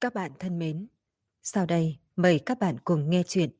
Các 0.00 0.14
bạn 0.14 0.32
thân 0.38 0.58
mến, 0.58 0.86
sau 1.42 1.66
đây 1.66 1.96
mời 2.16 2.38
các 2.38 2.58
bạn 2.58 2.76
cùng 2.84 3.10
nghe 3.10 3.22
chuyện 3.26 3.50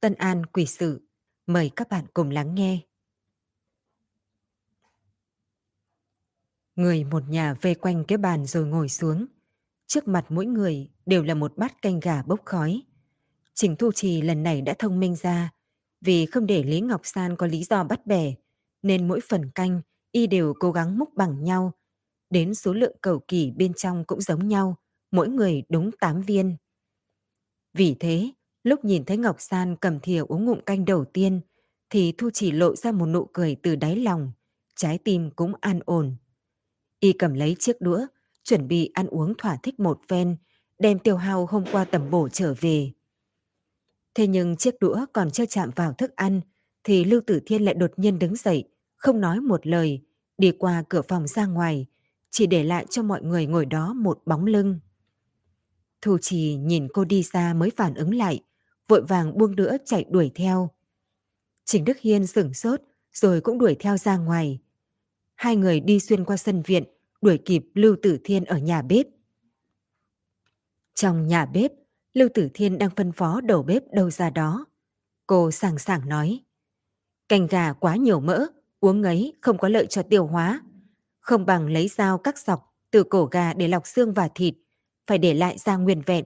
Tân 0.00 0.14
An 0.14 0.46
Quỷ 0.46 0.66
Sự. 0.66 1.08
Mời 1.46 1.70
các 1.76 1.88
bạn 1.88 2.04
cùng 2.14 2.30
lắng 2.30 2.54
nghe. 2.54 2.80
Người 6.76 7.04
một 7.04 7.22
nhà 7.28 7.54
vây 7.54 7.74
quanh 7.74 8.04
cái 8.08 8.18
bàn 8.18 8.46
rồi 8.46 8.66
ngồi 8.66 8.88
xuống. 8.88 9.26
Trước 9.86 10.08
mặt 10.08 10.24
mỗi 10.28 10.46
người 10.46 10.90
đều 11.06 11.22
là 11.22 11.34
một 11.34 11.52
bát 11.56 11.82
canh 11.82 12.00
gà 12.00 12.22
bốc 12.22 12.40
khói. 12.44 12.82
Trình 13.54 13.76
Thu 13.76 13.92
Trì 13.92 14.22
lần 14.22 14.42
này 14.42 14.62
đã 14.62 14.74
thông 14.78 15.00
minh 15.00 15.16
ra, 15.16 15.50
vì 16.00 16.26
không 16.26 16.46
để 16.46 16.62
Lý 16.62 16.80
Ngọc 16.80 17.00
San 17.04 17.36
có 17.36 17.46
lý 17.46 17.64
do 17.64 17.84
bắt 17.84 18.06
bẻ, 18.06 18.34
nên 18.82 19.08
mỗi 19.08 19.20
phần 19.28 19.50
canh 19.50 19.80
y 20.12 20.26
đều 20.26 20.54
cố 20.60 20.72
gắng 20.72 20.98
múc 20.98 21.14
bằng 21.14 21.44
nhau, 21.44 21.72
đến 22.30 22.54
số 22.54 22.72
lượng 22.72 22.96
cầu 23.00 23.24
kỳ 23.28 23.50
bên 23.50 23.74
trong 23.74 24.04
cũng 24.04 24.20
giống 24.20 24.48
nhau, 24.48 24.76
mỗi 25.14 25.28
người 25.28 25.62
đúng 25.68 25.90
8 26.00 26.22
viên. 26.22 26.56
Vì 27.72 27.96
thế, 28.00 28.30
lúc 28.64 28.84
nhìn 28.84 29.04
thấy 29.04 29.16
Ngọc 29.16 29.36
San 29.38 29.76
cầm 29.76 30.00
thìa 30.00 30.22
uống 30.28 30.44
ngụm 30.44 30.60
canh 30.60 30.84
đầu 30.84 31.04
tiên, 31.04 31.40
thì 31.90 32.12
Thu 32.18 32.30
chỉ 32.30 32.52
lộ 32.52 32.76
ra 32.76 32.92
một 32.92 33.06
nụ 33.06 33.28
cười 33.32 33.56
từ 33.62 33.76
đáy 33.76 33.96
lòng, 33.96 34.32
trái 34.76 34.98
tim 34.98 35.30
cũng 35.30 35.52
an 35.60 35.80
ổn. 35.84 36.16
Y 37.00 37.12
cầm 37.12 37.34
lấy 37.34 37.56
chiếc 37.58 37.80
đũa, 37.80 38.06
chuẩn 38.44 38.68
bị 38.68 38.90
ăn 38.94 39.06
uống 39.06 39.34
thỏa 39.38 39.56
thích 39.56 39.80
một 39.80 40.00
phen, 40.08 40.36
đem 40.78 40.98
tiêu 40.98 41.16
hao 41.16 41.46
hôm 41.46 41.64
qua 41.72 41.84
tầm 41.84 42.10
bổ 42.10 42.28
trở 42.28 42.54
về. 42.60 42.92
Thế 44.14 44.26
nhưng 44.26 44.56
chiếc 44.56 44.80
đũa 44.80 45.06
còn 45.12 45.30
chưa 45.30 45.46
chạm 45.46 45.70
vào 45.76 45.92
thức 45.92 46.16
ăn, 46.16 46.40
thì 46.84 47.04
Lưu 47.04 47.20
Tử 47.26 47.40
Thiên 47.46 47.64
lại 47.64 47.74
đột 47.74 47.92
nhiên 47.96 48.18
đứng 48.18 48.36
dậy, 48.36 48.64
không 48.96 49.20
nói 49.20 49.40
một 49.40 49.66
lời, 49.66 50.00
đi 50.38 50.52
qua 50.58 50.84
cửa 50.88 51.02
phòng 51.08 51.26
ra 51.26 51.46
ngoài, 51.46 51.86
chỉ 52.30 52.46
để 52.46 52.64
lại 52.64 52.86
cho 52.90 53.02
mọi 53.02 53.22
người 53.22 53.46
ngồi 53.46 53.66
đó 53.66 53.92
một 53.92 54.22
bóng 54.26 54.46
lưng. 54.46 54.78
Thu 56.04 56.18
Trì 56.18 56.54
nhìn 56.54 56.88
cô 56.92 57.04
đi 57.04 57.22
xa 57.22 57.54
mới 57.54 57.70
phản 57.76 57.94
ứng 57.94 58.14
lại, 58.14 58.40
vội 58.88 59.02
vàng 59.02 59.38
buông 59.38 59.56
đũa 59.56 59.76
chạy 59.84 60.04
đuổi 60.10 60.30
theo. 60.34 60.70
Trình 61.64 61.84
Đức 61.84 61.98
Hiên 61.98 62.26
sửng 62.26 62.54
sốt, 62.54 62.80
rồi 63.12 63.40
cũng 63.40 63.58
đuổi 63.58 63.76
theo 63.80 63.96
ra 63.96 64.16
ngoài. 64.16 64.60
Hai 65.34 65.56
người 65.56 65.80
đi 65.80 66.00
xuyên 66.00 66.24
qua 66.24 66.36
sân 66.36 66.62
viện, 66.62 66.84
đuổi 67.22 67.38
kịp 67.44 67.64
Lưu 67.74 67.96
Tử 68.02 68.18
Thiên 68.24 68.44
ở 68.44 68.58
nhà 68.58 68.82
bếp. 68.82 69.06
Trong 70.94 71.26
nhà 71.26 71.46
bếp, 71.46 71.72
Lưu 72.12 72.28
Tử 72.34 72.48
Thiên 72.54 72.78
đang 72.78 72.90
phân 72.96 73.12
phó 73.12 73.40
đầu 73.40 73.62
bếp 73.62 73.82
đâu 73.92 74.10
ra 74.10 74.30
đó. 74.30 74.66
Cô 75.26 75.50
sàng 75.50 75.78
sàng 75.78 76.08
nói, 76.08 76.40
canh 77.28 77.46
gà 77.46 77.72
quá 77.72 77.96
nhiều 77.96 78.20
mỡ, 78.20 78.46
uống 78.80 79.02
ấy 79.02 79.34
không 79.40 79.58
có 79.58 79.68
lợi 79.68 79.86
cho 79.86 80.02
tiêu 80.02 80.26
hóa. 80.26 80.62
Không 81.20 81.46
bằng 81.46 81.66
lấy 81.66 81.88
dao 81.88 82.18
cắt 82.18 82.38
dọc 82.38 82.74
từ 82.90 83.04
cổ 83.04 83.26
gà 83.26 83.54
để 83.54 83.68
lọc 83.68 83.86
xương 83.86 84.12
và 84.12 84.28
thịt, 84.34 84.54
phải 85.06 85.18
để 85.18 85.34
lại 85.34 85.58
ra 85.58 85.76
nguyên 85.76 86.02
vẹn. 86.06 86.24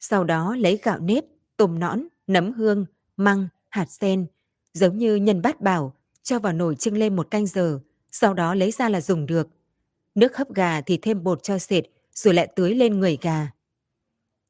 Sau 0.00 0.24
đó 0.24 0.56
lấy 0.58 0.78
gạo 0.82 0.98
nếp, 0.98 1.24
tôm 1.56 1.78
nõn, 1.78 2.06
nấm 2.26 2.52
hương, 2.52 2.86
măng, 3.16 3.48
hạt 3.70 3.90
sen, 3.90 4.26
giống 4.74 4.98
như 4.98 5.16
nhân 5.16 5.42
bát 5.42 5.60
bảo, 5.60 5.94
cho 6.22 6.38
vào 6.38 6.52
nồi 6.52 6.74
chưng 6.74 6.96
lên 6.96 7.16
một 7.16 7.30
canh 7.30 7.46
giờ, 7.46 7.80
sau 8.10 8.34
đó 8.34 8.54
lấy 8.54 8.70
ra 8.70 8.88
là 8.88 9.00
dùng 9.00 9.26
được. 9.26 9.48
Nước 10.14 10.36
hấp 10.36 10.54
gà 10.54 10.80
thì 10.80 10.98
thêm 11.02 11.24
bột 11.24 11.42
cho 11.42 11.58
sệt, 11.58 11.84
rồi 12.14 12.34
lại 12.34 12.52
tưới 12.56 12.74
lên 12.74 13.00
người 13.00 13.18
gà. 13.20 13.50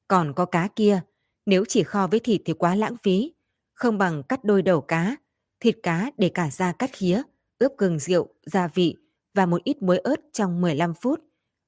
Còn 0.09 0.33
có 0.34 0.44
cá 0.44 0.69
kia, 0.77 1.00
nếu 1.47 1.64
chỉ 1.69 1.83
kho 1.83 2.06
với 2.06 2.20
thịt 2.20 2.41
thì 2.44 2.53
quá 2.53 2.75
lãng 2.75 2.97
phí, 3.03 3.33
không 3.75 3.98
bằng 3.98 4.22
cắt 4.22 4.44
đôi 4.44 4.62
đầu 4.62 4.81
cá, 4.81 5.16
thịt 5.61 5.77
cá 5.83 6.11
để 6.19 6.28
cả 6.34 6.50
da 6.50 6.72
cắt 6.72 6.91
khía, 6.92 7.22
ướp 7.59 7.72
gừng 7.78 7.98
rượu, 7.98 8.28
gia 8.47 8.69
vị 8.69 8.97
và 9.34 9.47
một 9.47 9.64
ít 9.64 9.83
muối 9.83 9.98
ớt 9.98 10.20
trong 10.33 10.61
15 10.61 10.94
phút, 10.94 11.20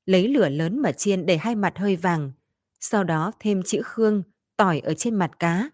lấy 0.06 0.28
lửa 0.28 0.48
lớn 0.48 0.78
mà 0.78 0.92
chiên 0.92 1.26
để 1.26 1.36
hai 1.36 1.54
mặt 1.54 1.78
hơi 1.78 1.96
vàng, 1.96 2.32
sau 2.80 3.04
đó 3.04 3.32
thêm 3.40 3.62
chữ 3.62 3.82
khương, 3.84 4.22
tỏi 4.56 4.80
ở 4.80 4.94
trên 4.94 5.14
mặt 5.14 5.30
cá, 5.38 5.70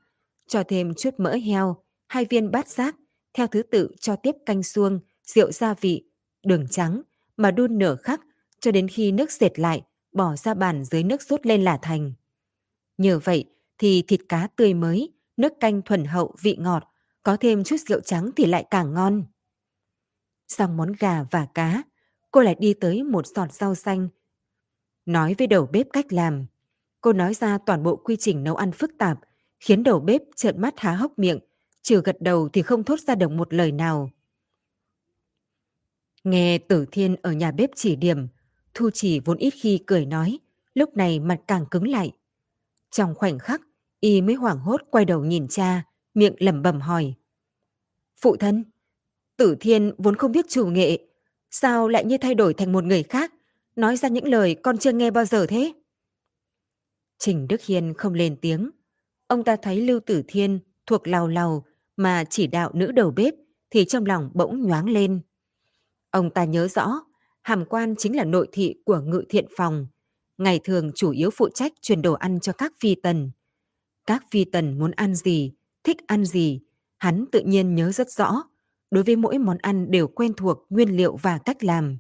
cho 0.49 0.63
thêm 0.69 0.95
chút 0.95 1.15
mỡ 1.19 1.35
heo, 1.35 1.77
hai 2.09 2.25
viên 2.25 2.51
bát 2.51 2.69
giác, 2.69 2.97
theo 3.35 3.47
thứ 3.47 3.63
tự 3.63 3.89
cho 4.01 4.17
tiếp 4.17 4.37
canh 4.47 4.63
xuông, 4.63 5.01
rượu 5.27 5.53
gia 5.53 5.75
vị, 5.75 6.05
đường 6.47 6.67
trắng, 6.71 7.03
mà 7.37 7.51
đun 7.51 7.79
nửa 7.79 7.97
khắc 7.97 8.21
cho 8.61 8.71
đến 8.71 8.89
khi 8.89 9.13
nước 9.13 9.33
dệt 9.33 9.59
lại, 9.59 9.83
bỏ 10.13 10.37
ra 10.37 10.55
bàn 10.55 10.85
dưới 10.85 11.03
nước 11.03 11.23
sốt 11.23 11.47
lên 11.47 11.65
là 11.65 11.79
thành. 11.83 12.13
Nhờ 12.99 13.21
vậy 13.25 13.45
thì 13.79 14.03
thịt 14.09 14.21
cá 14.29 14.49
tươi 14.57 14.75
mới, 14.75 15.13
nước 15.37 15.53
canh 15.61 15.83
thuần 15.83 16.05
hậu 16.05 16.35
vị 16.43 16.57
ngọt, 16.61 16.83
có 17.23 17.37
thêm 17.37 17.65
chút 17.65 17.77
rượu 17.89 18.01
trắng 18.01 18.31
thì 18.37 18.47
lại 18.47 18.65
càng 18.71 18.95
ngon. 18.95 19.25
Xong 20.49 20.77
món 20.77 20.93
gà 20.99 21.23
và 21.31 21.47
cá, 21.55 21.83
cô 22.31 22.41
lại 22.41 22.57
đi 22.59 22.75
tới 22.75 23.03
một 23.03 23.27
sọt 23.35 23.53
rau 23.53 23.75
xanh 23.75 24.09
Nói 25.07 25.35
với 25.39 25.47
đầu 25.47 25.69
bếp 25.73 25.87
cách 25.93 26.13
làm. 26.13 26.47
Cô 27.01 27.13
nói 27.13 27.35
ra 27.35 27.59
toàn 27.67 27.83
bộ 27.83 27.97
quy 27.97 28.17
trình 28.17 28.45
nấu 28.45 28.57
ăn 28.57 28.73
phức 28.73 28.91
tạp, 28.99 29.19
khiến 29.61 29.83
đầu 29.83 30.01
bếp 30.01 30.23
trợn 30.37 30.61
mắt 30.61 30.75
há 30.81 30.93
hốc 30.93 31.19
miệng, 31.19 31.39
trừ 31.83 32.01
gật 32.05 32.17
đầu 32.21 32.49
thì 32.49 32.63
không 32.63 32.85
thốt 32.85 33.01
ra 33.01 33.15
được 33.15 33.31
một 33.31 33.55
lời 33.55 33.73
nào. 33.73 34.11
Nghe 36.25 36.59
tử 36.59 36.87
thiên 36.93 37.17
ở 37.23 37.33
nhà 37.33 37.51
bếp 37.51 37.71
chỉ 37.77 37.97
điểm, 37.97 38.27
Thu 38.75 38.91
chỉ 38.95 39.21
vốn 39.21 39.39
ít 39.39 39.51
khi 39.51 39.81
cười 39.87 40.07
nói, 40.07 40.39
lúc 40.75 40.97
này 40.97 41.21
mặt 41.21 41.41
càng 41.47 41.67
cứng 41.71 41.89
lại. 41.89 42.13
Trong 42.91 43.15
khoảnh 43.15 43.39
khắc, 43.39 43.61
y 44.01 44.21
mới 44.21 44.35
hoảng 44.35 44.59
hốt 44.59 44.81
quay 44.91 45.05
đầu 45.05 45.25
nhìn 45.25 45.49
cha, 45.49 45.85
miệng 46.15 46.35
lẩm 46.39 46.63
bẩm 46.63 46.81
hỏi. 46.81 47.15
Phụ 48.21 48.37
thân, 48.37 48.65
tử 49.37 49.57
thiên 49.61 49.95
vốn 49.99 50.17
không 50.17 50.33
biết 50.33 50.45
chủ 50.49 50.67
nghệ, 50.67 50.99
sao 51.51 51.89
lại 51.89 52.05
như 52.05 52.19
thay 52.19 52.35
đổi 52.35 52.55
thành 52.55 52.73
một 52.73 52.85
người 52.85 53.03
khác, 53.03 53.33
nói 53.77 53.97
ra 53.97 54.09
những 54.09 54.29
lời 54.29 54.57
con 54.63 54.79
chưa 54.79 54.93
nghe 54.93 55.11
bao 55.11 55.25
giờ 55.25 55.47
thế. 55.47 55.73
Trình 57.19 57.49
Đức 57.49 57.63
Hiên 57.63 57.95
không 57.95 58.15
lên 58.15 58.37
tiếng. 58.41 58.71
Ông 59.27 59.45
ta 59.45 59.57
thấy 59.57 59.81
Lưu 59.81 60.01
Tử 60.01 60.23
Thiên 60.29 60.59
thuộc 60.87 61.07
lào 61.09 61.29
lào 61.29 61.65
mà 61.97 62.25
chỉ 62.31 62.47
đạo 62.47 62.71
nữ 62.75 62.93
đầu 62.93 63.11
bếp 63.11 63.35
thì 63.71 63.85
trong 63.85 64.07
lòng 64.07 64.31
bỗng 64.35 64.63
nhoáng 64.63 64.89
lên. 64.89 65.21
Ông 66.11 66.31
ta 66.31 66.45
nhớ 66.45 66.69
rõ, 66.69 67.01
hàm 67.43 67.65
quan 67.65 67.95
chính 67.99 68.17
là 68.17 68.25
nội 68.25 68.49
thị 68.53 68.75
của 68.85 69.01
ngự 69.01 69.25
thiện 69.29 69.47
phòng. 69.57 69.87
Ngày 70.39 70.61
thường 70.65 70.91
chủ 70.95 71.11
yếu 71.11 71.31
phụ 71.31 71.49
trách 71.55 71.73
truyền 71.83 72.03
đồ 72.03 72.13
ăn 72.13 72.41
cho 72.41 72.53
các 72.53 72.73
phi 72.81 72.95
tần. 72.95 73.31
Các 74.07 74.25
phi 74.31 74.45
tần 74.45 74.79
muốn 74.79 74.91
ăn 74.91 75.15
gì, 75.15 75.53
thích 75.85 75.97
ăn 76.07 76.25
gì, 76.25 76.61
hắn 76.99 77.25
tự 77.33 77.41
nhiên 77.41 77.75
nhớ 77.75 77.93
rất 77.93 78.11
rõ. 78.11 78.43
Đối 78.91 79.05
với 79.05 79.17
mỗi 79.17 79.39
món 79.39 79.59
ăn 79.59 79.91
đều 79.91 80.09
quen 80.09 80.33
thuộc 80.35 80.67
nguyên 80.71 80.97
liệu 80.97 81.17
và 81.17 81.39
cách 81.39 81.65
làm. 81.65 81.99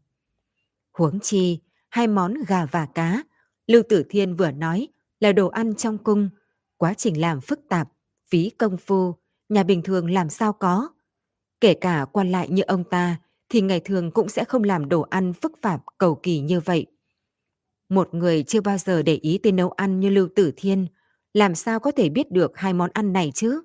Huống 0.92 1.20
chi, 1.20 1.60
hai 1.88 2.06
món 2.06 2.34
gà 2.48 2.66
và 2.66 2.86
cá, 2.86 3.22
Lưu 3.66 3.82
Tử 3.88 4.04
Thiên 4.08 4.36
vừa 4.36 4.50
nói 4.50 4.88
là 5.20 5.32
đồ 5.32 5.48
ăn 5.48 5.74
trong 5.74 5.98
cung, 5.98 6.30
quá 6.76 6.94
trình 6.94 7.20
làm 7.20 7.40
phức 7.40 7.60
tạp, 7.68 7.88
phí 8.30 8.50
công 8.50 8.76
phu, 8.76 9.14
nhà 9.48 9.62
bình 9.62 9.82
thường 9.82 10.10
làm 10.10 10.28
sao 10.28 10.52
có. 10.52 10.88
Kể 11.60 11.74
cả 11.74 12.06
quan 12.12 12.32
lại 12.32 12.48
như 12.48 12.62
ông 12.62 12.84
ta 12.84 13.20
thì 13.48 13.60
ngày 13.60 13.80
thường 13.80 14.10
cũng 14.10 14.28
sẽ 14.28 14.44
không 14.44 14.64
làm 14.64 14.88
đồ 14.88 15.00
ăn 15.00 15.32
phức 15.32 15.60
tạp 15.60 15.82
cầu 15.98 16.20
kỳ 16.22 16.40
như 16.40 16.60
vậy. 16.60 16.86
Một 17.88 18.14
người 18.14 18.42
chưa 18.42 18.60
bao 18.60 18.78
giờ 18.78 19.02
để 19.02 19.14
ý 19.14 19.38
tới 19.38 19.52
nấu 19.52 19.70
ăn 19.70 20.00
như 20.00 20.08
Lưu 20.08 20.28
Tử 20.36 20.52
Thiên, 20.56 20.86
làm 21.34 21.54
sao 21.54 21.80
có 21.80 21.90
thể 21.90 22.08
biết 22.08 22.30
được 22.30 22.52
hai 22.54 22.72
món 22.72 22.90
ăn 22.94 23.12
này 23.12 23.32
chứ? 23.34 23.62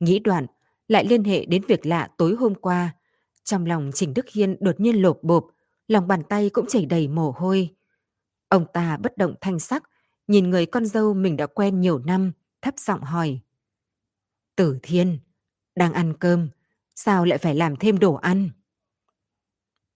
Nghĩ 0.00 0.18
đoạn, 0.18 0.46
lại 0.88 1.06
liên 1.06 1.24
hệ 1.24 1.44
đến 1.44 1.62
việc 1.68 1.86
lạ 1.86 2.10
tối 2.18 2.34
hôm 2.34 2.54
qua. 2.54 2.94
Trong 3.44 3.66
lòng 3.66 3.90
Trình 3.94 4.14
Đức 4.14 4.28
Hiên 4.28 4.56
đột 4.60 4.80
nhiên 4.80 5.02
lột 5.02 5.18
bộp, 5.22 5.46
lòng 5.88 6.08
bàn 6.08 6.22
tay 6.28 6.50
cũng 6.50 6.66
chảy 6.66 6.86
đầy 6.86 7.08
mồ 7.08 7.30
hôi. 7.36 7.74
Ông 8.48 8.66
ta 8.72 8.96
bất 8.96 9.16
động 9.16 9.34
thanh 9.40 9.58
sắc, 9.58 9.82
nhìn 10.26 10.50
người 10.50 10.66
con 10.66 10.86
dâu 10.86 11.14
mình 11.14 11.36
đã 11.36 11.46
quen 11.46 11.80
nhiều 11.80 11.98
năm, 11.98 12.32
thấp 12.62 12.74
giọng 12.78 13.00
hỏi. 13.00 13.40
Tử 14.56 14.78
Thiên, 14.82 15.18
đang 15.76 15.92
ăn 15.92 16.14
cơm, 16.20 16.48
sao 16.94 17.24
lại 17.24 17.38
phải 17.38 17.54
làm 17.54 17.76
thêm 17.76 17.98
đồ 17.98 18.14
ăn? 18.14 18.50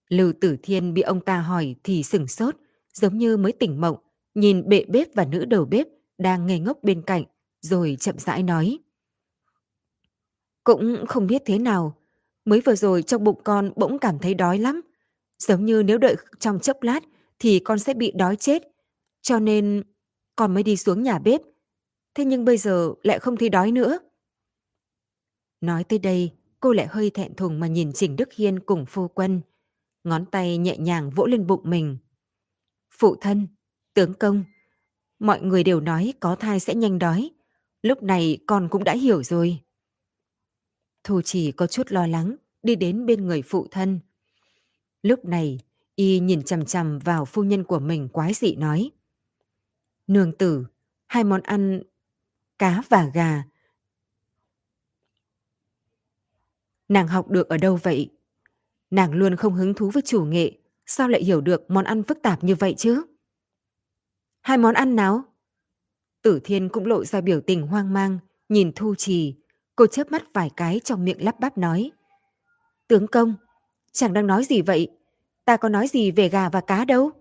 Lưu 0.09 0.33
Tử 0.41 0.57
Thiên 0.63 0.93
bị 0.93 1.01
ông 1.01 1.21
ta 1.21 1.41
hỏi 1.41 1.75
thì 1.83 2.03
sửng 2.03 2.27
sốt, 2.27 2.55
giống 2.93 3.17
như 3.17 3.37
mới 3.37 3.51
tỉnh 3.51 3.81
mộng, 3.81 3.97
nhìn 4.35 4.69
bệ 4.69 4.85
bếp 4.85 5.07
và 5.13 5.25
nữ 5.25 5.45
đầu 5.45 5.65
bếp 5.65 5.87
đang 6.17 6.45
ngây 6.45 6.59
ngốc 6.59 6.77
bên 6.83 7.01
cạnh, 7.01 7.23
rồi 7.61 7.97
chậm 7.99 8.19
rãi 8.19 8.43
nói. 8.43 8.79
Cũng 10.63 11.05
không 11.07 11.27
biết 11.27 11.41
thế 11.45 11.59
nào, 11.59 11.95
mới 12.45 12.61
vừa 12.61 12.75
rồi 12.75 13.03
trong 13.03 13.23
bụng 13.23 13.41
con 13.43 13.71
bỗng 13.75 13.99
cảm 13.99 14.19
thấy 14.19 14.33
đói 14.33 14.59
lắm, 14.59 14.81
Giống 15.39 15.65
như 15.65 15.83
nếu 15.83 15.97
đợi 15.97 16.15
trong 16.39 16.59
chốc 16.59 16.83
lát 16.83 16.99
thì 17.39 17.59
con 17.59 17.79
sẽ 17.79 17.93
bị 17.93 18.11
đói 18.15 18.35
chết. 18.35 18.63
Cho 19.21 19.39
nên 19.39 19.83
con 20.35 20.53
mới 20.53 20.63
đi 20.63 20.77
xuống 20.77 21.03
nhà 21.03 21.19
bếp. 21.19 21.41
Thế 22.15 22.25
nhưng 22.25 22.45
bây 22.45 22.57
giờ 22.57 22.93
lại 23.03 23.19
không 23.19 23.37
thấy 23.37 23.49
đói 23.49 23.71
nữa. 23.71 23.99
Nói 25.61 25.83
tới 25.83 25.99
đây, 25.99 26.31
cô 26.59 26.73
lại 26.73 26.87
hơi 26.89 27.09
thẹn 27.09 27.35
thùng 27.35 27.59
mà 27.59 27.67
nhìn 27.67 27.91
Trình 27.93 28.15
Đức 28.15 28.33
Hiên 28.33 28.59
cùng 28.59 28.85
phu 28.85 29.07
quân. 29.07 29.41
Ngón 30.03 30.25
tay 30.25 30.57
nhẹ 30.57 30.77
nhàng 30.77 31.09
vỗ 31.09 31.25
lên 31.25 31.47
bụng 31.47 31.61
mình. 31.63 31.97
Phụ 32.91 33.15
thân, 33.21 33.47
tướng 33.93 34.13
công, 34.13 34.43
mọi 35.19 35.41
người 35.41 35.63
đều 35.63 35.79
nói 35.79 36.13
có 36.19 36.35
thai 36.35 36.59
sẽ 36.59 36.75
nhanh 36.75 36.99
đói. 36.99 37.31
Lúc 37.81 38.03
này 38.03 38.37
con 38.47 38.67
cũng 38.71 38.83
đã 38.83 38.93
hiểu 38.93 39.23
rồi. 39.23 39.59
Thu 41.03 41.21
chỉ 41.21 41.51
có 41.51 41.67
chút 41.67 41.91
lo 41.91 42.07
lắng, 42.07 42.35
đi 42.63 42.75
đến 42.75 43.05
bên 43.05 43.25
người 43.25 43.41
phụ 43.41 43.67
thân, 43.71 43.99
Lúc 45.03 45.25
này, 45.25 45.59
y 45.95 46.19
nhìn 46.19 46.43
chằm 46.43 46.65
chằm 46.65 46.99
vào 46.99 47.25
phu 47.25 47.43
nhân 47.43 47.63
của 47.63 47.79
mình 47.79 48.09
quái 48.09 48.33
dị 48.33 48.55
nói. 48.55 48.91
Nương 50.07 50.37
tử, 50.37 50.65
hai 51.07 51.23
món 51.23 51.41
ăn 51.41 51.83
cá 52.59 52.83
và 52.89 53.11
gà. 53.13 53.43
Nàng 56.87 57.07
học 57.07 57.29
được 57.29 57.49
ở 57.49 57.57
đâu 57.57 57.79
vậy? 57.83 58.09
Nàng 58.89 59.13
luôn 59.13 59.35
không 59.35 59.53
hứng 59.53 59.73
thú 59.73 59.89
với 59.89 60.03
chủ 60.05 60.25
nghệ, 60.25 60.51
sao 60.85 61.07
lại 61.07 61.23
hiểu 61.23 61.41
được 61.41 61.71
món 61.71 61.85
ăn 61.85 62.03
phức 62.03 62.21
tạp 62.21 62.43
như 62.43 62.55
vậy 62.55 62.73
chứ? 62.77 63.03
Hai 64.41 64.57
món 64.57 64.73
ăn 64.73 64.95
nào? 64.95 65.23
Tử 66.21 66.39
Thiên 66.43 66.69
cũng 66.69 66.85
lộ 66.85 67.05
ra 67.05 67.21
biểu 67.21 67.41
tình 67.41 67.67
hoang 67.67 67.93
mang, 67.93 68.19
nhìn 68.49 68.71
Thu 68.75 68.95
Trì. 68.95 69.35
Cô 69.75 69.87
chớp 69.87 70.11
mắt 70.11 70.33
vài 70.33 70.49
cái 70.57 70.81
trong 70.83 71.05
miệng 71.05 71.23
lắp 71.23 71.39
bắp 71.39 71.57
nói. 71.57 71.91
Tướng 72.87 73.07
công, 73.07 73.35
chàng 73.93 74.13
đang 74.13 74.27
nói 74.27 74.43
gì 74.43 74.61
vậy? 74.61 74.87
Ta 75.45 75.57
có 75.57 75.69
nói 75.69 75.87
gì 75.87 76.11
về 76.11 76.29
gà 76.29 76.49
và 76.49 76.61
cá 76.61 76.85
đâu? 76.85 77.11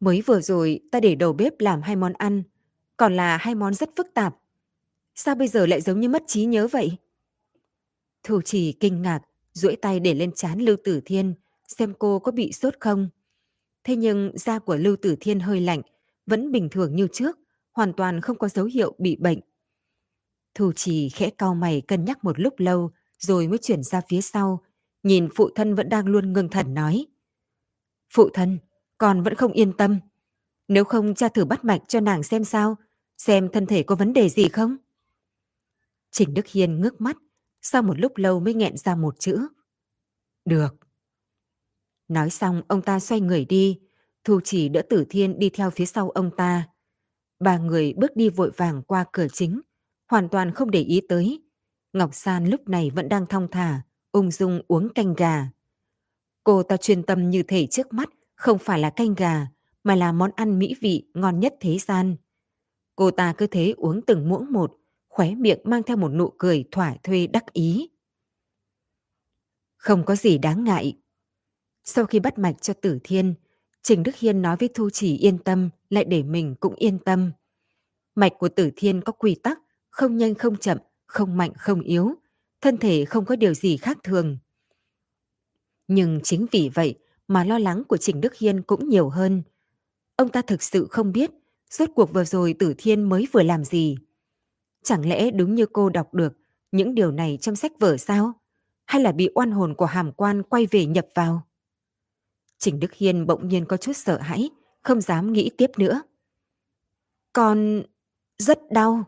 Mới 0.00 0.22
vừa 0.26 0.40
rồi 0.40 0.80
ta 0.92 1.00
để 1.00 1.14
đầu 1.14 1.32
bếp 1.32 1.60
làm 1.60 1.82
hai 1.82 1.96
món 1.96 2.12
ăn, 2.12 2.42
còn 2.96 3.16
là 3.16 3.36
hai 3.36 3.54
món 3.54 3.74
rất 3.74 3.90
phức 3.96 4.06
tạp. 4.14 4.36
Sao 5.14 5.34
bây 5.34 5.48
giờ 5.48 5.66
lại 5.66 5.80
giống 5.80 6.00
như 6.00 6.08
mất 6.08 6.22
trí 6.26 6.44
nhớ 6.44 6.68
vậy? 6.68 6.96
Thu 8.22 8.42
Trì 8.42 8.72
kinh 8.72 9.02
ngạc, 9.02 9.20
duỗi 9.52 9.76
tay 9.76 10.00
để 10.00 10.14
lên 10.14 10.32
chán 10.32 10.58
Lưu 10.60 10.76
Tử 10.84 11.00
Thiên, 11.04 11.34
xem 11.68 11.94
cô 11.98 12.18
có 12.18 12.32
bị 12.32 12.52
sốt 12.52 12.74
không. 12.80 13.08
Thế 13.84 13.96
nhưng 13.96 14.32
da 14.34 14.58
của 14.58 14.76
Lưu 14.76 14.96
Tử 14.96 15.16
Thiên 15.20 15.40
hơi 15.40 15.60
lạnh, 15.60 15.82
vẫn 16.26 16.52
bình 16.52 16.68
thường 16.70 16.96
như 16.96 17.08
trước, 17.12 17.38
hoàn 17.72 17.92
toàn 17.92 18.20
không 18.20 18.38
có 18.38 18.48
dấu 18.48 18.64
hiệu 18.64 18.94
bị 18.98 19.16
bệnh. 19.16 19.40
Thu 20.54 20.72
Trì 20.72 21.08
khẽ 21.08 21.30
cau 21.30 21.54
mày 21.54 21.80
cân 21.80 22.04
nhắc 22.04 22.24
một 22.24 22.40
lúc 22.40 22.54
lâu, 22.58 22.90
rồi 23.20 23.48
mới 23.48 23.58
chuyển 23.58 23.82
ra 23.82 24.00
phía 24.08 24.20
sau, 24.20 24.62
nhìn 25.02 25.28
phụ 25.34 25.50
thân 25.54 25.74
vẫn 25.74 25.88
đang 25.88 26.06
luôn 26.06 26.32
ngưng 26.32 26.48
thần 26.48 26.74
nói. 26.74 27.06
Phụ 28.14 28.28
thân, 28.34 28.58
con 28.98 29.22
vẫn 29.22 29.34
không 29.34 29.52
yên 29.52 29.72
tâm. 29.72 30.00
Nếu 30.68 30.84
không 30.84 31.14
cha 31.14 31.28
thử 31.28 31.44
bắt 31.44 31.64
mạch 31.64 31.82
cho 31.88 32.00
nàng 32.00 32.22
xem 32.22 32.44
sao, 32.44 32.76
xem 33.18 33.48
thân 33.52 33.66
thể 33.66 33.82
có 33.82 33.94
vấn 33.94 34.12
đề 34.12 34.28
gì 34.28 34.48
không? 34.48 34.76
Trình 36.10 36.34
Đức 36.34 36.46
Hiên 36.46 36.80
ngước 36.80 37.00
mắt, 37.00 37.16
sau 37.62 37.82
một 37.82 38.00
lúc 38.00 38.16
lâu 38.16 38.40
mới 38.40 38.54
nghẹn 38.54 38.76
ra 38.76 38.94
một 38.94 39.18
chữ. 39.18 39.46
Được. 40.44 40.76
Nói 42.08 42.30
xong 42.30 42.62
ông 42.68 42.82
ta 42.82 43.00
xoay 43.00 43.20
người 43.20 43.44
đi, 43.44 43.80
Thu 44.24 44.40
chỉ 44.44 44.68
đỡ 44.68 44.82
tử 44.90 45.04
thiên 45.10 45.38
đi 45.38 45.50
theo 45.50 45.70
phía 45.70 45.86
sau 45.86 46.10
ông 46.10 46.30
ta. 46.36 46.68
Ba 47.40 47.58
người 47.58 47.94
bước 47.96 48.16
đi 48.16 48.28
vội 48.28 48.50
vàng 48.56 48.82
qua 48.82 49.04
cửa 49.12 49.26
chính, 49.32 49.60
hoàn 50.08 50.28
toàn 50.28 50.54
không 50.54 50.70
để 50.70 50.80
ý 50.80 51.00
tới. 51.08 51.42
Ngọc 51.92 52.14
San 52.14 52.46
lúc 52.46 52.68
này 52.68 52.90
vẫn 52.90 53.08
đang 53.08 53.26
thong 53.26 53.48
thả, 53.50 53.82
ung 54.12 54.30
dung 54.30 54.62
uống 54.68 54.88
canh 54.94 55.14
gà. 55.14 55.48
Cô 56.44 56.62
ta 56.62 56.76
chuyên 56.76 57.02
tâm 57.02 57.30
như 57.30 57.42
thể 57.42 57.66
trước 57.66 57.92
mắt 57.92 58.10
không 58.34 58.58
phải 58.58 58.78
là 58.78 58.90
canh 58.90 59.14
gà, 59.14 59.46
mà 59.84 59.94
là 59.94 60.12
món 60.12 60.30
ăn 60.36 60.58
mỹ 60.58 60.74
vị 60.80 61.06
ngon 61.14 61.40
nhất 61.40 61.54
thế 61.60 61.78
gian. 61.78 62.16
Cô 62.96 63.10
ta 63.10 63.34
cứ 63.38 63.46
thế 63.46 63.74
uống 63.76 64.02
từng 64.06 64.28
muỗng 64.28 64.52
một, 64.52 64.76
khóe 65.08 65.34
miệng 65.34 65.60
mang 65.64 65.82
theo 65.82 65.96
một 65.96 66.08
nụ 66.08 66.32
cười 66.38 66.64
thỏa 66.70 66.96
thuê 67.02 67.26
đắc 67.26 67.52
ý. 67.52 67.90
Không 69.76 70.04
có 70.04 70.16
gì 70.16 70.38
đáng 70.38 70.64
ngại. 70.64 70.98
Sau 71.84 72.04
khi 72.06 72.20
bắt 72.20 72.38
mạch 72.38 72.62
cho 72.62 72.74
Tử 72.74 72.98
Thiên, 73.04 73.34
Trình 73.82 74.02
Đức 74.02 74.16
Hiên 74.16 74.42
nói 74.42 74.56
với 74.56 74.68
Thu 74.74 74.90
Chỉ 74.90 75.16
yên 75.16 75.38
tâm, 75.38 75.70
lại 75.90 76.04
để 76.04 76.22
mình 76.22 76.54
cũng 76.60 76.74
yên 76.74 76.98
tâm. 76.98 77.32
Mạch 78.14 78.32
của 78.38 78.48
Tử 78.48 78.70
Thiên 78.76 79.00
có 79.00 79.12
quy 79.12 79.34
tắc, 79.34 79.58
không 79.90 80.16
nhanh 80.16 80.34
không 80.34 80.56
chậm, 80.56 80.78
không 81.10 81.36
mạnh 81.36 81.52
không 81.56 81.80
yếu, 81.80 82.14
thân 82.60 82.76
thể 82.78 83.04
không 83.04 83.24
có 83.24 83.36
điều 83.36 83.54
gì 83.54 83.76
khác 83.76 83.98
thường. 84.04 84.38
Nhưng 85.88 86.20
chính 86.22 86.46
vì 86.52 86.70
vậy 86.74 86.98
mà 87.28 87.44
lo 87.44 87.58
lắng 87.58 87.82
của 87.88 87.96
Trình 87.96 88.20
Đức 88.20 88.34
Hiên 88.34 88.62
cũng 88.62 88.88
nhiều 88.88 89.08
hơn. 89.08 89.42
Ông 90.16 90.28
ta 90.28 90.42
thực 90.42 90.62
sự 90.62 90.86
không 90.90 91.12
biết 91.12 91.30
rốt 91.70 91.90
cuộc 91.94 92.12
vừa 92.12 92.24
rồi 92.24 92.54
Tử 92.58 92.74
Thiên 92.78 93.08
mới 93.08 93.26
vừa 93.32 93.42
làm 93.42 93.64
gì. 93.64 93.96
Chẳng 94.82 95.08
lẽ 95.08 95.30
đúng 95.30 95.54
như 95.54 95.66
cô 95.66 95.88
đọc 95.88 96.14
được 96.14 96.32
những 96.72 96.94
điều 96.94 97.10
này 97.10 97.38
trong 97.40 97.56
sách 97.56 97.72
vở 97.80 97.96
sao? 97.96 98.32
Hay 98.86 99.02
là 99.02 99.12
bị 99.12 99.30
oan 99.34 99.50
hồn 99.50 99.74
của 99.74 99.86
hàm 99.86 100.12
quan 100.12 100.42
quay 100.42 100.66
về 100.66 100.86
nhập 100.86 101.06
vào? 101.14 101.46
Trình 102.58 102.80
Đức 102.80 102.92
Hiên 102.92 103.26
bỗng 103.26 103.48
nhiên 103.48 103.64
có 103.66 103.76
chút 103.76 103.92
sợ 103.96 104.18
hãi, 104.18 104.50
không 104.82 105.00
dám 105.00 105.32
nghĩ 105.32 105.50
tiếp 105.58 105.70
nữa. 105.78 106.02
Con 107.32 107.82
rất 108.38 108.58
đau. 108.70 109.04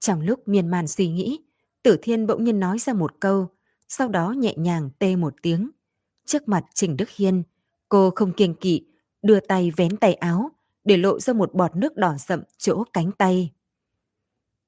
Trong 0.00 0.20
lúc 0.20 0.48
miên 0.48 0.68
man 0.68 0.88
suy 0.88 1.08
nghĩ, 1.08 1.40
Tử 1.82 1.96
Thiên 2.02 2.26
bỗng 2.26 2.44
nhiên 2.44 2.60
nói 2.60 2.78
ra 2.78 2.92
một 2.92 3.20
câu, 3.20 3.48
sau 3.88 4.08
đó 4.08 4.30
nhẹ 4.30 4.54
nhàng 4.56 4.90
tê 4.98 5.16
một 5.16 5.34
tiếng. 5.42 5.70
Trước 6.26 6.48
mặt 6.48 6.64
Trình 6.74 6.96
Đức 6.96 7.10
Hiên, 7.10 7.42
cô 7.88 8.10
không 8.16 8.32
kiêng 8.32 8.54
kỵ, 8.54 8.86
đưa 9.22 9.40
tay 9.40 9.70
vén 9.76 9.96
tay 9.96 10.14
áo, 10.14 10.50
để 10.84 10.96
lộ 10.96 11.20
ra 11.20 11.32
một 11.32 11.54
bọt 11.54 11.76
nước 11.76 11.96
đỏ 11.96 12.16
sậm 12.18 12.42
chỗ 12.58 12.84
cánh 12.92 13.12
tay. 13.12 13.52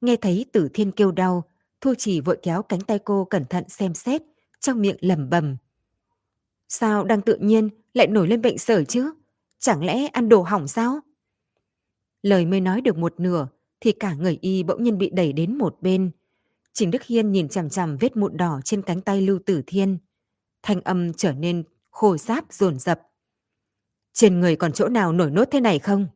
Nghe 0.00 0.16
thấy 0.16 0.46
Tử 0.52 0.68
Thiên 0.74 0.92
kêu 0.92 1.12
đau, 1.12 1.44
Thu 1.80 1.94
Chỉ 1.98 2.20
vội 2.20 2.38
kéo 2.42 2.62
cánh 2.62 2.80
tay 2.80 2.98
cô 2.98 3.24
cẩn 3.24 3.44
thận 3.46 3.68
xem 3.68 3.94
xét, 3.94 4.22
trong 4.60 4.80
miệng 4.80 4.96
lẩm 5.00 5.30
bẩm. 5.30 5.56
Sao 6.68 7.04
đang 7.04 7.20
tự 7.20 7.36
nhiên 7.36 7.68
lại 7.94 8.06
nổi 8.06 8.28
lên 8.28 8.42
bệnh 8.42 8.58
sởi 8.58 8.84
chứ? 8.84 9.12
Chẳng 9.58 9.84
lẽ 9.84 10.06
ăn 10.06 10.28
đồ 10.28 10.42
hỏng 10.42 10.68
sao? 10.68 11.00
Lời 12.22 12.46
mới 12.46 12.60
nói 12.60 12.80
được 12.80 12.96
một 12.96 13.20
nửa 13.20 13.48
thì 13.82 13.92
cả 13.92 14.14
người 14.14 14.38
y 14.40 14.62
bỗng 14.62 14.82
nhiên 14.82 14.98
bị 14.98 15.10
đẩy 15.10 15.32
đến 15.32 15.58
một 15.58 15.76
bên. 15.80 16.10
Trình 16.72 16.90
Đức 16.90 17.02
Hiên 17.02 17.32
nhìn 17.32 17.48
chằm 17.48 17.70
chằm 17.70 17.96
vết 17.96 18.16
mụn 18.16 18.36
đỏ 18.36 18.60
trên 18.64 18.82
cánh 18.82 19.00
tay 19.00 19.20
Lưu 19.20 19.38
Tử 19.46 19.62
Thiên. 19.66 19.98
Thanh 20.62 20.80
âm 20.80 21.12
trở 21.12 21.32
nên 21.32 21.62
khô 21.90 22.16
sáp 22.16 22.52
dồn 22.52 22.78
dập. 22.78 23.00
Trên 24.12 24.40
người 24.40 24.56
còn 24.56 24.72
chỗ 24.72 24.88
nào 24.88 25.12
nổi 25.12 25.30
nốt 25.30 25.44
thế 25.50 25.60
này 25.60 25.78
không? 25.78 26.06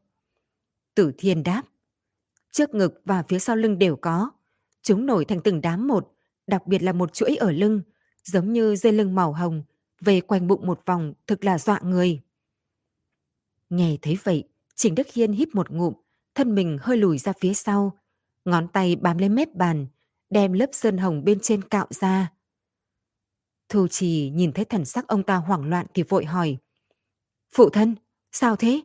Tử 0.95 1.13
Thiên 1.19 1.43
đáp. 1.43 1.63
Trước 2.51 2.75
ngực 2.75 3.01
và 3.05 3.23
phía 3.29 3.39
sau 3.39 3.57
lưng 3.57 3.79
đều 3.79 3.97
có. 3.97 4.31
Chúng 4.83 5.07
nổi 5.07 5.25
thành 5.25 5.41
từng 5.45 5.61
đám 5.61 5.87
một, 5.87 6.13
đặc 6.47 6.67
biệt 6.67 6.83
là 6.83 6.93
một 6.93 7.13
chuỗi 7.13 7.37
ở 7.37 7.51
lưng, 7.51 7.83
giống 8.25 8.53
như 8.53 8.77
dây 8.77 8.93
lưng 8.93 9.15
màu 9.15 9.33
hồng, 9.33 9.63
về 10.01 10.21
quanh 10.21 10.47
bụng 10.47 10.67
một 10.67 10.87
vòng 10.87 11.13
thực 11.27 11.45
là 11.45 11.59
dọa 11.59 11.81
người. 11.83 12.21
Nghe 13.71 13.97
thấy 14.03 14.19
vậy, 14.25 14.49
Trình 14.75 14.95
Đức 14.95 15.07
Hiên 15.13 15.33
hít 15.33 15.55
một 15.55 15.71
ngụm, 15.71 15.95
thân 16.37 16.55
mình 16.55 16.79
hơi 16.81 16.97
lùi 16.97 17.19
ra 17.19 17.33
phía 17.41 17.55
sau, 17.55 17.99
ngón 18.44 18.69
tay 18.69 18.97
bám 18.97 19.19
lên 19.19 19.35
mép 19.35 19.55
bàn, 19.55 19.87
đem 20.31 20.53
lớp 20.53 20.67
sơn 20.73 20.99
hồng 20.99 21.25
bên 21.25 21.38
trên 21.41 21.62
cạo 21.62 21.87
ra. 21.91 22.33
Thu 23.69 23.88
Trì 23.88 24.31
nhìn 24.35 24.53
thấy 24.53 24.65
thần 24.65 24.85
sắc 24.85 25.09
ông 25.09 25.23
ta 25.23 25.37
hoảng 25.37 25.71
loạn 25.71 25.87
thì 25.94 26.03
vội 26.03 26.25
hỏi. 26.25 26.56
Phụ 27.50 27.71
thân, 27.71 27.94
sao 28.33 28.56
thế? 28.56 28.81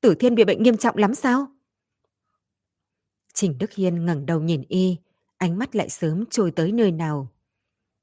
Tử 0.00 0.14
Thiên 0.14 0.34
bị 0.34 0.44
bệnh 0.44 0.62
nghiêm 0.62 0.76
trọng 0.76 0.96
lắm 0.96 1.14
sao? 1.14 1.46
Trình 3.34 3.58
Đức 3.58 3.72
Hiên 3.72 4.06
ngẩng 4.06 4.26
đầu 4.26 4.40
nhìn 4.40 4.62
y, 4.68 4.96
ánh 5.36 5.58
mắt 5.58 5.76
lại 5.76 5.88
sớm 5.88 6.24
trôi 6.30 6.50
tới 6.50 6.72
nơi 6.72 6.92
nào. 6.92 7.28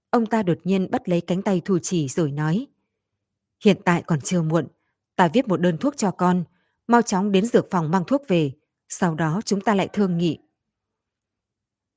Ông 0.09 0.25
ta 0.25 0.43
đột 0.43 0.57
nhiên 0.63 0.91
bắt 0.91 1.09
lấy 1.09 1.21
cánh 1.21 1.41
tay 1.41 1.61
Thu 1.65 1.79
trì 1.79 2.07
rồi 2.07 2.31
nói. 2.31 2.67
Hiện 3.63 3.77
tại 3.85 4.03
còn 4.07 4.21
chưa 4.21 4.41
muộn, 4.41 4.67
ta 5.15 5.27
viết 5.33 5.47
một 5.47 5.57
đơn 5.57 5.77
thuốc 5.77 5.97
cho 5.97 6.11
con, 6.11 6.43
mau 6.87 7.01
chóng 7.01 7.31
đến 7.31 7.45
dược 7.45 7.71
phòng 7.71 7.91
mang 7.91 8.03
thuốc 8.07 8.21
về, 8.27 8.51
sau 8.93 9.15
đó 9.15 9.41
chúng 9.45 9.61
ta 9.61 9.75
lại 9.75 9.89
thương 9.93 10.17
nghị. 10.17 10.39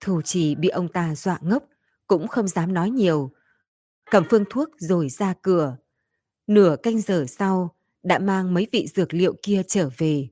Thủ 0.01 0.23
trì 0.23 0.55
bị 0.55 0.69
ông 0.69 0.89
ta 0.89 1.15
dọa 1.15 1.39
ngốc, 1.43 1.65
cũng 2.07 2.29
không 2.29 2.49
dám 2.49 2.75
nói 2.75 2.91
nhiều. 2.91 3.31
Cầm 4.11 4.25
phương 4.31 4.45
thuốc 4.51 4.69
rồi 4.79 5.09
ra 5.09 5.35
cửa. 5.43 5.77
Nửa 6.47 6.77
canh 6.83 7.01
giờ 7.01 7.25
sau, 7.29 7.77
đã 8.03 8.19
mang 8.19 8.55
mấy 8.55 8.67
vị 8.73 8.87
dược 8.95 9.15
liệu 9.15 9.35
kia 9.43 9.63
trở 9.69 9.91
về. 9.99 10.29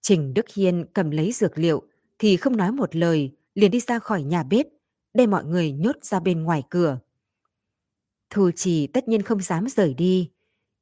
Trình 0.00 0.34
Đức 0.34 0.48
Hiên 0.54 0.86
cầm 0.94 1.10
lấy 1.10 1.32
dược 1.32 1.58
liệu 1.58 1.82
thì 2.18 2.36
không 2.36 2.56
nói 2.56 2.72
một 2.72 2.96
lời, 2.96 3.36
liền 3.54 3.70
đi 3.70 3.80
ra 3.80 3.98
khỏi 3.98 4.22
nhà 4.22 4.42
bếp, 4.42 4.66
đem 5.14 5.30
mọi 5.30 5.44
người 5.44 5.72
nhốt 5.72 5.96
ra 6.02 6.20
bên 6.20 6.42
ngoài 6.42 6.62
cửa. 6.70 6.98
Thu 8.30 8.50
Trì 8.50 8.86
tất 8.86 9.08
nhiên 9.08 9.22
không 9.22 9.40
dám 9.40 9.68
rời 9.68 9.94
đi, 9.94 10.30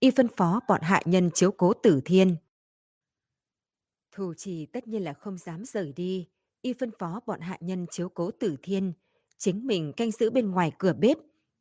y 0.00 0.10
phân 0.10 0.28
phó 0.36 0.60
bọn 0.68 0.80
hạ 0.82 1.02
nhân 1.04 1.30
chiếu 1.34 1.50
cố 1.50 1.72
tử 1.72 2.00
thiên. 2.04 2.36
Thu 4.12 4.34
Trì 4.36 4.66
tất 4.66 4.88
nhiên 4.88 5.04
là 5.04 5.12
không 5.12 5.38
dám 5.38 5.64
rời 5.64 5.92
đi, 5.92 6.28
y 6.62 6.72
phân 6.72 6.90
phó 6.98 7.20
bọn 7.26 7.40
hạ 7.40 7.58
nhân 7.60 7.86
chiếu 7.90 8.08
cố 8.08 8.30
tử 8.30 8.56
thiên, 8.62 8.92
chính 9.38 9.66
mình 9.66 9.92
canh 9.96 10.10
giữ 10.10 10.30
bên 10.30 10.50
ngoài 10.50 10.72
cửa 10.78 10.92
bếp, 10.92 11.16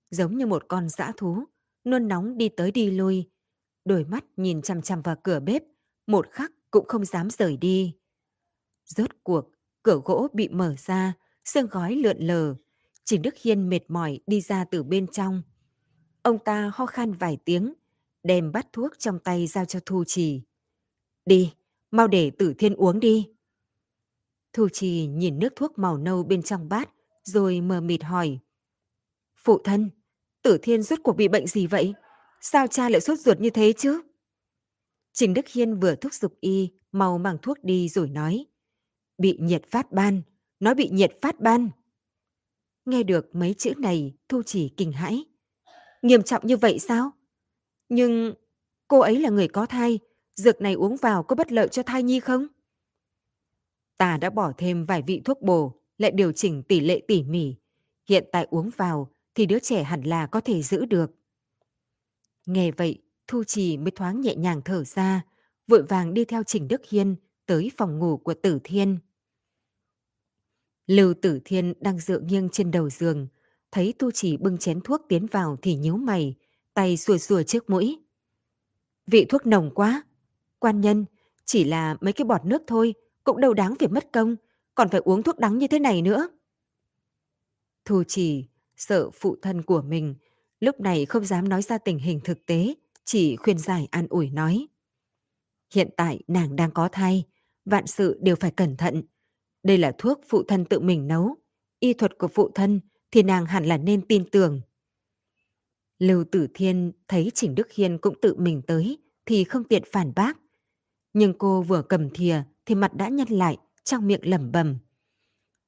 giống 0.10 0.38
như 0.38 0.46
một 0.46 0.66
con 0.68 0.90
dã 0.90 1.12
thú, 1.18 1.44
nôn 1.84 2.08
nóng 2.08 2.38
đi 2.38 2.50
tới 2.50 2.72
đi 2.72 2.92
lui, 2.92 3.30
đôi 3.86 4.04
mắt 4.04 4.26
nhìn 4.38 4.62
chằm 4.62 4.82
chằm 4.82 5.02
vào 5.02 5.16
cửa 5.24 5.40
bếp, 5.40 5.64
một 6.08 6.28
khắc 6.32 6.52
cũng 6.72 6.86
không 6.88 7.06
dám 7.06 7.30
rời 7.30 7.58
đi. 7.58 7.96
Rốt 8.86 9.10
cuộc, 9.24 9.46
cửa 9.84 10.02
gỗ 10.06 10.28
bị 10.34 10.50
mở 10.50 10.76
ra, 10.78 11.14
sương 11.46 11.68
gói 11.72 11.96
lượn 11.96 12.18
lờ. 12.20 12.56
Trình 13.06 13.22
Đức 13.22 13.38
Hiên 13.38 13.70
mệt 13.70 13.80
mỏi 13.88 14.20
đi 14.28 14.42
ra 14.42 14.66
từ 14.66 14.84
bên 14.84 15.08
trong. 15.08 15.42
Ông 16.22 16.40
ta 16.40 16.72
ho 16.74 16.86
khan 16.86 17.14
vài 17.14 17.38
tiếng, 17.46 17.74
đem 18.24 18.52
bát 18.52 18.68
thuốc 18.74 18.92
trong 19.00 19.20
tay 19.20 19.48
giao 19.48 19.66
cho 19.66 19.80
Thu 19.86 20.04
Trì. 20.08 20.42
Đi, 21.26 21.54
mau 21.92 22.08
để 22.08 22.32
tử 22.38 22.54
thiên 22.58 22.76
uống 22.76 23.00
đi. 23.00 23.30
Thu 24.54 24.70
Trì 24.70 25.08
nhìn 25.08 25.40
nước 25.40 25.54
thuốc 25.56 25.80
màu 25.80 25.98
nâu 25.98 26.24
bên 26.24 26.44
trong 26.44 26.70
bát, 26.70 26.90
rồi 27.24 27.62
mờ 27.62 27.82
mịt 27.82 28.04
hỏi. 28.04 28.40
Phụ 29.44 29.58
thân, 29.64 29.90
tử 30.44 30.58
thiên 30.62 30.84
rốt 30.84 31.00
cuộc 31.04 31.14
bị 31.14 31.28
bệnh 31.28 31.48
gì 31.48 31.68
vậy? 31.68 31.94
Sao 32.42 32.68
cha 32.68 32.90
lại 32.90 33.02
sốt 33.02 33.20
ruột 33.20 33.40
như 33.40 33.50
thế 33.50 33.74
chứ? 33.78 34.02
Trình 35.14 35.34
Đức 35.34 35.48
Hiên 35.48 35.80
vừa 35.80 35.96
thúc 35.96 36.14
giục 36.14 36.34
y, 36.40 36.70
mau 36.92 37.18
mang 37.18 37.38
thuốc 37.42 37.64
đi 37.64 37.90
rồi 37.90 38.10
nói. 38.10 38.46
Bị 39.18 39.38
nhiệt 39.42 39.72
phát 39.72 39.92
ban, 39.92 40.22
nó 40.60 40.74
bị 40.74 40.90
nhiệt 40.90 41.12
phát 41.22 41.40
ban. 41.40 41.70
Nghe 42.86 43.04
được 43.04 43.36
mấy 43.36 43.54
chữ 43.54 43.74
này, 43.78 44.14
Thu 44.30 44.44
chỉ 44.44 44.70
kinh 44.78 44.92
hãi. 44.92 45.26
Nghiêm 46.02 46.24
trọng 46.24 46.48
như 46.48 46.58
vậy 46.58 46.80
sao? 46.80 47.12
Nhưng 47.90 48.34
cô 48.88 49.00
ấy 49.00 49.20
là 49.20 49.30
người 49.30 49.48
có 49.48 49.66
thai, 49.66 50.00
dược 50.42 50.62
này 50.62 50.74
uống 50.74 50.98
vào 50.98 51.24
có 51.24 51.36
bất 51.36 51.52
lợi 51.52 51.68
cho 51.68 51.84
thai 51.84 52.04
nhi 52.04 52.20
không? 52.20 52.48
Ta 53.98 54.18
đã 54.18 54.30
bỏ 54.30 54.52
thêm 54.58 54.86
vài 54.86 55.02
vị 55.08 55.22
thuốc 55.26 55.42
bổ, 55.42 55.74
lại 55.98 56.12
điều 56.12 56.32
chỉnh 56.32 56.64
tỷ 56.64 56.80
lệ 56.80 57.02
tỉ 57.08 57.24
mỉ. 57.24 57.56
Hiện 58.10 58.26
tại 58.32 58.48
uống 58.50 58.70
vào 58.78 59.12
thì 59.36 59.46
đứa 59.46 59.60
trẻ 59.60 59.84
hẳn 59.84 60.04
là 60.04 60.28
có 60.28 60.42
thể 60.42 60.62
giữ 60.62 60.86
được. 60.86 61.12
Nghe 62.46 62.72
vậy, 62.72 63.02
Thu 63.28 63.44
Trì 63.44 63.78
mới 63.78 63.92
thoáng 63.92 64.22
nhẹ 64.22 64.36
nhàng 64.36 64.62
thở 64.66 64.84
ra, 64.84 65.26
vội 65.68 65.84
vàng 65.84 66.14
đi 66.14 66.26
theo 66.26 66.44
Trình 66.44 66.68
Đức 66.68 66.82
Hiên 66.90 67.16
tới 67.46 67.72
phòng 67.78 68.00
ngủ 68.00 68.18
của 68.18 68.34
Tử 68.34 68.60
Thiên. 68.64 68.98
Lưu 70.88 71.14
Tử 71.22 71.40
Thiên 71.46 71.74
đang 71.80 72.00
dựa 72.00 72.20
nghiêng 72.20 72.50
trên 72.50 72.72
đầu 72.72 72.90
giường, 72.90 73.28
thấy 73.72 73.94
Tu 74.00 74.12
Chỉ 74.12 74.38
bưng 74.38 74.58
chén 74.58 74.82
thuốc 74.82 75.02
tiến 75.10 75.26
vào 75.26 75.58
thì 75.62 75.76
nhíu 75.76 75.98
mày, 75.98 76.36
tay 76.74 76.98
xùa 76.98 77.18
xùa 77.18 77.44
trước 77.44 77.70
mũi. 77.70 78.00
Vị 79.08 79.26
thuốc 79.30 79.46
nồng 79.46 79.72
quá. 79.76 80.04
Quan 80.62 80.82
nhân, 80.82 81.06
chỉ 81.46 81.64
là 81.64 81.98
mấy 82.02 82.14
cái 82.14 82.26
bọt 82.26 82.46
nước 82.46 82.62
thôi, 82.68 82.94
cũng 83.24 83.42
đâu 83.42 83.54
đáng 83.54 83.76
việc 83.80 83.92
mất 83.92 84.12
công, 84.12 84.36
còn 84.76 84.90
phải 84.90 85.02
uống 85.04 85.24
thuốc 85.24 85.40
đắng 85.40 85.58
như 85.58 85.68
thế 85.68 85.80
này 85.80 86.02
nữa. 86.02 86.30
Thu 87.86 88.04
Chỉ 88.08 88.46
sợ 88.76 89.10
phụ 89.10 89.36
thân 89.42 89.62
của 89.62 89.82
mình, 89.82 90.16
lúc 90.60 90.80
này 90.80 91.06
không 91.06 91.26
dám 91.26 91.50
nói 91.50 91.62
ra 91.62 91.78
tình 91.78 92.00
hình 92.00 92.20
thực 92.24 92.46
tế, 92.46 92.74
chỉ 93.04 93.36
khuyên 93.36 93.58
giải 93.58 93.88
an 93.92 94.08
ủi 94.10 94.30
nói. 94.30 94.68
Hiện 95.74 95.90
tại 95.98 96.20
nàng 96.28 96.56
đang 96.56 96.72
có 96.72 96.90
thai, 96.92 97.24
vạn 97.66 97.88
sự 97.88 98.20
đều 98.22 98.36
phải 98.36 98.52
cẩn 98.52 98.78
thận. 98.78 99.04
Đây 99.64 99.78
là 99.78 99.96
thuốc 99.98 100.22
phụ 100.30 100.44
thân 100.44 100.66
tự 100.66 100.80
mình 100.80 101.08
nấu, 101.08 101.36
y 101.80 101.94
thuật 101.94 102.18
của 102.18 102.28
phụ 102.28 102.52
thân 102.56 102.80
thì 103.12 103.24
nàng 103.24 103.46
hẳn 103.46 103.66
là 103.66 103.78
nên 103.78 104.08
tin 104.08 104.30
tưởng. 104.30 104.62
Lưu 106.00 106.24
Tử 106.32 106.48
Thiên 106.54 106.92
thấy 107.08 107.32
Trình 107.34 107.56
Đức 107.56 107.72
Hiên 107.72 107.98
cũng 107.98 108.16
tự 108.22 108.36
mình 108.36 108.62
tới 108.68 108.98
thì 109.26 109.44
không 109.44 109.64
tiện 109.64 109.84
phản 109.92 110.14
bác. 110.16 110.41
Nhưng 111.14 111.34
cô 111.38 111.62
vừa 111.62 111.82
cầm 111.82 112.10
thìa 112.10 112.44
thì 112.66 112.76
mặt 112.76 112.94
đã 112.94 113.10
nhăn 113.10 113.28
lại, 113.28 113.58
trong 113.84 114.08
miệng 114.08 114.30
lẩm 114.30 114.52
bẩm. 114.52 114.78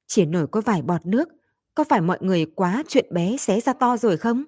Chỉ 0.06 0.26
nổi 0.26 0.46
có 0.46 0.60
vài 0.60 0.82
bọt 0.82 1.06
nước, 1.06 1.28
có 1.74 1.84
phải 1.84 2.00
mọi 2.00 2.18
người 2.20 2.46
quá 2.46 2.82
chuyện 2.88 3.06
bé 3.10 3.36
xé 3.36 3.60
ra 3.60 3.72
to 3.72 3.96
rồi 3.96 4.16
không? 4.16 4.44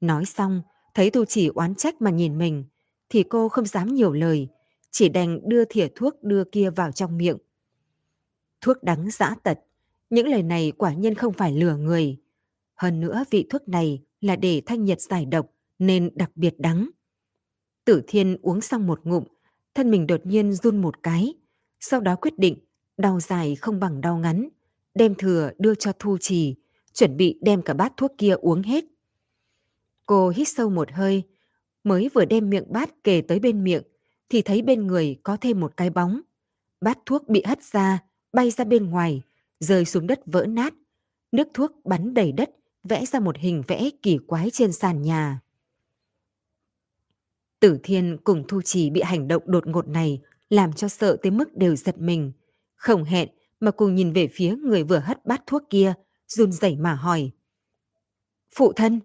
Nói 0.00 0.24
xong, 0.24 0.62
thấy 0.94 1.10
Tu 1.10 1.24
Chỉ 1.24 1.48
oán 1.48 1.74
trách 1.74 2.02
mà 2.02 2.10
nhìn 2.10 2.38
mình, 2.38 2.64
thì 3.08 3.22
cô 3.22 3.48
không 3.48 3.66
dám 3.66 3.94
nhiều 3.94 4.12
lời, 4.12 4.48
chỉ 4.90 5.08
đành 5.08 5.48
đưa 5.48 5.64
thìa 5.64 5.88
thuốc 5.94 6.22
đưa 6.22 6.44
kia 6.44 6.70
vào 6.70 6.92
trong 6.92 7.16
miệng. 7.16 7.38
Thuốc 8.60 8.82
đắng 8.82 9.10
dã 9.10 9.34
tật, 9.42 9.58
những 10.10 10.26
lời 10.26 10.42
này 10.42 10.72
quả 10.78 10.94
nhiên 10.94 11.14
không 11.14 11.32
phải 11.32 11.52
lừa 11.52 11.76
người. 11.76 12.16
Hơn 12.74 13.00
nữa 13.00 13.24
vị 13.30 13.46
thuốc 13.50 13.68
này 13.68 14.02
là 14.20 14.36
để 14.36 14.62
thanh 14.66 14.84
nhiệt 14.84 15.00
giải 15.00 15.26
độc 15.26 15.46
nên 15.78 16.10
đặc 16.14 16.30
biệt 16.34 16.54
đắng. 16.58 16.90
Tử 17.84 18.02
Thiên 18.06 18.36
uống 18.42 18.60
xong 18.60 18.86
một 18.86 19.00
ngụm, 19.04 19.24
thân 19.74 19.90
mình 19.90 20.06
đột 20.06 20.26
nhiên 20.26 20.52
run 20.52 20.82
một 20.82 21.02
cái, 21.02 21.34
sau 21.80 22.00
đó 22.00 22.16
quyết 22.16 22.38
định 22.38 22.58
đau 22.96 23.20
dài 23.20 23.56
không 23.56 23.80
bằng 23.80 24.00
đau 24.00 24.18
ngắn, 24.18 24.48
đem 24.94 25.14
thừa 25.14 25.50
đưa 25.58 25.74
cho 25.74 25.92
Thu 25.98 26.18
Trì, 26.20 26.54
chuẩn 26.94 27.16
bị 27.16 27.38
đem 27.42 27.62
cả 27.62 27.74
bát 27.74 27.92
thuốc 27.96 28.12
kia 28.18 28.34
uống 28.40 28.62
hết. 28.62 28.84
Cô 30.06 30.28
hít 30.28 30.48
sâu 30.48 30.70
một 30.70 30.92
hơi, 30.92 31.22
mới 31.84 32.08
vừa 32.14 32.24
đem 32.24 32.50
miệng 32.50 32.72
bát 32.72 33.04
kề 33.04 33.22
tới 33.28 33.38
bên 33.38 33.64
miệng, 33.64 33.82
thì 34.28 34.42
thấy 34.42 34.62
bên 34.62 34.86
người 34.86 35.16
có 35.22 35.36
thêm 35.36 35.60
một 35.60 35.76
cái 35.76 35.90
bóng. 35.90 36.20
Bát 36.80 36.98
thuốc 37.06 37.28
bị 37.28 37.42
hất 37.46 37.62
ra, 37.62 37.98
bay 38.32 38.50
ra 38.50 38.64
bên 38.64 38.90
ngoài, 38.90 39.22
rơi 39.60 39.84
xuống 39.84 40.06
đất 40.06 40.20
vỡ 40.26 40.46
nát. 40.48 40.74
Nước 41.32 41.48
thuốc 41.54 41.72
bắn 41.84 42.14
đầy 42.14 42.32
đất, 42.32 42.50
vẽ 42.84 43.06
ra 43.06 43.20
một 43.20 43.36
hình 43.38 43.62
vẽ 43.66 43.90
kỳ 44.02 44.18
quái 44.26 44.50
trên 44.50 44.72
sàn 44.72 45.02
nhà. 45.02 45.40
Tử 47.62 47.78
Thiên 47.82 48.18
cùng 48.24 48.44
Thu 48.48 48.62
Trì 48.62 48.90
bị 48.90 49.00
hành 49.02 49.28
động 49.28 49.42
đột 49.46 49.66
ngột 49.66 49.88
này 49.88 50.20
làm 50.50 50.72
cho 50.72 50.88
sợ 50.88 51.16
tới 51.22 51.30
mức 51.30 51.56
đều 51.56 51.76
giật 51.76 51.98
mình. 51.98 52.32
Không 52.74 53.04
hẹn 53.04 53.28
mà 53.60 53.70
cùng 53.70 53.94
nhìn 53.94 54.12
về 54.12 54.28
phía 54.28 54.56
người 54.56 54.84
vừa 54.84 54.98
hất 54.98 55.26
bát 55.26 55.42
thuốc 55.46 55.62
kia, 55.70 55.94
run 56.28 56.52
rẩy 56.52 56.76
mà 56.76 56.94
hỏi. 56.94 57.30
Phụ 58.54 58.72
thân, 58.72 59.00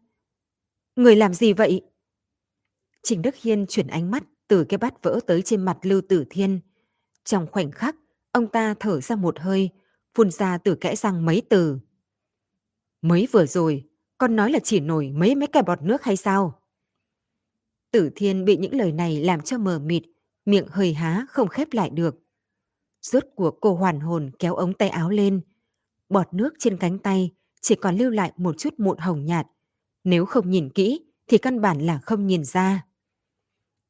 người 0.96 1.16
làm 1.16 1.34
gì 1.34 1.54
vậy? 1.54 1.82
Trình 3.04 3.22
Đức 3.22 3.36
Hiên 3.36 3.66
chuyển 3.70 3.88
ánh 3.88 4.12
mắt 4.12 4.24
từ 4.48 4.64
cái 4.64 4.78
bát 4.78 5.04
vỡ 5.04 5.20
tới 5.28 5.42
trên 5.42 5.66
mặt 5.66 5.78
Lưu 5.82 6.02
Tử 6.10 6.26
Thiên. 6.30 6.60
Trong 7.24 7.48
khoảnh 7.52 7.72
khắc, 7.72 7.96
ông 8.32 8.48
ta 8.48 8.74
thở 8.80 9.02
ra 9.02 9.16
một 9.16 9.40
hơi, 9.40 9.70
phun 10.14 10.32
ra 10.32 10.58
từ 10.58 10.76
kẽ 10.76 10.96
răng 10.96 11.26
mấy 11.26 11.42
từ. 11.50 11.80
Mới 13.02 13.28
vừa 13.32 13.46
rồi, 13.46 13.84
con 14.18 14.36
nói 14.36 14.52
là 14.52 14.60
chỉ 14.64 14.80
nổi 14.80 15.12
mấy 15.12 15.36
mấy 15.36 15.48
cái 15.48 15.64
bọt 15.64 15.82
nước 15.82 16.04
hay 16.04 16.18
sao? 16.18 16.57
Tử 17.98 18.10
Thiên 18.16 18.46
bị 18.46 18.58
những 18.58 18.76
lời 18.76 18.92
này 18.92 19.24
làm 19.24 19.42
cho 19.42 19.58
mờ 19.58 19.80
mịt, 19.80 20.04
miệng 20.46 20.68
hơi 20.68 20.94
há 20.94 21.26
không 21.30 21.48
khép 21.48 21.68
lại 21.72 21.90
được. 21.90 22.16
Rốt 23.02 23.24
cuộc 23.36 23.58
cô 23.62 23.76
hoàn 23.76 24.00
hồn 24.00 24.32
kéo 24.40 24.56
ống 24.56 24.74
tay 24.74 24.90
áo 24.90 25.10
lên. 25.10 25.42
Bọt 26.10 26.34
nước 26.34 26.54
trên 26.60 26.78
cánh 26.78 27.00
tay 27.00 27.32
chỉ 27.62 27.76
còn 27.76 27.98
lưu 27.98 28.10
lại 28.10 28.32
một 28.38 28.56
chút 28.58 28.74
mụn 28.78 28.98
hồng 28.98 29.26
nhạt. 29.26 29.48
Nếu 30.04 30.26
không 30.26 30.50
nhìn 30.50 30.70
kỹ 30.70 31.06
thì 31.28 31.38
căn 31.38 31.62
bản 31.62 31.80
là 31.82 32.00
không 32.04 32.28
nhìn 32.28 32.44
ra. 32.44 32.86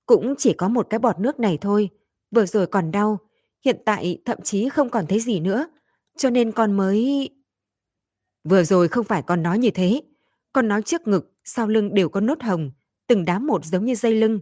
Cũng 0.06 0.36
chỉ 0.38 0.54
có 0.54 0.68
một 0.68 0.88
cái 0.90 1.00
bọt 1.00 1.20
nước 1.20 1.40
này 1.40 1.58
thôi, 1.62 1.90
vừa 2.32 2.46
rồi 2.46 2.68
còn 2.68 2.92
đau, 2.92 3.20
hiện 3.66 3.82
tại 3.86 4.22
thậm 4.26 4.42
chí 4.44 4.70
không 4.70 4.90
còn 4.90 5.08
thấy 5.08 5.20
gì 5.20 5.40
nữa, 5.40 5.68
cho 6.18 6.30
nên 6.30 6.52
con 6.52 6.74
mới... 6.74 7.30
Vừa 8.44 8.64
rồi 8.64 8.88
không 8.88 9.06
phải 9.06 9.22
con 9.22 9.44
nói 9.44 9.60
như 9.60 9.70
thế, 9.72 10.02
con 10.54 10.68
nói 10.68 10.82
trước 10.82 11.08
ngực, 11.08 11.34
sau 11.44 11.68
lưng 11.68 11.94
đều 11.94 12.10
có 12.10 12.20
nốt 12.22 12.42
hồng, 12.42 12.72
từng 13.08 13.26
đám 13.26 13.48
một 13.48 13.66
giống 13.66 13.86
như 13.86 13.96
dây 13.96 14.16
lưng. 14.16 14.40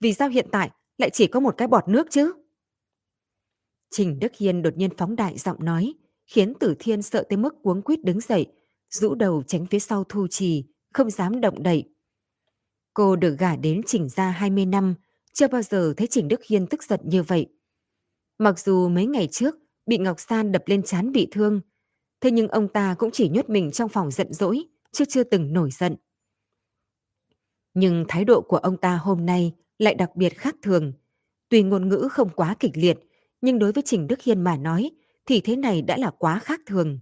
Vì 0.00 0.14
sao 0.14 0.28
hiện 0.28 0.46
tại 0.52 0.70
lại 0.98 1.10
chỉ 1.10 1.26
có 1.26 1.40
một 1.40 1.54
cái 1.56 1.68
bọt 1.68 1.88
nước 1.88 2.06
chứ? 2.10 2.32
Trình 3.90 4.18
Đức 4.18 4.32
Hiên 4.36 4.62
đột 4.62 4.76
nhiên 4.76 4.90
phóng 4.96 5.16
đại 5.16 5.38
giọng 5.38 5.64
nói, 5.64 5.94
khiến 6.26 6.54
Tử 6.54 6.74
Thiên 6.78 7.02
sợ 7.02 7.24
tới 7.28 7.36
mức 7.36 7.54
cuống 7.62 7.82
quýt 7.82 8.04
đứng 8.04 8.20
dậy, 8.20 8.46
rũ 8.90 9.14
đầu 9.14 9.42
tránh 9.42 9.66
phía 9.66 9.78
sau 9.78 10.04
Thu 10.04 10.26
Trì, 10.30 10.64
không 10.94 11.10
dám 11.10 11.40
động 11.40 11.62
đậy. 11.62 11.84
Cô 12.94 13.16
được 13.16 13.36
gả 13.38 13.56
đến 13.56 13.80
Trình 13.86 14.08
gia 14.08 14.30
20 14.30 14.66
năm, 14.66 14.94
chưa 15.32 15.48
bao 15.48 15.62
giờ 15.62 15.94
thấy 15.96 16.06
Trình 16.06 16.28
Đức 16.28 16.44
Hiên 16.44 16.66
tức 16.66 16.82
giận 16.82 17.00
như 17.04 17.22
vậy. 17.22 17.46
Mặc 18.38 18.58
dù 18.58 18.88
mấy 18.88 19.06
ngày 19.06 19.28
trước 19.30 19.54
bị 19.86 19.98
Ngọc 19.98 20.20
San 20.20 20.52
đập 20.52 20.62
lên 20.66 20.82
chán 20.82 21.12
bị 21.12 21.28
thương, 21.30 21.60
thế 22.20 22.30
nhưng 22.30 22.48
ông 22.48 22.68
ta 22.68 22.94
cũng 22.98 23.10
chỉ 23.10 23.28
nhốt 23.28 23.48
mình 23.48 23.70
trong 23.70 23.88
phòng 23.88 24.10
giận 24.10 24.32
dỗi, 24.32 24.64
chứ 24.92 25.04
chưa 25.04 25.24
từng 25.24 25.52
nổi 25.52 25.70
giận. 25.70 25.96
Nhưng 27.74 28.04
thái 28.08 28.24
độ 28.24 28.40
của 28.40 28.56
ông 28.56 28.76
ta 28.76 28.96
hôm 28.96 29.26
nay 29.26 29.54
lại 29.78 29.94
đặc 29.94 30.16
biệt 30.16 30.38
khác 30.38 30.56
thường. 30.62 30.92
Tuy 31.48 31.62
ngôn 31.62 31.88
ngữ 31.88 32.08
không 32.10 32.30
quá 32.36 32.56
kịch 32.60 32.72
liệt, 32.74 32.98
nhưng 33.40 33.58
đối 33.58 33.72
với 33.72 33.82
Trình 33.86 34.06
Đức 34.06 34.22
Hiên 34.22 34.44
mà 34.44 34.56
nói 34.56 34.90
thì 35.26 35.40
thế 35.40 35.56
này 35.56 35.82
đã 35.82 35.96
là 35.96 36.10
quá 36.18 36.38
khác 36.38 36.60
thường. 36.66 36.98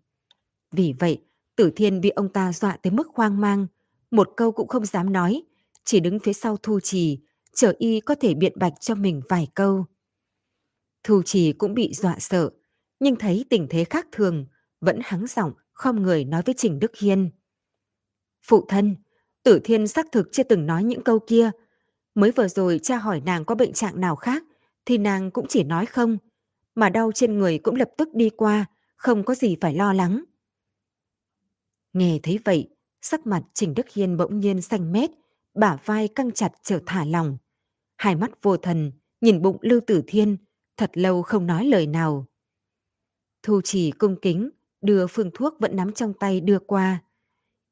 Vì 0.72 0.94
vậy, 0.98 1.22
Tử 1.56 1.70
Thiên 1.76 2.00
bị 2.00 2.10
ông 2.10 2.32
ta 2.32 2.52
dọa 2.52 2.76
tới 2.76 2.90
mức 2.90 3.08
hoang 3.14 3.40
mang, 3.40 3.66
một 4.10 4.30
câu 4.36 4.52
cũng 4.52 4.68
không 4.68 4.84
dám 4.84 5.12
nói, 5.12 5.42
chỉ 5.84 6.00
đứng 6.00 6.18
phía 6.18 6.32
sau 6.32 6.56
Thu 6.56 6.80
Trì, 6.80 7.18
chờ 7.54 7.72
y 7.78 8.00
có 8.00 8.14
thể 8.14 8.34
biện 8.34 8.52
bạch 8.56 8.72
cho 8.80 8.94
mình 8.94 9.22
vài 9.28 9.48
câu. 9.54 9.84
Thu 11.04 11.22
Trì 11.22 11.52
cũng 11.52 11.74
bị 11.74 11.94
dọa 11.94 12.16
sợ, 12.18 12.50
nhưng 13.00 13.16
thấy 13.16 13.44
tình 13.50 13.66
thế 13.70 13.84
khác 13.84 14.06
thường, 14.12 14.46
vẫn 14.80 14.98
hắng 15.02 15.26
giọng 15.26 15.52
không 15.72 16.02
người 16.02 16.24
nói 16.24 16.42
với 16.46 16.54
Trình 16.58 16.78
Đức 16.78 16.96
Hiên. 16.96 17.30
Phụ 18.46 18.64
thân, 18.68 18.96
Tử 19.46 19.60
Thiên 19.64 19.88
xác 19.88 20.12
thực 20.12 20.28
chưa 20.32 20.42
từng 20.42 20.66
nói 20.66 20.84
những 20.84 21.02
câu 21.02 21.18
kia. 21.18 21.50
Mới 22.14 22.30
vừa 22.30 22.48
rồi 22.48 22.80
cha 22.82 22.96
hỏi 22.96 23.22
nàng 23.26 23.44
có 23.44 23.54
bệnh 23.54 23.72
trạng 23.72 24.00
nào 24.00 24.16
khác, 24.16 24.44
thì 24.84 24.98
nàng 24.98 25.30
cũng 25.30 25.46
chỉ 25.48 25.64
nói 25.64 25.86
không. 25.86 26.18
Mà 26.74 26.88
đau 26.88 27.12
trên 27.12 27.38
người 27.38 27.58
cũng 27.58 27.74
lập 27.74 27.90
tức 27.96 28.08
đi 28.14 28.30
qua, 28.30 28.66
không 28.96 29.24
có 29.24 29.34
gì 29.34 29.56
phải 29.60 29.74
lo 29.74 29.92
lắng. 29.92 30.24
Nghe 31.92 32.18
thấy 32.22 32.38
vậy, 32.44 32.68
sắc 33.02 33.26
mặt 33.26 33.42
Trình 33.54 33.74
Đức 33.74 33.86
Hiên 33.92 34.16
bỗng 34.16 34.40
nhiên 34.40 34.62
xanh 34.62 34.92
mét, 34.92 35.10
bả 35.54 35.76
vai 35.84 36.08
căng 36.08 36.32
chặt 36.32 36.52
trở 36.62 36.80
thả 36.86 37.04
lòng. 37.04 37.38
Hai 37.96 38.16
mắt 38.16 38.42
vô 38.42 38.56
thần, 38.56 38.92
nhìn 39.20 39.42
bụng 39.42 39.58
Lưu 39.60 39.80
Tử 39.86 40.02
Thiên, 40.06 40.36
thật 40.76 40.90
lâu 40.94 41.22
không 41.22 41.46
nói 41.46 41.66
lời 41.66 41.86
nào. 41.86 42.26
Thu 43.42 43.60
chỉ 43.64 43.90
cung 43.90 44.16
kính, 44.22 44.50
đưa 44.80 45.06
phương 45.06 45.30
thuốc 45.34 45.54
vẫn 45.60 45.76
nắm 45.76 45.92
trong 45.92 46.12
tay 46.14 46.40
đưa 46.40 46.58
qua. 46.58 47.02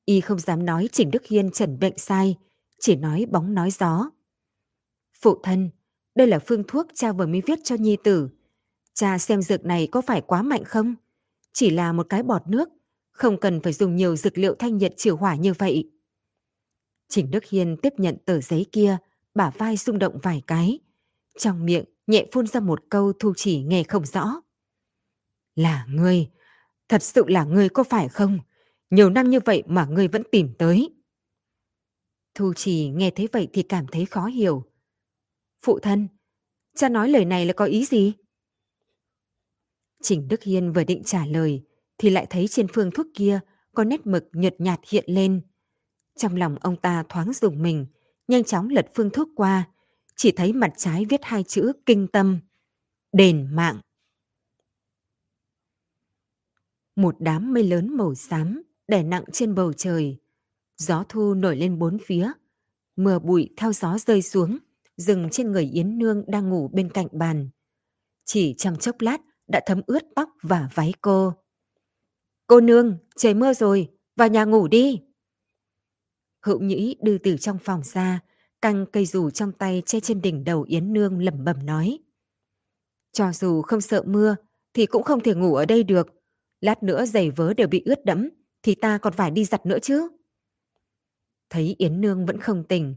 Y 0.04 0.20
không 0.20 0.38
dám 0.38 0.66
nói 0.66 0.88
Trình 0.92 1.10
Đức 1.10 1.26
Hiên 1.26 1.50
chẩn 1.50 1.78
bệnh 1.78 1.98
sai, 1.98 2.36
chỉ 2.78 2.96
nói 2.96 3.26
bóng 3.30 3.54
nói 3.54 3.70
gió. 3.70 4.10
Phụ 5.22 5.40
thân, 5.42 5.70
đây 6.14 6.26
là 6.26 6.38
phương 6.38 6.64
thuốc 6.68 6.86
cha 6.94 7.12
vừa 7.12 7.26
mới 7.26 7.42
viết 7.46 7.58
cho 7.64 7.74
nhi 7.74 7.96
tử. 8.04 8.28
Cha 8.94 9.18
xem 9.18 9.42
dược 9.42 9.64
này 9.64 9.88
có 9.92 10.00
phải 10.00 10.20
quá 10.20 10.42
mạnh 10.42 10.64
không? 10.64 10.94
Chỉ 11.52 11.70
là 11.70 11.92
một 11.92 12.06
cái 12.08 12.22
bọt 12.22 12.42
nước, 12.46 12.68
không 13.12 13.40
cần 13.40 13.60
phải 13.60 13.72
dùng 13.72 13.96
nhiều 13.96 14.16
dược 14.16 14.38
liệu 14.38 14.54
thanh 14.54 14.78
nhiệt 14.78 14.92
chịu 14.96 15.16
hỏa 15.16 15.34
như 15.34 15.52
vậy. 15.52 15.90
Trình 17.08 17.30
Đức 17.30 17.44
Hiên 17.44 17.76
tiếp 17.82 17.92
nhận 17.96 18.16
tờ 18.24 18.40
giấy 18.40 18.66
kia, 18.72 18.96
bả 19.34 19.50
vai 19.50 19.76
rung 19.76 19.98
động 19.98 20.18
vài 20.22 20.42
cái. 20.46 20.78
Trong 21.38 21.64
miệng 21.64 21.84
nhẹ 22.06 22.26
phun 22.32 22.46
ra 22.46 22.60
một 22.60 22.84
câu 22.88 23.12
Thu 23.12 23.32
chỉ 23.36 23.62
nghe 23.62 23.82
không 23.82 24.06
rõ. 24.06 24.40
Là 25.54 25.86
ngươi, 25.88 26.30
thật 26.88 27.02
sự 27.02 27.24
là 27.28 27.44
ngươi 27.44 27.68
có 27.68 27.84
phải 27.84 28.08
không? 28.08 28.38
Nhiều 28.94 29.10
năm 29.10 29.30
như 29.30 29.40
vậy 29.44 29.62
mà 29.66 29.86
ngươi 29.90 30.08
vẫn 30.08 30.22
tìm 30.30 30.54
tới. 30.58 30.90
Thu 32.34 32.54
trì 32.54 32.88
nghe 32.88 33.10
thấy 33.10 33.28
vậy 33.32 33.48
thì 33.52 33.62
cảm 33.62 33.86
thấy 33.92 34.06
khó 34.06 34.26
hiểu. 34.26 34.64
Phụ 35.62 35.78
thân, 35.78 36.08
cha 36.74 36.88
nói 36.88 37.08
lời 37.08 37.24
này 37.24 37.46
là 37.46 37.52
có 37.52 37.64
ý 37.64 37.84
gì? 37.84 38.12
Trình 40.02 40.28
Đức 40.28 40.42
Hiên 40.42 40.72
vừa 40.72 40.84
định 40.84 41.02
trả 41.04 41.26
lời 41.26 41.62
thì 41.98 42.10
lại 42.10 42.26
thấy 42.30 42.48
trên 42.48 42.66
phương 42.72 42.90
thuốc 42.90 43.06
kia 43.14 43.40
có 43.74 43.84
nét 43.84 44.06
mực 44.06 44.28
nhợt 44.32 44.54
nhạt 44.58 44.80
hiện 44.88 45.04
lên. 45.06 45.40
Trong 46.16 46.36
lòng 46.36 46.56
ông 46.60 46.76
ta 46.76 47.04
thoáng 47.08 47.32
dùng 47.32 47.62
mình, 47.62 47.86
nhanh 48.28 48.44
chóng 48.44 48.68
lật 48.68 48.86
phương 48.94 49.10
thuốc 49.10 49.28
qua, 49.36 49.68
chỉ 50.16 50.32
thấy 50.32 50.52
mặt 50.52 50.72
trái 50.76 51.04
viết 51.04 51.20
hai 51.22 51.42
chữ 51.42 51.72
kinh 51.86 52.08
tâm, 52.08 52.40
đền 53.12 53.48
mạng. 53.56 53.80
Một 56.96 57.16
đám 57.18 57.52
mây 57.52 57.62
lớn 57.62 57.96
màu 57.96 58.14
xám 58.14 58.62
đè 58.88 59.02
nặng 59.02 59.24
trên 59.32 59.54
bầu 59.54 59.72
trời. 59.72 60.18
Gió 60.76 61.04
thu 61.08 61.34
nổi 61.34 61.56
lên 61.56 61.78
bốn 61.78 61.98
phía, 62.06 62.32
mưa 62.96 63.18
bụi 63.18 63.50
theo 63.56 63.72
gió 63.72 63.98
rơi 63.98 64.22
xuống, 64.22 64.58
dừng 64.96 65.28
trên 65.30 65.52
người 65.52 65.70
Yến 65.72 65.98
Nương 65.98 66.24
đang 66.26 66.48
ngủ 66.48 66.68
bên 66.72 66.90
cạnh 66.90 67.06
bàn. 67.12 67.48
Chỉ 68.24 68.54
trong 68.58 68.76
chốc 68.76 69.00
lát 69.00 69.20
đã 69.48 69.60
thấm 69.66 69.82
ướt 69.86 70.02
tóc 70.14 70.28
và 70.42 70.68
váy 70.74 70.92
cô. 71.00 71.32
Cô 72.46 72.60
nương, 72.60 72.98
trời 73.16 73.34
mưa 73.34 73.54
rồi, 73.54 73.88
vào 74.16 74.28
nhà 74.28 74.44
ngủ 74.44 74.68
đi. 74.68 75.00
Hữu 76.42 76.60
nhĩ 76.60 76.96
đưa 77.02 77.18
từ 77.18 77.36
trong 77.36 77.58
phòng 77.58 77.82
ra, 77.84 78.20
căng 78.60 78.86
cây 78.92 79.06
dù 79.06 79.30
trong 79.30 79.52
tay 79.52 79.82
che 79.86 80.00
trên 80.00 80.22
đỉnh 80.22 80.44
đầu 80.44 80.62
Yến 80.62 80.92
Nương 80.92 81.18
lẩm 81.18 81.44
bẩm 81.44 81.66
nói. 81.66 81.98
Cho 83.12 83.32
dù 83.32 83.62
không 83.62 83.80
sợ 83.80 84.02
mưa, 84.06 84.36
thì 84.74 84.86
cũng 84.86 85.02
không 85.02 85.20
thể 85.20 85.34
ngủ 85.34 85.54
ở 85.54 85.64
đây 85.66 85.82
được. 85.82 86.06
Lát 86.60 86.82
nữa 86.82 87.06
giày 87.06 87.30
vớ 87.30 87.54
đều 87.54 87.68
bị 87.68 87.82
ướt 87.84 88.04
đẫm, 88.04 88.28
thì 88.64 88.74
ta 88.74 88.98
còn 88.98 89.12
phải 89.12 89.30
đi 89.30 89.44
giặt 89.44 89.66
nữa 89.66 89.78
chứ. 89.82 90.08
Thấy 91.50 91.74
Yến 91.78 92.00
Nương 92.00 92.26
vẫn 92.26 92.40
không 92.40 92.64
tỉnh, 92.64 92.94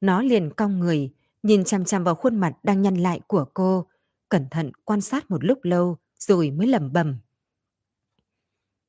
nó 0.00 0.22
liền 0.22 0.50
cong 0.54 0.78
người, 0.78 1.10
nhìn 1.42 1.64
chằm 1.64 1.84
chằm 1.84 2.04
vào 2.04 2.14
khuôn 2.14 2.36
mặt 2.36 2.52
đang 2.62 2.82
nhăn 2.82 2.94
lại 2.94 3.20
của 3.26 3.44
cô, 3.54 3.86
cẩn 4.28 4.46
thận 4.50 4.72
quan 4.84 5.00
sát 5.00 5.30
một 5.30 5.44
lúc 5.44 5.58
lâu 5.62 5.96
rồi 6.18 6.50
mới 6.50 6.66
lẩm 6.66 6.92
bẩm. 6.92 7.18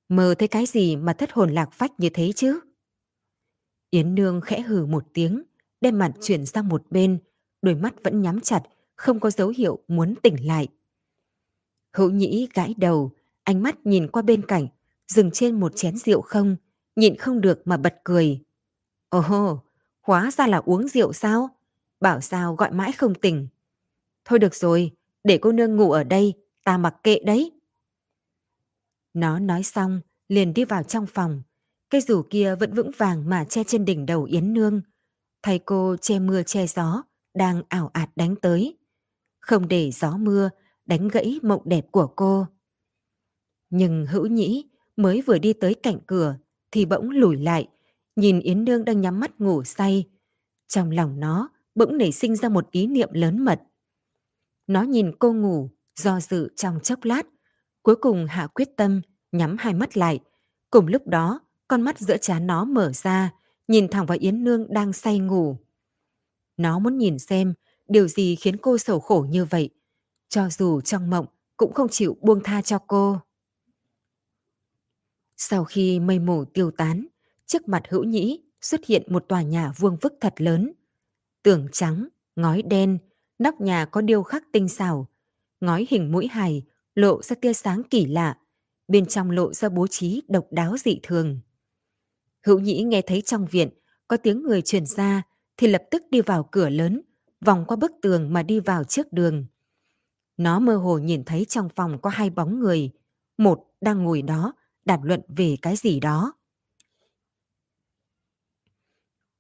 Mơ 0.09 0.36
thấy 0.39 0.48
cái 0.48 0.65
gì 0.65 0.95
mà 0.95 1.13
thất 1.13 1.31
hồn 1.31 1.51
lạc 1.53 1.69
phách 1.71 1.91
như 1.98 2.09
thế 2.13 2.31
chứ? 2.36 2.59
Yến 3.89 4.15
Nương 4.15 4.41
khẽ 4.41 4.62
hừ 4.62 4.86
một 4.86 5.05
tiếng, 5.13 5.43
đem 5.81 5.98
mặt 5.98 6.12
chuyển 6.21 6.45
sang 6.45 6.67
một 6.67 6.83
bên, 6.89 7.19
đôi 7.62 7.75
mắt 7.75 7.93
vẫn 8.03 8.21
nhắm 8.21 8.39
chặt, 8.39 8.63
không 8.95 9.19
có 9.19 9.29
dấu 9.29 9.50
hiệu 9.57 9.79
muốn 9.88 10.15
tỉnh 10.24 10.48
lại. 10.48 10.67
Hữu 11.93 12.12
nhĩ 12.12 12.48
gãi 12.53 12.74
đầu, 12.77 13.12
ánh 13.43 13.63
mắt 13.63 13.86
nhìn 13.86 14.07
qua 14.07 14.21
bên 14.21 14.45
cạnh, 14.48 14.67
dừng 15.10 15.32
trên 15.32 15.60
một 15.60 15.75
chén 15.75 15.98
rượu 15.98 16.22
không, 16.22 16.56
nhịn 16.96 17.18
không 17.18 17.42
được 17.42 17.62
mà 17.66 17.78
bật 17.78 17.96
cười. 18.04 18.44
Ồ, 19.10 19.60
hóa 20.01 20.32
ra 20.32 20.48
là 20.48 20.58
uống 20.66 20.88
rượu 20.88 21.13
sao? 21.13 21.50
Bảo 22.00 22.22
sao 22.22 22.56
gọi 22.56 22.72
mãi 22.72 22.92
không 22.92 23.16
tỉnh. 23.16 23.48
Thôi 24.25 24.39
được 24.39 24.56
rồi, 24.56 24.92
để 25.24 25.38
cô 25.42 25.51
nương 25.51 25.75
ngủ 25.75 25.92
ở 25.92 26.04
đây, 26.04 26.34
ta 26.63 26.78
mặc 26.78 26.96
kệ 27.04 27.20
đấy. 27.25 27.51
Nó 29.13 29.39
nói 29.39 29.63
xong, 29.63 30.01
liền 30.28 30.54
đi 30.54 30.66
vào 30.66 30.84
trong 30.84 31.06
phòng. 31.08 31.42
Cây 31.89 32.01
rủ 32.01 32.22
kia 32.30 32.56
vẫn 32.56 32.74
vững 32.74 32.92
vàng 32.98 33.30
mà 33.30 33.46
che 33.46 33.63
trên 33.63 33.86
đỉnh 33.86 34.06
đầu 34.06 34.24
Yến 34.24 34.54
Nương. 34.54 34.82
Thầy 35.44 35.60
cô 35.60 35.96
che 36.01 36.20
mưa 36.20 36.44
che 36.44 36.68
gió, 36.68 37.04
đang 37.34 37.62
ảo 37.70 37.89
ạt 37.94 38.10
đánh 38.16 38.36
tới. 38.36 38.78
Không 39.39 39.68
để 39.68 39.92
gió 39.92 40.18
mưa 40.18 40.50
đánh 40.86 41.07
gãy 41.07 41.40
mộng 41.44 41.62
đẹp 41.66 41.86
của 41.92 42.07
cô. 42.07 42.48
Nhưng 43.70 44.05
hữu 44.05 44.25
nhĩ 44.25 44.69
mới 45.00 45.22
vừa 45.22 45.38
đi 45.38 45.53
tới 45.53 45.74
cạnh 45.74 45.98
cửa 46.07 46.35
thì 46.72 46.85
bỗng 46.85 47.09
lùi 47.09 47.38
lại, 47.38 47.68
nhìn 48.16 48.40
Yến 48.40 48.66
Nương 48.66 48.85
đang 48.85 49.01
nhắm 49.01 49.20
mắt 49.20 49.42
ngủ 49.42 49.64
say. 49.64 50.09
Trong 50.68 50.92
lòng 50.92 51.20
nó 51.20 51.50
bỗng 51.75 51.98
nảy 51.98 52.12
sinh 52.12 52.35
ra 52.35 52.50
một 52.50 52.72
ý 52.72 52.88
niệm 52.88 53.09
lớn 53.14 53.46
mật. 53.46 53.62
Nó 54.68 54.81
nhìn 54.81 55.12
cô 55.20 55.33
ngủ, 55.33 55.70
do 56.00 56.20
dự 56.20 56.50
trong 56.55 56.79
chốc 56.83 57.03
lát, 57.03 57.27
cuối 57.83 57.96
cùng 57.96 58.25
hạ 58.25 58.48
quyết 58.48 58.70
tâm, 58.77 59.01
nhắm 59.31 59.55
hai 59.59 59.74
mắt 59.74 59.98
lại. 59.98 60.20
Cùng 60.72 60.88
lúc 60.88 61.07
đó, 61.07 61.40
con 61.68 61.81
mắt 61.81 62.00
giữa 62.00 62.18
trán 62.18 62.48
nó 62.48 62.66
mở 62.66 62.92
ra, 62.94 63.33
nhìn 63.68 63.88
thẳng 63.88 64.05
vào 64.05 64.18
Yến 64.22 64.44
Nương 64.44 64.74
đang 64.74 64.94
say 64.94 65.20
ngủ. 65.20 65.57
Nó 66.57 66.79
muốn 66.79 66.98
nhìn 66.98 67.20
xem 67.20 67.53
điều 67.88 68.07
gì 68.07 68.35
khiến 68.35 68.57
cô 68.57 68.77
sầu 68.77 69.00
khổ 69.00 69.25
như 69.29 69.46
vậy, 69.46 69.70
cho 70.29 70.50
dù 70.50 70.81
trong 70.81 71.09
mộng 71.09 71.25
cũng 71.57 71.74
không 71.74 71.90
chịu 71.90 72.18
buông 72.22 72.44
tha 72.44 72.62
cho 72.62 72.79
cô. 72.88 73.20
Sau 75.42 75.64
khi 75.64 76.00
mây 76.00 76.20
mù 76.20 76.46
tiêu 76.46 76.72
tán, 76.72 77.06
trước 77.46 77.68
mặt 77.68 77.84
hữu 77.90 78.04
nhĩ 78.04 78.42
xuất 78.62 78.86
hiện 78.86 79.04
một 79.08 79.25
tòa 79.28 79.42
nhà 79.42 79.72
vuông 79.78 79.98
vức 80.02 80.14
thật 80.22 80.34
lớn. 80.38 80.74
Tường 81.44 81.68
trắng, 81.72 82.08
ngói 82.36 82.62
đen, 82.62 82.98
nóc 83.40 83.62
nhà 83.62 83.86
có 83.86 84.02
điêu 84.02 84.24
khắc 84.24 84.44
tinh 84.52 84.68
xảo, 84.68 85.08
ngói 85.62 85.88
hình 85.90 86.12
mũi 86.12 86.28
hài 86.28 86.64
lộ 86.96 87.22
ra 87.22 87.36
tia 87.42 87.54
sáng 87.54 87.82
kỳ 87.90 88.06
lạ, 88.06 88.38
bên 88.88 89.06
trong 89.06 89.32
lộ 89.32 89.54
ra 89.54 89.70
bố 89.70 89.88
trí 89.88 90.22
độc 90.28 90.48
đáo 90.52 90.78
dị 90.78 91.00
thường. 91.04 91.40
Hữu 92.46 92.60
Nhĩ 92.60 92.84
nghe 92.84 93.02
thấy 93.02 93.22
trong 93.22 93.46
viện 93.46 93.70
có 94.08 94.18
tiếng 94.18 94.44
người 94.44 94.62
truyền 94.62 94.86
ra 94.86 95.24
thì 95.58 95.68
lập 95.68 95.84
tức 95.92 96.04
đi 96.12 96.22
vào 96.22 96.50
cửa 96.52 96.70
lớn, 96.70 97.02
vòng 97.46 97.66
qua 97.68 97.78
bức 97.78 97.92
tường 98.02 98.34
mà 98.34 98.44
đi 98.44 98.60
vào 98.60 98.84
trước 98.84 99.14
đường. 99.14 99.46
Nó 100.38 100.60
mơ 100.60 100.75
hồ 100.75 100.98
nhìn 100.98 101.24
thấy 101.24 101.46
trong 101.46 101.70
phòng 101.75 102.02
có 102.02 102.10
hai 102.10 102.30
bóng 102.30 102.60
người, 102.60 102.92
một 103.38 103.66
đang 103.82 104.04
ngồi 104.04 104.22
đó 104.22 104.54
đàm 104.85 105.01
luận 105.03 105.22
về 105.27 105.55
cái 105.61 105.75
gì 105.75 106.00
đó. 106.00 106.33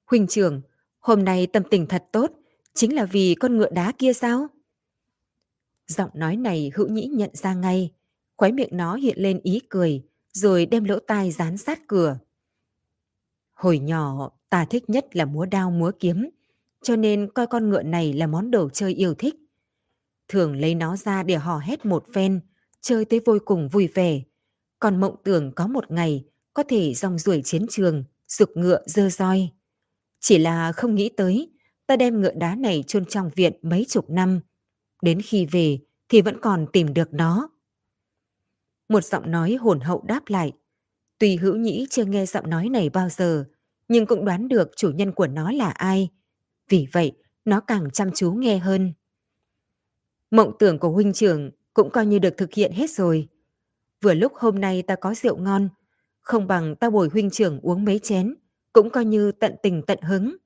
Huynh 0.05 0.27
trưởng, 0.27 0.61
hôm 0.99 1.25
nay 1.25 1.47
tâm 1.47 1.63
tình 1.71 1.85
thật 1.87 2.05
tốt, 2.11 2.31
chính 2.73 2.95
là 2.95 3.05
vì 3.05 3.35
con 3.39 3.57
ngựa 3.57 3.69
đá 3.69 3.91
kia 3.97 4.13
sao? 4.13 4.47
Giọng 5.87 6.09
nói 6.13 6.35
này 6.35 6.71
hữu 6.75 6.87
nhĩ 6.87 7.07
nhận 7.07 7.29
ra 7.33 7.53
ngay, 7.53 7.93
khóe 8.37 8.51
miệng 8.51 8.69
nó 8.71 8.95
hiện 8.95 9.15
lên 9.19 9.39
ý 9.43 9.59
cười, 9.69 10.03
rồi 10.33 10.65
đem 10.65 10.83
lỗ 10.83 10.99
tai 10.99 11.31
dán 11.31 11.57
sát 11.57 11.79
cửa. 11.87 12.19
Hồi 13.53 13.79
nhỏ, 13.79 14.31
ta 14.49 14.65
thích 14.65 14.89
nhất 14.89 15.15
là 15.15 15.25
múa 15.25 15.45
đao 15.45 15.71
múa 15.71 15.91
kiếm, 15.99 16.29
cho 16.81 16.95
nên 16.95 17.31
coi 17.33 17.47
con 17.47 17.69
ngựa 17.69 17.83
này 17.83 18.13
là 18.13 18.27
món 18.27 18.51
đồ 18.51 18.69
chơi 18.69 18.93
yêu 18.93 19.13
thích. 19.13 19.35
Thường 20.27 20.55
lấy 20.55 20.75
nó 20.75 20.97
ra 20.97 21.23
để 21.23 21.35
hò 21.35 21.59
hét 21.59 21.85
một 21.85 22.05
phen, 22.13 22.39
chơi 22.81 23.05
tới 23.05 23.21
vô 23.25 23.37
cùng 23.45 23.67
vui 23.67 23.87
vẻ. 23.87 24.21
Còn 24.79 24.99
mộng 24.99 25.15
tưởng 25.23 25.51
có 25.55 25.67
một 25.67 25.91
ngày 25.91 26.25
có 26.53 26.63
thể 26.63 26.93
dòng 26.93 27.17
ruổi 27.19 27.41
chiến 27.43 27.65
trường, 27.69 28.03
dục 28.27 28.49
ngựa 28.55 28.81
dơ 28.85 29.09
roi. 29.09 29.49
Chỉ 30.19 30.37
là 30.37 30.71
không 30.71 30.95
nghĩ 30.95 31.09
tới, 31.09 31.51
ta 31.87 31.95
đem 31.95 32.21
ngựa 32.21 32.33
đá 32.33 32.55
này 32.55 32.83
chôn 32.87 33.05
trong 33.05 33.29
viện 33.35 33.53
mấy 33.61 33.85
chục 33.89 34.09
năm. 34.09 34.39
Đến 35.01 35.21
khi 35.21 35.45
về 35.45 35.79
thì 36.09 36.21
vẫn 36.21 36.39
còn 36.41 36.65
tìm 36.73 36.93
được 36.93 37.13
nó. 37.13 37.49
Một 38.89 39.03
giọng 39.03 39.31
nói 39.31 39.55
hồn 39.55 39.79
hậu 39.79 40.03
đáp 40.07 40.21
lại. 40.27 40.51
tùy 41.19 41.37
hữu 41.37 41.55
nhĩ 41.55 41.87
chưa 41.89 42.05
nghe 42.05 42.25
giọng 42.25 42.49
nói 42.49 42.69
này 42.69 42.89
bao 42.89 43.09
giờ, 43.09 43.45
nhưng 43.87 44.05
cũng 44.05 44.25
đoán 44.25 44.47
được 44.47 44.71
chủ 44.75 44.91
nhân 44.91 45.11
của 45.11 45.27
nó 45.27 45.51
là 45.51 45.69
ai. 45.69 46.09
Vì 46.69 46.87
vậy, 46.91 47.11
nó 47.45 47.59
càng 47.59 47.91
chăm 47.91 48.11
chú 48.15 48.31
nghe 48.31 48.57
hơn. 48.57 48.93
Mộng 50.31 50.53
tưởng 50.59 50.79
của 50.79 50.89
huynh 50.89 51.13
trưởng 51.13 51.51
cũng 51.73 51.89
coi 51.89 52.05
như 52.05 52.19
được 52.19 52.37
thực 52.37 52.53
hiện 52.53 52.71
hết 52.71 52.91
rồi. 52.91 53.27
Vừa 54.01 54.13
lúc 54.13 54.33
hôm 54.35 54.59
nay 54.59 54.81
ta 54.81 54.95
có 54.95 55.13
rượu 55.13 55.37
ngon, 55.37 55.69
không 56.21 56.47
bằng 56.47 56.75
ta 56.75 56.89
bồi 56.89 57.09
huynh 57.09 57.29
trưởng 57.29 57.59
uống 57.59 57.85
mấy 57.85 57.99
chén, 57.99 58.35
cũng 58.73 58.89
coi 58.89 59.05
như 59.05 59.31
tận 59.31 59.55
tình 59.63 59.81
tận 59.87 60.01
hứng. 60.01 60.37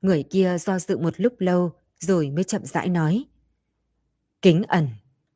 Người 0.00 0.22
kia 0.22 0.56
do 0.60 0.78
dự 0.78 0.98
một 0.98 1.20
lúc 1.20 1.34
lâu 1.38 1.72
rồi 1.98 2.30
mới 2.30 2.44
chậm 2.44 2.64
rãi 2.64 2.88
nói. 2.88 3.24
Kính 4.42 4.62
ẩn, 4.68 4.88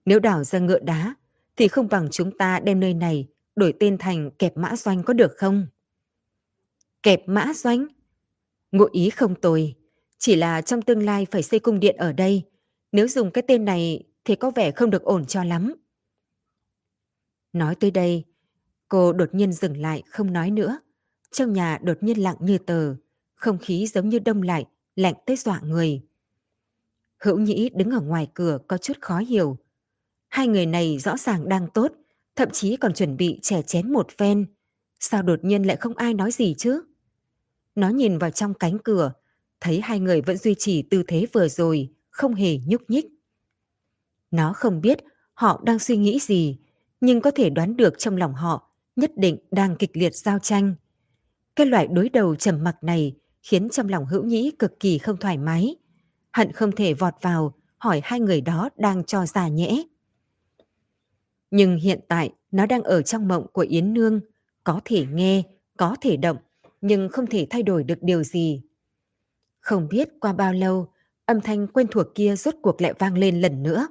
nếu 0.05 0.21
đào 0.21 0.45
ra 0.45 0.59
ngựa 0.59 0.79
đá 0.79 1.15
thì 1.57 1.69
không 1.69 1.89
bằng 1.89 2.09
chúng 2.11 2.39
ta 2.39 2.61
đem 2.61 2.81
nơi 2.81 2.95
này 2.95 3.29
đổi 3.57 3.75
tên 3.81 3.99
thành 3.99 4.31
kẹp 4.31 4.57
mã 4.57 4.77
doanh 4.77 5.03
có 5.03 5.13
được 5.13 5.33
không? 5.37 5.67
Kẹp 7.03 7.23
mã 7.27 7.53
doanh? 7.55 7.87
Ngụ 8.73 8.87
ý 8.93 9.11
không 9.11 9.35
tồi, 9.35 9.75
chỉ 10.19 10.37
là 10.37 10.61
trong 10.61 10.83
tương 10.83 11.05
lai 11.05 11.27
phải 11.31 11.43
xây 11.43 11.61
cung 11.61 11.81
điện 11.81 11.97
ở 11.97 12.13
đây. 12.13 12.43
Nếu 12.93 13.09
dùng 13.09 13.31
cái 13.31 13.45
tên 13.49 13.65
này 13.65 14.05
thì 14.25 14.37
có 14.37 14.51
vẻ 14.51 14.71
không 14.71 14.91
được 14.91 15.03
ổn 15.03 15.27
cho 15.27 15.45
lắm. 15.45 15.75
Nói 17.57 17.75
tới 17.75 17.91
đây, 17.91 18.25
cô 18.89 19.13
đột 19.13 19.35
nhiên 19.35 19.53
dừng 19.53 19.77
lại 19.77 20.03
không 20.11 20.33
nói 20.33 20.51
nữa. 20.51 20.79
Trong 21.31 21.53
nhà 21.53 21.79
đột 21.83 21.97
nhiên 22.01 22.23
lặng 22.23 22.37
như 22.41 22.59
tờ, 22.59 22.95
không 23.35 23.59
khí 23.59 23.87
giống 23.87 24.09
như 24.09 24.19
đông 24.19 24.43
lại, 24.43 24.67
lạnh 24.97 25.15
tới 25.27 25.37
dọa 25.37 25.61
người. 25.61 26.03
Hữu 27.19 27.39
Nhĩ 27.39 27.71
đứng 27.75 27.91
ở 27.91 28.01
ngoài 28.01 28.29
cửa 28.35 28.59
có 28.69 28.79
chút 28.79 28.93
khó 29.01 29.19
hiểu. 29.19 29.59
Hai 30.29 30.49
người 30.49 30.67
này 30.67 30.99
rõ 30.99 31.17
ràng 31.17 31.49
đang 31.49 31.69
tốt, 31.75 31.93
thậm 32.37 32.51
chí 32.51 32.77
còn 32.77 32.95
chuẩn 32.95 33.17
bị 33.17 33.39
chè 33.43 33.63
chén 33.63 33.93
một 33.93 34.07
phen. 34.19 34.47
Sao 35.01 35.23
đột 35.23 35.45
nhiên 35.45 35.63
lại 35.63 35.77
không 35.77 35.95
ai 35.95 36.15
nói 36.15 36.33
gì 36.33 36.55
chứ? 36.59 36.83
Nó 37.75 37.89
nhìn 37.89 38.19
vào 38.19 38.31
trong 38.31 38.55
cánh 38.55 38.79
cửa, 38.79 39.13
thấy 39.61 39.81
hai 39.81 40.01
người 40.01 40.21
vẫn 40.21 40.37
duy 40.37 40.55
trì 40.59 40.83
tư 40.83 41.03
thế 41.07 41.27
vừa 41.33 41.49
rồi, 41.49 41.89
không 42.11 42.35
hề 42.35 42.59
nhúc 42.67 42.91
nhích. 42.91 43.07
Nó 44.31 44.53
không 44.53 44.81
biết 44.81 44.99
họ 45.35 45.63
đang 45.65 45.79
suy 45.79 45.97
nghĩ 45.97 46.19
gì, 46.21 46.59
nhưng 47.01 47.21
có 47.21 47.31
thể 47.31 47.51
đoán 47.51 47.77
được 47.77 47.99
trong 47.99 48.17
lòng 48.17 48.35
họ 48.35 48.71
nhất 48.97 49.11
định 49.17 49.39
đang 49.51 49.77
kịch 49.77 49.91
liệt 49.97 50.15
giao 50.15 50.39
tranh. 50.39 50.75
Cái 51.57 51.67
loại 51.67 51.87
đối 51.87 52.09
đầu 52.09 52.37
trầm 52.37 52.65
mặc 52.65 52.77
này 52.83 53.17
khiến 53.43 53.69
trong 53.69 53.89
lòng 53.89 54.07
hữu 54.07 54.25
nhĩ 54.25 54.51
cực 54.59 54.81
kỳ 54.81 54.99
không 54.99 55.17
thoải 55.17 55.39
mái. 55.39 55.77
Hận 56.33 56.53
không 56.53 56.73
thể 56.73 56.95
vọt 56.95 57.15
vào 57.21 57.55
hỏi 57.79 58.01
hai 58.05 58.21
người 58.21 58.41
đó 58.41 58.69
đang 58.77 59.05
cho 59.05 59.27
già 59.27 59.49
nhẽ. 59.49 59.83
Nhưng 61.51 61.77
hiện 61.77 62.01
tại 62.09 62.31
nó 62.51 62.67
đang 62.67 62.83
ở 62.83 63.03
trong 63.03 63.29
mộng 63.29 63.47
của 63.53 63.67
Yến 63.69 63.95
Nương, 63.95 64.21
có 64.65 64.81
thể 64.85 65.07
nghe, 65.13 65.43
có 65.77 65.97
thể 66.01 66.17
động, 66.17 66.37
nhưng 66.81 67.09
không 67.09 67.27
thể 67.27 67.47
thay 67.51 67.63
đổi 67.63 67.85
được 67.85 67.99
điều 68.03 68.23
gì. 68.23 68.63
Không 69.61 69.89
biết 69.89 70.09
qua 70.21 70.33
bao 70.33 70.53
lâu, 70.53 70.93
âm 71.27 71.41
thanh 71.41 71.67
quen 71.67 71.87
thuộc 71.91 72.07
kia 72.15 72.37
rốt 72.37 72.55
cuộc 72.63 72.81
lại 72.81 72.95
vang 72.99 73.19
lên 73.19 73.41
lần 73.41 73.63
nữa. 73.63 73.87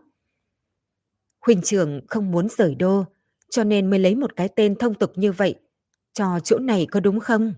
Huynh 1.45 1.61
trưởng 1.61 2.01
không 2.07 2.31
muốn 2.31 2.47
rời 2.49 2.75
đô, 2.75 3.05
cho 3.49 3.63
nên 3.63 3.89
mới 3.89 3.99
lấy 3.99 4.15
một 4.15 4.35
cái 4.35 4.49
tên 4.55 4.75
thông 4.75 4.93
tục 4.93 5.11
như 5.15 5.31
vậy. 5.31 5.55
Cho 6.13 6.39
chỗ 6.43 6.59
này 6.59 6.87
có 6.91 6.99
đúng 6.99 7.19
không? 7.19 7.53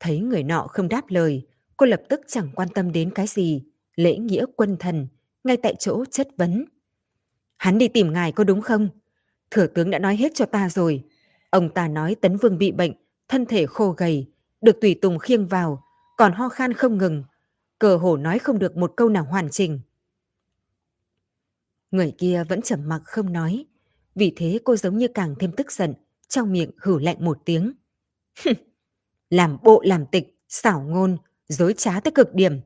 Thấy 0.00 0.18
người 0.18 0.42
nọ 0.42 0.66
không 0.66 0.88
đáp 0.88 1.02
lời, 1.08 1.46
cô 1.76 1.86
lập 1.86 2.02
tức 2.08 2.20
chẳng 2.26 2.48
quan 2.54 2.68
tâm 2.68 2.92
đến 2.92 3.10
cái 3.10 3.26
gì, 3.26 3.62
lễ 3.96 4.16
nghĩa 4.16 4.44
quân 4.56 4.76
thần, 4.76 5.06
ngay 5.44 5.56
tại 5.56 5.74
chỗ 5.78 6.04
chất 6.04 6.28
vấn. 6.36 6.64
Hắn 7.56 7.78
đi 7.78 7.88
tìm 7.88 8.12
ngài 8.12 8.32
có 8.32 8.44
đúng 8.44 8.60
không? 8.60 8.88
Thừa 9.50 9.66
tướng 9.66 9.90
đã 9.90 9.98
nói 9.98 10.16
hết 10.16 10.32
cho 10.34 10.46
ta 10.46 10.68
rồi. 10.68 11.04
Ông 11.50 11.70
ta 11.70 11.88
nói 11.88 12.16
Tấn 12.20 12.36
Vương 12.36 12.58
bị 12.58 12.72
bệnh, 12.72 12.92
thân 13.28 13.46
thể 13.46 13.66
khô 13.66 13.90
gầy, 13.90 14.26
được 14.60 14.80
tùy 14.80 14.94
tùng 14.94 15.18
khiêng 15.18 15.46
vào, 15.46 15.82
còn 16.16 16.32
ho 16.32 16.48
khan 16.48 16.72
không 16.72 16.98
ngừng. 16.98 17.24
Cờ 17.78 17.96
hổ 17.96 18.16
nói 18.16 18.38
không 18.38 18.58
được 18.58 18.76
một 18.76 18.92
câu 18.96 19.08
nào 19.08 19.24
hoàn 19.24 19.48
chỉnh. 19.50 19.80
Người 21.94 22.14
kia 22.18 22.44
vẫn 22.48 22.62
trầm 22.62 22.88
mặc 22.88 23.02
không 23.04 23.32
nói. 23.32 23.64
Vì 24.14 24.32
thế 24.36 24.58
cô 24.64 24.76
giống 24.76 24.98
như 24.98 25.08
càng 25.08 25.34
thêm 25.38 25.52
tức 25.56 25.72
giận, 25.72 25.94
trong 26.28 26.52
miệng 26.52 26.70
hử 26.76 26.98
lạnh 26.98 27.24
một 27.24 27.38
tiếng. 27.44 27.72
làm 29.30 29.58
bộ 29.62 29.82
làm 29.84 30.06
tịch, 30.06 30.38
xảo 30.48 30.82
ngôn, 30.82 31.16
dối 31.48 31.74
trá 31.76 32.00
tới 32.00 32.12
cực 32.12 32.34
điểm. 32.34 32.60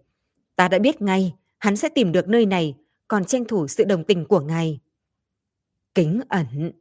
Ta 0.56 0.68
đã 0.68 0.78
biết 0.78 1.02
ngay, 1.02 1.34
hắn 1.58 1.76
sẽ 1.76 1.88
tìm 1.88 2.12
được 2.12 2.28
nơi 2.28 2.46
này, 2.46 2.74
còn 3.08 3.24
tranh 3.24 3.44
thủ 3.44 3.68
sự 3.68 3.84
đồng 3.84 4.04
tình 4.04 4.24
của 4.24 4.40
ngài. 4.40 4.80
Kính 5.94 6.20
ẩn. 6.28 6.72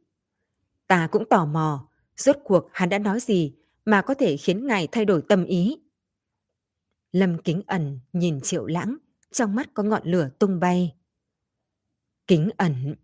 Ta 0.86 1.06
cũng 1.06 1.28
tò 1.28 1.46
mò, 1.46 1.88
rốt 2.16 2.36
cuộc 2.44 2.68
hắn 2.72 2.88
đã 2.88 2.98
nói 2.98 3.20
gì 3.20 3.54
mà 3.84 4.02
có 4.02 4.14
thể 4.14 4.36
khiến 4.36 4.66
ngài 4.66 4.88
thay 4.92 5.04
đổi 5.04 5.22
tâm 5.28 5.44
ý. 5.44 5.78
Lâm 7.12 7.38
kính 7.42 7.62
ẩn 7.66 8.00
nhìn 8.12 8.40
triệu 8.40 8.66
lãng, 8.66 8.96
trong 9.32 9.54
mắt 9.54 9.74
có 9.74 9.82
ngọn 9.82 10.02
lửa 10.04 10.30
tung 10.38 10.60
bay. 10.60 10.97
Kính 12.28 12.50
ẩn, 12.56 12.94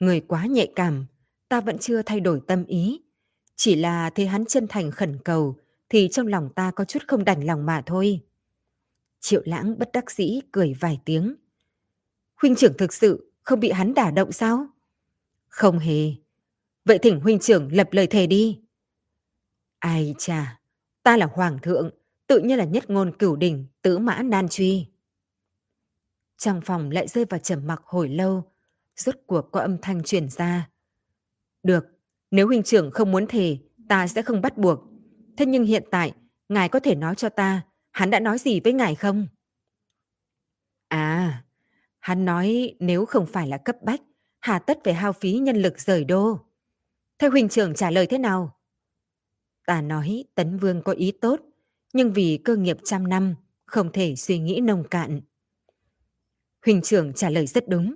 người 0.00 0.20
quá 0.20 0.46
nhạy 0.46 0.72
cảm, 0.76 1.06
ta 1.48 1.60
vẫn 1.60 1.78
chưa 1.78 2.02
thay 2.02 2.20
đổi 2.20 2.40
tâm 2.46 2.64
ý. 2.64 3.00
Chỉ 3.56 3.74
là 3.74 4.10
thấy 4.10 4.26
hắn 4.26 4.44
chân 4.44 4.66
thành 4.68 4.90
khẩn 4.90 5.18
cầu, 5.24 5.56
thì 5.88 6.08
trong 6.12 6.26
lòng 6.26 6.50
ta 6.54 6.70
có 6.70 6.84
chút 6.84 7.02
không 7.08 7.24
đành 7.24 7.44
lòng 7.46 7.66
mà 7.66 7.82
thôi. 7.86 8.20
Triệu 9.20 9.42
lãng 9.44 9.78
bất 9.78 9.92
đắc 9.92 10.10
dĩ 10.10 10.40
cười 10.52 10.74
vài 10.80 11.00
tiếng. 11.04 11.34
Huynh 12.42 12.56
trưởng 12.56 12.76
thực 12.76 12.92
sự 12.92 13.32
không 13.42 13.60
bị 13.60 13.70
hắn 13.70 13.94
đả 13.94 14.10
động 14.10 14.32
sao? 14.32 14.66
Không 15.48 15.78
hề. 15.78 16.12
Vậy 16.84 16.98
thỉnh 16.98 17.20
huynh 17.20 17.38
trưởng 17.38 17.72
lập 17.72 17.88
lời 17.92 18.06
thề 18.06 18.26
đi. 18.26 18.60
Ai 19.78 20.14
chà, 20.18 20.60
ta 21.02 21.16
là 21.16 21.26
hoàng 21.32 21.58
thượng, 21.62 21.90
tự 22.26 22.40
nhiên 22.40 22.58
là 22.58 22.64
nhất 22.64 22.90
ngôn 22.90 23.16
cửu 23.18 23.36
đỉnh, 23.36 23.66
tứ 23.82 23.98
mã 23.98 24.22
nan 24.22 24.48
truy. 24.48 24.86
Trong 26.38 26.60
phòng 26.60 26.90
lại 26.90 27.08
rơi 27.08 27.24
vào 27.24 27.40
trầm 27.40 27.66
mặc 27.66 27.82
hồi 27.84 28.08
lâu, 28.08 28.44
rốt 28.96 29.14
cuộc 29.26 29.52
có 29.52 29.60
âm 29.60 29.78
thanh 29.82 30.02
truyền 30.02 30.28
ra. 30.28 30.68
Được, 31.62 31.86
nếu 32.30 32.46
huynh 32.46 32.62
trưởng 32.62 32.90
không 32.90 33.12
muốn 33.12 33.26
thề, 33.26 33.58
ta 33.88 34.06
sẽ 34.06 34.22
không 34.22 34.40
bắt 34.40 34.58
buộc. 34.58 34.80
Thế 35.36 35.46
nhưng 35.46 35.64
hiện 35.64 35.84
tại, 35.90 36.12
ngài 36.48 36.68
có 36.68 36.80
thể 36.80 36.94
nói 36.94 37.14
cho 37.14 37.28
ta, 37.28 37.62
hắn 37.92 38.10
đã 38.10 38.20
nói 38.20 38.38
gì 38.38 38.60
với 38.60 38.72
ngài 38.72 38.94
không? 38.94 39.26
À, 40.88 41.44
hắn 41.98 42.24
nói 42.24 42.74
nếu 42.78 43.06
không 43.06 43.26
phải 43.26 43.48
là 43.48 43.58
cấp 43.58 43.76
bách, 43.82 44.00
hà 44.40 44.58
tất 44.58 44.78
phải 44.84 44.94
hao 44.94 45.12
phí 45.12 45.32
nhân 45.32 45.56
lực 45.56 45.80
rời 45.80 46.04
đô. 46.04 46.40
Thế 47.18 47.28
huynh 47.28 47.48
trưởng 47.48 47.74
trả 47.74 47.90
lời 47.90 48.06
thế 48.06 48.18
nào? 48.18 48.56
Ta 49.66 49.82
nói 49.82 50.24
Tấn 50.34 50.58
Vương 50.58 50.82
có 50.82 50.92
ý 50.92 51.12
tốt, 51.12 51.40
nhưng 51.92 52.12
vì 52.12 52.38
cơ 52.44 52.56
nghiệp 52.56 52.76
trăm 52.84 53.08
năm, 53.08 53.34
không 53.64 53.92
thể 53.92 54.16
suy 54.16 54.38
nghĩ 54.38 54.60
nông 54.60 54.88
cạn. 54.88 55.20
Huỳnh 56.66 56.82
trưởng 56.82 57.12
trả 57.12 57.30
lời 57.30 57.46
rất 57.46 57.68
đúng. 57.68 57.94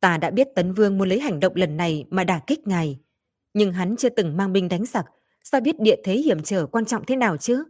Ta 0.00 0.16
đã 0.18 0.30
biết 0.30 0.48
Tấn 0.54 0.72
Vương 0.72 0.98
muốn 0.98 1.08
lấy 1.08 1.20
hành 1.20 1.40
động 1.40 1.52
lần 1.56 1.76
này 1.76 2.04
mà 2.10 2.24
đả 2.24 2.40
kích 2.46 2.66
ngài. 2.66 3.00
Nhưng 3.54 3.72
hắn 3.72 3.96
chưa 3.96 4.08
từng 4.08 4.36
mang 4.36 4.52
binh 4.52 4.68
đánh 4.68 4.84
giặc, 4.84 5.06
sao 5.44 5.60
biết 5.60 5.80
địa 5.80 5.96
thế 6.04 6.14
hiểm 6.14 6.42
trở 6.42 6.66
quan 6.66 6.84
trọng 6.84 7.04
thế 7.06 7.16
nào 7.16 7.36
chứ? 7.36 7.64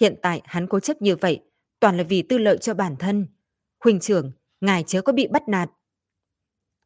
Hiện 0.00 0.14
tại 0.22 0.42
hắn 0.44 0.66
cố 0.66 0.80
chấp 0.80 1.02
như 1.02 1.16
vậy, 1.16 1.40
toàn 1.80 1.96
là 1.96 2.04
vì 2.04 2.22
tư 2.22 2.38
lợi 2.38 2.58
cho 2.58 2.74
bản 2.74 2.96
thân. 2.98 3.26
Huỳnh 3.84 4.00
trưởng, 4.00 4.32
ngài 4.60 4.84
chớ 4.86 5.02
có 5.02 5.12
bị 5.12 5.26
bắt 5.26 5.48
nạt. 5.48 5.70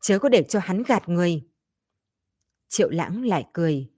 Chớ 0.00 0.18
có 0.18 0.28
để 0.28 0.42
cho 0.42 0.60
hắn 0.62 0.82
gạt 0.82 1.08
người. 1.08 1.42
Triệu 2.68 2.90
lãng 2.90 3.24
lại 3.24 3.44
cười. 3.52 3.90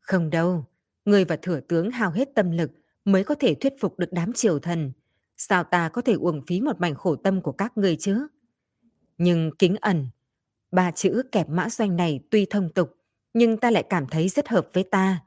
Không 0.00 0.30
đâu, 0.30 0.64
người 1.04 1.24
và 1.24 1.36
thừa 1.36 1.60
tướng 1.60 1.90
hao 1.90 2.10
hết 2.10 2.28
tâm 2.34 2.50
lực 2.50 2.70
mới 3.04 3.24
có 3.24 3.34
thể 3.34 3.54
thuyết 3.54 3.72
phục 3.80 3.98
được 3.98 4.12
đám 4.12 4.32
triều 4.32 4.58
thần. 4.58 4.92
Sao 5.36 5.64
ta 5.64 5.88
có 5.88 6.02
thể 6.02 6.12
uổng 6.12 6.42
phí 6.46 6.60
một 6.60 6.80
mảnh 6.80 6.94
khổ 6.94 7.16
tâm 7.16 7.40
của 7.40 7.52
các 7.52 7.78
người 7.78 7.96
chứ? 7.96 8.26
Nhưng 9.18 9.50
kính 9.58 9.76
ẩn, 9.80 10.06
ba 10.70 10.90
chữ 10.90 11.22
kẹp 11.32 11.48
mã 11.48 11.68
doanh 11.68 11.96
này 11.96 12.20
tuy 12.30 12.46
thông 12.50 12.68
tục, 12.68 12.96
nhưng 13.34 13.56
ta 13.56 13.70
lại 13.70 13.82
cảm 13.90 14.06
thấy 14.06 14.28
rất 14.28 14.48
hợp 14.48 14.68
với 14.72 14.84
ta. 14.84 15.24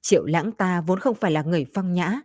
Triệu 0.00 0.24
lãng 0.24 0.52
ta 0.52 0.80
vốn 0.80 0.98
không 0.98 1.14
phải 1.14 1.30
là 1.30 1.42
người 1.42 1.66
phong 1.74 1.92
nhã, 1.92 2.20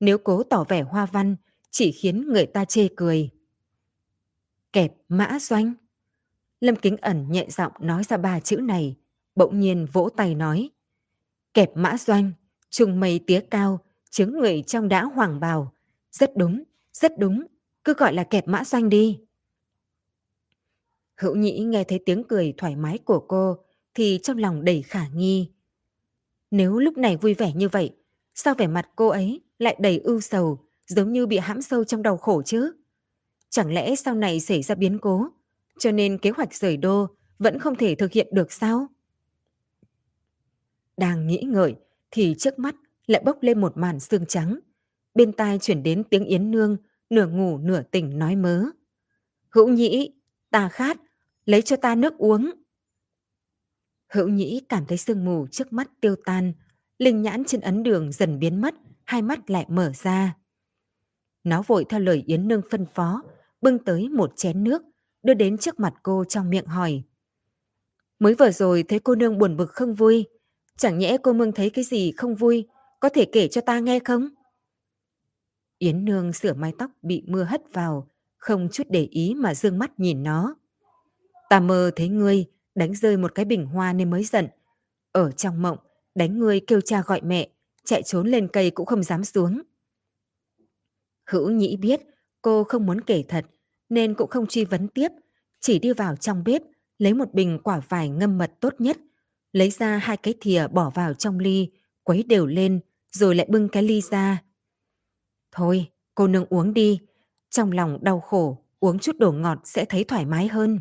nếu 0.00 0.18
cố 0.18 0.42
tỏ 0.42 0.64
vẻ 0.68 0.82
hoa 0.82 1.06
văn, 1.06 1.36
chỉ 1.70 1.92
khiến 1.92 2.28
người 2.28 2.46
ta 2.46 2.64
chê 2.64 2.88
cười. 2.96 3.30
Kẹp 4.72 4.92
mã 5.08 5.38
doanh? 5.40 5.72
Lâm 6.60 6.76
Kính 6.76 6.96
Ẩn 6.96 7.32
nhẹ 7.32 7.46
giọng 7.48 7.72
nói 7.80 8.04
ra 8.04 8.16
ba 8.16 8.40
chữ 8.40 8.56
này, 8.56 8.96
bỗng 9.34 9.60
nhiên 9.60 9.86
vỗ 9.92 10.08
tay 10.16 10.34
nói. 10.34 10.70
Kẹp 11.54 11.70
mã 11.74 11.96
doanh, 11.96 12.32
trùng 12.70 13.00
mây 13.00 13.20
tía 13.26 13.40
cao, 13.50 13.80
chứng 14.10 14.38
người 14.38 14.62
trong 14.62 14.88
đã 14.88 15.04
hoàng 15.04 15.40
bào. 15.40 15.72
Rất 16.12 16.36
đúng, 16.36 16.62
rất 16.92 17.18
đúng, 17.18 17.46
cứ 17.84 17.94
gọi 17.94 18.14
là 18.14 18.24
kẹp 18.24 18.48
mã 18.48 18.64
doanh 18.64 18.88
đi. 18.88 19.20
Hữu 21.20 21.36
nhĩ 21.36 21.60
nghe 21.60 21.84
thấy 21.84 22.00
tiếng 22.06 22.24
cười 22.24 22.54
thoải 22.56 22.76
mái 22.76 22.98
của 22.98 23.24
cô 23.28 23.56
thì 23.94 24.20
trong 24.22 24.38
lòng 24.38 24.64
đầy 24.64 24.82
khả 24.82 25.08
nghi. 25.08 25.50
Nếu 26.50 26.78
lúc 26.78 26.98
này 26.98 27.16
vui 27.16 27.34
vẻ 27.34 27.52
như 27.54 27.68
vậy, 27.68 27.96
sao 28.34 28.54
vẻ 28.58 28.66
mặt 28.66 28.88
cô 28.96 29.08
ấy 29.08 29.40
lại 29.58 29.76
đầy 29.80 29.98
ưu 29.98 30.20
sầu, 30.20 30.64
giống 30.86 31.12
như 31.12 31.26
bị 31.26 31.38
hãm 31.38 31.62
sâu 31.62 31.84
trong 31.84 32.02
đau 32.02 32.16
khổ 32.16 32.42
chứ? 32.42 32.72
Chẳng 33.48 33.72
lẽ 33.72 33.94
sau 33.96 34.14
này 34.14 34.40
xảy 34.40 34.62
ra 34.62 34.74
biến 34.74 34.98
cố, 34.98 35.28
cho 35.78 35.92
nên 35.92 36.18
kế 36.18 36.30
hoạch 36.30 36.54
rời 36.54 36.76
đô 36.76 37.06
vẫn 37.38 37.58
không 37.58 37.76
thể 37.76 37.94
thực 37.94 38.12
hiện 38.12 38.28
được 38.32 38.52
sao? 38.52 38.86
Đang 40.96 41.26
nghĩ 41.26 41.42
ngợi 41.46 41.74
thì 42.10 42.34
trước 42.38 42.58
mắt 42.58 42.74
lại 43.06 43.22
bốc 43.24 43.38
lên 43.40 43.60
một 43.60 43.76
màn 43.76 44.00
xương 44.00 44.26
trắng. 44.26 44.58
Bên 45.14 45.32
tai 45.32 45.58
chuyển 45.58 45.82
đến 45.82 46.04
tiếng 46.04 46.24
Yến 46.24 46.50
Nương, 46.50 46.76
nửa 47.10 47.26
ngủ 47.26 47.58
nửa 47.58 47.82
tỉnh 47.82 48.18
nói 48.18 48.36
mớ. 48.36 48.64
Hữu 49.50 49.68
nhĩ, 49.68 50.14
ta 50.50 50.68
khát, 50.68 51.00
lấy 51.44 51.62
cho 51.62 51.76
ta 51.76 51.94
nước 51.94 52.18
uống. 52.18 52.50
Hữu 54.12 54.28
nhĩ 54.28 54.60
cảm 54.68 54.86
thấy 54.86 54.98
sương 54.98 55.24
mù 55.24 55.46
trước 55.46 55.72
mắt 55.72 55.90
tiêu 56.00 56.16
tan, 56.24 56.52
linh 56.98 57.22
nhãn 57.22 57.44
trên 57.44 57.60
ấn 57.60 57.82
đường 57.82 58.12
dần 58.12 58.38
biến 58.38 58.60
mất, 58.60 58.74
hai 59.04 59.22
mắt 59.22 59.50
lại 59.50 59.66
mở 59.68 59.92
ra. 59.94 60.36
Nó 61.44 61.62
vội 61.66 61.84
theo 61.88 62.00
lời 62.00 62.22
Yến 62.26 62.48
Nương 62.48 62.62
phân 62.70 62.86
phó, 62.94 63.22
bưng 63.60 63.78
tới 63.78 64.08
một 64.08 64.32
chén 64.36 64.64
nước, 64.64 64.82
đưa 65.22 65.34
đến 65.34 65.58
trước 65.58 65.80
mặt 65.80 65.94
cô 66.02 66.24
trong 66.24 66.50
miệng 66.50 66.66
hỏi. 66.66 67.02
Mới 68.18 68.34
vừa 68.34 68.50
rồi 68.50 68.84
thấy 68.88 68.98
cô 68.98 69.14
nương 69.14 69.38
buồn 69.38 69.56
bực 69.56 69.70
không 69.70 69.94
vui, 69.94 70.26
chẳng 70.76 70.98
nhẽ 70.98 71.16
cô 71.22 71.32
mương 71.32 71.52
thấy 71.52 71.70
cái 71.70 71.84
gì 71.84 72.12
không 72.16 72.34
vui, 72.34 72.68
có 73.00 73.08
thể 73.08 73.26
kể 73.32 73.48
cho 73.48 73.60
ta 73.60 73.78
nghe 73.78 73.98
không? 73.98 74.28
Yến 75.78 76.04
Nương 76.04 76.32
sửa 76.32 76.54
mái 76.54 76.72
tóc 76.78 76.90
bị 77.02 77.22
mưa 77.26 77.42
hất 77.42 77.62
vào, 77.72 78.08
không 78.36 78.68
chút 78.72 78.84
để 78.90 79.08
ý 79.10 79.34
mà 79.34 79.54
dương 79.54 79.78
mắt 79.78 80.00
nhìn 80.00 80.22
nó. 80.22 80.54
Ta 81.50 81.60
mơ 81.60 81.90
thấy 81.96 82.08
ngươi 82.08 82.44
đánh 82.74 82.94
rơi 82.94 83.16
một 83.16 83.34
cái 83.34 83.44
bình 83.44 83.66
hoa 83.66 83.92
nên 83.92 84.10
mới 84.10 84.24
giận. 84.24 84.48
Ở 85.12 85.30
trong 85.30 85.62
mộng, 85.62 85.78
đánh 86.14 86.38
ngươi 86.38 86.60
kêu 86.60 86.80
cha 86.80 87.02
gọi 87.06 87.20
mẹ, 87.20 87.48
chạy 87.84 88.02
trốn 88.02 88.28
lên 88.28 88.48
cây 88.52 88.70
cũng 88.70 88.86
không 88.86 89.02
dám 89.02 89.24
xuống. 89.24 89.62
Hữu 91.26 91.50
nhĩ 91.50 91.76
biết 91.76 92.00
cô 92.42 92.64
không 92.64 92.86
muốn 92.86 93.00
kể 93.00 93.24
thật, 93.28 93.46
nên 93.88 94.14
cũng 94.14 94.30
không 94.30 94.46
truy 94.46 94.64
vấn 94.64 94.88
tiếp, 94.88 95.08
chỉ 95.60 95.78
đi 95.78 95.92
vào 95.92 96.16
trong 96.16 96.44
bếp, 96.44 96.62
lấy 96.98 97.14
một 97.14 97.34
bình 97.34 97.58
quả 97.64 97.80
vải 97.88 98.08
ngâm 98.08 98.38
mật 98.38 98.52
tốt 98.60 98.74
nhất, 98.78 98.98
lấy 99.52 99.70
ra 99.70 99.98
hai 99.98 100.16
cái 100.16 100.34
thìa 100.40 100.68
bỏ 100.68 100.90
vào 100.90 101.14
trong 101.14 101.38
ly, 101.38 101.70
quấy 102.02 102.22
đều 102.22 102.46
lên, 102.46 102.80
rồi 103.12 103.34
lại 103.34 103.46
bưng 103.50 103.68
cái 103.68 103.82
ly 103.82 104.00
ra. 104.00 104.42
Thôi, 105.52 105.90
cô 106.14 106.28
nương 106.28 106.46
uống 106.48 106.74
đi, 106.74 107.00
trong 107.50 107.72
lòng 107.72 107.98
đau 108.02 108.20
khổ, 108.20 108.58
uống 108.80 108.98
chút 108.98 109.18
đồ 109.18 109.32
ngọt 109.32 109.58
sẽ 109.64 109.84
thấy 109.84 110.04
thoải 110.04 110.24
mái 110.24 110.48
hơn. 110.48 110.80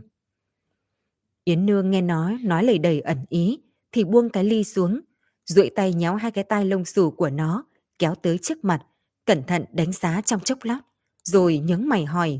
Yến 1.49 1.65
Nương 1.65 1.91
nghe 1.91 2.01
nó 2.01 2.31
nói 2.43 2.63
lời 2.63 2.77
đầy 2.77 3.01
ẩn 3.01 3.17
ý, 3.29 3.59
thì 3.91 4.03
buông 4.03 4.29
cái 4.29 4.43
ly 4.43 4.63
xuống, 4.63 5.01
duỗi 5.45 5.69
tay 5.75 5.93
nhéo 5.93 6.15
hai 6.15 6.31
cái 6.31 6.43
tai 6.43 6.65
lông 6.65 6.85
xù 6.85 7.11
của 7.11 7.29
nó, 7.29 7.65
kéo 7.99 8.15
tới 8.15 8.37
trước 8.37 8.65
mặt, 8.65 8.85
cẩn 9.25 9.43
thận 9.43 9.65
đánh 9.71 9.91
giá 9.91 10.21
trong 10.21 10.39
chốc 10.39 10.63
lát, 10.63 10.79
rồi 11.23 11.57
nhướng 11.57 11.87
mày 11.87 12.05
hỏi. 12.05 12.39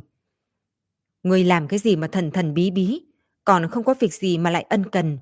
Người 1.24 1.44
làm 1.44 1.68
cái 1.68 1.80
gì 1.80 1.96
mà 1.96 2.08
thần 2.08 2.32
thần 2.32 2.54
bí 2.54 2.72
bí, 2.72 3.02
còn 3.46 3.70
không 3.70 3.84
có 3.84 3.94
việc 4.00 4.14
gì 4.14 4.38
mà 4.38 4.50
lại 4.50 4.66
ân 4.70 4.90
cần. 4.90 5.18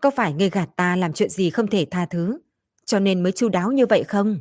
Có 0.00 0.10
phải 0.10 0.32
người 0.32 0.50
gạt 0.50 0.68
ta 0.76 0.96
làm 0.96 1.12
chuyện 1.12 1.30
gì 1.30 1.50
không 1.50 1.66
thể 1.66 1.86
tha 1.90 2.06
thứ, 2.06 2.38
cho 2.84 2.98
nên 2.98 3.22
mới 3.22 3.32
chu 3.32 3.48
đáo 3.48 3.72
như 3.72 3.86
vậy 3.86 4.04
không? 4.04 4.40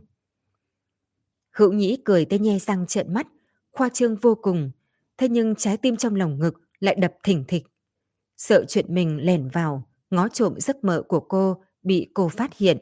Hữu 1.51 1.73
nhĩ 1.73 1.97
cười 2.05 2.25
tới 2.25 2.39
nhe 2.39 2.59
răng 2.59 2.87
trợn 2.87 3.13
mắt, 3.13 3.27
khoa 3.71 3.89
trương 3.89 4.15
vô 4.15 4.35
cùng, 4.35 4.71
thế 5.17 5.29
nhưng 5.29 5.55
trái 5.55 5.77
tim 5.77 5.97
trong 5.97 6.15
lòng 6.15 6.39
ngực 6.39 6.53
lại 6.79 6.95
đập 6.95 7.13
thỉnh 7.23 7.43
thịch. 7.47 7.63
Sợ 8.39 8.65
chuyện 8.67 8.85
mình 8.93 9.25
lẻn 9.25 9.49
vào, 9.49 9.83
ngó 10.09 10.27
trộm 10.27 10.59
giấc 10.59 10.83
mơ 10.83 11.03
của 11.07 11.19
cô 11.19 11.63
bị 11.83 12.11
cô 12.13 12.29
phát 12.29 12.57
hiện. 12.57 12.77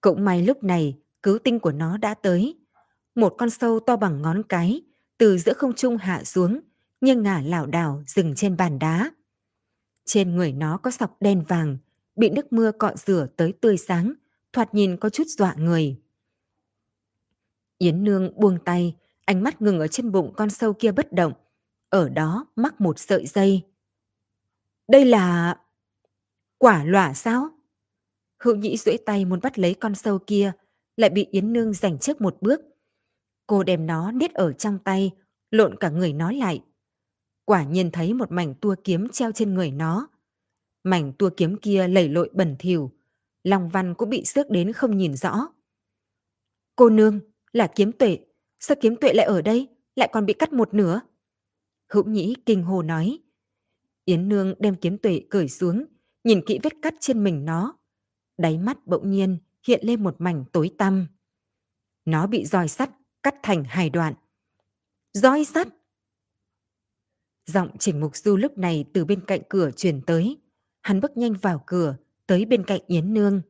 Cũng 0.00 0.24
may 0.24 0.42
lúc 0.42 0.64
này 0.64 0.98
cứu 1.22 1.38
tinh 1.38 1.60
của 1.60 1.72
nó 1.72 1.96
đã 1.96 2.14
tới. 2.14 2.58
Một 3.14 3.34
con 3.38 3.50
sâu 3.50 3.80
to 3.80 3.96
bằng 3.96 4.22
ngón 4.22 4.42
cái 4.48 4.82
từ 5.18 5.38
giữa 5.38 5.52
không 5.52 5.72
trung 5.74 5.96
hạ 5.96 6.24
xuống, 6.24 6.60
nghiêng 7.00 7.22
ngả 7.22 7.40
lảo 7.40 7.66
đảo 7.66 8.02
dừng 8.06 8.34
trên 8.34 8.56
bàn 8.56 8.78
đá. 8.78 9.10
Trên 10.04 10.36
người 10.36 10.52
nó 10.52 10.76
có 10.76 10.90
sọc 10.90 11.16
đen 11.20 11.44
vàng, 11.48 11.78
bị 12.16 12.30
nước 12.30 12.52
mưa 12.52 12.72
cọ 12.72 12.92
rửa 13.06 13.26
tới 13.36 13.52
tươi 13.60 13.76
sáng, 13.76 14.12
thoạt 14.52 14.74
nhìn 14.74 14.96
có 14.96 15.08
chút 15.08 15.26
dọa 15.26 15.54
người. 15.54 15.96
Yến 17.78 18.04
Nương 18.04 18.40
buông 18.40 18.58
tay, 18.64 18.96
ánh 19.24 19.42
mắt 19.42 19.62
ngừng 19.62 19.80
ở 19.80 19.88
trên 19.88 20.12
bụng 20.12 20.32
con 20.36 20.50
sâu 20.50 20.72
kia 20.72 20.92
bất 20.92 21.12
động. 21.12 21.32
Ở 21.88 22.08
đó 22.08 22.46
mắc 22.56 22.80
một 22.80 22.98
sợi 22.98 23.26
dây. 23.26 23.62
Đây 24.88 25.04
là... 25.04 25.56
quả 26.58 26.84
lỏa 26.84 27.14
sao? 27.14 27.48
Hữu 28.42 28.56
nhĩ 28.56 28.76
duỗi 28.76 28.98
tay 29.06 29.24
muốn 29.24 29.40
bắt 29.42 29.58
lấy 29.58 29.74
con 29.74 29.94
sâu 29.94 30.18
kia, 30.26 30.52
lại 30.96 31.10
bị 31.10 31.26
Yến 31.30 31.52
Nương 31.52 31.72
giành 31.72 31.98
trước 31.98 32.20
một 32.20 32.36
bước. 32.40 32.60
Cô 33.46 33.62
đem 33.62 33.86
nó 33.86 34.12
niết 34.12 34.34
ở 34.34 34.52
trong 34.52 34.78
tay, 34.78 35.10
lộn 35.50 35.76
cả 35.76 35.90
người 35.90 36.12
nó 36.12 36.32
lại. 36.32 36.64
Quả 37.44 37.64
nhiên 37.64 37.90
thấy 37.90 38.14
một 38.14 38.32
mảnh 38.32 38.54
tua 38.54 38.74
kiếm 38.84 39.08
treo 39.08 39.32
trên 39.32 39.54
người 39.54 39.70
nó. 39.70 40.08
Mảnh 40.84 41.12
tua 41.18 41.30
kiếm 41.36 41.56
kia 41.62 41.88
lầy 41.88 42.08
lội 42.08 42.30
bẩn 42.32 42.56
thỉu, 42.58 42.90
Long 43.44 43.68
Văn 43.68 43.94
cũng 43.94 44.10
bị 44.10 44.24
xước 44.24 44.50
đến 44.50 44.72
không 44.72 44.96
nhìn 44.96 45.16
rõ. 45.16 45.48
Cô 46.76 46.90
nương, 46.90 47.20
là 47.52 47.66
kiếm 47.74 47.92
tuệ, 47.92 48.18
sao 48.60 48.76
kiếm 48.80 48.96
tuệ 48.96 49.12
lại 49.12 49.26
ở 49.26 49.42
đây, 49.42 49.68
lại 49.96 50.08
còn 50.12 50.26
bị 50.26 50.34
cắt 50.34 50.52
một 50.52 50.74
nửa? 50.74 51.00
Hữu 51.92 52.04
nhĩ 52.04 52.34
kinh 52.46 52.62
hồ 52.62 52.82
nói. 52.82 53.18
Yến 54.08 54.28
nương 54.28 54.54
đem 54.58 54.74
kiếm 54.74 54.98
tuệ 54.98 55.20
cởi 55.30 55.48
xuống, 55.48 55.84
nhìn 56.24 56.42
kỹ 56.46 56.58
vết 56.62 56.72
cắt 56.82 56.94
trên 57.00 57.24
mình 57.24 57.44
nó. 57.44 57.78
Đáy 58.38 58.58
mắt 58.58 58.86
bỗng 58.86 59.10
nhiên 59.10 59.38
hiện 59.66 59.80
lên 59.82 60.02
một 60.02 60.16
mảnh 60.18 60.44
tối 60.52 60.70
tăm. 60.78 61.06
Nó 62.04 62.26
bị 62.26 62.44
roi 62.44 62.68
sắt 62.68 62.90
cắt 63.22 63.34
thành 63.42 63.64
hai 63.64 63.90
đoạn. 63.90 64.14
Roi 65.12 65.44
sắt! 65.44 65.68
Giọng 67.46 67.70
Trình 67.78 68.00
Mục 68.00 68.16
Du 68.16 68.36
lúc 68.36 68.58
này 68.58 68.84
từ 68.92 69.04
bên 69.04 69.20
cạnh 69.26 69.40
cửa 69.48 69.70
truyền 69.70 70.02
tới. 70.02 70.36
Hắn 70.82 71.00
bước 71.00 71.16
nhanh 71.16 71.32
vào 71.32 71.62
cửa, 71.66 71.96
tới 72.26 72.44
bên 72.44 72.64
cạnh 72.64 72.80
Yến 72.86 73.14
Nương. 73.14 73.42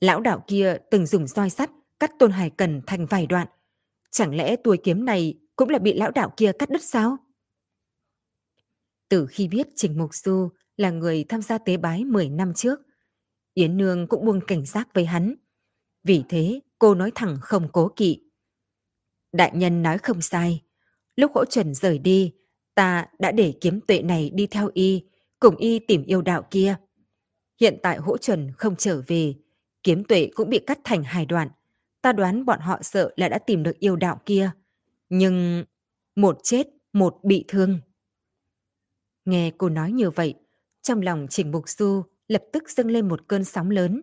Lão 0.00 0.20
đạo 0.20 0.44
kia 0.46 0.76
từng 0.90 1.06
dùng 1.06 1.26
roi 1.26 1.50
sắt 1.50 1.70
cắt 2.00 2.10
Tôn 2.18 2.30
Hải 2.30 2.50
Cần 2.50 2.82
thành 2.86 3.06
vài 3.06 3.26
đoạn. 3.26 3.46
Chẳng 4.10 4.34
lẽ 4.34 4.56
tuổi 4.56 4.78
kiếm 4.84 5.04
này 5.04 5.38
cũng 5.56 5.68
là 5.68 5.78
bị 5.78 5.94
lão 5.94 6.10
đạo 6.10 6.34
kia 6.36 6.52
cắt 6.58 6.70
đứt 6.70 6.82
sao? 6.82 7.16
Từ 9.12 9.26
khi 9.26 9.48
biết 9.48 9.68
Trình 9.76 9.98
Mục 9.98 10.14
Du 10.14 10.48
là 10.76 10.90
người 10.90 11.24
tham 11.28 11.42
gia 11.42 11.58
tế 11.58 11.76
bái 11.76 12.04
10 12.04 12.28
năm 12.28 12.54
trước, 12.54 12.80
Yến 13.54 13.76
Nương 13.76 14.06
cũng 14.06 14.24
buông 14.26 14.40
cảnh 14.46 14.66
giác 14.66 14.88
với 14.94 15.04
hắn. 15.04 15.34
Vì 16.04 16.24
thế, 16.28 16.60
cô 16.78 16.94
nói 16.94 17.12
thẳng 17.14 17.38
không 17.40 17.68
cố 17.72 17.92
kỵ. 17.96 18.22
Đại 19.32 19.50
nhân 19.54 19.82
nói 19.82 19.98
không 19.98 20.20
sai. 20.20 20.62
Lúc 21.16 21.32
hỗ 21.34 21.44
chuẩn 21.44 21.74
rời 21.74 21.98
đi, 21.98 22.32
ta 22.74 23.06
đã 23.18 23.32
để 23.32 23.54
kiếm 23.60 23.80
tuệ 23.80 24.02
này 24.02 24.30
đi 24.34 24.46
theo 24.46 24.70
y, 24.74 25.02
cùng 25.38 25.56
y 25.56 25.78
tìm 25.78 26.04
yêu 26.04 26.22
đạo 26.22 26.46
kia. 26.50 26.76
Hiện 27.60 27.78
tại 27.82 27.98
hỗ 27.98 28.16
chuẩn 28.18 28.52
không 28.52 28.76
trở 28.76 29.02
về, 29.06 29.34
kiếm 29.82 30.04
tuệ 30.04 30.30
cũng 30.34 30.50
bị 30.50 30.58
cắt 30.66 30.78
thành 30.84 31.02
hai 31.02 31.26
đoạn. 31.26 31.48
Ta 32.02 32.12
đoán 32.12 32.44
bọn 32.44 32.60
họ 32.60 32.78
sợ 32.82 33.12
là 33.16 33.28
đã 33.28 33.38
tìm 33.38 33.62
được 33.62 33.78
yêu 33.78 33.96
đạo 33.96 34.20
kia. 34.26 34.50
Nhưng 35.08 35.64
một 36.16 36.38
chết, 36.42 36.66
một 36.92 37.18
bị 37.22 37.44
thương. 37.48 37.80
Nghe 39.24 39.50
cô 39.58 39.68
nói 39.68 39.92
như 39.92 40.10
vậy, 40.10 40.34
trong 40.82 41.00
lòng 41.00 41.26
Trình 41.30 41.50
Mục 41.50 41.68
Du 41.68 42.02
lập 42.28 42.42
tức 42.52 42.70
dâng 42.70 42.90
lên 42.90 43.08
một 43.08 43.28
cơn 43.28 43.44
sóng 43.44 43.70
lớn. 43.70 44.02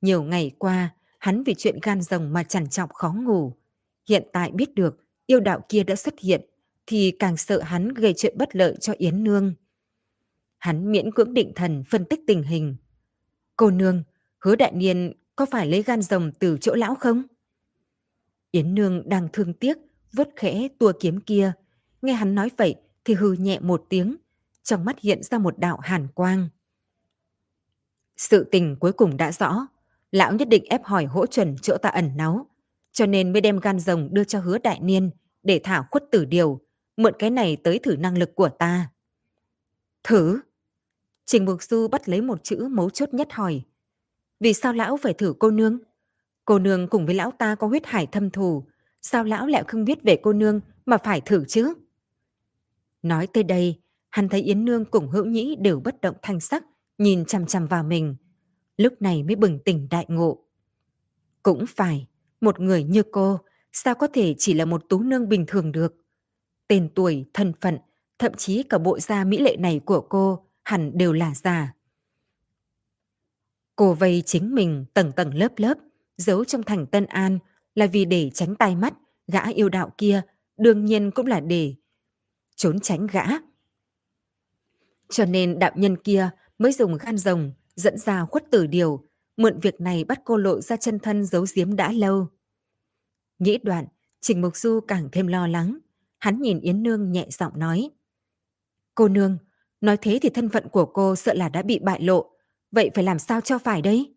Nhiều 0.00 0.22
ngày 0.22 0.50
qua, 0.58 0.94
hắn 1.18 1.42
vì 1.42 1.54
chuyện 1.54 1.78
gan 1.82 2.02
rồng 2.02 2.32
mà 2.32 2.42
chằn 2.42 2.68
trọng 2.68 2.90
khó 2.92 3.12
ngủ. 3.12 3.52
Hiện 4.08 4.28
tại 4.32 4.50
biết 4.50 4.74
được 4.74 4.96
yêu 5.26 5.40
đạo 5.40 5.60
kia 5.68 5.84
đã 5.84 5.96
xuất 5.96 6.18
hiện, 6.18 6.40
thì 6.86 7.10
càng 7.18 7.36
sợ 7.36 7.62
hắn 7.62 7.88
gây 7.88 8.14
chuyện 8.16 8.38
bất 8.38 8.56
lợi 8.56 8.76
cho 8.80 8.92
Yến 8.98 9.24
Nương. 9.24 9.54
Hắn 10.58 10.92
miễn 10.92 11.12
cưỡng 11.12 11.34
định 11.34 11.52
thần 11.54 11.84
phân 11.90 12.04
tích 12.04 12.20
tình 12.26 12.42
hình. 12.42 12.76
Cô 13.56 13.70
Nương, 13.70 14.02
hứa 14.38 14.56
đại 14.56 14.72
niên 14.72 15.12
có 15.36 15.46
phải 15.46 15.66
lấy 15.66 15.82
gan 15.82 16.02
rồng 16.02 16.32
từ 16.38 16.58
chỗ 16.60 16.74
lão 16.74 16.94
không? 16.94 17.22
Yến 18.50 18.74
Nương 18.74 19.08
đang 19.08 19.28
thương 19.32 19.54
tiếc, 19.54 19.78
vớt 20.12 20.28
khẽ 20.36 20.68
tua 20.78 20.92
kiếm 21.00 21.20
kia. 21.20 21.52
Nghe 22.02 22.12
hắn 22.12 22.34
nói 22.34 22.50
vậy 22.56 22.74
thì 23.04 23.14
hừ 23.14 23.32
nhẹ 23.32 23.60
một 23.60 23.86
tiếng, 23.88 24.16
trong 24.68 24.84
mắt 24.84 25.00
hiện 25.00 25.22
ra 25.22 25.38
một 25.38 25.58
đạo 25.58 25.78
hàn 25.82 26.08
quang. 26.08 26.48
Sự 28.16 28.48
tình 28.52 28.76
cuối 28.80 28.92
cùng 28.92 29.16
đã 29.16 29.32
rõ, 29.32 29.66
lão 30.12 30.32
nhất 30.32 30.48
định 30.48 30.64
ép 30.64 30.84
hỏi 30.84 31.04
hỗ 31.04 31.26
chuẩn 31.26 31.56
chỗ 31.62 31.76
ta 31.82 31.88
ẩn 31.88 32.16
náu, 32.16 32.46
cho 32.92 33.06
nên 33.06 33.32
mới 33.32 33.40
đem 33.40 33.58
gan 33.58 33.80
rồng 33.80 34.08
đưa 34.12 34.24
cho 34.24 34.40
hứa 34.40 34.58
đại 34.58 34.80
niên 34.80 35.10
để 35.42 35.60
thả 35.64 35.82
khuất 35.90 36.04
tử 36.10 36.24
điều, 36.24 36.60
mượn 36.96 37.14
cái 37.18 37.30
này 37.30 37.56
tới 37.64 37.78
thử 37.78 37.96
năng 37.96 38.18
lực 38.18 38.34
của 38.34 38.48
ta. 38.48 38.90
Thử? 40.04 40.40
Trình 41.24 41.44
Mục 41.44 41.62
Du 41.62 41.88
bắt 41.88 42.08
lấy 42.08 42.20
một 42.20 42.44
chữ 42.44 42.68
mấu 42.70 42.90
chốt 42.90 43.14
nhất 43.14 43.32
hỏi. 43.32 43.62
Vì 44.40 44.52
sao 44.52 44.72
lão 44.72 44.96
phải 44.96 45.12
thử 45.12 45.34
cô 45.38 45.50
nương? 45.50 45.78
Cô 46.44 46.58
nương 46.58 46.88
cùng 46.88 47.06
với 47.06 47.14
lão 47.14 47.30
ta 47.30 47.54
có 47.54 47.66
huyết 47.66 47.86
hải 47.86 48.06
thâm 48.06 48.30
thù, 48.30 48.64
sao 49.02 49.24
lão 49.24 49.46
lại 49.46 49.64
không 49.68 49.84
biết 49.84 50.02
về 50.02 50.20
cô 50.22 50.32
nương 50.32 50.60
mà 50.86 50.98
phải 50.98 51.20
thử 51.20 51.44
chứ? 51.44 51.74
Nói 53.02 53.26
tới 53.26 53.44
đây, 53.44 53.80
hắn 54.10 54.28
thấy 54.28 54.40
Yến 54.42 54.64
Nương 54.64 54.84
cùng 54.84 55.08
hữu 55.08 55.24
nhĩ 55.24 55.56
đều 55.60 55.80
bất 55.80 56.00
động 56.00 56.16
thanh 56.22 56.40
sắc, 56.40 56.64
nhìn 56.98 57.24
chằm 57.24 57.46
chằm 57.46 57.66
vào 57.66 57.84
mình. 57.84 58.16
Lúc 58.76 59.02
này 59.02 59.22
mới 59.22 59.36
bừng 59.36 59.58
tỉnh 59.64 59.88
đại 59.90 60.06
ngộ. 60.08 60.44
Cũng 61.42 61.64
phải, 61.68 62.06
một 62.40 62.60
người 62.60 62.84
như 62.84 63.02
cô, 63.12 63.38
sao 63.72 63.94
có 63.94 64.06
thể 64.12 64.34
chỉ 64.38 64.54
là 64.54 64.64
một 64.64 64.84
tú 64.88 65.02
nương 65.02 65.28
bình 65.28 65.44
thường 65.48 65.72
được? 65.72 65.94
Tên 66.68 66.88
tuổi, 66.94 67.24
thân 67.34 67.52
phận, 67.60 67.78
thậm 68.18 68.32
chí 68.34 68.62
cả 68.62 68.78
bộ 68.78 68.98
da 68.98 69.24
mỹ 69.24 69.38
lệ 69.38 69.56
này 69.56 69.80
của 69.84 70.00
cô 70.00 70.46
hẳn 70.64 70.98
đều 70.98 71.12
là 71.12 71.34
giả. 71.34 71.74
Cô 73.76 73.94
vây 73.94 74.22
chính 74.26 74.54
mình 74.54 74.84
tầng 74.94 75.12
tầng 75.12 75.34
lớp 75.34 75.52
lớp, 75.56 75.78
giấu 76.16 76.44
trong 76.44 76.62
thành 76.62 76.86
Tân 76.86 77.06
An 77.06 77.38
là 77.74 77.86
vì 77.86 78.04
để 78.04 78.30
tránh 78.34 78.54
tai 78.54 78.76
mắt 78.76 78.94
gã 79.26 79.48
yêu 79.48 79.68
đạo 79.68 79.90
kia, 79.98 80.22
đương 80.56 80.84
nhiên 80.84 81.10
cũng 81.10 81.26
là 81.26 81.40
để 81.40 81.74
trốn 82.56 82.80
tránh 82.80 83.06
gã. 83.06 83.24
Cho 85.10 85.24
nên 85.24 85.58
đạo 85.58 85.72
nhân 85.74 85.96
kia 85.96 86.30
mới 86.58 86.72
dùng 86.72 86.96
gan 87.00 87.18
rồng 87.18 87.52
dẫn 87.74 87.98
ra 87.98 88.24
khuất 88.24 88.50
tử 88.50 88.66
điều, 88.66 89.04
mượn 89.36 89.58
việc 89.58 89.80
này 89.80 90.04
bắt 90.04 90.20
cô 90.24 90.36
lộ 90.36 90.60
ra 90.60 90.76
chân 90.76 90.98
thân 90.98 91.24
giấu 91.24 91.46
giếm 91.54 91.76
đã 91.76 91.92
lâu. 91.92 92.28
Nghĩ 93.38 93.58
đoạn, 93.62 93.86
Trình 94.20 94.40
Mục 94.40 94.56
Du 94.56 94.80
càng 94.80 95.08
thêm 95.12 95.26
lo 95.26 95.46
lắng. 95.46 95.78
Hắn 96.18 96.40
nhìn 96.42 96.60
Yến 96.60 96.82
Nương 96.82 97.12
nhẹ 97.12 97.26
giọng 97.30 97.58
nói. 97.58 97.90
Cô 98.94 99.08
Nương, 99.08 99.38
nói 99.80 99.96
thế 99.96 100.18
thì 100.22 100.28
thân 100.28 100.48
phận 100.48 100.68
của 100.68 100.86
cô 100.86 101.16
sợ 101.16 101.34
là 101.34 101.48
đã 101.48 101.62
bị 101.62 101.78
bại 101.78 102.02
lộ. 102.02 102.30
Vậy 102.70 102.90
phải 102.94 103.04
làm 103.04 103.18
sao 103.18 103.40
cho 103.40 103.58
phải 103.58 103.82
đấy? 103.82 104.14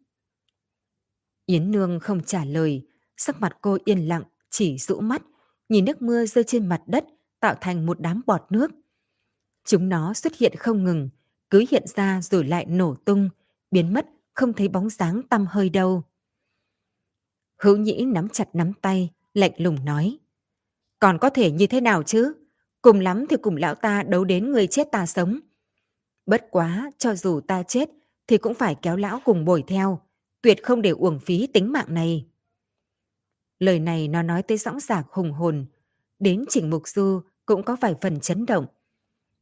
Yến 1.46 1.72
Nương 1.72 2.00
không 2.00 2.24
trả 2.24 2.46
lời, 2.46 2.88
sắc 3.18 3.42
mặt 3.42 3.58
cô 3.62 3.78
yên 3.86 4.08
lặng, 4.08 4.24
chỉ 4.50 4.78
rũ 4.78 5.00
mắt, 5.00 5.22
nhìn 5.70 5.86
nước 5.86 6.02
mưa 6.02 6.26
rơi 6.26 6.44
trên 6.44 6.70
mặt 6.70 6.82
đất 6.86 7.06
tạo 7.40 7.56
thành 7.62 7.86
một 7.86 8.00
đám 8.00 8.22
bọt 8.26 8.42
nước. 8.50 8.72
Chúng 9.66 9.90
nó 9.90 10.14
xuất 10.14 10.36
hiện 10.36 10.56
không 10.56 10.84
ngừng, 10.84 11.10
cứ 11.50 11.66
hiện 11.72 11.84
ra 11.96 12.22
rồi 12.22 12.44
lại 12.44 12.66
nổ 12.66 12.96
tung, 12.96 13.30
biến 13.72 13.94
mất, 13.94 14.08
không 14.34 14.54
thấy 14.54 14.68
bóng 14.68 14.90
dáng 14.90 15.22
tăm 15.30 15.46
hơi 15.50 15.70
đâu. 15.70 16.04
Hữu 17.62 17.78
nhĩ 17.78 18.06
nắm 18.06 18.30
chặt 18.30 18.50
nắm 18.54 18.74
tay, 18.82 19.10
lạnh 19.34 19.52
lùng 19.58 19.86
nói. 19.86 20.18
Còn 21.00 21.18
có 21.18 21.30
thể 21.30 21.52
như 21.52 21.68
thế 21.68 21.82
nào 21.82 22.04
chứ? 22.04 22.34
Cùng 22.82 23.00
lắm 23.00 23.26
thì 23.30 23.38
cùng 23.42 23.56
lão 23.56 23.76
ta 23.76 24.04
đấu 24.04 24.24
đến 24.24 24.52
người 24.52 24.68
chết 24.68 24.92
ta 24.92 25.06
sống. 25.06 25.40
Bất 26.26 26.48
quá, 26.52 26.92
cho 26.98 27.16
dù 27.16 27.42
ta 27.42 27.64
chết, 27.64 27.90
thì 28.28 28.38
cũng 28.38 28.54
phải 28.54 28.76
kéo 28.76 28.98
lão 28.98 29.20
cùng 29.26 29.46
bồi 29.46 29.64
theo, 29.68 30.02
tuyệt 30.42 30.64
không 30.64 30.82
để 30.82 30.90
uổng 30.90 31.20
phí 31.20 31.48
tính 31.48 31.72
mạng 31.72 31.94
này. 31.94 32.28
Lời 33.60 33.80
này 33.80 34.08
nó 34.08 34.22
nói 34.22 34.44
tới 34.44 34.58
sõng 34.58 34.80
sạc 34.80 35.08
hùng 35.10 35.32
hồn, 35.32 35.66
đến 36.20 36.46
chỉnh 36.50 36.70
mục 36.70 36.88
du 36.88 37.22
cũng 37.46 37.64
có 37.64 37.76
vài 37.82 37.96
phần 38.02 38.20
chấn 38.20 38.46
động. 38.46 38.66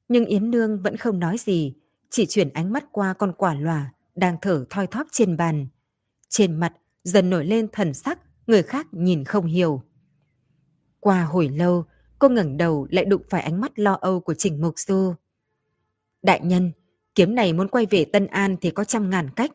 Nhưng 0.09 0.25
Yến 0.25 0.51
Nương 0.51 0.81
vẫn 0.81 0.97
không 0.97 1.19
nói 1.19 1.37
gì, 1.37 1.73
chỉ 2.09 2.25
chuyển 2.25 2.49
ánh 2.49 2.73
mắt 2.73 2.85
qua 2.91 3.13
con 3.13 3.33
quả 3.37 3.53
lòa 3.53 3.93
đang 4.15 4.37
thở 4.41 4.65
thoi 4.69 4.87
thóp 4.87 5.07
trên 5.11 5.37
bàn. 5.37 5.67
Trên 6.29 6.59
mặt 6.59 6.73
dần 7.03 7.29
nổi 7.29 7.45
lên 7.45 7.67
thần 7.71 7.93
sắc, 7.93 8.19
người 8.47 8.63
khác 8.63 8.87
nhìn 8.91 9.23
không 9.23 9.45
hiểu. 9.45 9.83
Qua 10.99 11.23
hồi 11.23 11.49
lâu, 11.49 11.85
cô 12.19 12.29
ngẩng 12.29 12.57
đầu 12.57 12.87
lại 12.91 13.05
đụng 13.05 13.21
phải 13.29 13.41
ánh 13.41 13.61
mắt 13.61 13.79
lo 13.79 13.93
âu 13.93 14.19
của 14.19 14.33
Trình 14.33 14.61
Mục 14.61 14.79
Du. 14.79 15.13
Đại 16.21 16.41
nhân, 16.43 16.71
kiếm 17.15 17.35
này 17.35 17.53
muốn 17.53 17.67
quay 17.67 17.85
về 17.85 18.05
Tân 18.05 18.27
An 18.27 18.57
thì 18.61 18.71
có 18.71 18.83
trăm 18.83 19.09
ngàn 19.09 19.29
cách. 19.35 19.51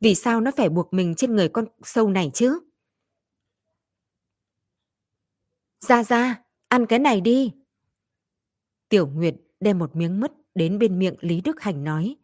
Vì 0.00 0.14
sao 0.14 0.40
nó 0.40 0.50
phải 0.56 0.68
buộc 0.68 0.92
mình 0.92 1.14
trên 1.14 1.36
người 1.36 1.48
con 1.48 1.64
sâu 1.82 2.08
này 2.08 2.30
chứ? 2.34 2.58
Ra 5.80 6.04
ra, 6.04 6.42
ăn 6.68 6.86
cái 6.86 6.98
này 6.98 7.20
đi. 7.20 7.52
Tiểu 8.88 9.06
Nguyệt 9.06 9.34
đem 9.60 9.78
một 9.78 9.96
miếng 9.96 10.20
mứt 10.20 10.32
đến 10.54 10.78
bên 10.78 10.98
miệng 10.98 11.14
Lý 11.20 11.40
Đức 11.40 11.60
Hành 11.60 11.84
nói. 11.84 12.16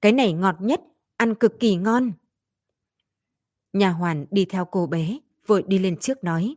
Cái 0.00 0.12
này 0.12 0.32
ngọt 0.32 0.56
nhất, 0.60 0.80
ăn 1.16 1.34
cực 1.34 1.60
kỳ 1.60 1.76
ngon. 1.76 2.12
Nhà 3.72 3.90
hoàn 3.90 4.26
đi 4.30 4.44
theo 4.44 4.64
cô 4.64 4.86
bé, 4.86 5.18
vội 5.46 5.64
đi 5.66 5.78
lên 5.78 5.96
trước 5.96 6.24
nói. 6.24 6.56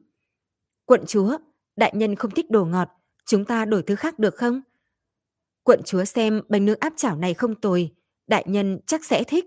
Quận 0.86 1.04
chúa, 1.08 1.38
đại 1.76 1.92
nhân 1.96 2.16
không 2.16 2.32
thích 2.32 2.52
đồ 2.52 2.66
ngọt, 2.66 2.90
chúng 3.26 3.46
ta 3.46 3.66
đổi 3.66 3.84
thứ 3.84 3.96
khác 3.96 4.20
được 4.20 4.36
không? 4.36 4.62
Quận 5.64 5.82
chúa 5.86 6.06
xem 6.06 6.42
bánh 6.50 6.66
nướng 6.66 6.80
áp 6.80 6.94
chảo 6.96 7.16
này 7.16 7.34
không 7.34 7.56
tồi, 7.56 7.92
đại 8.28 8.44
nhân 8.48 8.80
chắc 8.86 9.06
sẽ 9.06 9.24
thích. 9.24 9.46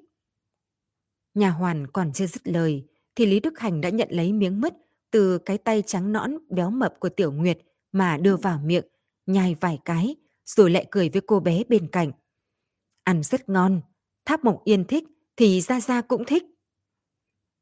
Nhà 1.34 1.50
hoàn 1.50 1.86
còn 1.86 2.12
chưa 2.12 2.26
dứt 2.26 2.48
lời, 2.48 2.86
thì 3.14 3.26
Lý 3.26 3.40
Đức 3.40 3.58
Hành 3.58 3.80
đã 3.80 3.88
nhận 3.88 4.08
lấy 4.10 4.32
miếng 4.32 4.60
mứt 4.60 4.74
từ 5.10 5.38
cái 5.38 5.58
tay 5.58 5.82
trắng 5.86 6.12
nõn 6.12 6.38
béo 6.48 6.70
mập 6.70 7.00
của 7.00 7.08
Tiểu 7.08 7.32
Nguyệt 7.32 7.58
mà 7.92 8.16
đưa 8.16 8.36
vào 8.36 8.60
miệng, 8.64 8.84
nhai 9.26 9.56
vài 9.60 9.78
cái, 9.84 10.16
rồi 10.44 10.70
lại 10.70 10.86
cười 10.90 11.08
với 11.08 11.22
cô 11.26 11.40
bé 11.40 11.62
bên 11.68 11.88
cạnh. 11.88 12.12
Ăn 13.04 13.22
rất 13.22 13.48
ngon, 13.48 13.80
Tháp 14.24 14.44
Mộc 14.44 14.64
Yên 14.64 14.84
thích 14.84 15.04
thì 15.36 15.60
Gia 15.60 15.80
Gia 15.80 16.00
cũng 16.00 16.24
thích. 16.24 16.44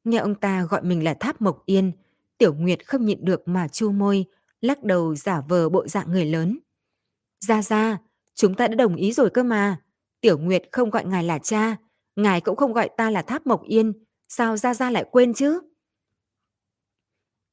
Nghe 0.04 0.18
ông 0.18 0.34
ta 0.34 0.64
gọi 0.64 0.82
mình 0.82 1.04
là 1.04 1.14
Tháp 1.14 1.42
Mộc 1.42 1.66
Yên, 1.66 1.92
Tiểu 2.38 2.54
Nguyệt 2.54 2.86
không 2.86 3.06
nhịn 3.06 3.24
được 3.24 3.48
mà 3.48 3.68
chu 3.68 3.92
môi, 3.92 4.24
lắc 4.60 4.84
đầu 4.84 5.14
giả 5.14 5.40
vờ 5.40 5.68
bộ 5.68 5.88
dạng 5.88 6.12
người 6.12 6.24
lớn. 6.24 6.58
Gia 7.40 7.62
Gia, 7.62 7.98
chúng 8.34 8.54
ta 8.54 8.68
đã 8.68 8.74
đồng 8.74 8.96
ý 8.96 9.12
rồi 9.12 9.30
cơ 9.30 9.42
mà. 9.42 9.80
Tiểu 10.20 10.38
Nguyệt 10.38 10.62
không 10.72 10.90
gọi 10.90 11.04
ngài 11.04 11.24
là 11.24 11.38
cha, 11.38 11.76
ngài 12.16 12.40
cũng 12.40 12.56
không 12.56 12.72
gọi 12.72 12.90
ta 12.96 13.10
là 13.10 13.22
Tháp 13.22 13.46
Mộc 13.46 13.62
Yên, 13.62 13.92
sao 14.28 14.56
Gia 14.56 14.74
Gia 14.74 14.90
lại 14.90 15.04
quên 15.10 15.34
chứ? 15.34 15.60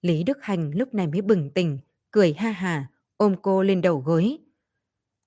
Lý 0.01 0.23
Đức 0.23 0.37
Hành 0.41 0.71
lúc 0.75 0.93
này 0.93 1.07
mới 1.07 1.21
bừng 1.21 1.49
tỉnh, 1.49 1.79
cười 2.11 2.33
ha 2.33 2.51
hà, 2.51 2.87
ôm 3.17 3.35
cô 3.41 3.63
lên 3.63 3.81
đầu 3.81 3.99
gối. 3.99 4.37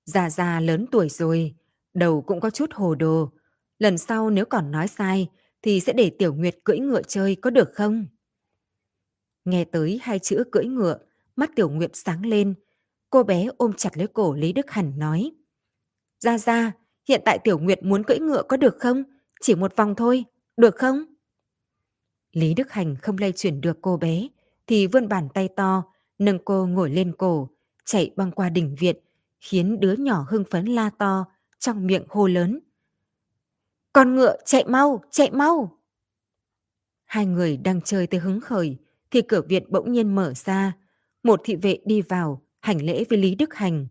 Gia 0.05 0.31
Gia 0.31 0.61
lớn 0.61 0.87
tuổi 0.93 1.09
rồi, 1.09 1.55
đầu 1.95 2.23
cũng 2.23 2.41
có 2.41 2.51
chút 2.51 2.71
hồ 2.73 2.95
đồ. 2.95 3.31
Lần 3.79 3.99
sau 3.99 4.31
nếu 4.31 4.45
còn 4.45 4.71
nói 4.71 4.89
sai, 4.89 5.29
thì 5.63 5.81
sẽ 5.81 5.93
để 5.93 6.11
Tiểu 6.19 6.35
Nguyệt 6.35 6.57
cưỡi 6.65 6.79
ngựa 6.79 7.03
chơi 7.03 7.37
có 7.37 7.51
được 7.51 7.71
không? 7.75 8.07
Nghe 9.45 9.65
tới 9.65 10.01
hai 10.03 10.19
chữ 10.19 10.45
cưỡi 10.53 10.65
ngựa, 10.65 10.99
mắt 11.37 11.51
Tiểu 11.57 11.71
Nguyệt 11.71 11.91
sáng 11.95 12.27
lên. 12.27 12.55
Cô 13.11 13.23
bé 13.23 13.49
ôm 13.57 13.73
chặt 13.73 13.97
lấy 13.97 14.07
cổ 14.07 14.35
Lý 14.35 14.53
Đức 14.53 14.71
Hành 14.71 14.99
nói. 14.99 15.33
Gia 16.21 16.39
Gia, 16.39 16.73
hiện 17.09 17.23
tại 17.25 17.39
Tiểu 17.45 17.59
Nguyệt 17.59 17.83
muốn 17.83 18.05
cưỡi 18.05 18.19
ngựa 18.19 18.43
có 18.43 18.57
được 18.57 18.77
không? 18.79 19.03
Chỉ 19.41 19.55
một 19.55 19.77
vòng 19.77 19.95
thôi, 19.95 20.25
được 20.57 20.77
không? 20.77 21.05
Lý 22.33 22.55
Đức 22.55 22.73
Hành 22.73 22.97
không 23.03 23.19
lay 23.19 23.33
chuyển 23.33 23.61
được 23.61 23.79
cô 23.83 23.97
bé, 23.97 24.29
thì 24.67 24.87
vươn 24.87 25.09
bàn 25.09 25.29
tay 25.35 25.49
to, 25.57 25.83
nâng 26.19 26.39
cô 26.45 26.67
ngồi 26.67 26.91
lên 26.91 27.13
cổ, 27.19 27.49
chạy 27.85 28.11
băng 28.17 28.33
qua 28.33 28.49
đỉnh 28.49 28.75
viện, 28.79 28.97
khiến 29.41 29.81
đứa 29.81 29.93
nhỏ 29.93 30.27
hưng 30.29 30.45
phấn 30.51 30.67
la 30.67 30.91
to, 30.99 31.25
trong 31.59 31.87
miệng 31.87 32.05
hô 32.09 32.27
lớn. 32.27 32.61
Con 33.93 34.15
ngựa 34.15 34.37
chạy 34.45 34.65
mau, 34.65 35.03
chạy 35.11 35.31
mau! 35.31 35.79
Hai 37.05 37.27
người 37.27 37.57
đang 37.57 37.81
chơi 37.81 38.07
tới 38.07 38.21
hứng 38.21 38.41
khởi, 38.41 38.77
thì 39.11 39.23
cửa 39.23 39.43
viện 39.49 39.65
bỗng 39.69 39.93
nhiên 39.93 40.15
mở 40.15 40.35
ra. 40.35 40.77
Một 41.23 41.41
thị 41.45 41.57
vệ 41.57 41.79
đi 41.85 42.03
vào, 42.03 42.43
hành 42.61 42.83
lễ 42.83 43.05
với 43.11 43.19
Lý 43.19 43.35
Đức 43.35 43.55
Hành. 43.55 43.87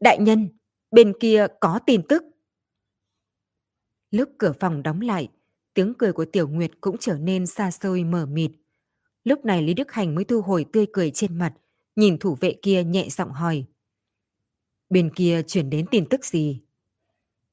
Đại 0.00 0.18
nhân, 0.18 0.48
bên 0.90 1.12
kia 1.20 1.46
có 1.60 1.80
tin 1.86 2.02
tức. 2.08 2.24
Lúc 4.10 4.28
cửa 4.38 4.52
phòng 4.60 4.82
đóng 4.82 5.00
lại, 5.00 5.28
tiếng 5.74 5.94
cười 5.98 6.12
của 6.12 6.24
Tiểu 6.24 6.48
Nguyệt 6.48 6.70
cũng 6.80 6.96
trở 7.00 7.18
nên 7.18 7.46
xa 7.46 7.70
xôi 7.70 8.04
mờ 8.04 8.26
mịt. 8.26 8.50
Lúc 9.24 9.44
này 9.44 9.62
Lý 9.62 9.74
Đức 9.74 9.92
Hành 9.92 10.14
mới 10.14 10.24
thu 10.24 10.40
hồi 10.40 10.66
tươi 10.72 10.86
cười 10.92 11.10
trên 11.10 11.38
mặt, 11.38 11.54
nhìn 11.96 12.18
thủ 12.18 12.36
vệ 12.40 12.58
kia 12.62 12.84
nhẹ 12.84 13.08
giọng 13.08 13.30
hỏi. 13.30 13.64
Bên 14.94 15.10
kia 15.14 15.42
chuyển 15.42 15.70
đến 15.70 15.86
tin 15.90 16.06
tức 16.08 16.24
gì? 16.24 16.60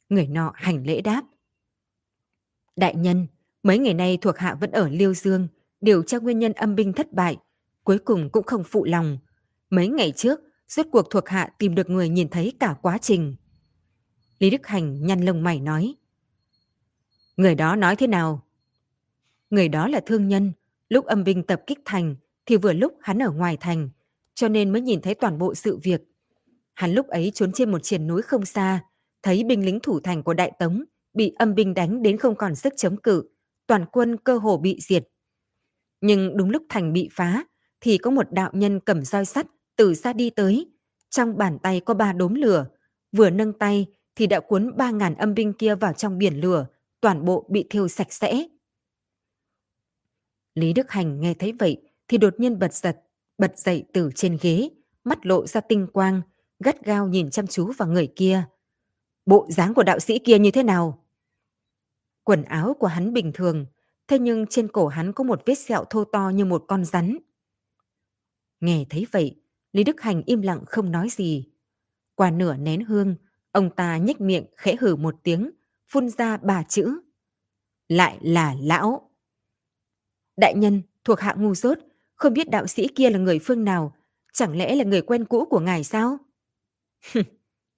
Người 0.09 0.27
nọ 0.27 0.51
hành 0.55 0.83
lễ 0.87 1.01
đáp. 1.01 1.23
Đại 2.75 2.95
nhân, 2.95 3.27
mấy 3.63 3.77
ngày 3.77 3.93
nay 3.93 4.17
thuộc 4.21 4.37
hạ 4.37 4.55
vẫn 4.55 4.71
ở 4.71 4.89
Liêu 4.89 5.13
Dương, 5.13 5.47
điều 5.81 6.03
tra 6.03 6.17
nguyên 6.17 6.39
nhân 6.39 6.53
âm 6.53 6.75
binh 6.75 6.93
thất 6.93 7.13
bại, 7.13 7.37
cuối 7.83 7.99
cùng 7.99 8.29
cũng 8.29 8.43
không 8.43 8.63
phụ 8.63 8.85
lòng. 8.85 9.17
Mấy 9.69 9.87
ngày 9.87 10.13
trước, 10.15 10.39
rốt 10.67 10.85
cuộc 10.91 11.09
thuộc 11.09 11.29
hạ 11.29 11.49
tìm 11.57 11.75
được 11.75 11.89
người 11.89 12.09
nhìn 12.09 12.29
thấy 12.29 12.53
cả 12.59 12.75
quá 12.81 12.97
trình. 12.97 13.35
Lý 14.39 14.49
Đức 14.49 14.67
Hành 14.67 15.05
nhăn 15.05 15.21
lông 15.21 15.43
mày 15.43 15.59
nói. 15.59 15.95
Người 17.37 17.55
đó 17.55 17.75
nói 17.75 17.95
thế 17.95 18.07
nào? 18.07 18.47
Người 19.49 19.69
đó 19.69 19.87
là 19.87 20.01
thương 20.05 20.27
nhân, 20.27 20.51
lúc 20.89 21.05
âm 21.05 21.23
binh 21.23 21.43
tập 21.43 21.61
kích 21.67 21.79
thành 21.85 22.15
thì 22.45 22.57
vừa 22.57 22.73
lúc 22.73 22.93
hắn 23.01 23.19
ở 23.19 23.31
ngoài 23.31 23.57
thành, 23.57 23.89
cho 24.33 24.47
nên 24.47 24.71
mới 24.71 24.81
nhìn 24.81 25.01
thấy 25.01 25.15
toàn 25.15 25.37
bộ 25.37 25.55
sự 25.55 25.77
việc. 25.77 26.10
Hắn 26.73 26.93
lúc 26.93 27.07
ấy 27.07 27.31
trốn 27.33 27.51
trên 27.51 27.71
một 27.71 27.83
triển 27.83 28.07
núi 28.07 28.21
không 28.21 28.45
xa, 28.45 28.83
thấy 29.23 29.43
binh 29.43 29.65
lính 29.65 29.79
thủ 29.79 29.99
thành 29.99 30.23
của 30.23 30.33
Đại 30.33 30.51
Tống 30.59 30.83
bị 31.13 31.33
âm 31.39 31.55
binh 31.55 31.73
đánh 31.73 32.01
đến 32.01 32.17
không 32.17 32.35
còn 32.35 32.55
sức 32.55 32.73
chống 32.77 32.97
cự, 32.97 33.29
toàn 33.67 33.85
quân 33.91 34.17
cơ 34.17 34.37
hồ 34.37 34.57
bị 34.57 34.77
diệt. 34.81 35.07
Nhưng 36.01 36.37
đúng 36.37 36.49
lúc 36.49 36.63
thành 36.69 36.93
bị 36.93 37.09
phá, 37.11 37.43
thì 37.81 37.97
có 37.97 38.11
một 38.11 38.31
đạo 38.31 38.51
nhân 38.53 38.79
cầm 38.79 39.01
roi 39.01 39.25
sắt 39.25 39.47
từ 39.75 39.93
xa 39.93 40.13
đi 40.13 40.29
tới. 40.29 40.71
Trong 41.09 41.37
bàn 41.37 41.59
tay 41.59 41.79
có 41.79 41.93
ba 41.93 42.13
đốm 42.13 42.33
lửa, 42.33 42.65
vừa 43.11 43.29
nâng 43.29 43.53
tay 43.53 43.85
thì 44.15 44.27
đã 44.27 44.39
cuốn 44.39 44.77
ba 44.77 44.91
ngàn 44.91 45.15
âm 45.15 45.33
binh 45.33 45.53
kia 45.53 45.75
vào 45.75 45.93
trong 45.93 46.17
biển 46.17 46.41
lửa, 46.41 46.65
toàn 47.01 47.25
bộ 47.25 47.45
bị 47.49 47.65
thiêu 47.69 47.87
sạch 47.87 48.13
sẽ. 48.13 48.47
Lý 50.55 50.73
Đức 50.73 50.91
Hành 50.91 51.21
nghe 51.21 51.33
thấy 51.33 51.51
vậy 51.51 51.81
thì 52.07 52.17
đột 52.17 52.39
nhiên 52.39 52.59
bật 52.59 52.73
giật, 52.73 52.97
bật 53.37 53.59
dậy 53.59 53.83
từ 53.93 54.09
trên 54.15 54.37
ghế, 54.41 54.69
mắt 55.03 55.25
lộ 55.25 55.47
ra 55.47 55.61
tinh 55.61 55.87
quang, 55.93 56.21
gắt 56.63 56.85
gao 56.85 57.07
nhìn 57.07 57.29
chăm 57.29 57.47
chú 57.47 57.71
vào 57.77 57.87
người 57.87 58.13
kia. 58.15 58.43
Bộ 59.25 59.47
dáng 59.49 59.73
của 59.73 59.83
đạo 59.83 59.99
sĩ 59.99 60.19
kia 60.19 60.39
như 60.39 60.51
thế 60.51 60.63
nào? 60.63 61.05
Quần 62.23 62.43
áo 62.43 62.75
của 62.79 62.87
hắn 62.87 63.13
bình 63.13 63.31
thường, 63.33 63.65
thế 64.07 64.19
nhưng 64.19 64.45
trên 64.47 64.67
cổ 64.67 64.87
hắn 64.87 65.13
có 65.13 65.23
một 65.23 65.41
vết 65.45 65.55
sẹo 65.55 65.85
thô 65.89 66.03
to 66.03 66.29
như 66.29 66.45
một 66.45 66.65
con 66.67 66.85
rắn. 66.85 67.17
Nghe 68.59 68.85
thấy 68.89 69.07
vậy, 69.11 69.41
Lý 69.73 69.83
Đức 69.83 70.01
Hành 70.01 70.23
im 70.25 70.41
lặng 70.41 70.63
không 70.67 70.91
nói 70.91 71.09
gì. 71.09 71.47
Qua 72.15 72.31
nửa 72.31 72.57
nén 72.57 72.85
hương, 72.85 73.15
ông 73.51 73.69
ta 73.75 73.97
nhếch 73.97 74.21
miệng 74.21 74.45
khẽ 74.57 74.75
hử 74.79 74.95
một 74.95 75.15
tiếng, 75.23 75.51
phun 75.87 76.09
ra 76.09 76.37
ba 76.37 76.63
chữ. 76.63 77.01
Lại 77.87 78.17
là 78.21 78.55
lão. 78.59 79.09
Đại 80.37 80.55
nhân, 80.55 80.81
thuộc 81.03 81.19
hạ 81.19 81.35
ngu 81.37 81.55
dốt, 81.55 81.77
không 82.15 82.33
biết 82.33 82.49
đạo 82.49 82.67
sĩ 82.67 82.87
kia 82.95 83.09
là 83.09 83.19
người 83.19 83.39
phương 83.39 83.63
nào, 83.63 83.95
chẳng 84.33 84.57
lẽ 84.57 84.75
là 84.75 84.83
người 84.83 85.01
quen 85.01 85.25
cũ 85.25 85.45
của 85.49 85.59
ngài 85.59 85.83
sao? 85.83 86.17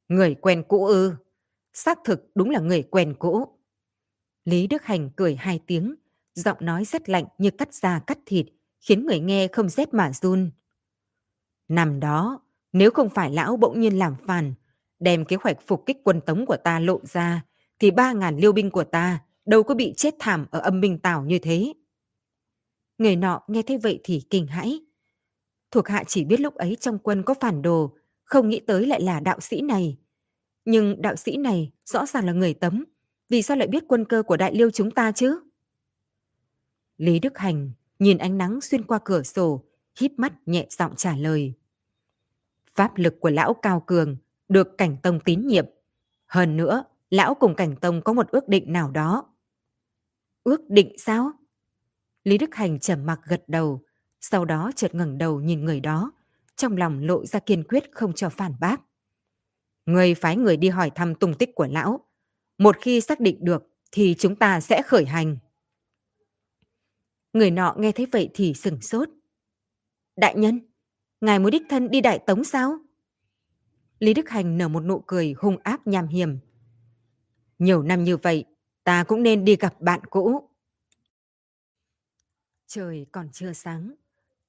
Người 0.08 0.36
quen 0.36 0.64
cũ 0.68 0.86
ư? 0.86 1.16
Xác 1.74 2.00
thực 2.06 2.32
đúng 2.36 2.50
là 2.50 2.60
người 2.60 2.84
quen 2.84 3.16
cũ. 3.20 3.48
Lý 4.46 4.68
Đức 4.68 4.84
Hành 4.84 5.10
cười 5.16 5.36
hai 5.36 5.60
tiếng, 5.68 5.96
giọng 6.34 6.58
nói 6.60 6.86
rất 6.86 7.10
lạnh 7.10 7.26
như 7.38 7.52
cắt 7.52 7.74
da 7.74 8.00
cắt 8.00 8.18
thịt, 8.26 8.46
khiến 8.80 9.06
người 9.06 9.20
nghe 9.20 9.48
không 9.48 9.70
rét 9.70 9.94
mà 9.94 10.12
run. 10.14 10.52
Năm 11.68 12.00
đó, 12.00 12.42
nếu 12.74 12.92
không 12.92 13.10
phải 13.10 13.32
lão 13.32 13.58
bỗng 13.58 13.80
nhiên 13.80 14.00
làm 14.00 14.16
phản, 14.28 14.54
đem 15.00 15.26
kế 15.26 15.36
hoạch 15.42 15.58
phục 15.68 15.84
kích 15.86 15.98
quân 16.04 16.22
tống 16.22 16.46
của 16.46 16.58
ta 16.58 16.80
lộ 16.80 17.00
ra, 17.06 17.46
thì 17.80 17.92
ba 17.92 18.14
ngàn 18.14 18.38
liêu 18.38 18.52
binh 18.52 18.72
của 18.72 18.84
ta 18.84 19.20
đâu 19.46 19.64
có 19.64 19.76
bị 19.76 19.94
chết 19.98 20.16
thảm 20.20 20.46
ở 20.52 20.60
âm 20.60 20.80
minh 20.80 21.00
tảo 21.00 21.26
như 21.26 21.40
thế. 21.40 21.74
Người 22.98 23.16
nọ 23.16 23.42
nghe 23.48 23.62
thấy 23.62 23.78
vậy 23.78 24.00
thì 24.04 24.22
kinh 24.30 24.48
hãi. 24.48 24.80
Thuộc 25.72 25.88
hạ 25.88 26.04
chỉ 26.08 26.26
biết 26.26 26.40
lúc 26.40 26.56
ấy 26.56 26.78
trong 26.80 27.00
quân 27.00 27.24
có 27.24 27.34
phản 27.34 27.62
đồ, 27.62 27.96
không 28.34 28.50
nghĩ 28.50 28.60
tới 28.60 28.86
lại 28.86 29.02
là 29.02 29.20
đạo 29.20 29.40
sĩ 29.40 29.62
này. 29.62 29.98
Nhưng 30.66 31.02
đạo 31.02 31.16
sĩ 31.16 31.38
này 31.38 31.72
rõ 31.86 32.06
ràng 32.06 32.26
là 32.26 32.34
người 32.34 32.54
tấm, 32.54 32.86
vì 33.30 33.42
sao 33.42 33.58
lại 33.58 33.68
biết 33.68 33.84
quân 33.88 34.06
cơ 34.06 34.24
của 34.24 34.38
đại 34.38 34.56
liêu 34.56 34.72
chúng 34.72 34.92
ta 34.92 35.12
chứ? 35.12 35.40
Lý 36.98 37.20
Đức 37.20 37.38
Hành 37.38 37.72
nhìn 38.00 38.18
ánh 38.18 38.38
nắng 38.38 38.62
xuyên 38.62 38.84
qua 38.84 39.00
cửa 39.06 39.24
sổ, 39.24 39.64
híp 40.00 40.12
mắt 40.18 40.34
nhẹ 40.46 40.68
giọng 40.70 40.96
trả 40.96 41.16
lời. 41.16 41.54
Pháp 42.72 42.98
lực 42.98 43.20
của 43.20 43.30
lão 43.30 43.54
cao 43.54 43.84
cường, 43.88 44.18
được 44.50 44.78
cảnh 44.78 44.98
tông 45.04 45.20
tín 45.20 45.48
nhiệm. 45.48 45.66
Hơn 46.26 46.58
nữa, 46.58 46.84
lão 47.10 47.36
cùng 47.36 47.56
cảnh 47.56 47.76
tông 47.76 48.02
có 48.02 48.14
một 48.14 48.28
ước 48.28 48.48
định 48.48 48.74
nào 48.74 48.92
đó. 48.92 49.34
Ước 50.44 50.70
định 50.70 50.96
sao? 50.98 51.32
Lý 52.24 52.38
Đức 52.38 52.56
Hành 52.56 52.80
trầm 52.80 53.06
mặc 53.06 53.20
gật 53.24 53.44
đầu, 53.48 53.82
sau 54.22 54.46
đó 54.46 54.72
chợt 54.76 54.96
ngẩng 54.96 55.18
đầu 55.18 55.42
nhìn 55.42 55.66
người 55.66 55.80
đó, 55.80 56.12
trong 56.56 56.78
lòng 56.78 57.00
lộ 57.00 57.26
ra 57.26 57.40
kiên 57.40 57.64
quyết 57.64 57.84
không 57.92 58.14
cho 58.14 58.30
phản 58.30 58.54
bác. 58.60 58.82
Người 59.86 60.16
phái 60.16 60.38
người 60.38 60.58
đi 60.58 60.70
hỏi 60.70 60.92
thăm 60.96 61.16
tung 61.16 61.34
tích 61.40 61.50
của 61.56 61.68
lão. 61.68 62.06
Một 62.58 62.78
khi 62.82 63.02
xác 63.02 63.20
định 63.20 63.38
được 63.42 63.64
thì 63.92 64.16
chúng 64.20 64.36
ta 64.36 64.60
sẽ 64.60 64.82
khởi 64.82 65.06
hành. 65.06 65.38
Người 67.34 67.52
nọ 67.52 67.76
nghe 67.78 67.92
thấy 67.92 68.06
vậy 68.06 68.30
thì 68.34 68.54
sừng 68.54 68.82
sốt. 68.82 69.10
Đại 70.16 70.36
nhân, 70.36 70.60
ngài 71.22 71.40
muốn 71.40 71.52
đích 71.52 71.64
thân 71.70 71.92
đi 71.92 72.02
đại 72.02 72.20
tống 72.20 72.44
sao? 72.44 72.78
Lý 74.00 74.14
Đức 74.14 74.30
Hành 74.30 74.58
nở 74.58 74.68
một 74.68 74.80
nụ 74.80 75.04
cười 75.08 75.34
hung 75.38 75.58
áp 75.64 75.88
nham 75.88 76.08
hiểm. 76.08 76.40
Nhiều 77.60 77.84
năm 77.84 78.04
như 78.04 78.18
vậy, 78.18 78.46
ta 78.84 79.04
cũng 79.04 79.24
nên 79.24 79.46
đi 79.46 79.56
gặp 79.56 79.82
bạn 79.82 80.00
cũ. 80.10 80.50
Trời 82.68 83.06
còn 83.12 83.30
chưa 83.32 83.54
sáng, 83.54 83.94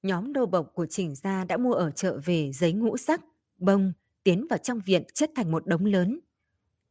nhóm 0.05 0.33
đô 0.33 0.45
bộc 0.45 0.73
của 0.73 0.85
Trình 0.85 1.15
Gia 1.15 1.45
đã 1.45 1.57
mua 1.57 1.73
ở 1.73 1.91
chợ 1.91 2.19
về 2.25 2.51
giấy 2.51 2.73
ngũ 2.73 2.97
sắc, 2.97 3.21
bông, 3.57 3.93
tiến 4.23 4.47
vào 4.49 4.57
trong 4.57 4.81
viện 4.85 5.03
chất 5.13 5.31
thành 5.35 5.51
một 5.51 5.67
đống 5.67 5.85
lớn. 5.85 6.19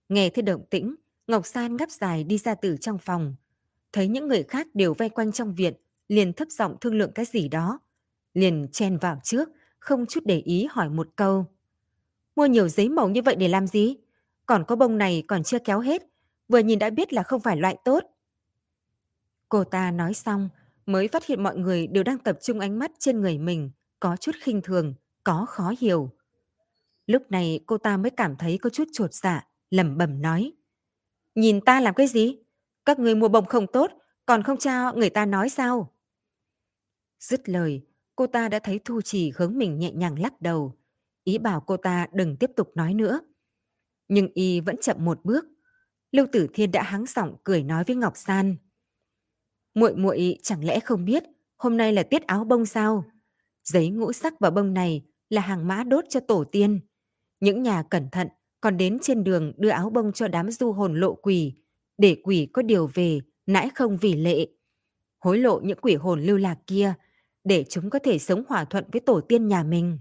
Nghe 0.08 0.30
thấy 0.30 0.42
động 0.42 0.64
tĩnh, 0.70 0.94
Ngọc 1.26 1.46
San 1.46 1.76
gấp 1.76 1.90
dài 1.90 2.24
đi 2.24 2.38
ra 2.38 2.54
từ 2.54 2.76
trong 2.76 2.98
phòng. 2.98 3.34
Thấy 3.92 4.08
những 4.08 4.28
người 4.28 4.42
khác 4.42 4.66
đều 4.74 4.94
vây 4.94 5.08
quanh 5.08 5.32
trong 5.32 5.54
viện, 5.54 5.74
liền 6.08 6.32
thấp 6.32 6.48
giọng 6.48 6.76
thương 6.80 6.94
lượng 6.94 7.12
cái 7.14 7.24
gì 7.24 7.48
đó. 7.48 7.80
Liền 8.34 8.68
chen 8.72 8.98
vào 8.98 9.20
trước, 9.22 9.48
không 9.78 10.06
chút 10.06 10.20
để 10.24 10.38
ý 10.38 10.66
hỏi 10.70 10.88
một 10.88 11.08
câu. 11.16 11.46
Mua 12.36 12.46
nhiều 12.46 12.68
giấy 12.68 12.88
màu 12.88 13.08
như 13.08 13.22
vậy 13.22 13.36
để 13.36 13.48
làm 13.48 13.66
gì? 13.66 13.96
Còn 14.46 14.64
có 14.64 14.76
bông 14.76 14.98
này 14.98 15.24
còn 15.28 15.42
chưa 15.42 15.58
kéo 15.58 15.80
hết, 15.80 16.02
vừa 16.48 16.58
nhìn 16.58 16.78
đã 16.78 16.90
biết 16.90 17.12
là 17.12 17.22
không 17.22 17.40
phải 17.40 17.56
loại 17.56 17.76
tốt. 17.84 18.04
Cô 19.48 19.64
ta 19.64 19.90
nói 19.90 20.14
xong, 20.14 20.48
mới 20.86 21.08
phát 21.08 21.26
hiện 21.26 21.42
mọi 21.42 21.56
người 21.56 21.86
đều 21.86 22.04
đang 22.04 22.18
tập 22.18 22.38
trung 22.40 22.60
ánh 22.60 22.78
mắt 22.78 22.90
trên 22.98 23.20
người 23.20 23.38
mình, 23.38 23.70
có 24.00 24.16
chút 24.16 24.32
khinh 24.42 24.62
thường, 24.62 24.94
có 25.24 25.46
khó 25.48 25.74
hiểu. 25.78 26.10
Lúc 27.06 27.30
này 27.30 27.60
cô 27.66 27.78
ta 27.78 27.96
mới 27.96 28.10
cảm 28.10 28.36
thấy 28.36 28.58
có 28.58 28.70
chút 28.70 28.88
trột 28.92 29.14
dạ, 29.14 29.48
lẩm 29.70 29.96
bẩm 29.96 30.22
nói. 30.22 30.52
Nhìn 31.34 31.60
ta 31.60 31.80
làm 31.80 31.94
cái 31.94 32.06
gì? 32.06 32.38
Các 32.84 32.98
người 32.98 33.14
mua 33.14 33.28
bông 33.28 33.46
không 33.46 33.66
tốt, 33.66 33.90
còn 34.26 34.42
không 34.42 34.58
cho 34.58 34.92
người 34.92 35.10
ta 35.10 35.26
nói 35.26 35.48
sao? 35.48 35.92
Dứt 37.20 37.48
lời, 37.48 37.86
cô 38.16 38.26
ta 38.26 38.48
đã 38.48 38.58
thấy 38.58 38.80
Thu 38.84 39.00
Chỉ 39.00 39.32
hướng 39.36 39.58
mình 39.58 39.78
nhẹ 39.78 39.92
nhàng 39.92 40.18
lắc 40.18 40.40
đầu, 40.40 40.78
ý 41.24 41.38
bảo 41.38 41.60
cô 41.60 41.76
ta 41.76 42.06
đừng 42.12 42.36
tiếp 42.36 42.50
tục 42.56 42.70
nói 42.74 42.94
nữa. 42.94 43.20
Nhưng 44.08 44.28
y 44.34 44.60
vẫn 44.60 44.76
chậm 44.80 45.04
một 45.04 45.24
bước. 45.24 45.44
Lưu 46.12 46.26
Tử 46.32 46.46
Thiên 46.54 46.72
đã 46.72 46.82
hắng 46.82 47.04
giọng 47.06 47.36
cười 47.44 47.62
nói 47.62 47.84
với 47.86 47.96
Ngọc 47.96 48.16
San. 48.16 48.56
Muội 49.74 49.96
muội 49.96 50.38
chẳng 50.42 50.64
lẽ 50.64 50.80
không 50.80 51.04
biết 51.04 51.24
hôm 51.56 51.76
nay 51.76 51.92
là 51.92 52.02
tiết 52.02 52.26
áo 52.26 52.44
bông 52.44 52.66
sao? 52.66 53.04
Giấy 53.64 53.88
ngũ 53.88 54.12
sắc 54.12 54.40
và 54.40 54.50
bông 54.50 54.74
này 54.74 55.02
là 55.30 55.40
hàng 55.40 55.68
mã 55.68 55.84
đốt 55.84 56.04
cho 56.08 56.20
tổ 56.20 56.44
tiên. 56.44 56.80
Những 57.40 57.62
nhà 57.62 57.82
cẩn 57.82 58.10
thận 58.10 58.28
còn 58.60 58.76
đến 58.76 58.98
trên 59.02 59.24
đường 59.24 59.52
đưa 59.56 59.68
áo 59.68 59.90
bông 59.90 60.12
cho 60.12 60.28
đám 60.28 60.50
du 60.50 60.72
hồn 60.72 61.00
lộ 61.00 61.14
quỷ, 61.14 61.54
để 61.98 62.16
quỷ 62.24 62.48
có 62.52 62.62
điều 62.62 62.86
về, 62.94 63.20
nãi 63.46 63.70
không 63.74 63.98
vì 64.00 64.14
lệ. 64.14 64.46
Hối 65.18 65.38
lộ 65.38 65.60
những 65.60 65.78
quỷ 65.82 65.94
hồn 65.94 66.22
lưu 66.22 66.36
lạc 66.36 66.58
kia, 66.66 66.94
để 67.44 67.64
chúng 67.68 67.90
có 67.90 67.98
thể 67.98 68.18
sống 68.18 68.44
hòa 68.48 68.64
thuận 68.64 68.84
với 68.92 69.00
tổ 69.00 69.20
tiên 69.20 69.48
nhà 69.48 69.62
mình. 69.62 69.98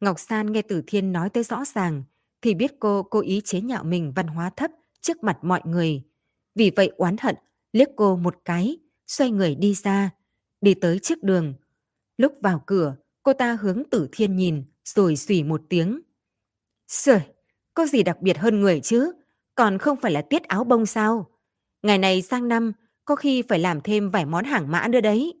Ngọc 0.00 0.20
San 0.20 0.52
nghe 0.52 0.62
Tử 0.62 0.82
Thiên 0.86 1.12
nói 1.12 1.30
tới 1.30 1.44
rõ 1.44 1.64
ràng, 1.64 2.02
thì 2.42 2.54
biết 2.54 2.72
cô 2.80 3.02
cố 3.02 3.20
ý 3.20 3.40
chế 3.44 3.60
nhạo 3.60 3.84
mình 3.84 4.12
văn 4.16 4.26
hóa 4.26 4.50
thấp 4.50 4.70
trước 5.00 5.24
mặt 5.24 5.38
mọi 5.42 5.60
người. 5.64 6.02
Vì 6.54 6.70
vậy 6.76 6.92
oán 6.96 7.16
hận, 7.20 7.34
liếc 7.74 7.88
cô 7.96 8.16
một 8.16 8.36
cái, 8.44 8.78
xoay 9.06 9.30
người 9.30 9.54
đi 9.54 9.74
ra, 9.74 10.10
đi 10.60 10.74
tới 10.74 10.98
trước 10.98 11.22
đường. 11.22 11.54
Lúc 12.16 12.32
vào 12.40 12.62
cửa, 12.66 12.96
cô 13.22 13.32
ta 13.32 13.56
hướng 13.60 13.82
Tử 13.90 14.08
Thiên 14.12 14.36
nhìn, 14.36 14.64
rồi 14.84 15.16
xùy 15.16 15.42
một 15.42 15.62
tiếng. 15.68 16.00
Sời, 16.88 17.20
có 17.74 17.86
gì 17.86 18.02
đặc 18.02 18.22
biệt 18.22 18.38
hơn 18.38 18.60
người 18.60 18.80
chứ? 18.80 19.12
Còn 19.54 19.78
không 19.78 20.00
phải 20.00 20.12
là 20.12 20.22
tiết 20.22 20.42
áo 20.42 20.64
bông 20.64 20.86
sao? 20.86 21.30
Ngày 21.82 21.98
này 21.98 22.22
sang 22.22 22.48
năm, 22.48 22.72
có 23.04 23.16
khi 23.16 23.42
phải 23.42 23.58
làm 23.58 23.80
thêm 23.80 24.10
vài 24.10 24.26
món 24.26 24.44
hàng 24.44 24.70
mã 24.70 24.88
nữa 24.88 25.00
đấy. 25.00 25.34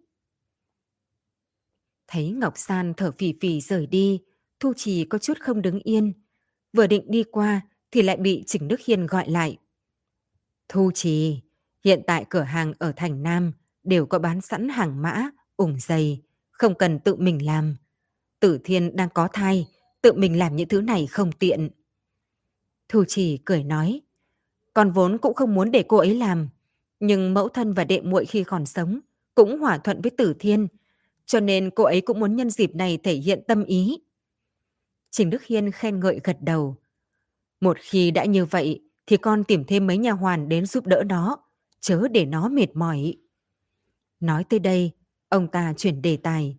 Thấy 2.06 2.30
Ngọc 2.30 2.52
San 2.56 2.94
thở 2.96 3.10
phì 3.10 3.34
phì 3.40 3.60
rời 3.60 3.86
đi, 3.86 4.20
Thu 4.60 4.72
Trì 4.76 5.04
có 5.04 5.18
chút 5.18 5.40
không 5.40 5.62
đứng 5.62 5.80
yên. 5.80 6.12
Vừa 6.72 6.86
định 6.86 7.04
đi 7.08 7.22
qua 7.22 7.60
thì 7.90 8.02
lại 8.02 8.16
bị 8.16 8.44
Trình 8.46 8.68
Đức 8.68 8.80
Hiên 8.80 9.06
gọi 9.06 9.30
lại. 9.30 9.58
Thu 10.68 10.90
Trì, 10.94 11.40
hiện 11.84 12.02
tại 12.06 12.24
cửa 12.28 12.42
hàng 12.42 12.72
ở 12.78 12.92
thành 12.96 13.22
Nam 13.22 13.52
đều 13.84 14.06
có 14.06 14.18
bán 14.18 14.40
sẵn 14.40 14.68
hàng 14.68 15.02
mã, 15.02 15.30
ủng 15.56 15.76
dày, 15.80 16.22
không 16.50 16.74
cần 16.74 16.98
tự 16.98 17.16
mình 17.16 17.46
làm. 17.46 17.76
Tử 18.40 18.58
Thiên 18.64 18.96
đang 18.96 19.08
có 19.14 19.28
thai, 19.32 19.68
tự 20.02 20.12
mình 20.12 20.38
làm 20.38 20.56
những 20.56 20.68
thứ 20.68 20.80
này 20.80 21.06
không 21.06 21.32
tiện. 21.32 21.70
Thu 22.88 23.04
Trì 23.08 23.38
cười 23.44 23.64
nói, 23.64 24.00
con 24.74 24.90
vốn 24.90 25.18
cũng 25.18 25.34
không 25.34 25.54
muốn 25.54 25.70
để 25.70 25.84
cô 25.88 25.96
ấy 25.96 26.14
làm, 26.14 26.48
nhưng 27.00 27.34
mẫu 27.34 27.48
thân 27.48 27.72
và 27.72 27.84
đệ 27.84 28.00
muội 28.00 28.26
khi 28.26 28.44
còn 28.44 28.66
sống 28.66 29.00
cũng 29.34 29.58
hòa 29.58 29.78
thuận 29.78 30.00
với 30.00 30.10
Tử 30.10 30.34
Thiên, 30.38 30.68
cho 31.26 31.40
nên 31.40 31.70
cô 31.70 31.84
ấy 31.84 32.00
cũng 32.00 32.20
muốn 32.20 32.36
nhân 32.36 32.50
dịp 32.50 32.74
này 32.74 32.98
thể 33.02 33.14
hiện 33.14 33.42
tâm 33.48 33.64
ý. 33.64 33.98
Trình 35.10 35.30
Đức 35.30 35.42
Hiên 35.44 35.70
khen 35.70 36.00
ngợi 36.00 36.20
gật 36.24 36.36
đầu. 36.40 36.76
Một 37.60 37.76
khi 37.80 38.10
đã 38.10 38.24
như 38.24 38.44
vậy 38.44 38.80
thì 39.06 39.16
con 39.16 39.44
tìm 39.44 39.64
thêm 39.64 39.86
mấy 39.86 39.98
nhà 39.98 40.12
hoàn 40.12 40.48
đến 40.48 40.66
giúp 40.66 40.86
đỡ 40.86 41.02
nó, 41.06 41.43
chớ 41.84 42.08
để 42.08 42.24
nó 42.24 42.48
mệt 42.48 42.76
mỏi. 42.76 43.14
Nói 44.20 44.44
tới 44.44 44.58
đây, 44.58 44.90
ông 45.28 45.48
ta 45.48 45.74
chuyển 45.76 46.02
đề 46.02 46.16
tài. 46.16 46.56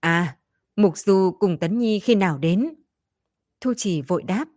À, 0.00 0.36
Mục 0.76 0.98
Du 0.98 1.36
cùng 1.38 1.58
Tấn 1.58 1.78
Nhi 1.78 2.00
khi 2.00 2.14
nào 2.14 2.38
đến? 2.38 2.74
Thu 3.60 3.74
Chỉ 3.76 4.02
vội 4.02 4.22
đáp. 4.22 4.48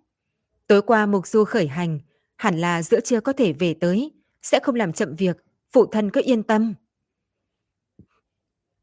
Tối 0.67 0.81
qua 0.81 1.05
Mục 1.05 1.27
Du 1.27 1.43
khởi 1.43 1.67
hành, 1.67 1.99
hẳn 2.35 2.57
là 2.57 2.83
giữa 2.83 2.99
trưa 2.99 3.21
có 3.21 3.33
thể 3.33 3.53
về 3.53 3.73
tới, 3.73 4.11
sẽ 4.41 4.59
không 4.63 4.75
làm 4.75 4.93
chậm 4.93 5.15
việc, 5.15 5.37
phụ 5.71 5.85
thân 5.85 6.11
cứ 6.11 6.21
yên 6.25 6.43
tâm. 6.43 6.73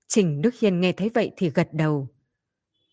Trình 0.09 0.43
Đức 0.43 0.55
Hiên 0.55 0.81
nghe 0.81 0.93
thấy 0.93 1.09
vậy 1.15 1.31
thì 1.37 1.51
gật 1.51 1.69
đầu. 1.73 2.09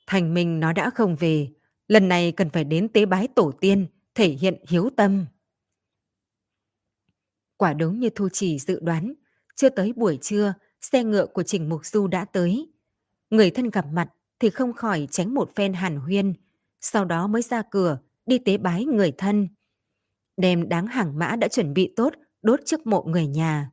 Thành 0.07 0.33
Minh 0.33 0.59
nó 0.59 0.73
đã 0.73 0.89
không 0.89 1.15
về, 1.15 1.47
lần 1.87 2.07
này 2.07 2.31
cần 2.31 2.49
phải 2.49 2.63
đến 2.63 2.87
tế 2.89 3.05
bái 3.05 3.27
tổ 3.27 3.51
tiên, 3.51 3.87
thể 4.15 4.27
hiện 4.27 4.63
hiếu 4.67 4.89
tâm. 4.97 5.25
Quả 7.57 7.73
đúng 7.73 7.99
như 7.99 8.09
Thu 8.09 8.29
Chỉ 8.29 8.59
dự 8.59 8.79
đoán, 8.81 9.13
chưa 9.55 9.69
tới 9.69 9.93
buổi 9.93 10.17
trưa, 10.21 10.53
xe 10.81 11.03
ngựa 11.03 11.25
của 11.25 11.43
Trình 11.43 11.69
Mục 11.69 11.85
Du 11.85 12.07
đã 12.07 12.25
tới. 12.25 12.71
Người 13.29 13.51
thân 13.51 13.69
gặp 13.69 13.85
mặt 13.91 14.09
thì 14.39 14.49
không 14.49 14.73
khỏi 14.73 15.07
tránh 15.11 15.33
một 15.33 15.55
phen 15.55 15.73
hàn 15.73 15.97
huyên, 15.97 16.33
sau 16.81 17.05
đó 17.05 17.27
mới 17.27 17.41
ra 17.41 17.61
cửa, 17.71 17.97
đi 18.25 18.37
tế 18.37 18.57
bái 18.57 18.85
người 18.85 19.11
thân. 19.11 19.47
Đem 20.37 20.69
đáng 20.69 20.87
hàng 20.87 21.19
mã 21.19 21.35
đã 21.35 21.47
chuẩn 21.47 21.73
bị 21.73 21.93
tốt, 21.95 22.13
đốt 22.41 22.59
trước 22.65 22.87
mộ 22.87 23.03
người 23.03 23.27
nhà. 23.27 23.71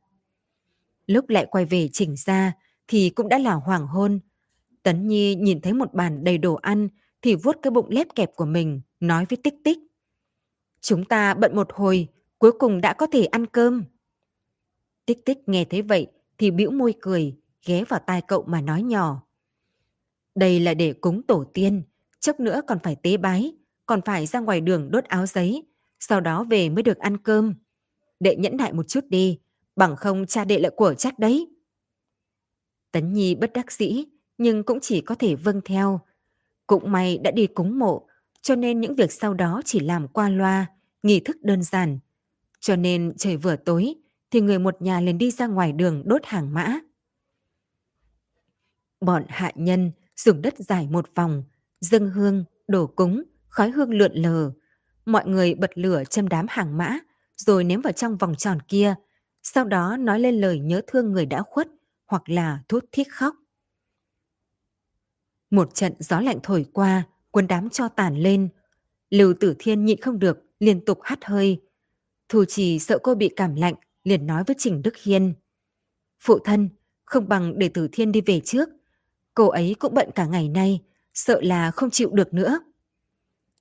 Lúc 1.07 1.29
lại 1.29 1.47
quay 1.51 1.65
về 1.65 1.89
chỉnh 1.93 2.15
ra, 2.25 2.53
thì 2.87 3.09
cũng 3.09 3.29
đã 3.29 3.37
là 3.37 3.53
hoàng 3.53 3.87
hôn. 3.87 4.19
Tấn 4.83 5.07
Nhi 5.07 5.35
nhìn 5.35 5.61
thấy 5.61 5.73
một 5.73 5.93
bàn 5.93 6.23
đầy 6.23 6.37
đồ 6.37 6.55
ăn, 6.55 6.87
thì 7.21 7.35
vuốt 7.35 7.57
cái 7.61 7.71
bụng 7.71 7.89
lép 7.89 8.07
kẹp 8.15 8.35
của 8.35 8.45
mình, 8.45 8.81
nói 8.99 9.25
với 9.29 9.37
Tích 9.43 9.55
Tích. 9.63 9.77
Chúng 10.81 11.05
ta 11.05 11.33
bận 11.33 11.55
một 11.55 11.67
hồi, 11.73 12.07
cuối 12.43 12.51
cùng 12.51 12.81
đã 12.81 12.93
có 12.93 13.07
thể 13.07 13.25
ăn 13.25 13.45
cơm. 13.45 13.83
Tích 15.05 15.25
Tích 15.25 15.49
nghe 15.49 15.65
thấy 15.65 15.81
vậy 15.81 16.07
thì 16.37 16.51
bĩu 16.51 16.71
môi 16.71 16.93
cười, 17.01 17.35
ghé 17.65 17.83
vào 17.83 17.99
tai 18.07 18.21
cậu 18.21 18.43
mà 18.47 18.61
nói 18.61 18.83
nhỏ. 18.83 19.23
Đây 20.35 20.59
là 20.59 20.73
để 20.73 20.93
cúng 20.93 21.21
tổ 21.27 21.43
tiên, 21.53 21.83
chốc 22.19 22.39
nữa 22.39 22.61
còn 22.67 22.79
phải 22.79 22.95
tế 22.95 23.17
bái, 23.17 23.53
còn 23.85 24.01
phải 24.01 24.25
ra 24.25 24.39
ngoài 24.39 24.61
đường 24.61 24.91
đốt 24.91 25.03
áo 25.03 25.25
giấy, 25.25 25.63
sau 25.99 26.21
đó 26.21 26.43
về 26.43 26.69
mới 26.69 26.83
được 26.83 26.97
ăn 26.97 27.17
cơm. 27.17 27.53
Đệ 28.19 28.35
nhẫn 28.35 28.57
nại 28.57 28.73
một 28.73 28.87
chút 28.87 29.05
đi, 29.09 29.39
bằng 29.75 29.95
không 29.95 30.25
cha 30.25 30.45
đệ 30.45 30.59
lại 30.59 30.71
của 30.75 30.93
trách 30.93 31.19
đấy. 31.19 31.47
Tấn 32.91 33.13
Nhi 33.13 33.35
bất 33.35 33.53
đắc 33.53 33.71
dĩ, 33.71 34.03
nhưng 34.37 34.63
cũng 34.63 34.79
chỉ 34.79 35.01
có 35.01 35.15
thể 35.15 35.35
vâng 35.35 35.61
theo. 35.65 35.99
Cũng 36.67 36.91
may 36.91 37.17
đã 37.17 37.31
đi 37.31 37.47
cúng 37.47 37.79
mộ, 37.79 38.07
cho 38.41 38.55
nên 38.55 38.81
những 38.81 38.95
việc 38.95 39.11
sau 39.11 39.33
đó 39.33 39.61
chỉ 39.65 39.79
làm 39.79 40.07
qua 40.07 40.29
loa, 40.29 40.65
nghi 41.03 41.19
thức 41.19 41.37
đơn 41.41 41.63
giản. 41.63 41.99
Cho 42.63 42.75
nên 42.75 43.13
trời 43.17 43.37
vừa 43.37 43.55
tối, 43.55 43.95
thì 44.31 44.41
người 44.41 44.59
một 44.59 44.81
nhà 44.81 44.99
liền 45.01 45.17
đi 45.17 45.31
ra 45.31 45.47
ngoài 45.47 45.71
đường 45.71 46.03
đốt 46.05 46.21
hàng 46.25 46.53
mã. 46.53 46.79
Bọn 49.01 49.25
hạ 49.29 49.51
nhân 49.55 49.91
dùng 50.15 50.41
đất 50.41 50.53
dài 50.57 50.87
một 50.87 51.15
vòng, 51.15 51.43
dâng 51.81 52.09
hương, 52.09 52.43
đổ 52.67 52.87
cúng, 52.87 53.23
khói 53.47 53.71
hương 53.71 53.93
lượn 53.93 54.13
lờ. 54.13 54.51
Mọi 55.05 55.27
người 55.27 55.55
bật 55.55 55.71
lửa 55.75 56.03
châm 56.09 56.27
đám 56.27 56.45
hàng 56.49 56.77
mã, 56.77 56.99
rồi 57.37 57.63
ném 57.63 57.81
vào 57.81 57.93
trong 57.93 58.17
vòng 58.17 58.35
tròn 58.35 58.57
kia, 58.67 58.95
sau 59.41 59.65
đó 59.65 59.97
nói 59.97 60.19
lên 60.19 60.41
lời 60.41 60.59
nhớ 60.59 60.81
thương 60.87 61.11
người 61.11 61.25
đã 61.25 61.41
khuất 61.41 61.67
hoặc 62.05 62.29
là 62.29 62.63
thút 62.67 62.85
thít 62.91 63.07
khóc. 63.11 63.35
Một 65.49 65.75
trận 65.75 65.93
gió 65.99 66.19
lạnh 66.19 66.39
thổi 66.43 66.65
qua, 66.73 67.03
quân 67.31 67.47
đám 67.47 67.69
cho 67.69 67.87
tàn 67.87 68.17
lên. 68.17 68.49
Lưu 69.09 69.33
Tử 69.39 69.55
Thiên 69.59 69.85
nhịn 69.85 70.01
không 70.01 70.19
được, 70.19 70.39
liên 70.59 70.85
tục 70.85 70.99
hắt 71.01 71.25
hơi. 71.25 71.61
Thù 72.33 72.45
trì 72.45 72.79
sợ 72.79 72.99
cô 73.03 73.15
bị 73.15 73.29
cảm 73.35 73.55
lạnh, 73.55 73.73
liền 74.03 74.27
nói 74.27 74.43
với 74.47 74.55
Trình 74.59 74.81
Đức 74.81 74.97
Hiên. 74.97 75.33
Phụ 76.19 76.39
thân, 76.39 76.69
không 77.05 77.29
bằng 77.29 77.59
để 77.59 77.69
Tử 77.69 77.87
Thiên 77.91 78.11
đi 78.11 78.21
về 78.21 78.39
trước. 78.39 78.69
Cô 79.33 79.47
ấy 79.47 79.75
cũng 79.79 79.93
bận 79.93 80.09
cả 80.15 80.25
ngày 80.25 80.49
nay, 80.49 80.81
sợ 81.13 81.41
là 81.41 81.71
không 81.71 81.89
chịu 81.89 82.09
được 82.13 82.33
nữa. 82.33 82.59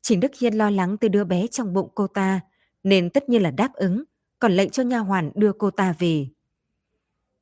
Trình 0.03 0.21
Đức 0.21 0.33
Hiên 0.39 0.55
lo 0.55 0.71
lắng 0.71 0.97
tới 0.97 1.09
đứa 1.09 1.25
bé 1.25 1.47
trong 1.47 1.73
bụng 1.73 1.89
cô 1.95 2.07
ta, 2.07 2.41
nên 2.83 3.11
tất 3.11 3.29
nhiên 3.29 3.43
là 3.43 3.51
đáp 3.51 3.73
ứng, 3.75 4.05
còn 4.39 4.53
lệnh 4.53 4.71
cho 4.71 4.83
nha 4.83 4.99
hoàn 4.99 5.33
đưa 5.35 5.53
cô 5.53 5.71
ta 5.71 5.95
về. 5.99 6.27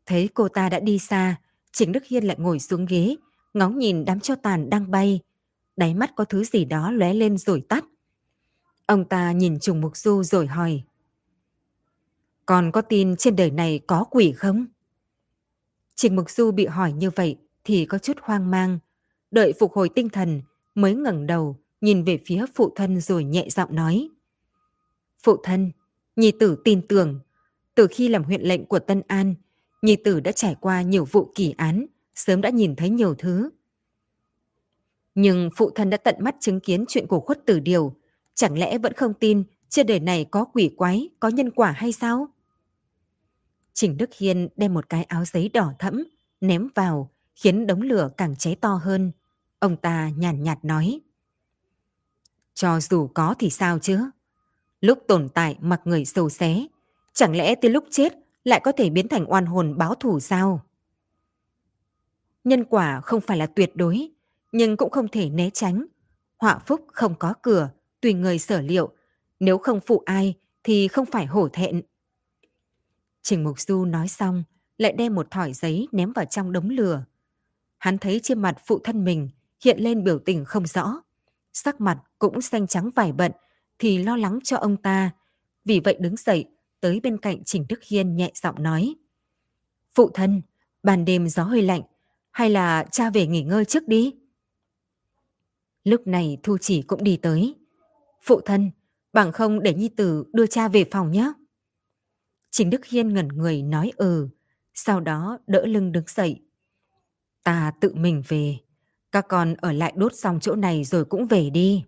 Thấy 0.06 0.28
cô 0.34 0.48
ta 0.48 0.68
đã 0.68 0.80
đi 0.80 0.98
xa, 0.98 1.36
Trình 1.72 1.92
Đức 1.92 2.04
Hiên 2.04 2.24
lại 2.24 2.36
ngồi 2.38 2.58
xuống 2.58 2.86
ghế, 2.86 3.16
ngóng 3.54 3.78
nhìn 3.78 4.04
đám 4.04 4.20
cho 4.20 4.34
tàn 4.34 4.70
đang 4.70 4.90
bay. 4.90 5.20
Đáy 5.76 5.94
mắt 5.94 6.10
có 6.16 6.24
thứ 6.24 6.44
gì 6.44 6.64
đó 6.64 6.90
lóe 6.90 7.14
lên 7.14 7.38
rồi 7.38 7.62
tắt. 7.68 7.84
Ông 8.86 9.04
ta 9.04 9.32
nhìn 9.32 9.60
Trùng 9.60 9.80
Mục 9.80 9.96
Du 9.96 10.22
rồi 10.22 10.46
hỏi. 10.46 10.84
Còn 12.50 12.72
có 12.72 12.82
tin 12.82 13.16
trên 13.16 13.36
đời 13.36 13.50
này 13.50 13.80
có 13.86 14.04
quỷ 14.10 14.32
không? 14.32 14.66
Trình 15.94 16.16
Mục 16.16 16.30
Du 16.30 16.50
bị 16.50 16.66
hỏi 16.66 16.92
như 16.92 17.10
vậy 17.10 17.36
thì 17.64 17.86
có 17.86 17.98
chút 17.98 18.16
hoang 18.22 18.50
mang. 18.50 18.78
Đợi 19.30 19.52
phục 19.60 19.72
hồi 19.72 19.88
tinh 19.94 20.08
thần 20.08 20.42
mới 20.74 20.94
ngẩng 20.94 21.26
đầu 21.26 21.56
nhìn 21.80 22.04
về 22.04 22.18
phía 22.26 22.44
phụ 22.54 22.72
thân 22.76 23.00
rồi 23.00 23.24
nhẹ 23.24 23.46
giọng 23.50 23.74
nói. 23.74 24.08
Phụ 25.22 25.36
thân, 25.42 25.72
Nhi 26.16 26.32
tử 26.32 26.56
tin 26.64 26.86
tưởng. 26.86 27.20
Từ 27.74 27.86
khi 27.90 28.08
làm 28.08 28.24
huyện 28.24 28.42
lệnh 28.42 28.66
của 28.66 28.78
Tân 28.78 29.02
An, 29.06 29.34
Nhi 29.82 29.96
tử 29.96 30.20
đã 30.20 30.32
trải 30.32 30.56
qua 30.60 30.82
nhiều 30.82 31.04
vụ 31.04 31.32
kỳ 31.34 31.54
án, 31.56 31.86
sớm 32.14 32.40
đã 32.40 32.50
nhìn 32.50 32.76
thấy 32.76 32.90
nhiều 32.90 33.14
thứ. 33.14 33.50
Nhưng 35.14 35.50
phụ 35.56 35.70
thân 35.70 35.90
đã 35.90 35.96
tận 35.96 36.14
mắt 36.18 36.36
chứng 36.40 36.60
kiến 36.60 36.84
chuyện 36.88 37.06
của 37.06 37.20
khuất 37.20 37.46
tử 37.46 37.60
điều, 37.60 37.94
chẳng 38.34 38.58
lẽ 38.58 38.78
vẫn 38.78 38.92
không 38.92 39.14
tin 39.14 39.42
trên 39.68 39.86
đời 39.86 40.00
này 40.00 40.26
có 40.30 40.44
quỷ 40.44 40.70
quái, 40.76 41.08
có 41.20 41.28
nhân 41.28 41.50
quả 41.50 41.70
hay 41.70 41.92
sao? 41.92 42.28
Trình 43.80 43.96
Đức 43.96 44.10
Hiên 44.14 44.48
đem 44.56 44.74
một 44.74 44.88
cái 44.88 45.04
áo 45.04 45.24
giấy 45.24 45.48
đỏ 45.48 45.72
thẫm, 45.78 46.04
ném 46.40 46.68
vào, 46.74 47.10
khiến 47.34 47.66
đống 47.66 47.82
lửa 47.82 48.10
càng 48.16 48.36
cháy 48.36 48.56
to 48.60 48.74
hơn. 48.74 49.12
Ông 49.58 49.76
ta 49.76 50.08
nhàn 50.08 50.18
nhạt, 50.18 50.34
nhạt 50.34 50.64
nói. 50.64 51.00
Cho 52.54 52.80
dù 52.80 53.08
có 53.14 53.34
thì 53.38 53.50
sao 53.50 53.78
chứ? 53.78 54.00
Lúc 54.80 54.98
tồn 55.08 55.28
tại 55.28 55.56
mặc 55.60 55.80
người 55.84 56.04
sâu 56.04 56.30
xé, 56.30 56.66
chẳng 57.12 57.36
lẽ 57.36 57.54
tới 57.54 57.70
lúc 57.70 57.84
chết 57.90 58.12
lại 58.44 58.60
có 58.64 58.72
thể 58.72 58.90
biến 58.90 59.08
thành 59.08 59.32
oan 59.32 59.46
hồn 59.46 59.78
báo 59.78 59.94
thù 59.94 60.20
sao? 60.20 60.64
Nhân 62.44 62.64
quả 62.64 63.00
không 63.00 63.20
phải 63.20 63.38
là 63.38 63.46
tuyệt 63.46 63.76
đối, 63.76 64.10
nhưng 64.52 64.76
cũng 64.76 64.90
không 64.90 65.08
thể 65.08 65.30
né 65.30 65.50
tránh. 65.50 65.86
Họa 66.38 66.58
phúc 66.58 66.86
không 66.92 67.14
có 67.14 67.34
cửa, 67.42 67.70
tùy 68.00 68.12
người 68.12 68.38
sở 68.38 68.60
liệu. 68.60 68.92
Nếu 69.40 69.58
không 69.58 69.80
phụ 69.80 70.02
ai 70.06 70.34
thì 70.64 70.88
không 70.88 71.06
phải 71.06 71.26
hổ 71.26 71.48
thẹn. 71.48 71.82
Trình 73.22 73.44
Mục 73.44 73.60
Du 73.60 73.84
nói 73.84 74.08
xong, 74.08 74.44
lại 74.78 74.92
đem 74.92 75.14
một 75.14 75.30
thỏi 75.30 75.52
giấy 75.52 75.88
ném 75.92 76.12
vào 76.12 76.24
trong 76.24 76.52
đống 76.52 76.70
lửa. 76.70 77.04
Hắn 77.78 77.98
thấy 77.98 78.20
trên 78.22 78.42
mặt 78.42 78.58
phụ 78.66 78.78
thân 78.84 79.04
mình 79.04 79.28
hiện 79.64 79.78
lên 79.78 80.04
biểu 80.04 80.18
tình 80.18 80.44
không 80.44 80.66
rõ. 80.66 81.02
Sắc 81.52 81.80
mặt 81.80 81.98
cũng 82.18 82.40
xanh 82.40 82.66
trắng 82.66 82.90
vải 82.90 83.12
bận 83.12 83.32
thì 83.78 83.98
lo 83.98 84.16
lắng 84.16 84.38
cho 84.44 84.56
ông 84.56 84.76
ta. 84.76 85.10
Vì 85.64 85.80
vậy 85.80 85.96
đứng 86.00 86.16
dậy, 86.16 86.44
tới 86.80 87.00
bên 87.00 87.18
cạnh 87.18 87.44
Trình 87.44 87.64
Đức 87.68 87.82
Hiên 87.82 88.16
nhẹ 88.16 88.32
giọng 88.34 88.62
nói. 88.62 88.94
Phụ 89.94 90.10
thân, 90.14 90.42
ban 90.82 91.04
đêm 91.04 91.28
gió 91.28 91.44
hơi 91.44 91.62
lạnh, 91.62 91.82
hay 92.30 92.50
là 92.50 92.84
cha 92.92 93.10
về 93.10 93.26
nghỉ 93.26 93.42
ngơi 93.42 93.64
trước 93.64 93.88
đi? 93.88 94.14
Lúc 95.84 96.06
này 96.06 96.38
Thu 96.42 96.58
Chỉ 96.58 96.82
cũng 96.82 97.04
đi 97.04 97.16
tới. 97.16 97.54
Phụ 98.22 98.40
thân, 98.40 98.70
bằng 99.12 99.32
không 99.32 99.62
để 99.62 99.74
Nhi 99.74 99.88
Tử 99.88 100.24
đưa 100.32 100.46
cha 100.46 100.68
về 100.68 100.84
phòng 100.90 101.10
nhé. 101.10 101.32
Trình 102.50 102.70
Đức 102.70 102.86
Hiên 102.86 103.14
ngẩn 103.14 103.28
người 103.28 103.62
nói 103.62 103.92
ừ, 103.96 104.28
sau 104.74 105.00
đó 105.00 105.38
đỡ 105.46 105.66
lưng 105.66 105.92
đứng 105.92 106.04
dậy. 106.06 106.40
Ta 107.44 107.72
tự 107.80 107.94
mình 107.94 108.22
về, 108.28 108.58
các 109.12 109.24
con 109.28 109.54
ở 109.54 109.72
lại 109.72 109.92
đốt 109.96 110.14
xong 110.14 110.40
chỗ 110.40 110.54
này 110.54 110.84
rồi 110.84 111.04
cũng 111.04 111.26
về 111.26 111.50
đi. 111.50 111.84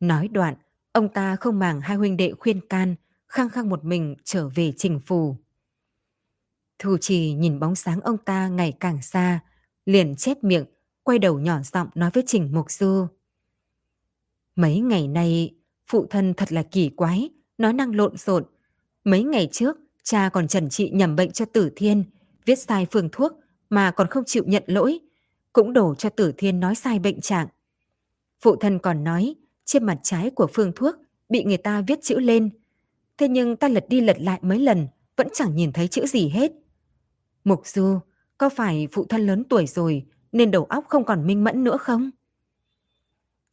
Nói 0.00 0.28
đoạn, 0.28 0.54
ông 0.92 1.08
ta 1.08 1.36
không 1.36 1.58
màng 1.58 1.80
hai 1.80 1.96
huynh 1.96 2.16
đệ 2.16 2.32
khuyên 2.38 2.60
can, 2.68 2.94
khăng 3.28 3.48
khăng 3.48 3.68
một 3.68 3.84
mình 3.84 4.14
trở 4.24 4.48
về 4.48 4.72
trình 4.76 5.00
phù. 5.06 5.36
Thu 6.78 6.96
Trì 7.00 7.32
nhìn 7.32 7.58
bóng 7.60 7.74
sáng 7.74 8.00
ông 8.00 8.18
ta 8.18 8.48
ngày 8.48 8.72
càng 8.80 9.02
xa, 9.02 9.40
liền 9.86 10.16
chép 10.16 10.44
miệng, 10.44 10.64
quay 11.02 11.18
đầu 11.18 11.38
nhỏ 11.38 11.60
giọng 11.62 11.88
nói 11.94 12.10
với 12.14 12.22
Trình 12.26 12.50
Mục 12.52 12.70
Du. 12.70 13.06
Mấy 14.56 14.80
ngày 14.80 15.08
nay, 15.08 15.54
phụ 15.86 16.06
thân 16.10 16.34
thật 16.34 16.52
là 16.52 16.62
kỳ 16.62 16.88
quái, 16.88 17.30
nói 17.58 17.72
năng 17.72 17.94
lộn 17.96 18.16
xộn. 18.16 18.44
Mấy 19.06 19.22
ngày 19.22 19.48
trước, 19.52 19.76
cha 20.02 20.28
còn 20.28 20.48
trần 20.48 20.68
trị 20.68 20.90
nhầm 20.90 21.16
bệnh 21.16 21.30
cho 21.30 21.44
Tử 21.44 21.70
Thiên, 21.76 22.04
viết 22.44 22.58
sai 22.58 22.86
phương 22.90 23.08
thuốc 23.12 23.32
mà 23.70 23.90
còn 23.90 24.08
không 24.08 24.24
chịu 24.24 24.44
nhận 24.46 24.62
lỗi, 24.66 24.98
cũng 25.52 25.72
đổ 25.72 25.94
cho 25.94 26.10
Tử 26.10 26.32
Thiên 26.38 26.60
nói 26.60 26.74
sai 26.74 26.98
bệnh 26.98 27.20
trạng. 27.20 27.48
Phụ 28.40 28.56
thân 28.56 28.78
còn 28.78 29.04
nói, 29.04 29.34
trên 29.64 29.84
mặt 29.84 29.98
trái 30.02 30.30
của 30.30 30.46
phương 30.52 30.72
thuốc 30.76 30.94
bị 31.28 31.44
người 31.44 31.56
ta 31.56 31.80
viết 31.80 31.98
chữ 32.02 32.18
lên. 32.18 32.50
Thế 33.18 33.28
nhưng 33.28 33.56
ta 33.56 33.68
lật 33.68 33.88
đi 33.88 34.00
lật 34.00 34.16
lại 34.20 34.38
mấy 34.42 34.58
lần, 34.58 34.86
vẫn 35.16 35.28
chẳng 35.34 35.56
nhìn 35.56 35.72
thấy 35.72 35.88
chữ 35.88 36.06
gì 36.06 36.28
hết. 36.28 36.52
Mục 37.44 37.66
Du, 37.66 37.98
có 38.38 38.48
phải 38.48 38.88
phụ 38.92 39.06
thân 39.08 39.26
lớn 39.26 39.44
tuổi 39.44 39.66
rồi 39.66 40.06
nên 40.32 40.50
đầu 40.50 40.64
óc 40.64 40.84
không 40.88 41.04
còn 41.04 41.26
minh 41.26 41.44
mẫn 41.44 41.64
nữa 41.64 41.76
không? 41.76 42.10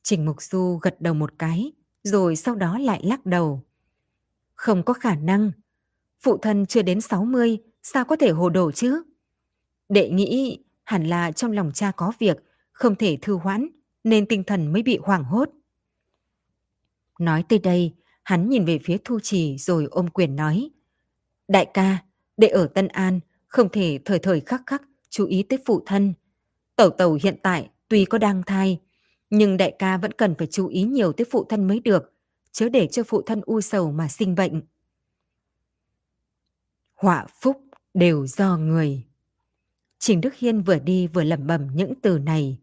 Trình 0.03 0.25
Mục 0.25 0.41
Du 0.41 0.79
gật 0.81 1.01
đầu 1.01 1.13
một 1.13 1.33
cái, 1.39 1.71
rồi 2.03 2.35
sau 2.35 2.55
đó 2.55 2.77
lại 2.79 3.01
lắc 3.03 3.25
đầu. 3.25 3.63
Không 4.63 4.83
có 4.83 4.93
khả 4.93 5.15
năng. 5.15 5.51
Phụ 6.21 6.37
thân 6.37 6.65
chưa 6.65 6.81
đến 6.81 7.01
60, 7.01 7.57
sao 7.81 8.05
có 8.05 8.15
thể 8.15 8.29
hồ 8.29 8.49
đồ 8.49 8.71
chứ? 8.71 9.03
Đệ 9.89 10.09
nghĩ 10.09 10.59
hẳn 10.83 11.07
là 11.07 11.31
trong 11.31 11.51
lòng 11.51 11.71
cha 11.73 11.91
có 11.91 12.11
việc, 12.19 12.37
không 12.71 12.95
thể 12.95 13.17
thư 13.21 13.35
hoãn, 13.35 13.67
nên 14.03 14.25
tinh 14.25 14.43
thần 14.43 14.73
mới 14.73 14.83
bị 14.83 14.99
hoảng 15.03 15.23
hốt. 15.23 15.49
Nói 17.19 17.43
tới 17.49 17.59
đây, 17.59 17.93
hắn 18.23 18.49
nhìn 18.49 18.65
về 18.65 18.79
phía 18.83 18.97
Thu 19.03 19.19
Trì 19.19 19.57
rồi 19.57 19.87
ôm 19.91 20.07
quyền 20.07 20.35
nói. 20.35 20.69
Đại 21.47 21.65
ca, 21.73 21.97
đệ 22.37 22.47
ở 22.47 22.67
Tân 22.67 22.87
An, 22.87 23.19
không 23.47 23.69
thể 23.69 23.99
thời 24.05 24.19
thời 24.19 24.39
khắc 24.39 24.61
khắc 24.67 24.81
chú 25.09 25.25
ý 25.25 25.43
tới 25.43 25.59
phụ 25.65 25.83
thân. 25.85 26.13
Tẩu 26.75 26.89
tẩu 26.89 27.17
hiện 27.23 27.35
tại 27.43 27.69
tuy 27.87 28.05
có 28.05 28.17
đang 28.17 28.43
thai, 28.43 28.81
nhưng 29.29 29.57
đại 29.57 29.75
ca 29.79 29.97
vẫn 29.97 30.11
cần 30.11 30.35
phải 30.37 30.47
chú 30.47 30.67
ý 30.67 30.83
nhiều 30.83 31.13
tới 31.13 31.25
phụ 31.31 31.45
thân 31.49 31.67
mới 31.67 31.79
được, 31.79 32.12
chớ 32.53 32.69
để 32.69 32.87
cho 32.87 33.03
phụ 33.07 33.21
thân 33.21 33.41
u 33.45 33.61
sầu 33.61 33.91
mà 33.91 34.07
sinh 34.07 34.35
bệnh. 34.35 34.61
Họa 36.95 37.25
phúc 37.41 37.63
đều 37.93 38.27
do 38.27 38.57
người. 38.57 39.03
Trình 39.99 40.21
Đức 40.21 40.35
Hiên 40.35 40.61
vừa 40.61 40.79
đi 40.79 41.07
vừa 41.07 41.23
lẩm 41.23 41.47
bẩm 41.47 41.67
những 41.73 41.93
từ 42.01 42.19
này. 42.19 42.59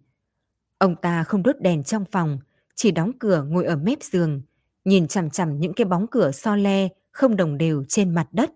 Ông 0.78 0.96
ta 0.96 1.24
không 1.24 1.42
đốt 1.42 1.56
đèn 1.60 1.82
trong 1.82 2.04
phòng, 2.12 2.38
chỉ 2.74 2.90
đóng 2.90 3.12
cửa 3.18 3.42
ngồi 3.42 3.64
ở 3.64 3.76
mép 3.76 4.02
giường, 4.02 4.42
nhìn 4.84 5.08
chằm 5.08 5.30
chằm 5.30 5.60
những 5.60 5.72
cái 5.72 5.84
bóng 5.84 6.06
cửa 6.06 6.30
so 6.30 6.56
le 6.56 6.88
không 7.12 7.36
đồng 7.36 7.58
đều 7.58 7.84
trên 7.88 8.14
mặt 8.14 8.28
đất. 8.32 8.50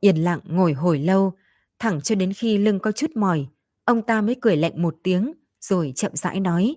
Yên 0.00 0.16
lặng 0.16 0.40
ngồi 0.44 0.72
hồi 0.72 0.98
lâu, 0.98 1.32
thẳng 1.78 2.00
cho 2.00 2.14
đến 2.14 2.32
khi 2.32 2.58
lưng 2.58 2.78
có 2.78 2.92
chút 2.92 3.10
mỏi, 3.14 3.46
ông 3.84 4.02
ta 4.02 4.20
mới 4.20 4.36
cười 4.40 4.56
lạnh 4.56 4.82
một 4.82 4.96
tiếng, 5.02 5.32
rồi 5.60 5.92
chậm 5.96 6.16
rãi 6.16 6.40
nói. 6.40 6.76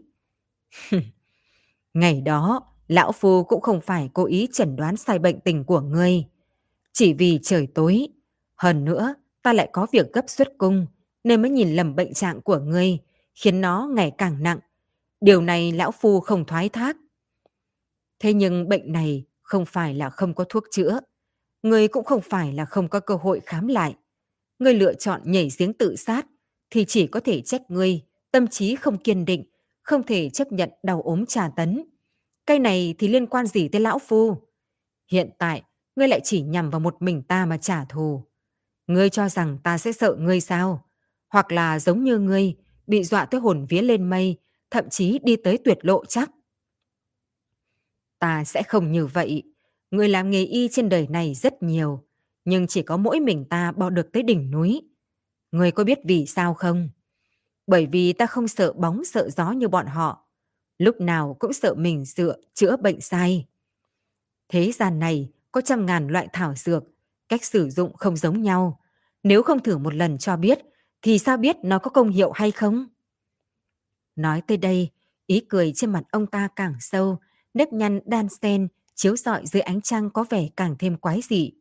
Ngày 1.93 2.21
đó, 2.21 2.72
lão 2.93 3.11
phu 3.11 3.43
cũng 3.43 3.61
không 3.61 3.81
phải 3.81 4.09
cố 4.13 4.25
ý 4.25 4.47
chẩn 4.53 4.75
đoán 4.75 4.97
sai 4.97 5.19
bệnh 5.19 5.39
tình 5.39 5.63
của 5.63 5.81
ngươi. 5.81 6.25
Chỉ 6.93 7.13
vì 7.13 7.39
trời 7.43 7.67
tối, 7.67 8.07
hơn 8.55 8.85
nữa 8.85 9.15
ta 9.43 9.53
lại 9.53 9.69
có 9.73 9.87
việc 9.91 10.13
gấp 10.13 10.29
xuất 10.29 10.57
cung, 10.57 10.85
nên 11.23 11.41
mới 11.41 11.51
nhìn 11.51 11.75
lầm 11.75 11.95
bệnh 11.95 12.13
trạng 12.13 12.41
của 12.41 12.59
ngươi, 12.59 12.97
khiến 13.35 13.61
nó 13.61 13.89
ngày 13.95 14.11
càng 14.17 14.43
nặng. 14.43 14.59
Điều 15.21 15.41
này 15.41 15.71
lão 15.71 15.91
phu 15.91 16.19
không 16.19 16.45
thoái 16.45 16.69
thác. 16.69 16.97
Thế 18.19 18.33
nhưng 18.33 18.69
bệnh 18.69 18.91
này 18.91 19.25
không 19.41 19.65
phải 19.65 19.93
là 19.93 20.09
không 20.09 20.33
có 20.33 20.43
thuốc 20.49 20.63
chữa. 20.71 20.99
Ngươi 21.63 21.87
cũng 21.87 22.05
không 22.05 22.21
phải 22.21 22.53
là 22.53 22.65
không 22.65 22.89
có 22.89 22.99
cơ 22.99 23.15
hội 23.15 23.41
khám 23.45 23.67
lại. 23.67 23.95
Ngươi 24.59 24.73
lựa 24.73 24.93
chọn 24.93 25.21
nhảy 25.25 25.49
giếng 25.57 25.73
tự 25.73 25.95
sát 25.95 26.25
thì 26.69 26.85
chỉ 26.87 27.07
có 27.07 27.19
thể 27.19 27.41
trách 27.41 27.61
ngươi, 27.67 28.01
tâm 28.31 28.47
trí 28.47 28.75
không 28.75 28.97
kiên 28.97 29.25
định, 29.25 29.43
không 29.81 30.03
thể 30.03 30.29
chấp 30.29 30.51
nhận 30.51 30.69
đau 30.83 31.01
ốm 31.01 31.25
trà 31.25 31.49
tấn 31.55 31.83
cây 32.45 32.59
này 32.59 32.95
thì 32.99 33.07
liên 33.07 33.27
quan 33.27 33.45
gì 33.45 33.67
tới 33.67 33.81
lão 33.81 33.99
phu? 33.99 34.37
Hiện 35.11 35.29
tại, 35.37 35.63
ngươi 35.95 36.07
lại 36.07 36.21
chỉ 36.23 36.41
nhằm 36.41 36.69
vào 36.69 36.79
một 36.79 37.01
mình 37.01 37.23
ta 37.23 37.45
mà 37.45 37.57
trả 37.57 37.85
thù. 37.85 38.23
Ngươi 38.87 39.09
cho 39.09 39.29
rằng 39.29 39.57
ta 39.63 39.77
sẽ 39.77 39.91
sợ 39.91 40.15
ngươi 40.19 40.41
sao? 40.41 40.85
Hoặc 41.29 41.51
là 41.51 41.79
giống 41.79 42.03
như 42.03 42.19
ngươi, 42.19 42.55
bị 42.87 43.03
dọa 43.03 43.25
tới 43.25 43.41
hồn 43.41 43.65
vía 43.69 43.81
lên 43.81 44.09
mây, 44.09 44.37
thậm 44.71 44.89
chí 44.89 45.19
đi 45.23 45.35
tới 45.35 45.57
tuyệt 45.65 45.77
lộ 45.81 46.05
chắc. 46.05 46.31
Ta 48.19 48.43
sẽ 48.43 48.63
không 48.63 48.91
như 48.91 49.07
vậy. 49.07 49.43
Người 49.91 50.09
làm 50.09 50.29
nghề 50.29 50.43
y 50.43 50.67
trên 50.71 50.89
đời 50.89 51.07
này 51.09 51.33
rất 51.33 51.63
nhiều, 51.63 52.03
nhưng 52.45 52.67
chỉ 52.67 52.81
có 52.81 52.97
mỗi 52.97 53.19
mình 53.19 53.45
ta 53.49 53.71
bò 53.71 53.89
được 53.89 54.11
tới 54.13 54.23
đỉnh 54.23 54.51
núi. 54.51 54.81
Người 55.51 55.71
có 55.71 55.83
biết 55.83 55.99
vì 56.05 56.25
sao 56.25 56.53
không? 56.53 56.89
Bởi 57.67 57.85
vì 57.85 58.13
ta 58.13 58.25
không 58.25 58.47
sợ 58.47 58.73
bóng 58.73 59.03
sợ 59.05 59.29
gió 59.29 59.51
như 59.51 59.67
bọn 59.67 59.85
họ. 59.85 60.27
Lúc 60.78 61.01
nào 61.01 61.36
cũng 61.39 61.53
sợ 61.53 61.74
mình 61.74 62.05
dựa 62.05 62.36
chữa 62.53 62.78
bệnh 62.78 63.01
sai. 63.01 63.45
Thế 64.49 64.71
gian 64.71 64.99
này 64.99 65.30
có 65.51 65.61
trăm 65.61 65.86
ngàn 65.86 66.07
loại 66.07 66.28
thảo 66.34 66.53
dược, 66.55 66.84
cách 67.30 67.43
sử 67.43 67.69
dụng 67.69 67.93
không 67.93 68.17
giống 68.17 68.41
nhau. 68.41 68.80
Nếu 69.24 69.43
không 69.43 69.59
thử 69.59 69.78
một 69.78 69.93
lần 69.93 70.17
cho 70.17 70.38
biết, 70.38 70.59
thì 71.01 71.19
sao 71.19 71.38
biết 71.38 71.55
nó 71.63 71.80
có 71.80 71.91
công 71.91 72.09
hiệu 72.09 72.32
hay 72.32 72.51
không? 72.51 72.88
Nói 74.15 74.41
tới 74.47 74.57
đây, 74.57 74.89
ý 75.28 75.45
cười 75.49 75.71
trên 75.76 75.91
mặt 75.91 76.03
ông 76.11 76.28
ta 76.28 76.47
càng 76.55 76.76
sâu, 76.80 77.17
nếp 77.53 77.74
nhăn 77.74 77.99
đan 78.05 78.28
sen 78.41 78.67
chiếu 78.95 79.15
rọi 79.15 79.47
dưới 79.47 79.61
ánh 79.61 79.82
trăng 79.82 80.09
có 80.09 80.26
vẻ 80.30 80.47
càng 80.55 80.76
thêm 80.80 80.97
quái 80.97 81.21
dị. 81.30 81.51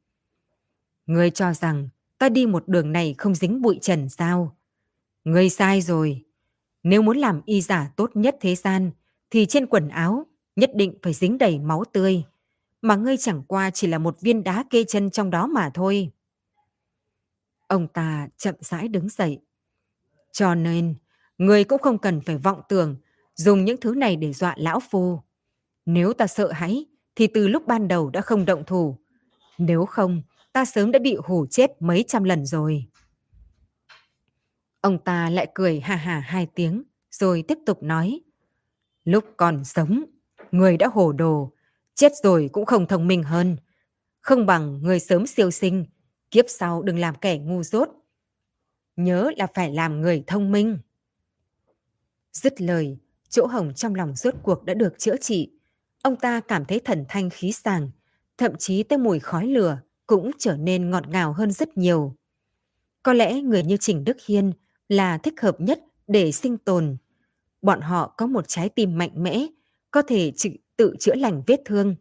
Ngươi 1.07 1.31
cho 1.31 1.53
rằng 1.55 1.89
ta 2.19 2.29
đi 2.29 2.47
một 2.47 2.69
đường 2.69 2.93
này 2.93 3.15
không 3.19 3.35
dính 3.35 3.63
bụi 3.63 3.79
trần 3.83 4.09
sao? 4.09 4.57
Ngươi 5.25 5.49
sai 5.49 5.81
rồi. 5.81 6.25
Nếu 6.83 7.03
muốn 7.03 7.19
làm 7.19 7.41
y 7.45 7.61
giả 7.61 7.93
tốt 7.97 8.11
nhất 8.15 8.37
thế 8.41 8.55
gian, 8.55 8.91
thì 9.33 9.47
trên 9.47 9.67
quần 9.67 9.89
áo 9.89 10.27
nhất 10.57 10.71
định 10.75 10.95
phải 11.03 11.13
dính 11.13 11.39
đầy 11.39 11.59
máu 11.59 11.85
tươi. 11.93 12.25
Mà 12.83 12.97
ngươi 12.97 13.17
chẳng 13.17 13.43
qua 13.49 13.71
chỉ 13.71 13.87
là 13.87 13.99
một 13.99 14.21
viên 14.21 14.45
đá 14.45 14.65
kê 14.71 14.85
chân 14.85 15.11
trong 15.11 15.31
đó 15.31 15.47
mà 15.47 15.71
thôi. 15.75 16.11
Ông 17.67 17.89
ta 17.89 18.29
chậm 18.37 18.55
rãi 18.61 18.89
đứng 18.89 19.09
dậy. 19.09 19.39
Cho 20.33 20.55
nên, 20.55 20.95
ngươi 21.39 21.65
cũng 21.65 21.79
không 21.79 21.99
cần 21.99 22.21
phải 22.21 22.39
vọng 22.39 22.61
tưởng 22.69 22.97
dùng 23.35 23.65
những 23.65 23.81
thứ 23.81 23.95
này 23.95 24.17
để 24.17 24.33
dọa 24.33 24.55
lão 24.59 24.81
phu. 24.91 25.21
Nếu 25.87 26.13
ta 26.13 26.27
sợ 26.27 26.53
hãi, 26.53 26.87
thì 27.15 27.27
từ 27.27 27.49
lúc 27.49 27.67
ban 27.67 27.89
đầu 27.89 28.11
đã 28.11 28.21
không 28.21 28.45
động 28.45 28.65
thủ. 28.67 28.99
Nếu 29.59 29.87
không, 29.87 30.23
ta 30.53 30.65
sớm 30.65 30.91
đã 30.91 30.99
bị 30.99 31.17
hủ 31.25 31.47
chết 31.51 31.71
mấy 31.81 32.05
trăm 32.09 32.25
lần 32.25 32.47
rồi. 32.47 32.87
Ông 34.81 34.99
ta 35.05 35.31
lại 35.31 35.51
cười 35.55 35.81
hà 35.81 35.97
hà 35.97 36.21
hai 36.21 36.47
tiếng, 36.55 36.83
rồi 37.11 37.45
tiếp 37.49 37.59
tục 37.67 37.83
nói. 37.83 38.21
Lúc 39.05 39.25
còn 39.37 39.65
sống, 39.65 40.05
người 40.53 40.77
đã 40.77 40.89
hồ 40.93 41.13
đồ, 41.13 41.53
chết 41.95 42.13
rồi 42.23 42.51
cũng 42.53 42.67
không 42.67 42.87
thông 42.87 43.07
minh 43.07 43.23
hơn. 43.23 43.57
Không 44.21 44.47
bằng 44.47 44.83
người 44.83 45.01
sớm 45.01 45.27
siêu 45.27 45.51
sinh, 45.51 45.85
kiếp 46.31 46.45
sau 46.49 46.83
đừng 46.83 46.99
làm 46.99 47.15
kẻ 47.15 47.39
ngu 47.39 47.63
dốt. 47.63 47.89
Nhớ 48.97 49.31
là 49.37 49.47
phải 49.55 49.73
làm 49.73 50.01
người 50.01 50.25
thông 50.27 50.53
minh. 50.53 50.79
Dứt 52.33 52.61
lời, 52.61 52.99
chỗ 53.29 53.47
hồng 53.47 53.75
trong 53.75 53.95
lòng 53.95 54.17
rốt 54.17 54.35
cuộc 54.43 54.65
đã 54.65 54.75
được 54.75 54.99
chữa 54.99 55.17
trị. 55.17 55.53
Ông 56.03 56.17
ta 56.17 56.41
cảm 56.41 56.65
thấy 56.65 56.81
thần 56.81 57.05
thanh 57.09 57.31
khí 57.31 57.53
sàng, 57.53 57.91
thậm 58.39 58.53
chí 58.59 58.83
tới 58.83 58.99
mùi 58.99 59.19
khói 59.19 59.47
lửa 59.47 59.81
cũng 60.07 60.31
trở 60.39 60.57
nên 60.57 60.91
ngọt 60.91 61.09
ngào 61.09 61.33
hơn 61.33 61.53
rất 61.53 61.77
nhiều. 61.77 62.17
Có 63.03 63.13
lẽ 63.13 63.41
người 63.41 63.63
như 63.63 63.77
Trình 63.77 64.05
Đức 64.05 64.17
Hiên 64.27 64.53
là 64.89 65.19
thích 65.19 65.41
hợp 65.41 65.61
nhất 65.61 65.81
để 66.07 66.33
sinh 66.33 66.59
tồn. 66.59 66.97
Bọn 67.63 67.81
họ 67.81 68.15
có 68.17 68.27
một 68.27 68.45
trái 68.49 68.69
tim 68.69 68.99
mạnh 68.99 69.23
mẽ, 69.23 69.47
có 69.91 70.03
thể 70.03 70.33
tự 70.77 70.97
chữa 71.01 71.15
lành 71.15 71.43
vết 71.47 71.61
thương. 71.65 71.97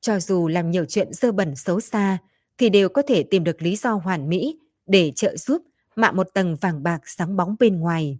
Cho 0.00 0.20
dù 0.20 0.48
làm 0.48 0.70
nhiều 0.70 0.84
chuyện 0.84 1.12
dơ 1.12 1.32
bẩn 1.32 1.56
xấu 1.56 1.80
xa, 1.80 2.18
thì 2.58 2.68
đều 2.68 2.88
có 2.88 3.02
thể 3.08 3.22
tìm 3.22 3.44
được 3.44 3.62
lý 3.62 3.76
do 3.76 3.92
hoàn 3.92 4.28
mỹ 4.28 4.58
để 4.86 5.12
trợ 5.16 5.36
giúp 5.36 5.62
mạ 5.96 6.12
một 6.12 6.28
tầng 6.34 6.56
vàng 6.56 6.82
bạc 6.82 7.00
sáng 7.04 7.36
bóng 7.36 7.56
bên 7.58 7.80
ngoài. 7.80 8.18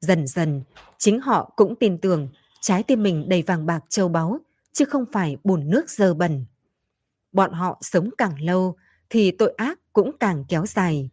Dần 0.00 0.26
dần, 0.26 0.62
chính 0.98 1.20
họ 1.20 1.52
cũng 1.56 1.74
tin 1.76 1.98
tưởng 1.98 2.28
trái 2.60 2.82
tim 2.82 3.02
mình 3.02 3.28
đầy 3.28 3.42
vàng 3.42 3.66
bạc 3.66 3.84
châu 3.88 4.08
báu, 4.08 4.38
chứ 4.72 4.84
không 4.84 5.04
phải 5.12 5.36
bùn 5.44 5.70
nước 5.70 5.90
dơ 5.90 6.14
bẩn. 6.14 6.44
Bọn 7.32 7.52
họ 7.52 7.78
sống 7.80 8.10
càng 8.18 8.42
lâu 8.42 8.76
thì 9.10 9.30
tội 9.30 9.54
ác 9.56 9.80
cũng 9.92 10.10
càng 10.20 10.44
kéo 10.48 10.66
dài. 10.66 11.10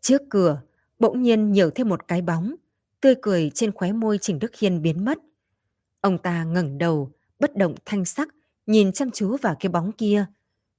Trước 0.00 0.22
cửa, 0.30 0.60
bỗng 1.00 1.22
nhiên 1.22 1.52
nhiều 1.52 1.70
thêm 1.70 1.88
một 1.88 2.08
cái 2.08 2.22
bóng, 2.22 2.54
tươi 3.00 3.14
cười 3.22 3.50
trên 3.54 3.72
khóe 3.72 3.92
môi 3.92 4.18
Trình 4.18 4.38
Đức 4.38 4.56
Hiên 4.56 4.82
biến 4.82 5.04
mất. 5.04 5.18
Ông 6.00 6.18
ta 6.18 6.44
ngẩng 6.44 6.78
đầu, 6.78 7.12
bất 7.38 7.56
động 7.56 7.74
thanh 7.84 8.04
sắc, 8.04 8.28
nhìn 8.66 8.92
chăm 8.92 9.10
chú 9.10 9.36
vào 9.36 9.56
cái 9.60 9.70
bóng 9.70 9.92
kia. 9.92 10.26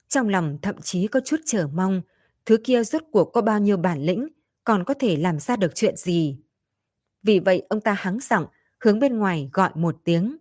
Trong 0.08 0.30
lòng 0.30 0.58
thậm 0.62 0.82
chí 0.82 1.08
có 1.08 1.20
chút 1.26 1.38
chờ 1.46 1.68
mong, 1.74 2.02
thứ 2.46 2.58
kia 2.64 2.84
rốt 2.84 3.02
cuộc 3.12 3.26
có 3.34 3.42
bao 3.42 3.60
nhiêu 3.60 3.78
bản 3.78 4.02
lĩnh, 4.02 4.28
còn 4.64 4.84
có 4.84 4.94
thể 4.94 5.18
làm 5.18 5.40
ra 5.40 5.56
được 5.56 5.76
chuyện 5.76 5.96
gì. 5.98 6.38
Vì 7.24 7.40
vậy 7.40 7.64
ông 7.70 7.82
ta 7.82 7.94
hắng 7.94 8.20
giọng, 8.30 8.46
hướng 8.80 9.00
bên 9.00 9.18
ngoài 9.18 9.50
gọi 9.54 9.72
một 9.76 9.96
tiếng. 10.04 10.38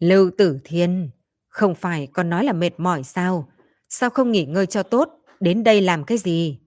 Lưu 0.00 0.30
Tử 0.38 0.58
Thiên, 0.64 1.10
không 1.48 1.74
phải 1.74 2.08
còn 2.12 2.30
nói 2.30 2.44
là 2.44 2.52
mệt 2.52 2.70
mỏi 2.78 3.02
sao? 3.02 3.48
Sao 3.88 4.10
không 4.10 4.32
nghỉ 4.32 4.44
ngơi 4.44 4.66
cho 4.66 4.82
tốt, 4.82 5.08
đến 5.40 5.64
đây 5.64 5.80
làm 5.80 6.04
cái 6.04 6.18
gì? 6.18 6.58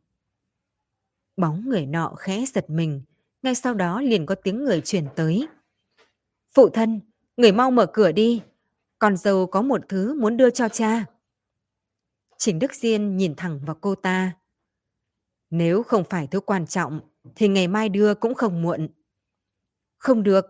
Bóng 1.39 1.69
người 1.69 1.85
nọ 1.85 2.15
khẽ 2.17 2.45
giật 2.53 2.69
mình, 2.69 3.01
ngay 3.41 3.55
sau 3.55 3.73
đó 3.73 4.01
liền 4.01 4.25
có 4.25 4.35
tiếng 4.35 4.63
người 4.63 4.81
truyền 4.81 5.05
tới. 5.15 5.47
Phụ 6.53 6.69
thân, 6.69 7.01
người 7.37 7.51
mau 7.51 7.71
mở 7.71 7.85
cửa 7.93 8.11
đi, 8.11 8.41
con 8.99 9.17
dâu 9.17 9.47
có 9.47 9.61
một 9.61 9.81
thứ 9.89 10.13
muốn 10.13 10.37
đưa 10.37 10.49
cho 10.49 10.69
cha. 10.69 11.05
Trình 12.37 12.59
Đức 12.59 12.73
Diên 12.73 13.17
nhìn 13.17 13.35
thẳng 13.35 13.59
vào 13.65 13.77
cô 13.81 13.95
ta. 13.95 14.31
Nếu 15.49 15.83
không 15.83 16.03
phải 16.09 16.27
thứ 16.27 16.39
quan 16.39 16.67
trọng, 16.67 16.99
thì 17.35 17.47
ngày 17.47 17.67
mai 17.67 17.89
đưa 17.89 18.13
cũng 18.13 18.33
không 18.33 18.61
muộn. 18.61 18.89
Không 19.97 20.23
được. 20.23 20.45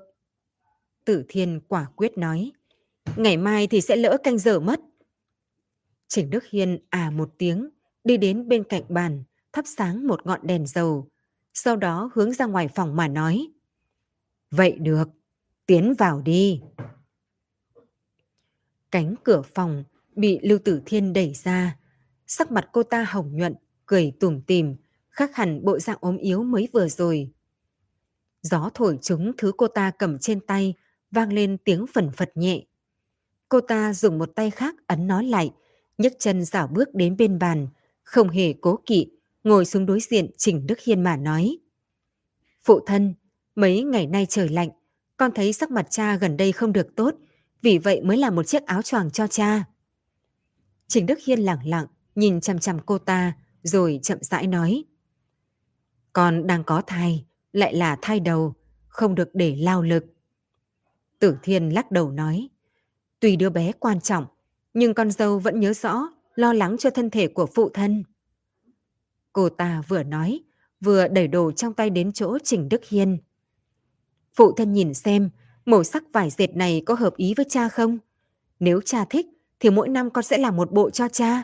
Tử 1.06 1.26
Thiên 1.28 1.62
quả 1.68 1.86
quyết 1.96 2.18
nói. 2.18 2.52
Ngày 3.16 3.38
mai 3.38 3.68
thì 3.68 3.82
sẽ 3.82 3.96
lỡ 3.96 4.18
canh 4.24 4.38
giờ 4.38 4.60
mất. 4.60 4.80
Trình 6.08 6.30
Đức 6.30 6.46
Hiên 6.46 6.80
à 6.90 7.12
một 7.12 7.34
tiếng, 7.38 7.70
đi 8.04 8.18
đến 8.18 8.48
bên 8.48 8.64
cạnh 8.64 8.84
bàn, 8.90 9.24
thắp 9.54 9.66
sáng 9.68 10.08
một 10.08 10.26
ngọn 10.26 10.40
đèn 10.44 10.68
dầu. 10.68 11.08
Sau 11.54 11.76
đó 11.76 12.12
hướng 12.14 12.34
ra 12.34 12.46
ngoài 12.46 12.68
phòng 12.68 12.96
mà 12.96 13.08
nói. 13.08 13.48
Vậy 14.52 14.78
được, 14.80 15.10
tiến 15.66 15.94
vào 15.98 16.22
đi. 16.22 16.62
Cánh 18.92 19.16
cửa 19.24 19.42
phòng 19.42 19.84
bị 20.16 20.40
Lưu 20.44 20.60
Tử 20.66 20.82
Thiên 20.86 21.14
đẩy 21.14 21.34
ra. 21.34 21.78
Sắc 22.28 22.52
mặt 22.52 22.70
cô 22.72 22.84
ta 22.84 23.04
hồng 23.04 23.36
nhuận, 23.36 23.56
cười 23.86 24.14
tủm 24.20 24.42
tìm, 24.42 24.76
khác 25.10 25.36
hẳn 25.36 25.66
bộ 25.66 25.80
dạng 25.80 25.98
ốm 26.02 26.18
yếu 26.18 26.44
mới 26.44 26.68
vừa 26.74 26.88
rồi. 26.88 27.32
Gió 28.42 28.70
thổi 28.74 29.00
trúng 29.02 29.32
thứ 29.38 29.52
cô 29.58 29.68
ta 29.68 29.92
cầm 30.00 30.20
trên 30.20 30.40
tay, 30.40 30.74
vang 31.12 31.34
lên 31.34 31.58
tiếng 31.58 31.86
phần 31.94 32.12
phật 32.18 32.32
nhẹ. 32.36 32.66
Cô 33.50 33.62
ta 33.62 33.94
dùng 33.94 34.18
một 34.18 34.32
tay 34.36 34.52
khác 34.52 34.76
ấn 34.88 35.08
nó 35.08 35.22
lại, 35.22 35.52
nhấc 35.98 36.14
chân 36.20 36.46
dảo 36.46 36.68
bước 36.68 36.90
đến 36.94 37.18
bên 37.18 37.40
bàn, 37.40 37.68
không 38.04 38.30
hề 38.30 38.54
cố 38.62 38.80
kỵ, 38.86 39.12
ngồi 39.44 39.66
xuống 39.66 39.86
đối 39.86 40.00
diện 40.00 40.32
Trình 40.38 40.68
Đức 40.68 40.80
Hiên 40.80 41.04
mà 41.04 41.18
nói. 41.18 41.58
Phụ 42.64 42.80
thân, 42.86 43.14
mấy 43.56 43.84
ngày 43.84 44.08
nay 44.08 44.26
trời 44.30 44.50
lạnh, 44.50 44.70
con 45.18 45.32
thấy 45.36 45.54
sắc 45.54 45.72
mặt 45.72 45.88
cha 45.90 46.16
gần 46.16 46.38
đây 46.38 46.52
không 46.52 46.74
được 46.74 46.96
tốt, 46.96 47.16
vì 47.62 47.78
vậy 47.78 48.02
mới 48.02 48.18
làm 48.18 48.36
một 48.36 48.44
chiếc 48.44 48.66
áo 48.66 48.82
choàng 48.82 49.12
cho 49.12 49.28
cha. 49.28 49.64
Trình 50.88 51.06
Đức 51.06 51.20
Hiên 51.26 51.40
lặng 51.40 51.60
lặng, 51.66 51.86
nhìn 52.16 52.42
chăm 52.42 52.60
chăm 52.60 52.80
cô 52.86 52.98
ta, 52.98 53.34
rồi 53.64 54.00
chậm 54.04 54.18
rãi 54.22 54.48
nói. 54.48 54.84
Con 56.14 56.48
đang 56.48 56.64
có 56.64 56.82
thai, 56.88 57.26
lại 57.54 57.76
là 57.76 57.98
thai 58.02 58.20
đầu, 58.20 58.54
không 58.88 59.16
được 59.16 59.30
để 59.34 59.56
lao 59.56 59.82
lực. 59.82 60.06
Tử 61.20 61.38
Thiên 61.44 61.70
lắc 61.70 61.92
đầu 61.92 62.12
nói, 62.12 62.50
Tùy 63.20 63.36
đứa 63.36 63.50
bé 63.50 63.72
quan 63.80 64.02
trọng, 64.02 64.26
nhưng 64.74 64.94
con 64.94 65.12
dâu 65.12 65.40
vẫn 65.40 65.60
nhớ 65.60 65.74
rõ, 65.74 66.10
lo 66.36 66.54
lắng 66.54 66.78
cho 66.80 66.90
thân 66.90 67.10
thể 67.10 67.28
của 67.28 67.46
phụ 67.46 67.70
thân. 67.70 68.04
Cô 69.40 69.50
ta 69.50 69.82
vừa 69.88 70.04
nói, 70.04 70.44
vừa 70.82 71.08
đẩy 71.08 71.28
đồ 71.28 71.52
trong 71.52 71.74
tay 71.74 71.90
đến 71.90 72.12
chỗ 72.14 72.38
Trình 72.44 72.70
Đức 72.70 72.86
Hiên. 72.86 73.18
Phụ 74.36 74.52
thân 74.52 74.74
nhìn 74.74 74.94
xem, 74.94 75.30
màu 75.66 75.84
sắc 75.84 76.04
vải 76.14 76.30
dệt 76.30 76.56
này 76.56 76.84
có 76.86 76.94
hợp 76.94 77.16
ý 77.16 77.34
với 77.38 77.46
cha 77.50 77.70
không? 77.70 77.98
Nếu 78.60 78.82
cha 78.82 79.06
thích, 79.06 79.26
thì 79.60 79.70
mỗi 79.70 79.90
năm 79.90 80.10
con 80.10 80.24
sẽ 80.24 80.38
làm 80.38 80.56
một 80.56 80.72
bộ 80.72 80.90
cho 80.90 81.08
cha. 81.08 81.44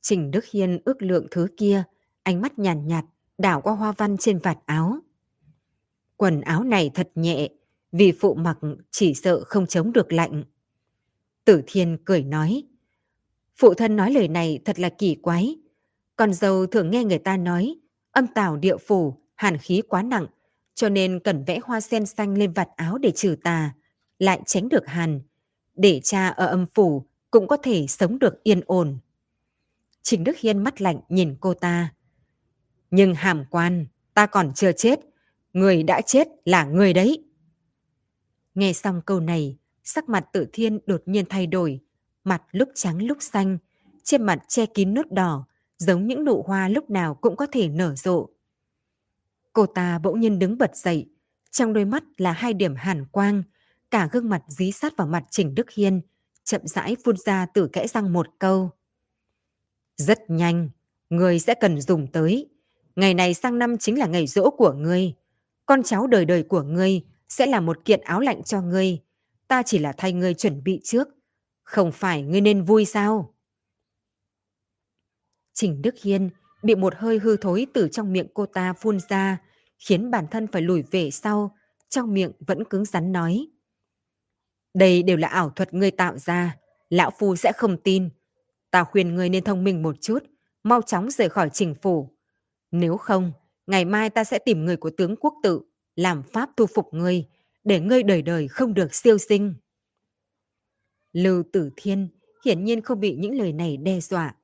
Trình 0.00 0.30
Đức 0.30 0.44
Hiên 0.44 0.78
ước 0.84 1.02
lượng 1.02 1.26
thứ 1.30 1.46
kia, 1.56 1.82
ánh 2.22 2.40
mắt 2.40 2.58
nhàn 2.58 2.86
nhạt, 2.86 3.04
nhạt, 3.04 3.14
đảo 3.38 3.60
qua 3.60 3.72
hoa 3.72 3.92
văn 3.92 4.16
trên 4.16 4.38
vạt 4.38 4.58
áo. 4.66 4.98
Quần 6.16 6.40
áo 6.40 6.64
này 6.64 6.90
thật 6.94 7.10
nhẹ, 7.14 7.48
vì 7.92 8.12
phụ 8.12 8.34
mặc 8.34 8.58
chỉ 8.90 9.14
sợ 9.14 9.44
không 9.44 9.66
chống 9.66 9.92
được 9.92 10.12
lạnh. 10.12 10.44
Tử 11.44 11.62
Thiên 11.66 11.98
cười 12.04 12.22
nói, 12.22 12.62
phụ 13.56 13.74
thân 13.74 13.96
nói 13.96 14.12
lời 14.12 14.28
này 14.28 14.58
thật 14.64 14.78
là 14.78 14.88
kỳ 14.88 15.14
quái. 15.14 15.56
Con 16.16 16.32
dâu 16.32 16.66
thường 16.66 16.90
nghe 16.90 17.04
người 17.04 17.18
ta 17.18 17.36
nói, 17.36 17.74
âm 18.10 18.26
tào 18.26 18.56
địa 18.56 18.76
phủ, 18.76 19.14
hàn 19.34 19.58
khí 19.58 19.82
quá 19.88 20.02
nặng, 20.02 20.26
cho 20.74 20.88
nên 20.88 21.20
cần 21.20 21.44
vẽ 21.44 21.60
hoa 21.64 21.80
sen 21.80 22.06
xanh 22.06 22.38
lên 22.38 22.52
vạt 22.52 22.68
áo 22.76 22.98
để 22.98 23.10
trừ 23.10 23.36
tà, 23.44 23.74
lại 24.18 24.40
tránh 24.46 24.68
được 24.68 24.86
hàn, 24.86 25.20
để 25.74 26.00
cha 26.02 26.28
ở 26.28 26.46
âm 26.46 26.66
phủ 26.74 27.06
cũng 27.30 27.48
có 27.48 27.56
thể 27.56 27.86
sống 27.86 28.18
được 28.18 28.42
yên 28.42 28.60
ổn. 28.66 28.98
Trình 30.02 30.24
Đức 30.24 30.36
Hiên 30.38 30.58
mắt 30.58 30.80
lạnh 30.80 31.00
nhìn 31.08 31.36
cô 31.40 31.54
ta. 31.54 31.94
Nhưng 32.90 33.14
hàm 33.14 33.44
quan, 33.50 33.86
ta 34.14 34.26
còn 34.26 34.52
chưa 34.54 34.72
chết. 34.72 35.00
Người 35.52 35.82
đã 35.82 36.00
chết 36.00 36.28
là 36.44 36.64
người 36.64 36.92
đấy. 36.92 37.24
Nghe 38.54 38.72
xong 38.72 39.02
câu 39.06 39.20
này, 39.20 39.58
sắc 39.84 40.08
mặt 40.08 40.26
tự 40.32 40.46
thiên 40.52 40.78
đột 40.86 41.02
nhiên 41.06 41.24
thay 41.28 41.46
đổi. 41.46 41.80
Mặt 42.24 42.42
lúc 42.50 42.68
trắng 42.74 43.02
lúc 43.02 43.18
xanh, 43.20 43.58
trên 44.02 44.22
mặt 44.22 44.38
che 44.48 44.66
kín 44.66 44.94
nốt 44.94 45.06
đỏ, 45.10 45.46
giống 45.84 46.06
những 46.06 46.24
nụ 46.24 46.42
hoa 46.42 46.68
lúc 46.68 46.90
nào 46.90 47.14
cũng 47.14 47.36
có 47.36 47.46
thể 47.52 47.68
nở 47.68 47.94
rộ. 47.94 48.28
Cô 49.52 49.66
ta 49.66 49.98
bỗng 49.98 50.20
nhiên 50.20 50.38
đứng 50.38 50.58
bật 50.58 50.76
dậy, 50.76 51.10
trong 51.50 51.72
đôi 51.72 51.84
mắt 51.84 52.04
là 52.16 52.32
hai 52.32 52.54
điểm 52.54 52.74
hàn 52.74 53.06
quang, 53.06 53.42
cả 53.90 54.08
gương 54.12 54.28
mặt 54.28 54.42
dí 54.48 54.72
sát 54.72 54.96
vào 54.96 55.06
mặt 55.06 55.24
Trình 55.30 55.54
Đức 55.54 55.70
Hiên, 55.70 56.00
chậm 56.44 56.60
rãi 56.64 56.96
phun 57.04 57.16
ra 57.16 57.46
từ 57.54 57.68
kẽ 57.68 57.86
răng 57.86 58.12
một 58.12 58.26
câu. 58.38 58.70
Rất 59.96 60.30
nhanh, 60.30 60.70
người 61.10 61.38
sẽ 61.38 61.54
cần 61.54 61.80
dùng 61.80 62.06
tới. 62.06 62.48
Ngày 62.96 63.14
này 63.14 63.34
sang 63.34 63.58
năm 63.58 63.78
chính 63.78 63.98
là 63.98 64.06
ngày 64.06 64.26
rỗ 64.26 64.50
của 64.50 64.72
ngươi. 64.72 65.12
Con 65.66 65.82
cháu 65.82 66.06
đời 66.06 66.24
đời 66.24 66.42
của 66.42 66.62
ngươi 66.62 67.02
sẽ 67.28 67.46
là 67.46 67.60
một 67.60 67.84
kiện 67.84 68.00
áo 68.00 68.20
lạnh 68.20 68.42
cho 68.42 68.60
ngươi. 68.60 68.98
Ta 69.48 69.62
chỉ 69.62 69.78
là 69.78 69.92
thay 69.92 70.12
ngươi 70.12 70.34
chuẩn 70.34 70.64
bị 70.64 70.80
trước. 70.84 71.08
Không 71.62 71.92
phải 71.92 72.22
ngươi 72.22 72.40
nên 72.40 72.62
vui 72.62 72.84
sao? 72.84 73.33
Trình 75.54 75.82
Đức 75.82 75.94
Hiên 76.02 76.30
bị 76.62 76.74
một 76.74 76.94
hơi 76.96 77.18
hư 77.18 77.36
thối 77.36 77.66
từ 77.74 77.88
trong 77.88 78.12
miệng 78.12 78.26
cô 78.34 78.46
ta 78.46 78.72
phun 78.72 78.98
ra, 79.08 79.38
khiến 79.78 80.10
bản 80.10 80.26
thân 80.30 80.46
phải 80.46 80.62
lùi 80.62 80.82
về 80.82 81.10
sau, 81.10 81.56
trong 81.88 82.14
miệng 82.14 82.32
vẫn 82.40 82.64
cứng 82.64 82.84
rắn 82.84 83.12
nói. 83.12 83.46
Đây 84.74 85.02
đều 85.02 85.16
là 85.16 85.28
ảo 85.28 85.50
thuật 85.50 85.74
ngươi 85.74 85.90
tạo 85.90 86.18
ra, 86.18 86.56
lão 86.90 87.10
phu 87.18 87.36
sẽ 87.36 87.52
không 87.52 87.76
tin. 87.76 88.08
Ta 88.70 88.84
khuyên 88.84 89.14
ngươi 89.14 89.28
nên 89.28 89.44
thông 89.44 89.64
minh 89.64 89.82
một 89.82 89.96
chút, 90.00 90.18
mau 90.62 90.82
chóng 90.82 91.10
rời 91.10 91.28
khỏi 91.28 91.50
trình 91.52 91.74
phủ. 91.82 92.10
Nếu 92.70 92.96
không, 92.96 93.32
ngày 93.66 93.84
mai 93.84 94.10
ta 94.10 94.24
sẽ 94.24 94.38
tìm 94.38 94.64
người 94.64 94.76
của 94.76 94.90
tướng 94.90 95.16
quốc 95.16 95.34
tự, 95.42 95.60
làm 95.96 96.22
pháp 96.22 96.50
thu 96.56 96.66
phục 96.74 96.88
ngươi, 96.94 97.24
để 97.64 97.80
ngươi 97.80 98.02
đời 98.02 98.22
đời 98.22 98.48
không 98.48 98.74
được 98.74 98.94
siêu 98.94 99.18
sinh. 99.18 99.54
Lưu 101.12 101.42
Tử 101.52 101.70
Thiên 101.76 102.08
hiển 102.44 102.64
nhiên 102.64 102.80
không 102.80 103.00
bị 103.00 103.16
những 103.16 103.38
lời 103.38 103.52
này 103.52 103.76
đe 103.76 104.00
dọa. 104.00 104.34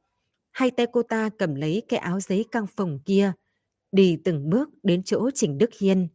Hai 0.52 0.70
tay 0.70 0.86
cô 0.92 1.02
ta 1.02 1.30
cầm 1.38 1.54
lấy 1.54 1.82
cái 1.88 1.98
áo 1.98 2.20
giấy 2.20 2.44
căng 2.50 2.66
phồng 2.66 2.98
kia, 3.04 3.32
đi 3.92 4.18
từng 4.24 4.50
bước 4.50 4.68
đến 4.82 5.02
chỗ 5.02 5.30
Trình 5.34 5.58
Đức 5.58 5.70
Hiên. 5.80 6.08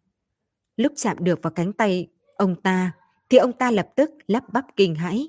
Lúc 0.78 0.94
chạm 0.96 1.18
được 1.20 1.40
vào 1.42 1.54
cánh 1.54 1.74
tay 1.74 2.08
ông 2.38 2.62
ta, 2.62 2.92
thì 3.30 3.38
ông 3.38 3.54
ta 3.54 3.72
lập 3.72 3.88
tức 3.96 4.10
lắp 4.28 4.44
bắp 4.54 4.66
kinh 4.76 4.96
hãi. 4.96 5.28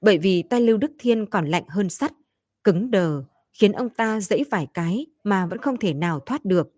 Bởi 0.00 0.18
vì 0.18 0.42
tay 0.42 0.60
Lưu 0.60 0.76
Đức 0.76 0.92
Thiên 0.98 1.26
còn 1.26 1.46
lạnh 1.46 1.64
hơn 1.68 1.90
sắt, 1.90 2.12
cứng 2.64 2.90
đờ, 2.90 3.24
khiến 3.52 3.72
ông 3.72 3.88
ta 3.88 4.20
dẫy 4.20 4.44
vài 4.50 4.66
cái 4.74 5.06
mà 5.24 5.46
vẫn 5.46 5.58
không 5.58 5.76
thể 5.76 5.94
nào 5.94 6.20
thoát 6.20 6.44
được. 6.44 6.72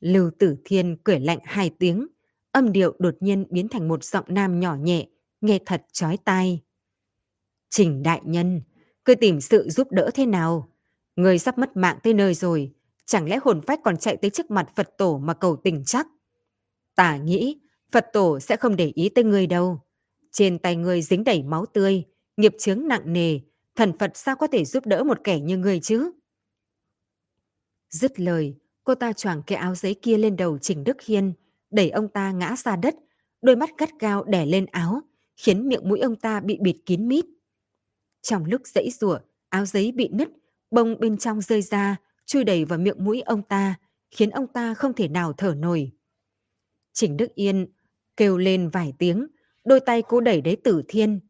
Lưu 0.00 0.30
Tử 0.38 0.56
Thiên 0.64 0.96
cười 1.04 1.20
lạnh 1.20 1.38
hai 1.44 1.70
tiếng, 1.78 2.06
âm 2.52 2.72
điệu 2.72 2.96
đột 2.98 3.14
nhiên 3.20 3.46
biến 3.50 3.68
thành 3.68 3.88
một 3.88 4.04
giọng 4.04 4.24
nam 4.28 4.60
nhỏ 4.60 4.74
nhẹ, 4.74 5.06
nghe 5.40 5.58
thật 5.66 5.84
chói 5.92 6.16
tai. 6.24 6.60
Trình 7.70 8.02
đại 8.02 8.20
nhân, 8.24 8.60
cứ 9.04 9.14
tìm 9.14 9.40
sự 9.40 9.68
giúp 9.70 9.88
đỡ 9.92 10.10
thế 10.14 10.26
nào? 10.26 10.68
Người 11.16 11.38
sắp 11.38 11.58
mất 11.58 11.76
mạng 11.76 11.98
tới 12.02 12.14
nơi 12.14 12.34
rồi, 12.34 12.72
chẳng 13.04 13.28
lẽ 13.28 13.38
hồn 13.42 13.60
phách 13.60 13.80
còn 13.84 13.96
chạy 13.96 14.16
tới 14.16 14.30
trước 14.30 14.50
mặt 14.50 14.68
Phật 14.76 14.96
tổ 14.98 15.18
mà 15.18 15.34
cầu 15.34 15.56
tình 15.56 15.82
chắc? 15.86 16.06
Ta 16.94 17.16
nghĩ 17.16 17.60
Phật 17.92 18.06
tổ 18.12 18.40
sẽ 18.40 18.56
không 18.56 18.76
để 18.76 18.92
ý 18.94 19.08
tới 19.08 19.24
người 19.24 19.46
đâu. 19.46 19.80
Trên 20.32 20.58
tay 20.58 20.76
người 20.76 21.02
dính 21.02 21.24
đầy 21.24 21.42
máu 21.42 21.66
tươi, 21.66 22.04
nghiệp 22.36 22.54
chướng 22.58 22.88
nặng 22.88 23.12
nề, 23.12 23.38
thần 23.76 23.98
Phật 23.98 24.16
sao 24.16 24.36
có 24.36 24.46
thể 24.46 24.64
giúp 24.64 24.86
đỡ 24.86 25.04
một 25.04 25.24
kẻ 25.24 25.40
như 25.40 25.58
người 25.58 25.80
chứ? 25.80 26.10
Dứt 27.90 28.20
lời, 28.20 28.54
cô 28.84 28.94
ta 28.94 29.12
choàng 29.12 29.42
cái 29.46 29.58
áo 29.58 29.74
giấy 29.74 29.94
kia 30.02 30.18
lên 30.18 30.36
đầu 30.36 30.58
Trình 30.58 30.84
Đức 30.84 31.02
Hiên, 31.02 31.32
đẩy 31.70 31.90
ông 31.90 32.08
ta 32.08 32.32
ngã 32.32 32.56
ra 32.56 32.76
đất, 32.76 32.94
đôi 33.42 33.56
mắt 33.56 33.70
gắt 33.78 33.90
gao 34.00 34.24
đè 34.24 34.46
lên 34.46 34.66
áo, 34.66 35.00
khiến 35.36 35.68
miệng 35.68 35.88
mũi 35.88 36.00
ông 36.00 36.16
ta 36.16 36.40
bị 36.40 36.58
bịt 36.60 36.76
kín 36.86 37.08
mít. 37.08 37.24
Trong 38.24 38.44
lúc 38.44 38.66
dãy 38.66 38.90
rủa, 38.90 39.18
áo 39.48 39.66
giấy 39.66 39.92
bị 39.92 40.08
nứt, 40.12 40.28
bông 40.70 41.00
bên 41.00 41.18
trong 41.18 41.40
rơi 41.40 41.62
ra, 41.62 41.96
chui 42.26 42.44
đầy 42.44 42.64
vào 42.64 42.78
miệng 42.78 43.04
mũi 43.04 43.20
ông 43.20 43.42
ta, 43.42 43.74
khiến 44.10 44.30
ông 44.30 44.46
ta 44.46 44.74
không 44.74 44.92
thể 44.92 45.08
nào 45.08 45.32
thở 45.32 45.54
nổi. 45.54 45.90
Trình 46.92 47.16
Đức 47.16 47.34
Yên 47.34 47.66
kêu 48.16 48.38
lên 48.38 48.68
vài 48.70 48.92
tiếng, 48.98 49.26
đôi 49.64 49.80
tay 49.80 50.02
cố 50.02 50.20
đẩy 50.20 50.40
đế 50.40 50.56
tử 50.56 50.82
thiên. 50.88 51.20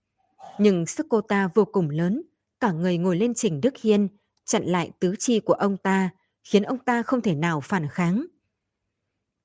Nhưng 0.59 0.87
sức 0.87 1.07
cô 1.11 1.21
ta 1.21 1.49
vô 1.55 1.65
cùng 1.65 1.91
lớn, 1.91 2.23
cả 2.61 2.73
người 2.73 2.99
ngồi 2.99 3.17
lên 3.17 3.35
Trình 3.35 3.61
Đức 3.61 3.75
Hiên, 3.77 4.09
chặn 4.45 4.65
lại 4.65 4.91
tứ 5.01 5.15
chi 5.19 5.41
của 5.41 5.55
ông 5.55 5.77
ta, 5.77 6.11
khiến 6.45 6.63
ông 6.63 6.79
ta 6.79 7.03
không 7.03 7.21
thể 7.21 7.35
nào 7.35 7.61
phản 7.61 7.89
kháng. 7.89 8.27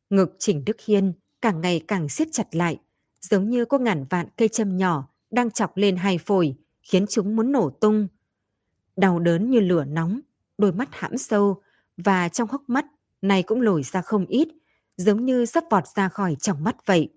Ngực 0.09 0.35
Trình 0.39 0.65
Đức 0.65 0.77
Hiên 0.85 1.13
càng 1.41 1.61
ngày 1.61 1.83
càng 1.87 2.09
siết 2.09 2.27
chặt 2.31 2.55
lại, 2.55 2.79
giống 3.21 3.49
như 3.49 3.65
có 3.65 3.77
ngàn 3.77 4.05
vạn 4.09 4.27
cây 4.37 4.47
châm 4.47 4.77
nhỏ 4.77 5.09
đang 5.31 5.51
chọc 5.51 5.77
lên 5.77 5.95
hai 5.95 6.17
phổi, 6.17 6.55
khiến 6.81 7.05
chúng 7.09 7.35
muốn 7.35 7.51
nổ 7.51 7.69
tung. 7.69 8.07
Đau 8.95 9.19
đớn 9.19 9.49
như 9.49 9.59
lửa 9.59 9.85
nóng, 9.85 10.19
đôi 10.57 10.71
mắt 10.71 10.89
hãm 10.91 11.17
sâu 11.17 11.61
và 11.97 12.29
trong 12.29 12.49
hốc 12.49 12.61
mắt 12.67 12.85
này 13.21 13.43
cũng 13.43 13.61
lồi 13.61 13.83
ra 13.83 14.01
không 14.01 14.25
ít, 14.25 14.47
giống 14.97 15.25
như 15.25 15.45
sắp 15.45 15.63
vọt 15.69 15.87
ra 15.95 16.09
khỏi 16.09 16.35
trong 16.35 16.63
mắt 16.63 16.75
vậy. 16.85 17.09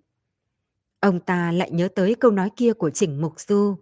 Ông 1.01 1.21
ta 1.21 1.53
lại 1.53 1.71
nhớ 1.71 1.89
tới 1.89 2.15
câu 2.15 2.31
nói 2.31 2.51
kia 2.57 2.73
của 2.73 2.91
Trình 2.91 3.21
Mục 3.21 3.41
Du. 3.41 3.77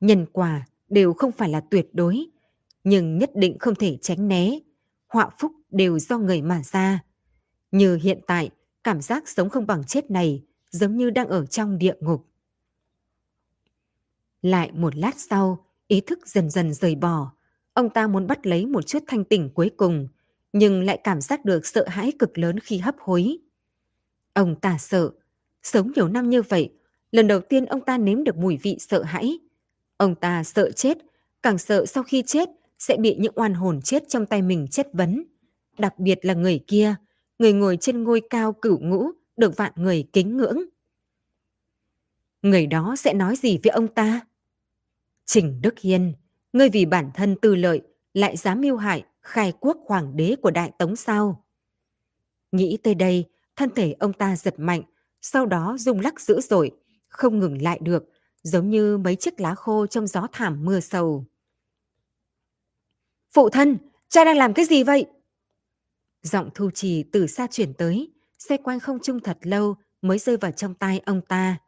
Nhân 0.00 0.26
quả 0.32 0.66
đều 0.88 1.12
không 1.12 1.32
phải 1.32 1.48
là 1.48 1.60
tuyệt 1.70 1.88
đối, 1.92 2.26
nhưng 2.84 3.18
nhất 3.18 3.30
định 3.34 3.58
không 3.58 3.74
thể 3.74 3.98
tránh 4.02 4.28
né. 4.28 4.58
Họa 5.08 5.30
phúc 5.38 5.52
đều 5.70 5.98
do 5.98 6.18
người 6.18 6.42
mà 6.42 6.62
ra. 6.62 7.00
Như 7.72 7.96
hiện 7.96 8.20
tại, 8.26 8.50
cảm 8.84 9.00
giác 9.00 9.28
sống 9.28 9.48
không 9.50 9.66
bằng 9.66 9.84
chết 9.84 10.10
này 10.10 10.42
giống 10.70 10.96
như 10.96 11.10
đang 11.10 11.28
ở 11.28 11.46
trong 11.46 11.78
địa 11.78 11.94
ngục. 12.00 12.26
Lại 14.42 14.70
một 14.72 14.96
lát 14.96 15.14
sau, 15.16 15.66
ý 15.88 16.00
thức 16.00 16.28
dần 16.28 16.50
dần 16.50 16.72
rời 16.74 16.94
bỏ. 16.94 17.32
Ông 17.72 17.90
ta 17.90 18.06
muốn 18.06 18.26
bắt 18.26 18.46
lấy 18.46 18.66
một 18.66 18.86
chút 18.86 19.02
thanh 19.06 19.24
tỉnh 19.24 19.50
cuối 19.54 19.70
cùng, 19.76 20.08
nhưng 20.52 20.82
lại 20.82 21.00
cảm 21.04 21.20
giác 21.20 21.44
được 21.44 21.66
sợ 21.66 21.84
hãi 21.88 22.12
cực 22.18 22.38
lớn 22.38 22.58
khi 22.60 22.78
hấp 22.78 22.94
hối. 22.98 23.38
Ông 24.32 24.60
ta 24.60 24.76
sợ, 24.78 25.10
sống 25.62 25.92
nhiều 25.96 26.08
năm 26.08 26.30
như 26.30 26.42
vậy, 26.42 26.72
lần 27.12 27.26
đầu 27.26 27.40
tiên 27.40 27.64
ông 27.64 27.80
ta 27.80 27.98
nếm 27.98 28.24
được 28.24 28.36
mùi 28.36 28.56
vị 28.56 28.76
sợ 28.80 29.02
hãi. 29.02 29.38
Ông 29.96 30.14
ta 30.14 30.44
sợ 30.44 30.70
chết, 30.70 30.98
càng 31.42 31.58
sợ 31.58 31.86
sau 31.86 32.02
khi 32.02 32.22
chết 32.26 32.48
sẽ 32.78 32.96
bị 32.96 33.16
những 33.18 33.32
oan 33.36 33.54
hồn 33.54 33.80
chết 33.80 34.08
trong 34.08 34.26
tay 34.26 34.42
mình 34.42 34.66
chất 34.70 34.88
vấn. 34.92 35.24
Đặc 35.78 35.98
biệt 35.98 36.18
là 36.22 36.34
người 36.34 36.60
kia, 36.66 36.94
người 37.38 37.52
ngồi 37.52 37.76
trên 37.80 38.04
ngôi 38.04 38.20
cao 38.30 38.52
cửu 38.52 38.78
ngũ, 38.78 39.10
được 39.36 39.56
vạn 39.56 39.72
người 39.76 40.04
kính 40.12 40.36
ngưỡng. 40.36 40.58
Người 42.42 42.66
đó 42.66 42.94
sẽ 42.98 43.14
nói 43.14 43.36
gì 43.36 43.58
với 43.64 43.70
ông 43.70 43.88
ta? 43.88 44.20
Trình 45.24 45.60
Đức 45.62 45.78
Hiên, 45.78 46.14
ngươi 46.52 46.68
vì 46.68 46.86
bản 46.86 47.10
thân 47.14 47.36
tư 47.42 47.54
lợi 47.54 47.82
lại 48.14 48.36
dám 48.36 48.60
mưu 48.60 48.76
hại 48.76 49.04
khai 49.22 49.52
quốc 49.60 49.76
hoàng 49.86 50.16
đế 50.16 50.36
của 50.42 50.50
Đại 50.50 50.72
Tống 50.78 50.96
sao? 50.96 51.44
Nghĩ 52.52 52.78
tới 52.82 52.94
đây, 52.94 53.24
thân 53.56 53.70
thể 53.74 53.94
ông 53.98 54.12
ta 54.12 54.36
giật 54.36 54.54
mạnh, 54.58 54.82
sau 55.22 55.46
đó 55.46 55.76
rung 55.78 56.00
lắc 56.00 56.20
dữ 56.20 56.40
dội, 56.40 56.70
không 57.08 57.38
ngừng 57.38 57.62
lại 57.62 57.78
được, 57.82 58.04
giống 58.42 58.70
như 58.70 58.98
mấy 58.98 59.16
chiếc 59.16 59.40
lá 59.40 59.54
khô 59.54 59.86
trong 59.86 60.06
gió 60.06 60.26
thảm 60.32 60.64
mưa 60.64 60.80
sầu. 60.80 61.24
Phụ 63.32 63.48
thân, 63.48 63.78
cha 64.08 64.24
đang 64.24 64.36
làm 64.36 64.54
cái 64.54 64.64
gì 64.64 64.82
vậy? 64.82 65.06
Giọng 66.22 66.50
thu 66.54 66.70
trì 66.70 67.02
từ 67.02 67.26
xa 67.26 67.46
chuyển 67.50 67.74
tới, 67.74 68.12
xe 68.38 68.56
quanh 68.56 68.80
không 68.80 68.98
trung 69.02 69.20
thật 69.20 69.38
lâu 69.42 69.76
mới 70.02 70.18
rơi 70.18 70.36
vào 70.36 70.50
trong 70.50 70.74
tai 70.74 71.00
ông 71.06 71.20
ta. 71.20 71.58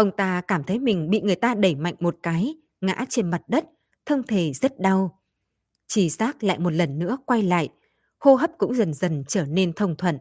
Ông 0.00 0.10
ta 0.10 0.40
cảm 0.40 0.64
thấy 0.64 0.78
mình 0.78 1.10
bị 1.10 1.20
người 1.20 1.36
ta 1.36 1.54
đẩy 1.54 1.74
mạnh 1.74 1.94
một 2.00 2.16
cái, 2.22 2.56
ngã 2.80 3.04
trên 3.08 3.30
mặt 3.30 3.42
đất, 3.48 3.64
thân 4.06 4.22
thể 4.22 4.52
rất 4.52 4.80
đau. 4.80 5.20
Chỉ 5.86 6.08
giác 6.08 6.44
lại 6.44 6.58
một 6.58 6.70
lần 6.70 6.98
nữa 6.98 7.18
quay 7.26 7.42
lại, 7.42 7.68
hô 8.18 8.34
hấp 8.34 8.50
cũng 8.58 8.74
dần 8.74 8.94
dần 8.94 9.24
trở 9.28 9.46
nên 9.46 9.72
thông 9.72 9.96
thuận. 9.96 10.18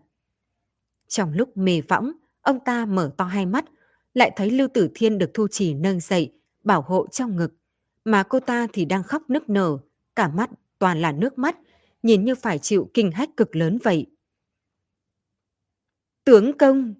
Trong 1.08 1.34
lúc 1.34 1.58
mê 1.58 1.82
võng, 1.82 2.12
ông 2.42 2.60
ta 2.66 2.86
mở 2.86 3.12
to 3.18 3.26
hai 3.26 3.46
mắt, 3.46 3.66
lại 4.14 4.32
thấy 4.36 4.52
Lưu 4.52 4.68
Tử 4.74 4.90
Thiên 4.96 5.18
được 5.18 5.32
Thu 5.34 5.48
Trì 5.48 5.74
nâng 5.74 6.00
dậy, 6.00 6.34
bảo 6.64 6.82
hộ 6.82 7.08
trong 7.08 7.36
ngực, 7.36 7.54
mà 8.06 8.24
cô 8.24 8.40
ta 8.40 8.68
thì 8.74 8.86
đang 8.86 9.04
khóc 9.04 9.30
nức 9.30 9.50
nở, 9.50 9.78
cả 10.16 10.28
mắt 10.28 10.50
toàn 10.80 11.02
là 11.02 11.12
nước 11.12 11.38
mắt, 11.38 11.58
nhìn 12.04 12.26
như 12.26 12.36
phải 12.36 12.60
chịu 12.60 12.90
kinh 12.94 13.12
hách 13.12 13.38
cực 13.38 13.56
lớn 13.56 13.78
vậy. 13.84 14.06
Tướng 16.24 16.58
công! 16.58 16.94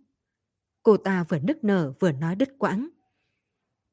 Cô 0.90 0.98
ta 0.98 1.26
vừa 1.30 1.40
nức 1.40 1.64
nở 1.64 1.94
vừa 2.00 2.12
nói 2.12 2.36
đứt 2.36 2.50
quãng. 2.60 2.90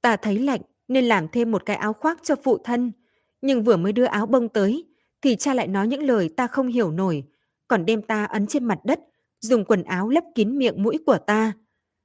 Ta 0.03 0.16
thấy 0.16 0.38
lạnh 0.38 0.61
nên 0.88 1.05
làm 1.05 1.28
thêm 1.28 1.51
một 1.51 1.62
cái 1.66 1.76
áo 1.76 1.92
khoác 1.92 2.20
cho 2.22 2.34
phụ 2.44 2.59
thân, 2.64 2.92
nhưng 3.40 3.62
vừa 3.62 3.76
mới 3.76 3.92
đưa 3.92 4.05
áo 4.05 4.26
bông 4.26 4.49
tới, 4.49 4.84
thì 5.22 5.36
cha 5.36 5.55
lại 5.55 5.68
nói 5.68 5.88
những 5.88 6.03
lời 6.03 6.30
ta 6.36 6.47
không 6.47 6.68
hiểu 6.68 6.90
nổi, 6.90 7.24
còn 7.68 7.86
đem 7.86 8.03
ta 8.03 8.24
ấn 8.24 8.47
trên 8.47 8.64
mặt 8.64 8.78
đất, 8.84 9.01
dùng 9.40 9.64
quần 9.64 9.82
áo 9.82 10.09
lấp 10.09 10.24
kín 10.34 10.59
miệng 10.59 10.82
mũi 10.82 10.99
của 11.07 11.18
ta. 11.18 11.53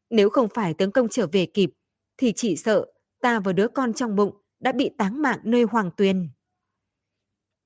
Nếu 0.09 0.29
không 0.29 0.47
phải 0.53 0.73
tướng 0.73 0.91
công 0.91 1.09
trở 1.09 1.27
về 1.27 1.45
kịp, 1.45 1.71
thì 2.17 2.33
chỉ 2.35 2.55
sợ 2.55 2.85
ta 3.21 3.39
và 3.39 3.53
đứa 3.53 3.67
con 3.67 3.93
trong 3.93 4.15
bụng 4.15 4.35
đã 4.59 4.71
bị 4.71 4.89
táng 4.97 5.21
mạng 5.21 5.39
nơi 5.43 5.63
hoàng 5.63 5.91
tuyền. 5.97 6.29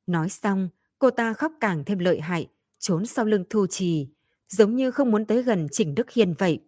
Nói 0.07 0.30
xong, 0.30 0.69
cô 0.99 1.09
ta 1.09 1.34
khóc 1.34 1.51
càng 1.59 1.84
thêm 1.86 1.99
lợi 1.99 2.19
hại, 2.19 2.47
trốn 2.80 3.05
sau 3.05 3.26
lưng 3.26 3.43
Thu 3.49 3.67
Trì, 3.67 4.07
giống 4.49 4.76
như 4.76 4.91
không 4.91 5.11
muốn 5.11 5.26
tới 5.26 5.43
gần 5.43 5.67
Trình 5.71 5.95
Đức 5.95 6.11
hiền 6.11 6.34
vậy. 6.39 6.59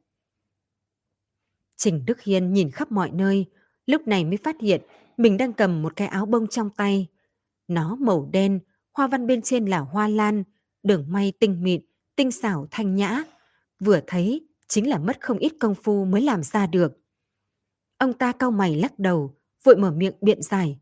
Trình 1.77 2.05
Đức 2.05 2.21
Hiên 2.21 2.53
nhìn 2.53 2.71
khắp 2.71 2.91
mọi 2.91 3.11
nơi, 3.11 3.45
lúc 3.85 4.07
này 4.07 4.25
mới 4.25 4.37
phát 4.37 4.55
hiện 4.61 4.81
mình 5.17 5.37
đang 5.37 5.53
cầm 5.53 5.81
một 5.81 5.95
cái 5.95 6.07
áo 6.07 6.25
bông 6.25 6.47
trong 6.47 6.69
tay. 6.69 7.07
Nó 7.67 7.95
màu 7.95 8.29
đen, 8.31 8.59
hoa 8.93 9.07
văn 9.07 9.27
bên 9.27 9.41
trên 9.41 9.65
là 9.65 9.79
hoa 9.79 10.07
lan, 10.07 10.43
đường 10.83 11.05
may 11.09 11.33
tinh 11.39 11.63
mịn, 11.63 11.81
tinh 12.15 12.31
xảo 12.31 12.67
thanh 12.71 12.95
nhã. 12.95 13.23
Vừa 13.79 13.99
thấy, 14.07 14.47
chính 14.67 14.89
là 14.89 14.97
mất 14.97 15.21
không 15.21 15.37
ít 15.37 15.53
công 15.59 15.75
phu 15.75 16.05
mới 16.05 16.21
làm 16.21 16.43
ra 16.43 16.67
được. 16.67 16.91
Ông 17.97 18.13
ta 18.13 18.31
cau 18.31 18.51
mày 18.51 18.75
lắc 18.75 18.99
đầu, 18.99 19.35
vội 19.63 19.75
mở 19.75 19.91
miệng 19.91 20.13
biện 20.21 20.41
giải. 20.41 20.79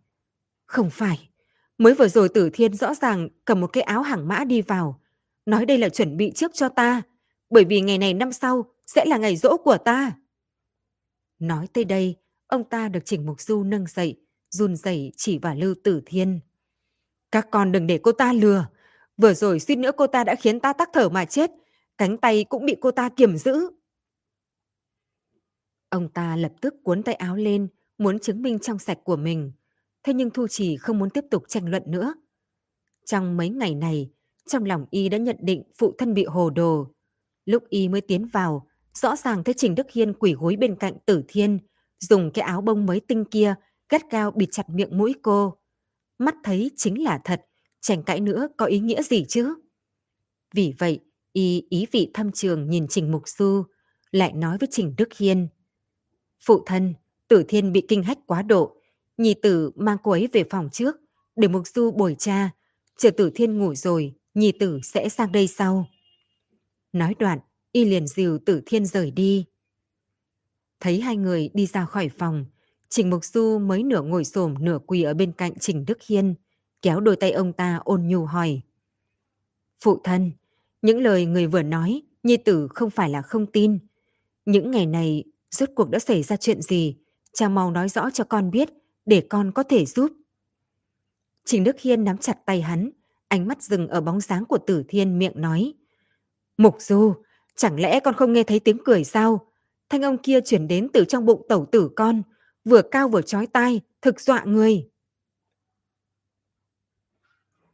Không 0.66 0.90
phải, 0.90 1.30
Mới 1.78 1.94
vừa 1.94 2.08
rồi 2.08 2.30
tử 2.30 2.50
thiên 2.54 2.74
rõ 2.74 2.94
ràng 2.94 3.30
cầm 3.46 3.62
một 3.62 3.68
cái 3.68 3.84
áo 3.84 4.02
hàng 4.02 4.28
mã 4.28 4.44
đi 4.44 4.62
vào. 4.62 5.00
Nói 5.46 5.66
đây 5.66 5.78
là 5.78 5.90
chuẩn 5.90 6.18
bị 6.18 6.32
trước 6.36 6.52
cho 6.54 6.70
ta. 6.70 7.02
Bởi 7.50 7.66
vì 7.66 7.82
ngày 7.82 7.98
này 7.98 8.14
năm 8.14 8.32
sau 8.32 8.66
sẽ 8.88 9.06
là 9.06 9.18
ngày 9.18 9.36
rỗ 9.36 9.58
của 9.58 9.78
ta. 9.78 10.12
Nói 11.48 11.68
tới 11.74 11.86
đây, 11.86 12.16
ông 12.48 12.64
ta 12.70 12.90
được 12.90 13.00
Trình 13.06 13.26
Mục 13.26 13.42
Du 13.42 13.64
nâng 13.64 13.88
dậy, 13.88 14.22
run 14.50 14.76
rẩy 14.76 15.12
chỉ 15.18 15.38
vào 15.38 15.56
Lưu 15.56 15.76
Tử 15.84 16.02
Thiên. 16.06 16.40
Các 17.32 17.48
con 17.52 17.72
đừng 17.72 17.88
để 17.88 18.00
cô 18.04 18.12
ta 18.12 18.34
lừa. 18.34 18.68
Vừa 19.18 19.34
rồi 19.34 19.60
suýt 19.60 19.76
nữa 19.76 19.92
cô 19.98 20.08
ta 20.08 20.24
đã 20.24 20.36
khiến 20.36 20.60
ta 20.60 20.74
tắc 20.74 20.90
thở 20.94 21.10
mà 21.10 21.26
chết. 21.26 21.52
Cánh 21.98 22.18
tay 22.18 22.44
cũng 22.44 22.66
bị 22.66 22.76
cô 22.82 22.92
ta 22.92 23.10
kiềm 23.10 23.38
giữ. 23.38 23.70
Ông 25.90 26.10
ta 26.10 26.36
lập 26.36 26.52
tức 26.62 26.76
cuốn 26.84 27.04
tay 27.04 27.16
áo 27.16 27.36
lên, 27.36 27.68
muốn 27.98 28.20
chứng 28.20 28.42
minh 28.42 28.60
trong 28.60 28.80
sạch 28.80 28.98
của 29.04 29.16
mình. 29.16 29.52
Thế 30.04 30.14
nhưng 30.14 30.30
Thu 30.30 30.48
Trì 30.48 30.78
không 30.78 31.00
muốn 31.00 31.10
tiếp 31.10 31.26
tục 31.32 31.44
tranh 31.48 31.70
luận 31.70 31.84
nữa. 31.88 32.14
Trong 33.06 33.38
mấy 33.38 33.50
ngày 33.50 33.76
này, 33.76 34.10
trong 34.48 34.66
lòng 34.66 34.86
y 34.92 35.10
đã 35.10 35.18
nhận 35.18 35.38
định 35.40 35.64
phụ 35.78 35.94
thân 35.98 36.14
bị 36.14 36.26
hồ 36.26 36.50
đồ. 36.50 36.88
Lúc 37.46 37.64
y 37.70 37.90
mới 37.90 38.02
tiến 38.02 38.28
vào, 38.28 38.68
rõ 39.02 39.16
ràng 39.16 39.44
thấy 39.44 39.54
Trình 39.58 39.76
Đức 39.76 39.92
Hiên 39.92 40.14
quỷ 40.14 40.34
gối 40.34 40.56
bên 40.56 40.76
cạnh 40.76 40.94
Tử 41.06 41.24
Thiên, 41.28 41.60
dùng 42.00 42.32
cái 42.32 42.46
áo 42.46 42.62
bông 42.62 42.86
mới 42.86 43.00
tinh 43.00 43.26
kia 43.26 43.56
gắt 43.90 44.02
cao 44.10 44.32
bịt 44.32 44.50
chặt 44.52 44.70
miệng 44.70 44.98
mũi 44.98 45.14
cô. 45.22 45.58
Mắt 46.18 46.36
thấy 46.44 46.72
chính 46.76 47.04
là 47.04 47.20
thật, 47.24 47.46
tranh 47.82 48.04
cãi 48.04 48.20
nữa 48.20 48.48
có 48.58 48.66
ý 48.66 48.80
nghĩa 48.80 49.02
gì 49.02 49.26
chứ? 49.30 49.56
Vì 50.54 50.74
vậy, 50.80 51.00
y 51.34 51.64
ý 51.70 51.86
vị 51.92 52.12
thâm 52.14 52.32
trường 52.32 52.70
nhìn 52.70 52.88
Trình 52.88 53.12
Mục 53.12 53.28
Du, 53.28 53.64
lại 54.12 54.34
nói 54.34 54.58
với 54.58 54.70
Trình 54.72 54.96
Đức 54.98 55.14
Hiên. 55.14 55.48
Phụ 56.46 56.64
thân, 56.66 56.94
Tử 57.28 57.44
Thiên 57.48 57.72
bị 57.72 57.82
kinh 57.88 58.04
hách 58.04 58.20
quá 58.26 58.42
độ, 58.42 58.76
nhì 59.18 59.34
tử 59.34 59.72
mang 59.76 59.98
cô 60.04 60.12
ấy 60.12 60.28
về 60.34 60.44
phòng 60.50 60.70
trước, 60.72 60.96
để 61.36 61.48
Mục 61.48 61.68
Du 61.68 61.92
bồi 61.92 62.16
cha, 62.20 62.50
chờ 62.98 63.12
Tử 63.12 63.32
Thiên 63.36 63.58
ngủ 63.58 63.76
rồi, 63.76 64.14
nhì 64.34 64.52
tử 64.52 64.80
sẽ 64.84 65.10
sang 65.10 65.32
đây 65.32 65.48
sau. 65.48 65.88
Nói 66.94 67.16
đoạn, 67.20 67.40
y 67.76 67.86
liền 67.86 68.08
dìu 68.08 68.40
Tử 68.46 68.62
Thiên 68.66 68.86
rời 68.86 69.12
đi. 69.12 69.46
Thấy 70.80 71.02
hai 71.02 71.18
người 71.18 71.50
đi 71.54 71.66
ra 71.66 71.86
khỏi 71.86 72.10
phòng, 72.10 72.46
Trình 72.90 73.10
Mục 73.10 73.26
Du 73.26 73.60
mới 73.60 73.84
nửa 73.84 74.02
ngồi 74.02 74.26
xổm 74.26 74.56
nửa 74.60 74.80
quỳ 74.88 75.04
ở 75.04 75.14
bên 75.14 75.32
cạnh 75.32 75.54
Trình 75.60 75.86
Đức 75.86 76.04
Hiên, 76.04 76.36
kéo 76.82 77.00
đôi 77.00 77.16
tay 77.16 77.32
ông 77.32 77.54
ta 77.54 77.80
ôn 77.84 78.08
nhu 78.08 78.26
hỏi. 78.26 78.62
Phụ 79.84 80.02
thân, 80.04 80.32
những 80.82 81.00
lời 81.00 81.26
người 81.26 81.48
vừa 81.48 81.62
nói, 81.62 82.02
Nhi 82.24 82.38
tử 82.38 82.68
không 82.68 82.90
phải 82.90 83.10
là 83.10 83.22
không 83.22 83.46
tin. 83.46 83.80
Những 84.46 84.72
ngày 84.72 84.86
này, 84.86 85.24
rốt 85.52 85.70
cuộc 85.76 85.90
đã 85.90 86.00
xảy 86.00 86.24
ra 86.24 86.38
chuyện 86.38 86.62
gì? 86.62 86.96
Cha 87.34 87.50
mau 87.50 87.72
nói 87.72 87.90
rõ 87.90 88.10
cho 88.10 88.24
con 88.24 88.52
biết, 88.52 88.70
để 89.06 89.28
con 89.30 89.52
có 89.52 89.64
thể 89.64 89.86
giúp. 89.86 90.12
Trình 91.46 91.64
Đức 91.64 91.80
Hiên 91.80 92.04
nắm 92.04 92.18
chặt 92.18 92.46
tay 92.46 92.62
hắn, 92.62 92.90
ánh 93.28 93.48
mắt 93.48 93.64
dừng 93.64 93.88
ở 93.88 94.02
bóng 94.02 94.22
dáng 94.22 94.46
của 94.46 94.58
Tử 94.58 94.84
Thiên 94.88 95.20
miệng 95.20 95.42
nói. 95.42 95.74
Mục 96.58 96.76
Du, 96.80 97.14
chẳng 97.56 97.80
lẽ 97.80 98.00
con 98.00 98.16
không 98.16 98.34
nghe 98.34 98.44
thấy 98.44 98.60
tiếng 98.60 98.78
cười 98.86 99.04
sao? 99.04 99.48
Thanh 99.90 100.02
âm 100.02 100.18
kia 100.18 100.40
chuyển 100.42 100.68
đến 100.68 100.88
từ 100.94 101.06
trong 101.06 101.26
bụng 101.26 101.46
tẩu 101.50 101.66
tử 101.72 101.90
con, 101.96 102.22
vừa 102.66 102.82
cao 102.82 103.10
vừa 103.10 103.22
chói 103.22 103.48
tai, 103.48 103.82
thực 104.02 104.22
dọa 104.22 104.44
người. 104.46 104.90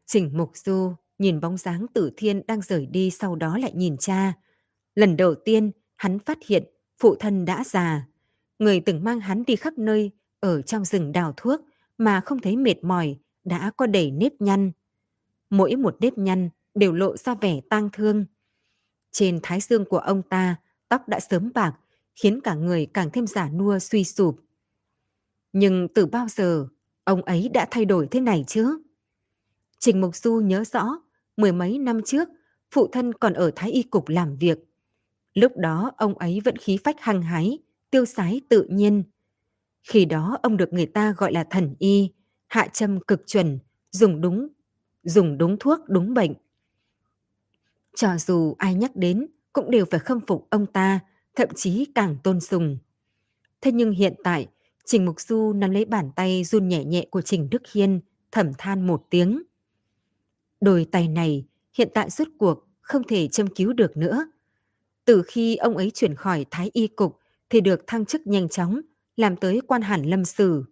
Trình 0.06 0.32
Mục 0.34 0.52
Du 0.58 0.94
nhìn 1.20 1.40
bóng 1.40 1.58
dáng 1.58 1.86
tử 1.94 2.12
thiên 2.18 2.42
đang 2.48 2.62
rời 2.62 2.86
đi 2.86 3.12
sau 3.12 3.36
đó 3.36 3.58
lại 3.58 3.72
nhìn 3.76 3.98
cha. 3.98 4.34
Lần 4.96 5.18
đầu 5.18 5.36
tiên, 5.36 5.72
hắn 5.96 6.20
phát 6.20 6.38
hiện 6.46 6.64
phụ 7.00 7.16
thân 7.16 7.46
đã 7.46 7.64
già. 7.64 8.08
Người 8.60 8.80
từng 8.80 9.04
mang 9.04 9.20
hắn 9.20 9.44
đi 9.48 9.56
khắp 9.56 9.74
nơi 9.78 10.12
ở 10.40 10.62
trong 10.62 10.86
rừng 10.86 11.12
đào 11.12 11.34
thuốc 11.38 11.62
mà 11.98 12.22
không 12.22 12.40
thấy 12.40 12.58
mệt 12.58 12.84
mỏi, 12.84 13.18
đã 13.44 13.72
có 13.78 13.86
đầy 13.86 14.12
nếp 14.12 14.32
nhăn. 14.40 14.72
Mỗi 15.50 15.76
một 15.76 15.98
nếp 16.00 16.18
nhăn 16.18 16.50
đều 16.76 16.94
lộ 16.94 17.18
ra 17.18 17.36
vẻ 17.36 17.62
tang 17.70 17.90
thương. 17.94 18.26
Trên 19.12 19.40
thái 19.44 19.60
dương 19.60 19.86
của 19.86 19.98
ông 19.98 20.22
ta, 20.22 20.56
tóc 20.90 21.08
đã 21.08 21.20
sớm 21.20 21.52
bạc, 21.54 21.74
khiến 22.16 22.42
cả 22.42 22.56
người 22.56 22.88
càng 22.94 23.10
thêm 23.14 23.28
giả 23.28 23.50
nua 23.50 23.80
suy 23.80 24.04
sụp. 24.04 24.40
Nhưng 25.54 25.88
từ 25.96 26.06
bao 26.06 26.28
giờ 26.28 26.68
ông 27.04 27.22
ấy 27.22 27.50
đã 27.54 27.68
thay 27.72 27.86
đổi 27.86 28.08
thế 28.12 28.20
này 28.20 28.44
chứ? 28.48 28.82
Trình 29.80 30.02
Mục 30.02 30.16
Du 30.16 30.40
nhớ 30.40 30.64
rõ, 30.74 31.02
mười 31.38 31.52
mấy 31.52 31.78
năm 31.78 32.02
trước, 32.06 32.30
phụ 32.72 32.88
thân 32.88 33.14
còn 33.14 33.34
ở 33.34 33.52
Thái 33.56 33.72
Y 33.72 33.84
Cục 33.84 34.10
làm 34.10 34.38
việc. 34.38 34.60
Lúc 35.34 35.58
đó 35.58 35.92
ông 35.98 36.18
ấy 36.18 36.40
vẫn 36.46 36.58
khí 36.58 36.78
phách 36.84 36.96
hăng 37.00 37.22
hái, 37.22 37.60
tiêu 37.90 38.06
sái 38.06 38.42
tự 38.50 38.68
nhiên. 38.70 39.04
Khi 39.84 40.06
đó 40.06 40.40
ông 40.44 40.58
được 40.58 40.74
người 40.74 40.86
ta 40.86 41.14
gọi 41.18 41.34
là 41.34 41.44
thần 41.44 41.76
y, 41.80 42.10
hạ 42.48 42.68
châm 42.74 43.00
cực 43.00 43.28
chuẩn, 43.28 43.60
dùng 43.92 44.22
đúng, 44.22 44.48
dùng 45.04 45.38
đúng 45.38 45.58
thuốc 45.60 45.80
đúng 45.88 46.14
bệnh. 46.14 46.34
Cho 47.96 48.18
dù 48.18 48.56
ai 48.58 48.76
nhắc 48.76 48.96
đến 48.96 49.28
cũng 49.54 49.72
đều 49.72 49.86
phải 49.92 50.00
khâm 50.00 50.20
phục 50.28 50.48
ông 50.50 50.66
ta, 50.66 51.00
thậm 51.36 51.48
chí 51.56 51.86
càng 51.96 52.18
tôn 52.24 52.40
sùng. 52.40 52.78
Thế 53.62 53.72
nhưng 53.72 53.92
hiện 53.92 54.14
tại, 54.24 54.48
Trình 54.86 55.06
Mục 55.06 55.22
Du 55.22 55.54
nắm 55.54 55.72
lấy 55.72 55.86
bàn 55.86 56.12
tay 56.16 56.44
run 56.44 56.68
nhẹ 56.68 56.86
nhẹ 56.86 57.06
của 57.10 57.22
Trình 57.22 57.50
Đức 57.50 57.62
Hiên, 57.72 58.02
thầm 58.32 58.52
than 58.58 58.88
một 58.88 59.06
tiếng. 59.10 59.44
Đôi 60.62 60.86
tay 60.92 61.08
này 61.08 61.46
hiện 61.78 61.90
tại 61.94 62.10
rốt 62.10 62.28
cuộc 62.38 62.68
không 62.82 63.04
thể 63.08 63.28
châm 63.28 63.48
cứu 63.48 63.74
được 63.74 63.98
nữa. 63.98 64.26
Từ 65.06 65.24
khi 65.28 65.56
ông 65.56 65.78
ấy 65.78 65.92
chuyển 65.94 66.16
khỏi 66.16 66.46
Thái 66.52 66.70
Y 66.74 66.88
Cục 66.88 67.18
thì 67.50 67.62
được 67.62 67.88
thăng 67.88 68.06
chức 68.06 68.28
nhanh 68.28 68.50
chóng, 68.50 68.82
làm 69.16 69.36
tới 69.36 69.62
quan 69.68 69.82
hẳn 69.82 70.04
lâm 70.04 70.26
sử. 70.26 70.64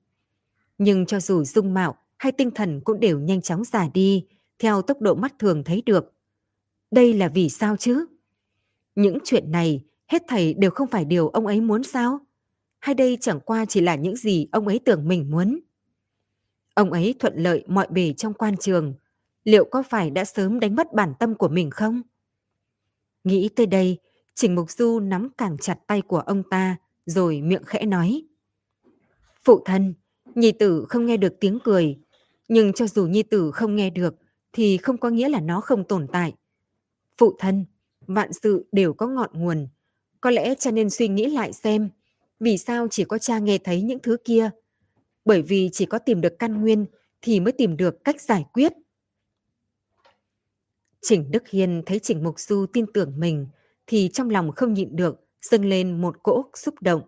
Nhưng 0.78 1.06
cho 1.06 1.20
dù 1.20 1.44
dung 1.44 1.74
mạo 1.74 1.96
hay 2.18 2.32
tinh 2.32 2.52
thần 2.52 2.82
cũng 2.82 3.00
đều 3.00 3.20
nhanh 3.20 3.42
chóng 3.42 3.64
già 3.64 3.90
đi, 3.94 4.26
theo 4.60 4.82
tốc 4.82 5.02
độ 5.02 5.16
mắt 5.16 5.34
thường 5.40 5.64
thấy 5.64 5.84
được. 5.86 6.14
Đây 6.92 7.14
là 7.14 7.28
vì 7.28 7.50
sao 7.50 7.78
chứ? 7.78 8.06
Những 8.96 9.18
chuyện 9.24 9.52
này 9.52 9.84
hết 10.08 10.24
thầy 10.28 10.54
đều 10.54 10.72
không 10.72 10.88
phải 10.88 11.06
điều 11.06 11.30
ông 11.30 11.48
ấy 11.48 11.62
muốn 11.62 11.84
sao? 11.84 12.20
Hay 12.80 12.96
đây 12.96 13.18
chẳng 13.22 13.40
qua 13.40 13.66
chỉ 13.66 13.82
là 13.82 13.96
những 13.96 14.16
gì 14.16 14.48
ông 14.52 14.68
ấy 14.68 14.80
tưởng 14.86 15.08
mình 15.08 15.32
muốn? 15.32 15.60
Ông 16.74 16.92
ấy 16.92 17.16
thuận 17.20 17.34
lợi 17.36 17.64
mọi 17.68 17.88
bề 17.90 18.14
trong 18.14 18.34
quan 18.34 18.58
trường, 18.58 18.94
liệu 19.44 19.66
có 19.66 19.84
phải 19.84 20.10
đã 20.10 20.26
sớm 20.26 20.60
đánh 20.60 20.76
mất 20.76 20.94
bản 20.94 21.14
tâm 21.20 21.36
của 21.36 21.48
mình 21.48 21.70
không? 21.70 22.02
Nghĩ 23.24 23.50
tới 23.56 23.66
đây, 23.66 23.98
Trình 24.36 24.56
Mục 24.56 24.72
Du 24.72 25.00
nắm 25.00 25.30
càng 25.38 25.58
chặt 25.58 25.78
tay 25.88 26.02
của 26.02 26.20
ông 26.20 26.44
ta, 26.50 26.76
rồi 27.06 27.42
miệng 27.42 27.64
khẽ 27.64 27.86
nói. 27.86 28.24
Phụ 29.44 29.62
thân, 29.66 29.94
Nhi 30.36 30.52
tử 30.52 30.86
không 30.90 31.06
nghe 31.06 31.18
được 31.18 31.34
tiếng 31.40 31.60
cười, 31.64 31.98
nhưng 32.48 32.74
cho 32.74 32.88
dù 32.88 33.08
Nhi 33.08 33.24
tử 33.24 33.52
không 33.52 33.76
nghe 33.76 33.90
được, 33.90 34.16
thì 34.54 34.78
không 34.78 34.98
có 34.98 35.10
nghĩa 35.10 35.30
là 35.30 35.40
nó 35.40 35.62
không 35.62 35.84
tồn 35.84 36.08
tại. 36.12 36.34
Phụ 37.20 37.36
thân, 37.40 37.66
vạn 38.08 38.34
sự 38.34 38.66
đều 38.72 38.94
có 38.94 39.08
ngọn 39.08 39.30
nguồn. 39.34 39.68
Có 40.22 40.30
lẽ 40.30 40.56
cha 40.56 40.72
nên 40.72 40.90
suy 40.90 41.08
nghĩ 41.08 41.26
lại 41.26 41.54
xem, 41.54 41.90
vì 42.40 42.58
sao 42.58 42.88
chỉ 42.92 43.04
có 43.04 43.18
cha 43.18 43.40
nghe 43.40 43.58
thấy 43.58 43.82
những 43.82 44.00
thứ 44.00 44.18
kia? 44.24 44.50
Bởi 45.26 45.42
vì 45.42 45.70
chỉ 45.74 45.86
có 45.86 46.00
tìm 46.00 46.22
được 46.22 46.40
căn 46.40 46.62
nguyên 46.62 46.86
thì 47.22 47.40
mới 47.40 47.52
tìm 47.52 47.78
được 47.78 48.04
cách 48.04 48.22
giải 48.22 48.46
quyết. 48.54 48.74
Trình 51.02 51.32
Đức 51.32 51.48
Hiên 51.48 51.84
thấy 51.86 52.00
Trình 52.00 52.24
Mục 52.24 52.40
Du 52.40 52.66
tin 52.74 52.86
tưởng 52.94 53.20
mình 53.20 53.48
thì 53.88 54.10
trong 54.14 54.30
lòng 54.30 54.52
không 54.52 54.74
nhịn 54.74 54.96
được 54.96 55.28
dâng 55.42 55.66
lên 55.66 56.02
một 56.02 56.24
cỗ 56.24 56.46
xúc 56.54 56.76
động. 56.82 57.02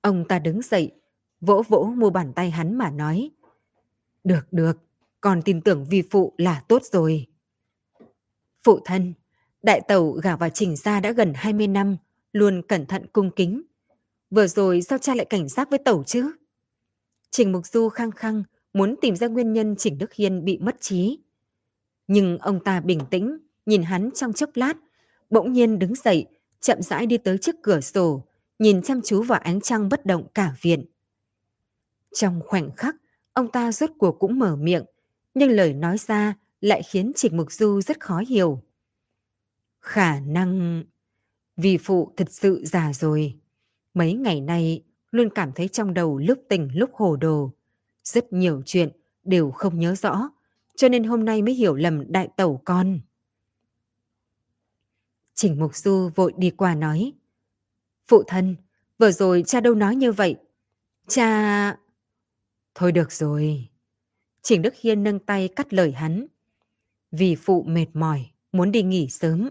Ông 0.00 0.24
ta 0.28 0.38
đứng 0.38 0.62
dậy, 0.62 0.92
vỗ 1.40 1.62
vỗ 1.68 1.92
mua 1.96 2.10
bàn 2.10 2.32
tay 2.36 2.50
hắn 2.50 2.78
mà 2.78 2.90
nói. 2.90 3.30
Được 4.24 4.46
được, 4.50 4.76
con 5.20 5.42
tin 5.42 5.60
tưởng 5.60 5.84
vi 5.84 6.02
phụ 6.10 6.34
là 6.38 6.64
tốt 6.68 6.82
rồi. 6.84 7.29
Phụ 8.64 8.80
thân, 8.84 9.14
đại 9.62 9.80
tẩu 9.88 10.12
gả 10.12 10.36
vào 10.36 10.50
trình 10.50 10.76
gia 10.76 11.00
đã 11.00 11.12
gần 11.12 11.32
20 11.36 11.66
năm, 11.66 11.96
luôn 12.32 12.62
cẩn 12.68 12.86
thận 12.86 13.06
cung 13.12 13.30
kính. 13.30 13.62
Vừa 14.30 14.46
rồi 14.46 14.82
sao 14.82 14.98
cha 14.98 15.14
lại 15.14 15.24
cảnh 15.24 15.48
giác 15.48 15.70
với 15.70 15.78
tẩu 15.78 16.04
chứ? 16.04 16.32
Trình 17.30 17.52
Mục 17.52 17.66
Du 17.66 17.88
khăng 17.88 18.10
khăng 18.10 18.42
muốn 18.72 18.94
tìm 19.00 19.16
ra 19.16 19.26
nguyên 19.26 19.52
nhân 19.52 19.74
Trình 19.78 19.98
Đức 19.98 20.12
Hiên 20.12 20.44
bị 20.44 20.58
mất 20.58 20.80
trí. 20.80 21.18
Nhưng 22.06 22.38
ông 22.38 22.64
ta 22.64 22.80
bình 22.80 23.00
tĩnh, 23.10 23.38
nhìn 23.66 23.82
hắn 23.82 24.10
trong 24.14 24.32
chốc 24.32 24.50
lát, 24.54 24.74
bỗng 25.30 25.52
nhiên 25.52 25.78
đứng 25.78 25.94
dậy, 25.94 26.26
chậm 26.60 26.82
rãi 26.82 27.06
đi 27.06 27.18
tới 27.18 27.38
trước 27.38 27.56
cửa 27.62 27.80
sổ, 27.80 28.24
nhìn 28.58 28.82
chăm 28.82 29.00
chú 29.04 29.22
vào 29.22 29.38
ánh 29.38 29.60
trăng 29.60 29.88
bất 29.88 30.06
động 30.06 30.26
cả 30.34 30.54
viện. 30.60 30.84
Trong 32.14 32.40
khoảnh 32.46 32.70
khắc, 32.76 32.96
ông 33.32 33.50
ta 33.50 33.72
rốt 33.72 33.90
cuộc 33.98 34.18
cũng 34.18 34.38
mở 34.38 34.56
miệng, 34.56 34.84
nhưng 35.34 35.50
lời 35.50 35.72
nói 35.72 35.96
ra 35.98 36.34
lại 36.60 36.82
khiến 36.82 37.12
Trịnh 37.16 37.36
Mục 37.36 37.52
Du 37.52 37.80
rất 37.80 38.00
khó 38.00 38.22
hiểu. 38.28 38.62
Khả 39.80 40.20
năng... 40.20 40.84
Vì 41.56 41.78
phụ 41.78 42.12
thật 42.16 42.30
sự 42.30 42.64
già 42.64 42.92
rồi. 42.92 43.40
Mấy 43.94 44.14
ngày 44.14 44.40
nay 44.40 44.84
luôn 45.10 45.28
cảm 45.34 45.52
thấy 45.52 45.68
trong 45.68 45.94
đầu 45.94 46.18
lúc 46.18 46.38
tỉnh 46.48 46.68
lúc 46.74 46.90
hồ 46.94 47.16
đồ. 47.16 47.52
Rất 48.04 48.32
nhiều 48.32 48.62
chuyện 48.66 48.90
đều 49.24 49.50
không 49.50 49.78
nhớ 49.78 49.94
rõ, 49.94 50.30
cho 50.76 50.88
nên 50.88 51.04
hôm 51.04 51.24
nay 51.24 51.42
mới 51.42 51.54
hiểu 51.54 51.74
lầm 51.74 52.12
đại 52.12 52.28
tẩu 52.36 52.62
con. 52.64 53.00
Trình 55.34 55.60
Mục 55.60 55.76
Du 55.76 56.10
vội 56.14 56.32
đi 56.36 56.50
qua 56.50 56.74
nói. 56.74 57.12
Phụ 58.08 58.22
thân, 58.26 58.56
vừa 58.98 59.12
rồi 59.12 59.42
cha 59.46 59.60
đâu 59.60 59.74
nói 59.74 59.96
như 59.96 60.12
vậy. 60.12 60.36
Cha... 61.08 61.76
Thôi 62.74 62.92
được 62.92 63.12
rồi. 63.12 63.68
Trình 64.42 64.62
Đức 64.62 64.74
Hiên 64.80 65.02
nâng 65.02 65.18
tay 65.18 65.48
cắt 65.48 65.72
lời 65.72 65.92
hắn. 65.92 66.26
Vì 67.12 67.36
phụ 67.36 67.62
mệt 67.62 67.86
mỏi, 67.94 68.30
muốn 68.52 68.72
đi 68.72 68.82
nghỉ 68.82 69.08
sớm, 69.08 69.50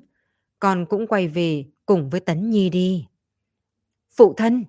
con 0.60 0.86
cũng 0.89 1.07
quay 1.07 1.28
về 1.28 1.66
cùng 1.86 2.10
với 2.10 2.20
Tấn 2.20 2.49
Nhi 2.49 2.70
đi. 2.70 3.07
Phụ 4.10 4.34
thân! 4.38 4.66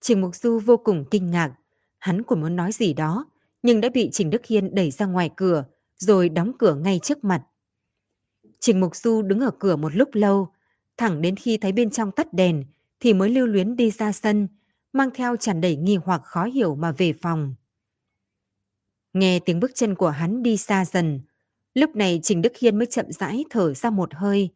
Trình 0.00 0.20
Mục 0.20 0.36
Du 0.36 0.58
vô 0.58 0.76
cùng 0.76 1.04
kinh 1.10 1.30
ngạc, 1.30 1.54
hắn 1.98 2.22
còn 2.22 2.40
muốn 2.40 2.56
nói 2.56 2.72
gì 2.72 2.92
đó, 2.92 3.26
nhưng 3.62 3.80
đã 3.80 3.88
bị 3.88 4.08
Trình 4.12 4.30
Đức 4.30 4.46
Hiên 4.46 4.74
đẩy 4.74 4.90
ra 4.90 5.06
ngoài 5.06 5.30
cửa, 5.36 5.64
rồi 5.96 6.28
đóng 6.28 6.52
cửa 6.58 6.74
ngay 6.74 7.00
trước 7.02 7.24
mặt. 7.24 7.42
Trình 8.60 8.80
Mục 8.80 8.96
Du 8.96 9.22
đứng 9.22 9.40
ở 9.40 9.50
cửa 9.58 9.76
một 9.76 9.94
lúc 9.94 10.08
lâu, 10.12 10.48
thẳng 10.96 11.22
đến 11.22 11.36
khi 11.36 11.56
thấy 11.56 11.72
bên 11.72 11.90
trong 11.90 12.12
tắt 12.12 12.32
đèn 12.32 12.64
thì 13.00 13.14
mới 13.14 13.30
lưu 13.30 13.46
luyến 13.46 13.76
đi 13.76 13.90
ra 13.90 14.12
sân, 14.12 14.48
mang 14.92 15.10
theo 15.14 15.36
tràn 15.36 15.60
đầy 15.60 15.76
nghi 15.76 15.96
hoặc 15.96 16.22
khó 16.24 16.44
hiểu 16.44 16.74
mà 16.74 16.92
về 16.92 17.12
phòng. 17.12 17.54
Nghe 19.12 19.40
tiếng 19.40 19.60
bước 19.60 19.70
chân 19.74 19.94
của 19.94 20.10
hắn 20.10 20.42
đi 20.42 20.56
xa 20.56 20.84
dần, 20.84 21.20
lúc 21.76 21.96
này 21.96 22.20
Trình 22.22 22.42
Đức 22.42 22.56
Hiên 22.56 22.78
mới 22.78 22.86
chậm 22.86 23.12
rãi 23.12 23.44
thở 23.50 23.74
ra 23.74 23.90
một 23.90 24.14
hơi, 24.14 24.50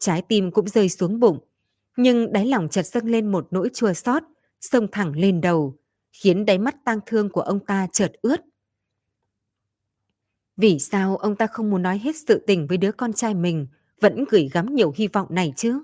trái 0.00 0.22
tim 0.28 0.50
cũng 0.50 0.68
rơi 0.68 0.88
xuống 0.88 1.20
bụng, 1.20 1.38
nhưng 1.96 2.32
đáy 2.32 2.46
lòng 2.46 2.68
chợt 2.68 2.86
dâng 2.86 3.06
lên 3.06 3.32
một 3.32 3.48
nỗi 3.50 3.70
chua 3.74 3.92
xót, 3.92 4.22
sông 4.60 4.86
thẳng 4.92 5.16
lên 5.16 5.40
đầu, 5.40 5.76
khiến 6.12 6.44
đáy 6.44 6.58
mắt 6.58 6.76
tang 6.84 7.00
thương 7.06 7.30
của 7.30 7.40
ông 7.40 7.66
ta 7.66 7.86
chợt 7.92 8.12
ướt. 8.22 8.40
Vì 10.56 10.78
sao 10.78 11.16
ông 11.16 11.36
ta 11.36 11.46
không 11.46 11.70
muốn 11.70 11.82
nói 11.82 11.98
hết 11.98 12.16
sự 12.28 12.44
tình 12.46 12.66
với 12.66 12.78
đứa 12.78 12.92
con 12.92 13.12
trai 13.12 13.34
mình, 13.34 13.66
vẫn 14.00 14.24
gửi 14.30 14.48
gắm 14.52 14.74
nhiều 14.74 14.92
hy 14.96 15.06
vọng 15.06 15.26
này 15.30 15.52
chứ? 15.56 15.82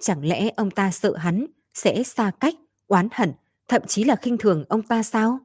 Chẳng 0.00 0.24
lẽ 0.24 0.50
ông 0.56 0.70
ta 0.70 0.90
sợ 0.90 1.16
hắn 1.16 1.46
sẽ 1.74 2.02
xa 2.02 2.30
cách, 2.40 2.54
oán 2.86 3.08
hận, 3.12 3.32
thậm 3.68 3.82
chí 3.86 4.04
là 4.04 4.16
khinh 4.16 4.38
thường 4.38 4.64
ông 4.68 4.82
ta 4.82 5.02
sao? 5.02 5.38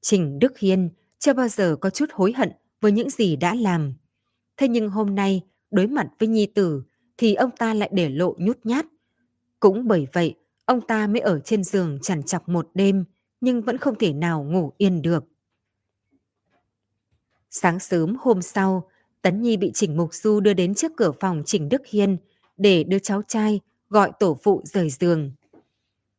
Trình 0.00 0.38
Đức 0.38 0.58
Hiên 0.58 0.90
chưa 1.18 1.32
bao 1.32 1.48
giờ 1.48 1.76
có 1.80 1.90
chút 1.90 2.06
hối 2.12 2.32
hận 2.32 2.52
với 2.84 2.92
những 2.92 3.10
gì 3.10 3.36
đã 3.36 3.54
làm. 3.54 3.94
Thế 4.56 4.68
nhưng 4.68 4.90
hôm 4.90 5.14
nay, 5.14 5.42
đối 5.70 5.86
mặt 5.86 6.08
với 6.18 6.28
Nhi 6.28 6.46
Tử, 6.46 6.82
thì 7.16 7.34
ông 7.34 7.50
ta 7.58 7.74
lại 7.74 7.90
để 7.92 8.08
lộ 8.08 8.34
nhút 8.38 8.58
nhát. 8.64 8.86
Cũng 9.60 9.88
bởi 9.88 10.06
vậy, 10.12 10.34
ông 10.64 10.80
ta 10.80 11.06
mới 11.06 11.20
ở 11.20 11.40
trên 11.40 11.64
giường 11.64 11.98
chằn 12.02 12.22
chọc 12.22 12.48
một 12.48 12.68
đêm, 12.74 13.04
nhưng 13.40 13.62
vẫn 13.62 13.78
không 13.78 13.94
thể 13.98 14.12
nào 14.12 14.44
ngủ 14.44 14.72
yên 14.78 15.02
được. 15.02 15.24
Sáng 17.50 17.80
sớm 17.80 18.16
hôm 18.20 18.42
sau, 18.42 18.88
Tấn 19.22 19.42
Nhi 19.42 19.56
bị 19.56 19.70
Trình 19.74 19.96
Mục 19.96 20.14
Du 20.14 20.40
đưa 20.40 20.54
đến 20.54 20.74
trước 20.74 20.92
cửa 20.96 21.12
phòng 21.20 21.42
Trình 21.46 21.68
Đức 21.68 21.82
Hiên 21.86 22.16
để 22.56 22.84
đưa 22.84 22.98
cháu 22.98 23.22
trai 23.28 23.60
gọi 23.88 24.12
tổ 24.18 24.38
phụ 24.42 24.62
rời 24.64 24.90
giường. 24.90 25.32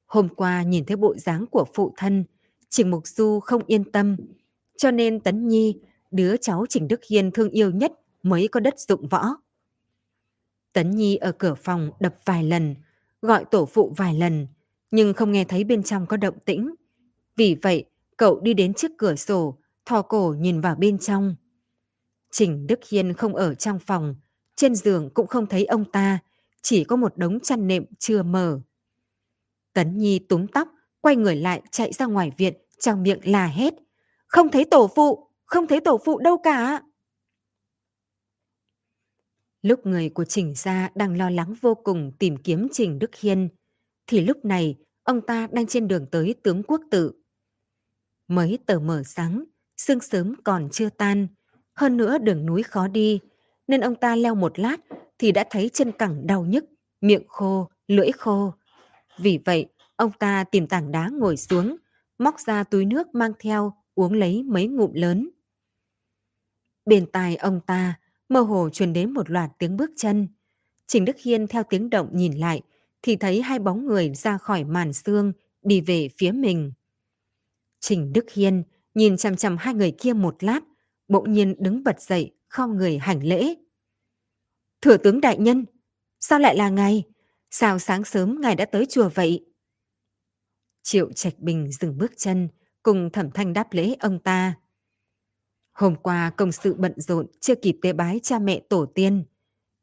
Hôm 0.06 0.30
qua 0.36 0.64
nhìn 0.64 0.86
thấy 0.86 0.98
bộ 0.98 1.16
dáng 1.16 1.46
của 1.52 1.66
phụ 1.74 1.94
thân, 1.98 2.24
Trình 2.70 2.92
Mục 2.92 3.08
Du 3.08 3.40
không 3.40 3.62
yên 3.68 3.92
tâm, 3.92 4.16
cho 4.78 4.92
nên 4.92 5.20
Tấn 5.20 5.48
Nhi, 5.48 5.80
đứa 6.12 6.38
cháu 6.38 6.66
Trình 6.70 6.88
Đức 6.88 7.04
Hiên 7.10 7.32
thương 7.32 7.50
yêu 7.50 7.72
nhất 7.72 7.92
mới 8.24 8.48
có 8.48 8.60
đất 8.60 8.80
dụng 8.80 9.08
võ. 9.08 9.30
Tấn 10.74 10.92
Nhi 10.92 11.16
ở 11.16 11.32
cửa 11.32 11.56
phòng 11.56 11.92
đập 12.00 12.16
vài 12.26 12.44
lần, 12.44 12.76
gọi 13.22 13.46
tổ 13.46 13.66
phụ 13.66 13.94
vài 13.98 14.14
lần, 14.14 14.48
nhưng 14.92 15.14
không 15.14 15.32
nghe 15.32 15.44
thấy 15.44 15.64
bên 15.64 15.84
trong 15.84 16.06
có 16.08 16.18
động 16.18 16.40
tĩnh. 16.46 16.76
Vì 17.36 17.56
vậy, 17.62 17.86
cậu 18.18 18.40
đi 18.40 18.54
đến 18.54 18.74
trước 18.74 18.92
cửa 18.98 19.16
sổ, 19.16 19.58
thò 19.86 20.02
cổ 20.02 20.36
nhìn 20.40 20.62
vào 20.62 20.76
bên 20.76 20.98
trong. 20.98 21.36
Trình 22.32 22.68
Đức 22.68 22.80
Hiên 22.90 23.14
không 23.14 23.36
ở 23.36 23.56
trong 23.56 23.80
phòng, 23.80 24.16
trên 24.56 24.76
giường 24.76 25.10
cũng 25.14 25.28
không 25.28 25.48
thấy 25.48 25.66
ông 25.66 25.92
ta, 25.92 26.20
chỉ 26.62 26.84
có 26.84 26.96
một 26.96 27.18
đống 27.18 27.40
chăn 27.40 27.68
nệm 27.68 27.86
chưa 28.00 28.24
mở. 28.24 28.60
Tấn 29.74 29.98
Nhi 29.98 30.20
túm 30.20 30.48
tóc, 30.48 30.68
quay 31.02 31.16
người 31.16 31.36
lại 31.36 31.62
chạy 31.72 31.94
ra 31.94 32.06
ngoài 32.06 32.32
viện, 32.38 32.54
trong 32.80 33.04
miệng 33.04 33.20
là 33.24 33.48
hết, 33.48 33.74
Không 34.28 34.52
thấy 34.52 34.66
tổ 34.66 34.90
phụ, 34.96 35.28
không 35.46 35.68
thấy 35.68 35.82
tổ 35.82 35.98
phụ 36.06 36.20
đâu 36.20 36.38
cả. 36.38 36.82
Lúc 39.62 39.86
người 39.86 40.10
của 40.10 40.26
Trình 40.26 40.54
Gia 40.56 40.90
đang 40.96 41.18
lo 41.18 41.30
lắng 41.30 41.54
vô 41.62 41.76
cùng 41.76 42.12
tìm 42.20 42.38
kiếm 42.38 42.68
Trình 42.72 43.00
Đức 43.00 43.16
Hiên, 43.16 43.50
thì 44.08 44.22
lúc 44.22 44.46
này 44.46 44.76
ông 45.04 45.22
ta 45.22 45.48
đang 45.52 45.68
trên 45.68 45.88
đường 45.88 46.06
tới 46.12 46.36
tướng 46.44 46.64
quốc 46.64 46.82
tự. 46.92 47.12
Mới 48.28 48.60
tờ 48.66 48.80
mở 48.80 49.04
sáng, 49.06 49.44
sương 49.78 50.00
sớm 50.00 50.36
còn 50.44 50.70
chưa 50.72 50.90
tan, 50.90 51.28
hơn 51.74 51.98
nữa 51.98 52.18
đường 52.18 52.46
núi 52.46 52.64
khó 52.64 52.88
đi, 52.88 53.20
nên 53.68 53.82
ông 53.82 53.96
ta 53.96 54.16
leo 54.16 54.36
một 54.36 54.60
lát 54.60 54.78
thì 55.18 55.32
đã 55.32 55.46
thấy 55.50 55.70
chân 55.70 55.92
cẳng 55.92 56.28
đau 56.28 56.46
nhức, 56.46 56.66
miệng 57.02 57.28
khô, 57.28 57.70
lưỡi 57.88 58.12
khô. 58.12 58.54
Vì 59.20 59.40
vậy, 59.46 59.66
ông 59.96 60.12
ta 60.20 60.44
tìm 60.44 60.68
tảng 60.68 60.92
đá 60.92 61.10
ngồi 61.10 61.38
xuống, 61.38 61.78
móc 62.18 62.40
ra 62.40 62.64
túi 62.64 62.86
nước 62.86 63.16
mang 63.16 63.32
theo, 63.40 63.74
uống 63.96 64.14
lấy 64.14 64.44
mấy 64.44 64.68
ngụm 64.68 64.94
lớn. 64.94 65.30
Bên 66.86 67.06
tai 67.12 67.36
ông 67.36 67.62
ta, 67.68 68.00
mơ 68.30 68.42
hồ 68.42 68.70
truyền 68.70 68.94
đến 68.94 69.12
một 69.12 69.30
loạt 69.30 69.52
tiếng 69.58 69.78
bước 69.78 69.90
chân. 69.98 70.28
Trình 70.88 71.06
Đức 71.06 71.18
Hiên 71.20 71.48
theo 71.48 71.64
tiếng 71.70 71.90
động 71.90 72.10
nhìn 72.14 72.34
lại, 72.34 72.62
thì 73.02 73.16
thấy 73.16 73.42
hai 73.42 73.60
bóng 73.60 73.86
người 73.86 74.12
ra 74.16 74.38
khỏi 74.38 74.64
màn 74.64 74.94
xương, 74.94 75.34
đi 75.62 75.82
về 75.82 76.10
phía 76.18 76.32
mình. 76.32 76.72
Trình 77.80 78.14
Đức 78.14 78.26
Hiên 78.34 78.64
nhìn 78.94 79.18
chằm 79.18 79.36
chằm 79.36 79.58
hai 79.58 79.74
người 79.74 79.92
kia 79.92 80.14
một 80.14 80.44
lát, 80.44 80.60
bỗng 81.08 81.34
nhiên 81.34 81.56
đứng 81.60 81.84
bật 81.84 82.02
dậy, 82.02 82.32
không 82.48 82.78
người 82.78 82.98
hành 82.98 83.24
lễ. 83.24 83.56
Thừa 84.82 84.98
tướng 84.98 85.22
đại 85.22 85.38
nhân, 85.38 85.66
sao 86.20 86.40
lại 86.40 86.56
là 86.58 86.70
ngài? 86.70 87.04
Sao 87.52 87.80
sáng 87.80 88.04
sớm 88.04 88.42
ngài 88.42 88.56
đã 88.56 88.66
tới 88.66 88.86
chùa 88.86 89.10
vậy? 89.16 89.46
Triệu 90.84 91.12
Trạch 91.12 91.40
Bình 91.40 91.72
dừng 91.72 91.98
bước 91.98 92.12
chân, 92.18 92.50
cùng 92.84 93.10
thẩm 93.10 93.32
thanh 93.32 93.54
đáp 93.54 93.74
lễ 93.74 93.96
ông 94.00 94.20
ta. 94.20 94.54
Hôm 95.76 95.96
qua 95.96 96.30
công 96.30 96.52
sự 96.52 96.74
bận 96.74 96.94
rộn 96.98 97.28
chưa 97.40 97.56
kịp 97.56 97.78
tế 97.82 97.94
bái 97.94 98.20
cha 98.24 98.40
mẹ 98.40 98.62
tổ 98.70 98.86
tiên. 98.86 99.24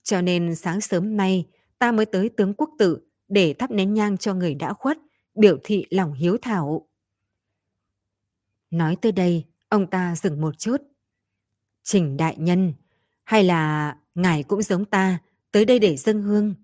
Cho 0.02 0.20
nên 0.20 0.54
sáng 0.54 0.80
sớm 0.80 1.16
nay 1.16 1.46
ta 1.78 1.92
mới 1.92 2.06
tới 2.06 2.28
tướng 2.28 2.54
quốc 2.54 2.70
tự 2.78 3.00
để 3.28 3.54
thắp 3.58 3.70
nén 3.70 3.94
nhang 3.94 4.18
cho 4.18 4.34
người 4.34 4.54
đã 4.54 4.72
khuất, 4.72 4.98
biểu 5.34 5.58
thị 5.64 5.86
lòng 5.90 6.12
hiếu 6.12 6.36
thảo. 6.42 6.88
Nói 8.70 8.96
tới 8.96 9.12
đây, 9.12 9.44
ông 9.68 9.86
ta 9.86 10.16
dừng 10.16 10.40
một 10.40 10.58
chút. 10.58 10.76
Trình 11.82 12.16
đại 12.16 12.36
nhân, 12.38 12.72
hay 13.24 13.44
là 13.44 13.96
ngài 14.14 14.42
cũng 14.42 14.62
giống 14.62 14.84
ta, 14.84 15.18
tới 15.50 15.64
đây 15.64 15.78
để 15.78 15.96
dâng 15.96 16.22
hương. 16.22 16.54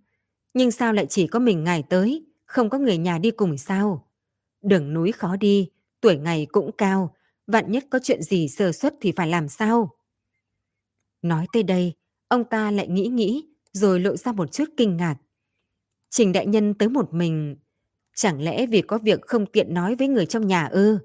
Nhưng 0.54 0.70
sao 0.70 0.92
lại 0.92 1.06
chỉ 1.06 1.26
có 1.26 1.38
mình 1.38 1.64
ngài 1.64 1.82
tới, 1.82 2.26
không 2.44 2.70
có 2.70 2.78
người 2.78 2.98
nhà 2.98 3.18
đi 3.18 3.30
cùng 3.30 3.58
sao? 3.58 4.08
Đường 4.62 4.94
núi 4.94 5.12
khó 5.12 5.36
đi, 5.36 5.70
tuổi 6.00 6.16
ngày 6.16 6.46
cũng 6.52 6.70
cao, 6.78 7.14
vạn 7.48 7.72
nhất 7.72 7.84
có 7.90 7.98
chuyện 8.02 8.22
gì 8.22 8.48
sơ 8.48 8.72
xuất 8.72 8.94
thì 9.00 9.12
phải 9.16 9.28
làm 9.28 9.48
sao? 9.48 9.96
Nói 11.22 11.46
tới 11.52 11.62
đây, 11.62 11.92
ông 12.28 12.44
ta 12.44 12.70
lại 12.70 12.88
nghĩ 12.88 13.06
nghĩ, 13.06 13.46
rồi 13.72 14.00
lộ 14.00 14.16
ra 14.16 14.32
một 14.32 14.52
chút 14.52 14.64
kinh 14.76 14.96
ngạc. 14.96 15.16
Trình 16.10 16.32
đại 16.32 16.46
nhân 16.46 16.74
tới 16.74 16.88
một 16.88 17.14
mình, 17.14 17.56
chẳng 18.14 18.42
lẽ 18.42 18.66
vì 18.66 18.82
có 18.82 18.98
việc 18.98 19.20
không 19.22 19.46
tiện 19.46 19.74
nói 19.74 19.94
với 19.94 20.08
người 20.08 20.26
trong 20.26 20.46
nhà 20.46 20.66
ư? 20.66 20.98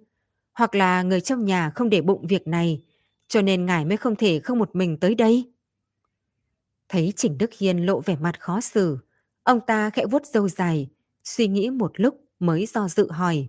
Hoặc 0.53 0.75
là 0.75 1.03
người 1.03 1.21
trong 1.21 1.45
nhà 1.45 1.71
không 1.75 1.89
để 1.89 2.01
bụng 2.01 2.27
việc 2.27 2.47
này, 2.47 2.83
cho 3.27 3.41
nên 3.41 3.65
ngài 3.65 3.85
mới 3.85 3.97
không 3.97 4.15
thể 4.15 4.39
không 4.39 4.59
một 4.59 4.75
mình 4.75 4.97
tới 4.99 5.15
đây? 5.15 5.53
Thấy 6.89 7.13
Trình 7.15 7.37
Đức 7.37 7.53
Hiên 7.53 7.85
lộ 7.85 8.01
vẻ 8.01 8.15
mặt 8.15 8.39
khó 8.39 8.61
xử, 8.61 8.97
ông 9.43 9.59
ta 9.67 9.89
khẽ 9.89 10.05
vuốt 10.05 10.25
râu 10.25 10.49
dài, 10.49 10.89
suy 11.23 11.47
nghĩ 11.47 11.69
một 11.69 11.91
lúc 11.95 12.21
mới 12.39 12.65
do 12.65 12.87
dự 12.87 13.11
hỏi. 13.11 13.47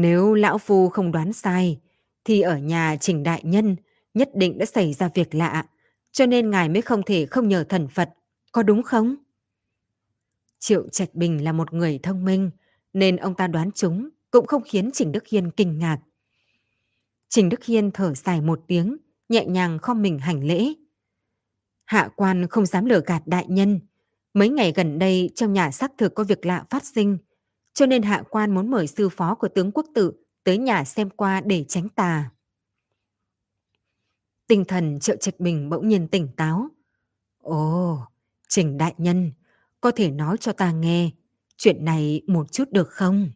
Nếu 0.00 0.34
lão 0.34 0.58
phu 0.58 0.88
không 0.88 1.12
đoán 1.12 1.32
sai, 1.32 1.80
thì 2.24 2.40
ở 2.40 2.58
nhà 2.58 2.96
Trình 3.00 3.22
Đại 3.22 3.40
Nhân 3.44 3.76
nhất 4.14 4.30
định 4.34 4.58
đã 4.58 4.66
xảy 4.66 4.92
ra 4.92 5.10
việc 5.14 5.34
lạ, 5.34 5.66
cho 6.12 6.26
nên 6.26 6.50
ngài 6.50 6.68
mới 6.68 6.82
không 6.82 7.02
thể 7.02 7.26
không 7.26 7.48
nhờ 7.48 7.64
thần 7.64 7.88
Phật, 7.88 8.10
có 8.52 8.62
đúng 8.62 8.82
không? 8.82 9.14
Triệu 10.58 10.88
Trạch 10.88 11.14
Bình 11.14 11.44
là 11.44 11.52
một 11.52 11.72
người 11.72 11.98
thông 12.02 12.24
minh, 12.24 12.50
nên 12.92 13.16
ông 13.16 13.34
ta 13.34 13.46
đoán 13.46 13.70
chúng 13.74 14.08
cũng 14.30 14.46
không 14.46 14.62
khiến 14.62 14.90
Trình 14.92 15.12
Đức 15.12 15.26
Hiên 15.26 15.50
kinh 15.50 15.78
ngạc. 15.78 15.98
Trình 17.28 17.48
Đức 17.48 17.64
Hiên 17.64 17.90
thở 17.90 18.14
dài 18.14 18.40
một 18.40 18.60
tiếng, 18.66 18.96
nhẹ 19.28 19.46
nhàng 19.46 19.78
khom 19.78 20.02
mình 20.02 20.18
hành 20.18 20.44
lễ. 20.44 20.72
Hạ 21.84 22.10
quan 22.16 22.46
không 22.48 22.66
dám 22.66 22.84
lừa 22.84 23.00
gạt 23.06 23.22
đại 23.26 23.44
nhân. 23.48 23.80
Mấy 24.34 24.48
ngày 24.48 24.72
gần 24.76 24.98
đây 24.98 25.30
trong 25.34 25.52
nhà 25.52 25.70
xác 25.70 25.92
thực 25.98 26.14
có 26.14 26.24
việc 26.24 26.46
lạ 26.46 26.64
phát 26.70 26.84
sinh, 26.84 27.18
cho 27.78 27.86
nên 27.86 28.02
hạ 28.02 28.22
quan 28.30 28.54
muốn 28.54 28.70
mời 28.70 28.86
sư 28.86 29.08
phó 29.08 29.34
của 29.34 29.48
tướng 29.48 29.72
quốc 29.72 29.86
tự 29.94 30.12
tới 30.44 30.58
nhà 30.58 30.84
xem 30.84 31.10
qua 31.10 31.40
để 31.40 31.64
tránh 31.68 31.88
tà. 31.88 32.30
Tinh 34.46 34.64
thần 34.64 34.98
trợ 35.00 35.16
trạch 35.16 35.40
bình 35.40 35.70
bỗng 35.70 35.88
nhiên 35.88 36.08
tỉnh 36.08 36.28
táo. 36.36 36.68
Ồ, 37.42 37.98
Trình 38.48 38.78
Đại 38.78 38.94
Nhân, 38.98 39.32
có 39.80 39.90
thể 39.90 40.10
nói 40.10 40.36
cho 40.40 40.52
ta 40.52 40.72
nghe 40.72 41.10
chuyện 41.56 41.84
này 41.84 42.22
một 42.26 42.52
chút 42.52 42.64
được 42.70 42.88
không? 42.88 43.30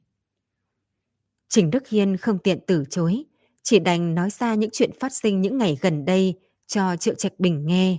Trình 1.49 1.71
Đức 1.71 1.89
Hiên 1.89 2.17
không 2.17 2.39
tiện 2.39 2.59
từ 2.67 2.85
chối, 2.91 3.25
chỉ 3.63 3.79
đành 3.79 4.15
nói 4.15 4.31
ra 4.31 4.55
những 4.55 4.71
chuyện 4.73 4.91
phát 5.01 5.13
sinh 5.13 5.41
những 5.41 5.59
ngày 5.59 5.79
gần 5.81 6.05
đây 6.05 6.35
cho 6.67 6.97
Triệu 6.97 7.15
Trạch 7.15 7.33
Bình 7.39 7.67
nghe. 7.67 7.97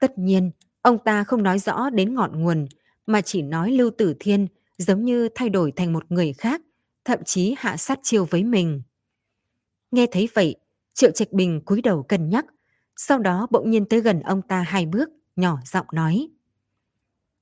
Tất 0.00 0.18
nhiên, 0.18 0.50
ông 0.80 0.98
ta 1.04 1.24
không 1.24 1.42
nói 1.42 1.58
rõ 1.58 1.90
đến 1.90 2.14
ngọn 2.14 2.42
nguồn, 2.42 2.66
mà 3.06 3.20
chỉ 3.20 3.42
nói 3.42 3.72
Lưu 3.72 3.90
Tử 3.98 4.14
Thiên 4.20 4.46
giống 4.78 5.04
như 5.04 5.28
thay 5.34 5.48
đổi 5.48 5.72
thành 5.76 5.92
một 5.92 6.12
người 6.12 6.32
khác, 6.32 6.60
thậm 7.04 7.18
chí 7.24 7.54
hạ 7.58 7.76
sát 7.76 7.98
chiêu 8.02 8.24
với 8.24 8.44
mình. 8.44 8.82
Nghe 9.90 10.06
thấy 10.12 10.28
vậy, 10.34 10.56
Triệu 10.94 11.10
Trạch 11.10 11.32
Bình 11.32 11.60
cúi 11.64 11.82
đầu 11.82 12.02
cân 12.02 12.28
nhắc, 12.28 12.46
sau 12.96 13.18
đó 13.18 13.46
bỗng 13.50 13.70
nhiên 13.70 13.86
tới 13.86 14.00
gần 14.00 14.20
ông 14.20 14.42
ta 14.42 14.62
hai 14.62 14.86
bước, 14.86 15.10
nhỏ 15.36 15.58
giọng 15.64 15.86
nói. 15.92 16.28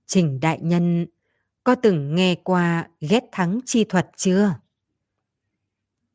Trình 0.06 0.40
đại 0.40 0.58
nhân, 0.62 1.06
có 1.64 1.74
từng 1.74 2.14
nghe 2.14 2.34
qua 2.34 2.88
ghét 3.00 3.24
thắng 3.32 3.60
chi 3.66 3.84
thuật 3.84 4.10
chưa? 4.16 4.54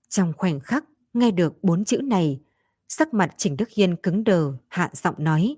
Trong 0.10 0.34
khoảnh 0.38 0.60
khắc 0.60 0.86
nghe 1.14 1.32
được 1.32 1.64
bốn 1.64 1.86
chữ 1.86 1.98
này, 1.98 2.40
sắc 2.88 3.14
mặt 3.14 3.34
Trình 3.38 3.58
Đức 3.58 3.70
Hiên 3.70 3.96
cứng 3.96 4.24
đờ, 4.24 4.54
hạ 4.68 4.90
giọng 4.94 5.16
nói. 5.18 5.56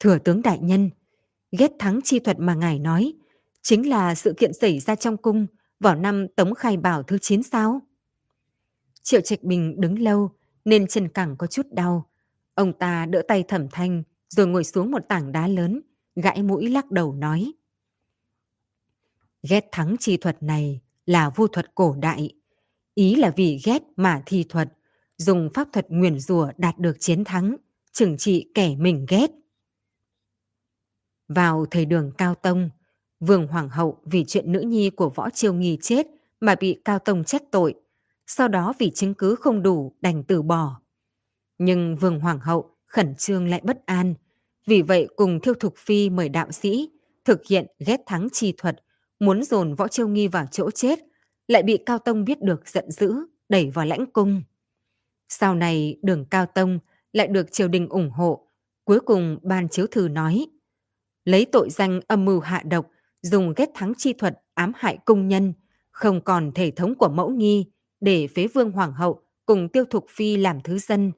Thừa 0.00 0.18
tướng 0.18 0.42
đại 0.42 0.58
nhân, 0.58 0.90
ghét 1.52 1.72
thắng 1.78 2.00
chi 2.04 2.18
thuật 2.18 2.38
mà 2.38 2.54
ngài 2.54 2.78
nói, 2.78 3.12
chính 3.64 3.88
là 3.88 4.14
sự 4.14 4.34
kiện 4.38 4.52
xảy 4.52 4.80
ra 4.80 4.94
trong 4.94 5.16
cung 5.16 5.46
vào 5.80 5.94
năm 5.94 6.26
Tống 6.36 6.54
Khai 6.54 6.76
Bảo 6.76 7.02
thứ 7.02 7.18
9 7.18 7.42
sao? 7.42 7.80
Triệu 9.02 9.20
Trạch 9.20 9.42
Bình 9.42 9.80
đứng 9.80 9.98
lâu 9.98 10.30
nên 10.64 10.86
chân 10.86 11.08
cẳng 11.08 11.36
có 11.36 11.46
chút 11.46 11.66
đau. 11.72 12.10
Ông 12.54 12.72
ta 12.78 13.06
đỡ 13.06 13.22
tay 13.28 13.42
thẩm 13.42 13.68
thanh 13.70 14.02
rồi 14.28 14.46
ngồi 14.46 14.64
xuống 14.64 14.90
một 14.90 15.08
tảng 15.08 15.32
đá 15.32 15.48
lớn, 15.48 15.80
gãi 16.16 16.42
mũi 16.42 16.68
lắc 16.68 16.90
đầu 16.90 17.14
nói. 17.14 17.52
Ghét 19.48 19.68
thắng 19.72 19.96
chi 20.00 20.16
thuật 20.16 20.42
này 20.42 20.80
là 21.06 21.30
vô 21.30 21.48
thuật 21.48 21.74
cổ 21.74 21.96
đại. 22.00 22.30
Ý 22.94 23.14
là 23.14 23.32
vì 23.36 23.60
ghét 23.64 23.82
mà 23.96 24.22
thi 24.26 24.44
thuật, 24.48 24.72
dùng 25.16 25.48
pháp 25.54 25.68
thuật 25.72 25.86
nguyền 25.88 26.18
rủa 26.18 26.50
đạt 26.56 26.78
được 26.78 26.96
chiến 27.00 27.24
thắng, 27.24 27.56
trừng 27.92 28.16
trị 28.16 28.50
kẻ 28.54 28.76
mình 28.76 29.06
ghét. 29.08 29.30
Vào 31.28 31.66
thời 31.70 31.84
đường 31.84 32.12
Cao 32.18 32.34
Tông, 32.34 32.70
Vương 33.26 33.46
Hoàng 33.46 33.68
hậu 33.68 33.98
vì 34.04 34.24
chuyện 34.24 34.52
nữ 34.52 34.60
nhi 34.60 34.90
của 34.90 35.08
Võ 35.08 35.30
Chiêu 35.30 35.54
Nghi 35.54 35.78
chết 35.80 36.06
mà 36.40 36.54
bị 36.54 36.80
Cao 36.84 36.98
Tông 36.98 37.24
trách 37.24 37.42
tội, 37.50 37.74
sau 38.26 38.48
đó 38.48 38.72
vì 38.78 38.90
chứng 38.90 39.14
cứ 39.14 39.34
không 39.34 39.62
đủ 39.62 39.92
đành 40.00 40.22
từ 40.22 40.42
bỏ. 40.42 40.80
Nhưng 41.58 41.96
Vương 41.96 42.20
Hoàng 42.20 42.38
hậu 42.38 42.70
khẩn 42.86 43.14
trương 43.14 43.48
lại 43.48 43.60
bất 43.64 43.86
an, 43.86 44.14
vì 44.66 44.82
vậy 44.82 45.08
cùng 45.16 45.40
Thiêu 45.40 45.54
Thục 45.54 45.74
Phi 45.76 46.10
mời 46.10 46.28
đạo 46.28 46.52
sĩ 46.52 46.90
thực 47.24 47.46
hiện 47.46 47.66
ghét 47.86 48.00
thắng 48.06 48.28
chi 48.32 48.54
thuật, 48.58 48.76
muốn 49.20 49.42
dồn 49.42 49.74
Võ 49.74 49.88
Chiêu 49.88 50.08
Nghi 50.08 50.28
vào 50.28 50.46
chỗ 50.50 50.70
chết, 50.70 50.98
lại 51.48 51.62
bị 51.62 51.78
Cao 51.86 51.98
Tông 51.98 52.24
biết 52.24 52.42
được 52.42 52.68
giận 52.68 52.90
dữ, 52.90 53.14
đẩy 53.48 53.70
vào 53.70 53.86
lãnh 53.86 54.06
cung. 54.06 54.42
Sau 55.28 55.54
này 55.54 55.98
đường 56.02 56.24
Cao 56.30 56.46
Tông 56.46 56.78
lại 57.12 57.26
được 57.26 57.52
triều 57.52 57.68
đình 57.68 57.88
ủng 57.88 58.10
hộ, 58.10 58.48
cuối 58.84 59.00
cùng 59.00 59.38
ban 59.42 59.68
chiếu 59.68 59.86
thư 59.86 60.08
nói 60.08 60.46
lấy 61.24 61.46
tội 61.52 61.70
danh 61.70 62.00
âm 62.06 62.24
mưu 62.24 62.40
hạ 62.40 62.62
độc, 62.64 62.86
dùng 63.24 63.52
ghét 63.56 63.70
thắng 63.74 63.92
chi 63.98 64.12
thuật 64.12 64.42
ám 64.54 64.72
hại 64.76 64.98
công 65.04 65.28
nhân, 65.28 65.52
không 65.90 66.24
còn 66.24 66.52
thể 66.54 66.70
thống 66.70 66.94
của 66.94 67.08
mẫu 67.08 67.30
nghi 67.30 67.70
để 68.00 68.26
phế 68.26 68.46
vương 68.46 68.72
hoàng 68.72 68.92
hậu 68.92 69.22
cùng 69.46 69.68
tiêu 69.68 69.84
thục 69.90 70.06
phi 70.08 70.36
làm 70.36 70.60
thứ 70.60 70.78
dân, 70.78 71.12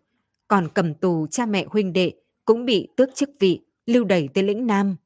còn 0.48 0.68
cầm 0.74 0.94
tù 0.94 1.26
cha 1.26 1.46
mẹ 1.46 1.66
huynh 1.70 1.92
đệ 1.92 2.12
cũng 2.44 2.64
bị 2.64 2.88
tước 2.96 3.08
chức 3.14 3.30
vị, 3.40 3.60
lưu 3.86 4.04
đẩy 4.04 4.28
tới 4.34 4.44
lĩnh 4.44 4.66
Nam. 4.66 4.96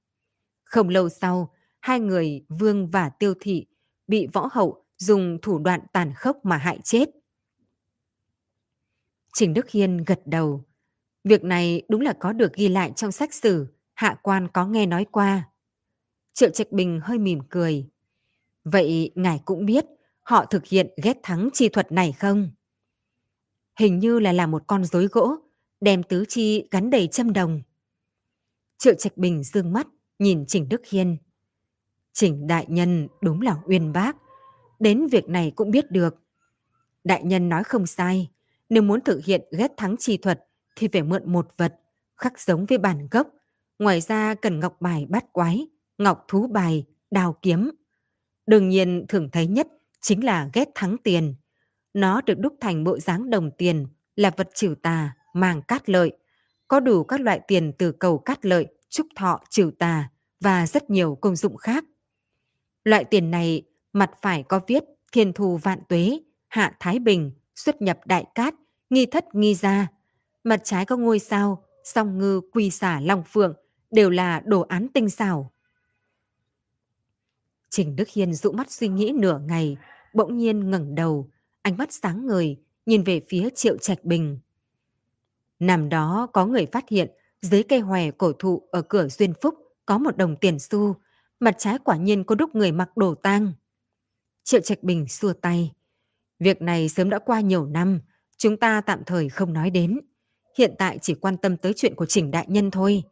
Không 0.64 0.88
lâu 0.88 1.08
sau, 1.08 1.52
hai 1.80 2.00
người 2.00 2.44
vương 2.48 2.90
và 2.90 3.08
tiêu 3.08 3.34
thị 3.40 3.66
bị 4.06 4.26
võ 4.32 4.48
hậu 4.52 4.84
dùng 4.98 5.38
thủ 5.42 5.58
đoạn 5.58 5.80
tàn 5.92 6.12
khốc 6.16 6.44
mà 6.44 6.56
hại 6.56 6.78
chết. 6.84 7.08
Trình 9.34 9.54
Đức 9.54 9.70
Hiên 9.70 9.96
gật 9.96 10.20
đầu. 10.24 10.64
Việc 11.24 11.44
này 11.44 11.82
đúng 11.88 12.00
là 12.00 12.12
có 12.12 12.32
được 12.32 12.54
ghi 12.54 12.68
lại 12.68 12.92
trong 12.96 13.12
sách 13.12 13.34
sử, 13.34 13.66
hạ 13.94 14.18
quan 14.22 14.48
có 14.48 14.66
nghe 14.66 14.86
nói 14.86 15.06
qua. 15.10 15.50
Triệu 16.40 16.50
Trạch 16.50 16.72
Bình 16.72 17.00
hơi 17.02 17.18
mỉm 17.18 17.40
cười. 17.50 17.86
Vậy 18.64 19.12
ngài 19.14 19.40
cũng 19.44 19.66
biết 19.66 19.84
họ 20.22 20.44
thực 20.44 20.66
hiện 20.66 20.90
ghét 21.02 21.16
thắng 21.22 21.48
chi 21.52 21.68
thuật 21.68 21.92
này 21.92 22.12
không? 22.12 22.50
Hình 23.78 23.98
như 23.98 24.18
là 24.18 24.32
làm 24.32 24.50
một 24.50 24.62
con 24.66 24.84
rối 24.84 25.06
gỗ, 25.06 25.36
đem 25.80 26.02
tứ 26.02 26.24
chi 26.28 26.68
gắn 26.70 26.90
đầy 26.90 27.06
châm 27.06 27.32
đồng. 27.32 27.62
Triệu 28.78 28.94
Trạch 28.94 29.16
Bình 29.16 29.42
dương 29.42 29.72
mắt, 29.72 29.86
nhìn 30.18 30.44
Trình 30.46 30.68
Đức 30.68 30.86
Hiên. 30.86 31.16
Trình 32.12 32.46
Đại 32.46 32.66
Nhân 32.68 33.08
đúng 33.20 33.42
là 33.42 33.56
uyên 33.66 33.92
bác, 33.92 34.16
đến 34.78 35.06
việc 35.06 35.28
này 35.28 35.52
cũng 35.56 35.70
biết 35.70 35.90
được. 35.90 36.14
Đại 37.04 37.24
Nhân 37.24 37.48
nói 37.48 37.64
không 37.64 37.86
sai, 37.86 38.30
nếu 38.68 38.82
muốn 38.82 39.00
thực 39.00 39.24
hiện 39.24 39.42
ghét 39.50 39.72
thắng 39.76 39.96
chi 39.98 40.16
thuật 40.16 40.44
thì 40.76 40.88
phải 40.92 41.02
mượn 41.02 41.32
một 41.32 41.48
vật, 41.56 41.74
khắc 42.16 42.40
giống 42.40 42.66
với 42.66 42.78
bản 42.78 43.08
gốc, 43.10 43.28
Ngoài 43.80 44.00
ra 44.00 44.34
cần 44.34 44.60
ngọc 44.60 44.76
bài 44.80 45.06
bát 45.08 45.32
quái, 45.32 45.66
ngọc 46.00 46.24
thú 46.28 46.46
bài, 46.46 46.84
đào 47.10 47.36
kiếm. 47.42 47.70
Đương 48.46 48.68
nhiên 48.68 49.04
thường 49.08 49.28
thấy 49.32 49.46
nhất 49.46 49.68
chính 50.00 50.24
là 50.24 50.50
ghét 50.52 50.68
thắng 50.74 50.96
tiền. 51.04 51.34
Nó 51.94 52.20
được 52.20 52.38
đúc 52.38 52.54
thành 52.60 52.84
bộ 52.84 52.98
dáng 52.98 53.30
đồng 53.30 53.50
tiền, 53.58 53.86
là 54.16 54.30
vật 54.36 54.50
trừ 54.54 54.74
tà, 54.82 55.14
màng 55.34 55.62
cát 55.62 55.88
lợi. 55.88 56.12
Có 56.68 56.80
đủ 56.80 57.04
các 57.04 57.20
loại 57.20 57.40
tiền 57.48 57.72
từ 57.78 57.92
cầu 57.92 58.18
cát 58.18 58.46
lợi, 58.46 58.66
trúc 58.88 59.06
thọ, 59.16 59.40
trừ 59.50 59.70
tà 59.78 60.10
và 60.40 60.66
rất 60.66 60.90
nhiều 60.90 61.18
công 61.20 61.36
dụng 61.36 61.56
khác. 61.56 61.84
Loại 62.84 63.04
tiền 63.04 63.30
này 63.30 63.62
mặt 63.92 64.10
phải 64.22 64.42
có 64.42 64.60
viết 64.66 64.84
thiên 65.12 65.32
thù 65.32 65.56
vạn 65.56 65.78
tuế, 65.88 66.20
hạ 66.48 66.76
thái 66.80 66.98
bình, 66.98 67.32
xuất 67.54 67.82
nhập 67.82 67.98
đại 68.04 68.24
cát, 68.34 68.54
nghi 68.90 69.06
thất 69.06 69.34
nghi 69.34 69.54
gia. 69.54 69.86
Mặt 70.44 70.60
trái 70.64 70.86
có 70.86 70.96
ngôi 70.96 71.18
sao, 71.18 71.64
song 71.84 72.18
ngư 72.18 72.40
quy 72.52 72.70
xả 72.70 73.00
long 73.00 73.22
phượng, 73.26 73.54
đều 73.90 74.10
là 74.10 74.40
đồ 74.44 74.60
án 74.60 74.86
tinh 74.94 75.10
xảo. 75.10 75.52
Trình 77.70 77.96
Đức 77.96 78.08
Hiên 78.08 78.34
dụ 78.34 78.52
mắt 78.52 78.70
suy 78.70 78.88
nghĩ 78.88 79.12
nửa 79.14 79.40
ngày, 79.48 79.76
bỗng 80.14 80.36
nhiên 80.36 80.70
ngẩng 80.70 80.94
đầu, 80.94 81.30
ánh 81.62 81.76
mắt 81.76 81.92
sáng 81.92 82.26
ngời, 82.26 82.56
nhìn 82.86 83.02
về 83.02 83.20
phía 83.28 83.48
Triệu 83.54 83.76
Trạch 83.78 84.04
Bình. 84.04 84.38
Nằm 85.58 85.88
đó 85.88 86.28
có 86.32 86.46
người 86.46 86.66
phát 86.66 86.88
hiện 86.88 87.10
dưới 87.42 87.62
cây 87.62 87.80
hòe 87.80 88.10
cổ 88.10 88.32
thụ 88.32 88.62
ở 88.70 88.82
cửa 88.82 89.08
Duyên 89.08 89.32
Phúc 89.42 89.54
có 89.86 89.98
một 89.98 90.16
đồng 90.16 90.36
tiền 90.36 90.58
xu, 90.58 90.94
mặt 91.40 91.54
trái 91.58 91.78
quả 91.84 91.96
nhiên 91.96 92.24
có 92.24 92.34
đúc 92.34 92.54
người 92.54 92.72
mặc 92.72 92.96
đồ 92.96 93.14
tang. 93.14 93.52
Triệu 94.44 94.60
Trạch 94.60 94.82
Bình 94.82 95.08
xua 95.08 95.32
tay. 95.32 95.72
Việc 96.38 96.62
này 96.62 96.88
sớm 96.88 97.10
đã 97.10 97.18
qua 97.18 97.40
nhiều 97.40 97.66
năm, 97.66 98.00
chúng 98.36 98.56
ta 98.56 98.80
tạm 98.80 99.02
thời 99.06 99.28
không 99.28 99.52
nói 99.52 99.70
đến. 99.70 100.00
Hiện 100.58 100.74
tại 100.78 100.98
chỉ 101.02 101.14
quan 101.14 101.36
tâm 101.36 101.56
tới 101.56 101.72
chuyện 101.76 101.94
của 101.94 102.06
Trình 102.06 102.30
Đại 102.30 102.46
Nhân 102.48 102.70
thôi. 102.70 103.02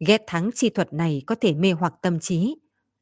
Ghét 0.00 0.22
thắng 0.26 0.50
chi 0.54 0.70
thuật 0.70 0.92
này 0.92 1.22
có 1.26 1.34
thể 1.34 1.54
mê 1.54 1.72
hoặc 1.72 1.94
tâm 2.02 2.20
trí, 2.20 2.56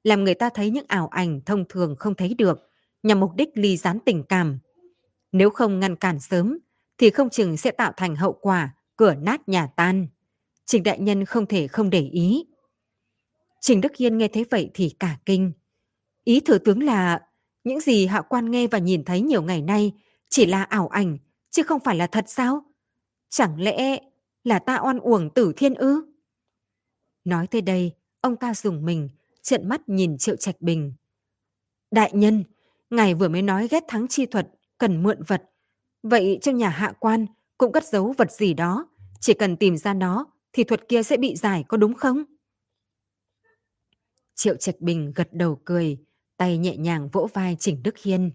làm 0.09 0.25
người 0.25 0.35
ta 0.35 0.51
thấy 0.55 0.71
những 0.71 0.85
ảo 0.89 1.09
ảnh 1.09 1.41
thông 1.47 1.65
thường 1.69 1.97
không 1.99 2.15
thấy 2.15 2.35
được, 2.35 2.71
nhằm 3.03 3.21
mục 3.21 3.31
đích 3.37 3.49
ly 3.55 3.77
gián 3.77 3.99
tình 4.05 4.25
cảm. 4.29 4.59
Nếu 5.33 5.51
không 5.51 5.81
ngăn 5.81 5.97
cản 5.97 6.21
sớm, 6.21 6.59
thì 6.99 7.11
không 7.11 7.31
chừng 7.31 7.57
sẽ 7.57 7.71
tạo 7.71 7.93
thành 7.97 8.17
hậu 8.17 8.33
quả 8.33 8.75
cửa 8.97 9.15
nát 9.15 9.49
nhà 9.49 9.67
tan. 9.67 10.07
Trình 10.65 10.83
đại 10.83 11.01
nhân 11.01 11.25
không 11.25 11.47
thể 11.47 11.69
không 11.69 11.91
để 11.91 12.01
ý. 12.01 12.47
Trình 13.61 13.81
Đức 13.81 13.97
Hiên 13.97 14.19
nghe 14.19 14.29
thấy 14.29 14.45
vậy 14.51 14.71
thì 14.75 14.95
cả 15.01 15.19
kinh. 15.27 15.53
Ý 16.25 16.41
thừa 16.41 16.59
tướng 16.59 16.83
là 16.83 17.21
những 17.65 17.81
gì 17.81 18.07
hạ 18.07 18.21
quan 18.21 18.51
nghe 18.51 18.67
và 18.67 18.79
nhìn 18.79 19.05
thấy 19.05 19.21
nhiều 19.21 19.43
ngày 19.43 19.63
nay 19.63 19.93
chỉ 20.29 20.47
là 20.47 20.63
ảo 20.63 20.89
ảnh, 20.89 21.19
chứ 21.51 21.63
không 21.63 21.81
phải 21.81 21.97
là 21.97 22.07
thật 22.07 22.25
sao? 22.29 22.65
Chẳng 23.29 23.61
lẽ 23.61 23.99
là 24.45 24.59
ta 24.59 24.81
oan 24.83 24.99
uổng 24.99 25.31
tử 25.35 25.53
thiên 25.57 25.75
ư? 25.75 26.03
Nói 27.25 27.47
tới 27.47 27.61
đây, 27.61 27.93
ông 28.21 28.37
ta 28.37 28.55
dùng 28.55 28.85
mình, 28.85 29.09
trợn 29.49 29.69
mắt 29.69 29.89
nhìn 29.89 30.19
Triệu 30.19 30.37
Trạch 30.37 30.61
Bình. 30.61 30.93
Đại 31.91 32.11
nhân, 32.15 32.45
ngài 32.91 33.15
vừa 33.15 33.29
mới 33.29 33.43
nói 33.43 33.69
ghét 33.71 33.85
thắng 33.89 34.09
chi 34.09 34.27
thuật, 34.27 34.49
cần 34.79 35.03
mượn 35.03 35.23
vật. 35.27 35.43
Vậy 36.03 36.39
trong 36.43 36.57
nhà 36.57 36.69
hạ 36.69 36.93
quan 37.01 37.27
cũng 37.59 37.73
cất 37.73 37.85
giấu 37.87 38.15
vật 38.19 38.33
gì 38.33 38.55
đó, 38.55 38.89
chỉ 39.21 39.35
cần 39.35 39.57
tìm 39.57 39.77
ra 39.77 39.95
nó 39.95 40.27
thì 40.53 40.65
thuật 40.65 40.89
kia 40.89 41.03
sẽ 41.03 41.17
bị 41.17 41.37
giải 41.37 41.65
có 41.69 41.77
đúng 41.77 41.95
không? 41.95 42.25
Triệu 44.35 44.57
Trạch 44.57 44.81
Bình 44.81 45.13
gật 45.15 45.29
đầu 45.33 45.61
cười, 45.65 45.99
tay 46.37 46.59
nhẹ 46.59 46.77
nhàng 46.77 47.09
vỗ 47.13 47.29
vai 47.35 47.57
Trình 47.61 47.83
Đức 47.83 47.99
Hiên. 47.99 48.31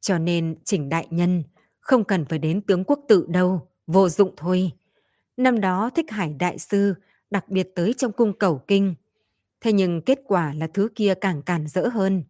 Cho 0.00 0.18
nên 0.18 0.58
Trình 0.64 0.88
Đại 0.88 1.06
Nhân 1.10 1.42
không 1.80 2.04
cần 2.04 2.24
phải 2.24 2.38
đến 2.38 2.60
tướng 2.60 2.84
quốc 2.84 3.00
tự 3.08 3.26
đâu, 3.28 3.68
vô 3.86 4.08
dụng 4.08 4.34
thôi. 4.36 4.72
Năm 5.36 5.60
đó 5.60 5.90
Thích 5.94 6.10
Hải 6.10 6.34
Đại 6.34 6.58
Sư 6.58 6.94
đặc 7.30 7.48
biệt 7.48 7.68
tới 7.74 7.94
trong 7.94 8.12
cung 8.12 8.38
cầu 8.38 8.60
kinh. 8.66 8.94
Thế 9.66 9.72
nhưng 9.72 10.00
kết 10.00 10.18
quả 10.24 10.54
là 10.54 10.66
thứ 10.66 10.88
kia 10.94 11.14
càng 11.20 11.42
càn 11.42 11.66
rỡ 11.66 11.88
hơn. 11.88 12.24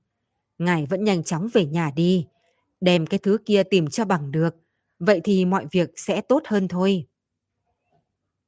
Ngài 0.58 0.86
vẫn 0.86 1.04
nhanh 1.04 1.24
chóng 1.24 1.48
về 1.52 1.66
nhà 1.66 1.90
đi, 1.96 2.26
đem 2.80 3.06
cái 3.06 3.18
thứ 3.18 3.38
kia 3.44 3.62
tìm 3.62 3.88
cho 3.88 4.04
bằng 4.04 4.30
được, 4.30 4.56
vậy 4.98 5.20
thì 5.24 5.44
mọi 5.44 5.66
việc 5.72 5.90
sẽ 5.96 6.20
tốt 6.20 6.42
hơn 6.46 6.68
thôi. 6.68 7.06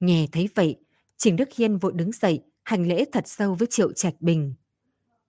Nghe 0.00 0.26
thấy 0.32 0.48
vậy, 0.54 0.76
Trình 1.16 1.36
Đức 1.36 1.48
Hiên 1.56 1.78
vội 1.78 1.92
đứng 1.94 2.12
dậy, 2.12 2.42
hành 2.64 2.88
lễ 2.88 3.04
thật 3.12 3.28
sâu 3.28 3.54
với 3.54 3.68
Triệu 3.70 3.92
Trạch 3.92 4.14
Bình. 4.20 4.54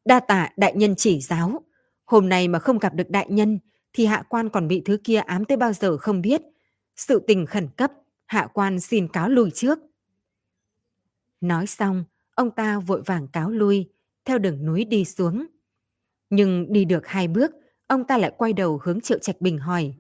Đa 0.05 0.19
tạ 0.19 0.49
đại 0.57 0.73
nhân 0.75 0.95
chỉ 0.95 1.21
giáo, 1.21 1.63
hôm 2.05 2.29
nay 2.29 2.47
mà 2.47 2.59
không 2.59 2.79
gặp 2.79 2.93
được 2.93 3.09
đại 3.09 3.27
nhân 3.29 3.59
thì 3.93 4.05
hạ 4.05 4.23
quan 4.29 4.49
còn 4.49 4.67
bị 4.67 4.81
thứ 4.85 4.97
kia 5.03 5.17
ám 5.17 5.45
tới 5.45 5.57
bao 5.57 5.73
giờ 5.73 5.97
không 5.97 6.21
biết. 6.21 6.41
Sự 6.95 7.23
tình 7.27 7.45
khẩn 7.45 7.67
cấp, 7.77 7.91
hạ 8.25 8.47
quan 8.53 8.79
xin 8.79 9.07
cáo 9.07 9.29
lùi 9.29 9.51
trước. 9.51 9.79
Nói 11.41 11.67
xong, 11.67 12.03
ông 12.39 12.51
ta 12.51 12.79
vội 12.79 13.01
vàng 13.05 13.27
cáo 13.27 13.49
lui, 13.49 13.89
theo 14.25 14.37
đường 14.37 14.65
núi 14.65 14.85
đi 14.85 15.05
xuống. 15.05 15.45
Nhưng 16.29 16.73
đi 16.73 16.85
được 16.85 17.07
hai 17.07 17.27
bước, 17.27 17.51
ông 17.87 18.03
ta 18.03 18.17
lại 18.17 18.31
quay 18.37 18.53
đầu 18.53 18.79
hướng 18.83 19.01
Triệu 19.01 19.19
Trạch 19.19 19.41
Bình 19.41 19.57
hỏi. 19.57 19.93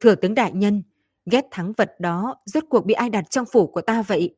Thừa 0.00 0.14
tướng 0.14 0.34
đại 0.34 0.52
nhân, 0.52 0.82
ghét 1.26 1.44
thắng 1.50 1.72
vật 1.72 1.94
đó 1.98 2.36
rốt 2.46 2.64
cuộc 2.70 2.86
bị 2.86 2.94
ai 2.94 3.10
đặt 3.10 3.30
trong 3.30 3.46
phủ 3.52 3.66
của 3.66 3.80
ta 3.80 4.02
vậy? 4.02 4.36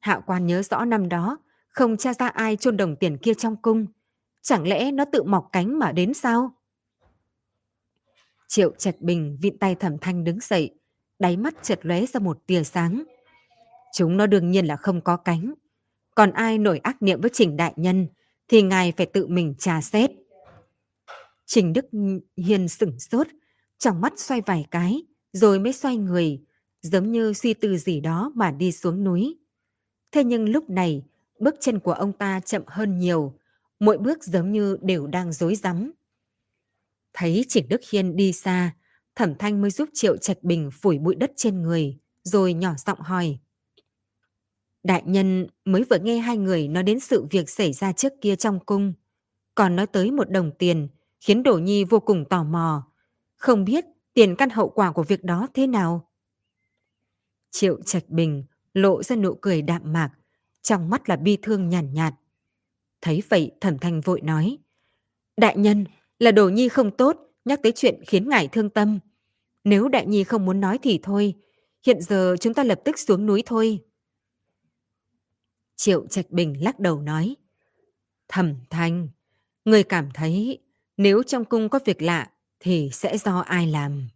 Hạ 0.00 0.20
quan 0.26 0.46
nhớ 0.46 0.62
rõ 0.62 0.84
năm 0.84 1.08
đó, 1.08 1.38
không 1.68 1.96
tra 1.96 2.14
ra 2.14 2.28
ai 2.28 2.56
chôn 2.56 2.76
đồng 2.76 2.96
tiền 2.96 3.18
kia 3.18 3.34
trong 3.34 3.56
cung. 3.56 3.86
Chẳng 4.42 4.68
lẽ 4.68 4.92
nó 4.92 5.04
tự 5.12 5.22
mọc 5.22 5.48
cánh 5.52 5.78
mà 5.78 5.92
đến 5.92 6.14
sao? 6.14 6.52
Triệu 8.48 8.72
Trạch 8.78 9.00
Bình 9.00 9.38
vịn 9.42 9.58
tay 9.58 9.74
thẩm 9.74 9.98
thanh 9.98 10.24
đứng 10.24 10.38
dậy, 10.40 10.74
đáy 11.18 11.36
mắt 11.36 11.54
chợt 11.62 11.78
lóe 11.82 12.06
ra 12.06 12.20
một 12.20 12.46
tia 12.46 12.64
sáng. 12.64 13.02
Chúng 13.92 14.16
nó 14.16 14.26
đương 14.26 14.50
nhiên 14.50 14.66
là 14.66 14.76
không 14.76 15.00
có 15.00 15.16
cánh. 15.16 15.54
Còn 16.20 16.32
ai 16.32 16.58
nổi 16.58 16.78
ác 16.78 17.02
niệm 17.02 17.20
với 17.20 17.30
Trình 17.34 17.56
Đại 17.56 17.72
Nhân 17.76 18.06
thì 18.48 18.62
ngài 18.62 18.92
phải 18.96 19.06
tự 19.06 19.26
mình 19.26 19.54
tra 19.58 19.80
xét. 19.80 20.10
Trình 21.46 21.72
Đức 21.72 21.86
Hiền 22.36 22.68
sửng 22.68 22.98
sốt, 22.98 23.26
trong 23.78 24.00
mắt 24.00 24.12
xoay 24.16 24.40
vài 24.40 24.66
cái, 24.70 25.02
rồi 25.32 25.58
mới 25.58 25.72
xoay 25.72 25.96
người, 25.96 26.40
giống 26.82 27.12
như 27.12 27.32
suy 27.32 27.54
tư 27.54 27.76
gì 27.76 28.00
đó 28.00 28.32
mà 28.34 28.50
đi 28.50 28.72
xuống 28.72 29.04
núi. 29.04 29.38
Thế 30.12 30.24
nhưng 30.24 30.48
lúc 30.48 30.70
này, 30.70 31.02
bước 31.38 31.54
chân 31.60 31.80
của 31.80 31.92
ông 31.92 32.12
ta 32.12 32.40
chậm 32.40 32.62
hơn 32.66 32.98
nhiều, 32.98 33.34
mỗi 33.78 33.98
bước 33.98 34.24
giống 34.24 34.52
như 34.52 34.76
đều 34.82 35.06
đang 35.06 35.32
rối 35.32 35.54
rắm. 35.54 35.92
Thấy 37.14 37.44
Trình 37.48 37.68
Đức 37.68 37.80
Hiên 37.90 38.16
đi 38.16 38.32
xa, 38.32 38.74
Thẩm 39.14 39.34
Thanh 39.38 39.60
mới 39.60 39.70
giúp 39.70 39.88
Triệu 39.92 40.16
Trạch 40.16 40.42
Bình 40.42 40.70
phủi 40.70 40.98
bụi 40.98 41.14
đất 41.14 41.32
trên 41.36 41.62
người, 41.62 41.98
rồi 42.22 42.54
nhỏ 42.54 42.74
giọng 42.86 43.00
hỏi. 43.00 43.38
Đại 44.82 45.02
nhân 45.06 45.46
mới 45.64 45.84
vừa 45.84 45.98
nghe 45.98 46.18
hai 46.18 46.36
người 46.36 46.68
nói 46.68 46.82
đến 46.82 47.00
sự 47.00 47.26
việc 47.30 47.50
xảy 47.50 47.72
ra 47.72 47.92
trước 47.92 48.12
kia 48.20 48.36
trong 48.36 48.60
cung, 48.66 48.92
còn 49.54 49.76
nói 49.76 49.86
tới 49.86 50.10
một 50.10 50.30
đồng 50.30 50.50
tiền, 50.58 50.88
khiến 51.20 51.42
Đổ 51.42 51.58
Nhi 51.58 51.84
vô 51.84 52.00
cùng 52.00 52.24
tò 52.24 52.44
mò. 52.44 52.86
Không 53.36 53.64
biết 53.64 53.84
tiền 54.14 54.36
căn 54.36 54.50
hậu 54.50 54.68
quả 54.68 54.92
của 54.92 55.02
việc 55.02 55.24
đó 55.24 55.46
thế 55.54 55.66
nào? 55.66 56.10
Triệu 57.50 57.82
Trạch 57.82 58.08
Bình 58.08 58.44
lộ 58.74 59.02
ra 59.02 59.16
nụ 59.16 59.34
cười 59.34 59.62
đạm 59.62 59.92
mạc, 59.92 60.10
trong 60.62 60.90
mắt 60.90 61.08
là 61.08 61.16
bi 61.16 61.38
thương 61.42 61.68
nhàn 61.68 61.92
nhạt, 61.92 62.12
nhạt. 62.12 62.14
Thấy 63.00 63.22
vậy 63.28 63.50
thẩm 63.60 63.78
thanh 63.78 64.00
vội 64.00 64.20
nói, 64.20 64.58
Đại 65.36 65.56
nhân, 65.56 65.84
là 66.18 66.32
Đồ 66.32 66.48
Nhi 66.48 66.68
không 66.68 66.90
tốt, 66.90 67.16
nhắc 67.44 67.60
tới 67.62 67.72
chuyện 67.72 68.02
khiến 68.06 68.28
ngài 68.28 68.48
thương 68.48 68.70
tâm. 68.70 68.98
Nếu 69.64 69.88
Đại 69.88 70.06
Nhi 70.06 70.24
không 70.24 70.46
muốn 70.46 70.60
nói 70.60 70.78
thì 70.82 71.00
thôi, 71.02 71.34
hiện 71.86 72.00
giờ 72.00 72.36
chúng 72.40 72.54
ta 72.54 72.64
lập 72.64 72.80
tức 72.84 72.98
xuống 72.98 73.26
núi 73.26 73.42
thôi. 73.46 73.80
Triệu 75.80 76.06
Trạch 76.06 76.30
Bình 76.30 76.64
lắc 76.64 76.80
đầu 76.80 77.00
nói, 77.00 77.36
Thẩm 78.28 78.54
thanh, 78.70 79.08
người 79.64 79.82
cảm 79.82 80.08
thấy 80.14 80.58
nếu 80.96 81.22
trong 81.22 81.44
cung 81.44 81.68
có 81.68 81.78
việc 81.84 82.02
lạ 82.02 82.30
thì 82.60 82.90
sẽ 82.92 83.18
do 83.18 83.38
ai 83.38 83.66
làm? 83.66 84.08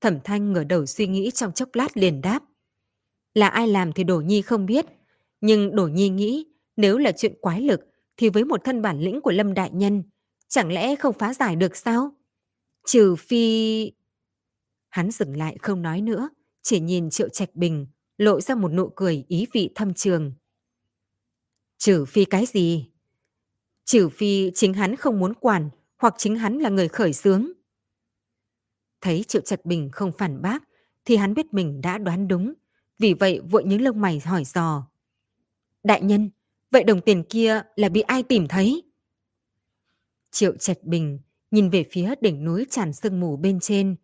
Thẩm 0.00 0.18
thanh 0.24 0.52
ngửa 0.52 0.64
đầu 0.64 0.86
suy 0.86 1.06
nghĩ 1.06 1.30
trong 1.30 1.52
chốc 1.52 1.68
lát 1.72 1.96
liền 1.96 2.20
đáp. 2.20 2.42
Là 3.34 3.48
ai 3.48 3.68
làm 3.68 3.92
thì 3.92 4.04
Đổ 4.04 4.20
Nhi 4.20 4.42
không 4.42 4.66
biết, 4.66 4.86
nhưng 5.40 5.76
Đổ 5.76 5.86
Nhi 5.86 6.08
nghĩ 6.08 6.46
nếu 6.76 6.98
là 6.98 7.12
chuyện 7.12 7.34
quái 7.40 7.60
lực 7.60 7.80
thì 8.16 8.28
với 8.28 8.44
một 8.44 8.64
thân 8.64 8.82
bản 8.82 9.00
lĩnh 9.00 9.20
của 9.20 9.32
Lâm 9.32 9.54
Đại 9.54 9.70
Nhân, 9.72 10.02
chẳng 10.48 10.72
lẽ 10.72 10.96
không 10.96 11.18
phá 11.18 11.34
giải 11.34 11.56
được 11.56 11.76
sao? 11.76 12.14
Trừ 12.86 13.16
phi... 13.16 13.92
Hắn 14.88 15.10
dừng 15.10 15.36
lại 15.36 15.56
không 15.62 15.82
nói 15.82 16.00
nữa, 16.00 16.28
chỉ 16.62 16.80
nhìn 16.80 17.10
Triệu 17.10 17.28
Trạch 17.28 17.54
Bình, 17.54 17.86
lộ 18.20 18.40
ra 18.40 18.54
một 18.54 18.72
nụ 18.72 18.88
cười 18.96 19.24
ý 19.28 19.46
vị 19.52 19.70
thâm 19.74 19.94
trường. 19.94 20.32
Trừ 21.78 22.04
phi 22.04 22.24
cái 22.24 22.46
gì? 22.46 22.90
Trừ 23.84 24.08
phi 24.08 24.50
chính 24.54 24.74
hắn 24.74 24.96
không 24.96 25.20
muốn 25.20 25.34
quản, 25.34 25.70
hoặc 25.98 26.14
chính 26.18 26.36
hắn 26.36 26.58
là 26.58 26.68
người 26.68 26.88
khởi 26.88 27.12
xướng. 27.12 27.52
Thấy 29.00 29.24
Triệu 29.28 29.42
Trạch 29.42 29.64
Bình 29.64 29.88
không 29.92 30.12
phản 30.18 30.42
bác, 30.42 30.62
thì 31.04 31.16
hắn 31.16 31.34
biết 31.34 31.54
mình 31.54 31.80
đã 31.80 31.98
đoán 31.98 32.28
đúng, 32.28 32.54
vì 32.98 33.14
vậy 33.14 33.40
vội 33.50 33.64
những 33.64 33.82
lông 33.82 34.00
mày 34.00 34.20
hỏi 34.24 34.44
dò. 34.44 34.90
Đại 35.82 36.02
nhân, 36.02 36.30
vậy 36.70 36.84
đồng 36.84 37.00
tiền 37.00 37.24
kia 37.28 37.62
là 37.76 37.88
bị 37.88 38.00
ai 38.00 38.22
tìm 38.22 38.48
thấy? 38.48 38.82
Triệu 40.30 40.56
Trạch 40.56 40.82
Bình 40.82 41.18
nhìn 41.50 41.70
về 41.70 41.84
phía 41.90 42.14
đỉnh 42.20 42.44
núi 42.44 42.66
tràn 42.70 42.92
sương 42.92 43.20
mù 43.20 43.36
bên 43.36 43.60
trên. 43.60 43.96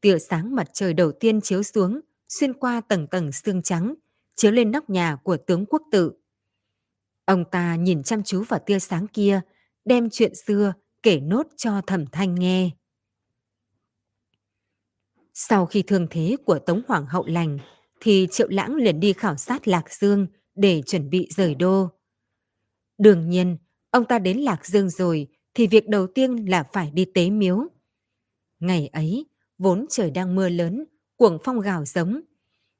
Tia 0.00 0.18
sáng 0.18 0.54
mặt 0.54 0.70
trời 0.72 0.94
đầu 0.94 1.12
tiên 1.12 1.40
chiếu 1.40 1.62
xuống, 1.62 2.00
xuyên 2.32 2.54
qua 2.54 2.80
tầng 2.80 3.06
tầng 3.06 3.32
xương 3.32 3.62
trắng, 3.62 3.94
chiếu 4.36 4.52
lên 4.52 4.70
nóc 4.70 4.90
nhà 4.90 5.16
của 5.16 5.36
tướng 5.36 5.66
quốc 5.66 5.82
tự. 5.92 6.12
Ông 7.24 7.44
ta 7.50 7.76
nhìn 7.76 8.02
chăm 8.02 8.22
chú 8.22 8.42
vào 8.48 8.60
tia 8.66 8.78
sáng 8.78 9.06
kia, 9.06 9.40
đem 9.84 10.10
chuyện 10.10 10.32
xưa 10.46 10.72
kể 11.02 11.20
nốt 11.20 11.46
cho 11.56 11.80
thẩm 11.86 12.04
thanh 12.12 12.34
nghe. 12.34 12.70
Sau 15.34 15.66
khi 15.66 15.82
thương 15.82 16.06
thế 16.10 16.36
của 16.44 16.58
Tống 16.58 16.82
Hoàng 16.88 17.06
hậu 17.06 17.26
lành, 17.26 17.58
thì 18.00 18.26
Triệu 18.30 18.48
Lãng 18.48 18.74
liền 18.74 19.00
đi 19.00 19.12
khảo 19.12 19.36
sát 19.36 19.68
Lạc 19.68 19.94
Dương 19.94 20.26
để 20.54 20.82
chuẩn 20.86 21.10
bị 21.10 21.28
rời 21.36 21.54
đô. 21.54 21.88
Đương 22.98 23.30
nhiên, 23.30 23.56
ông 23.90 24.04
ta 24.04 24.18
đến 24.18 24.38
Lạc 24.38 24.66
Dương 24.66 24.90
rồi 24.90 25.28
thì 25.54 25.66
việc 25.66 25.88
đầu 25.88 26.06
tiên 26.06 26.36
là 26.48 26.64
phải 26.72 26.90
đi 26.90 27.04
tế 27.04 27.30
miếu. 27.30 27.68
Ngày 28.60 28.88
ấy, 28.88 29.26
vốn 29.58 29.86
trời 29.90 30.10
đang 30.10 30.34
mưa 30.34 30.48
lớn, 30.48 30.84
cuồng 31.22 31.38
phong 31.44 31.60
gào 31.60 31.84
giống. 31.84 32.20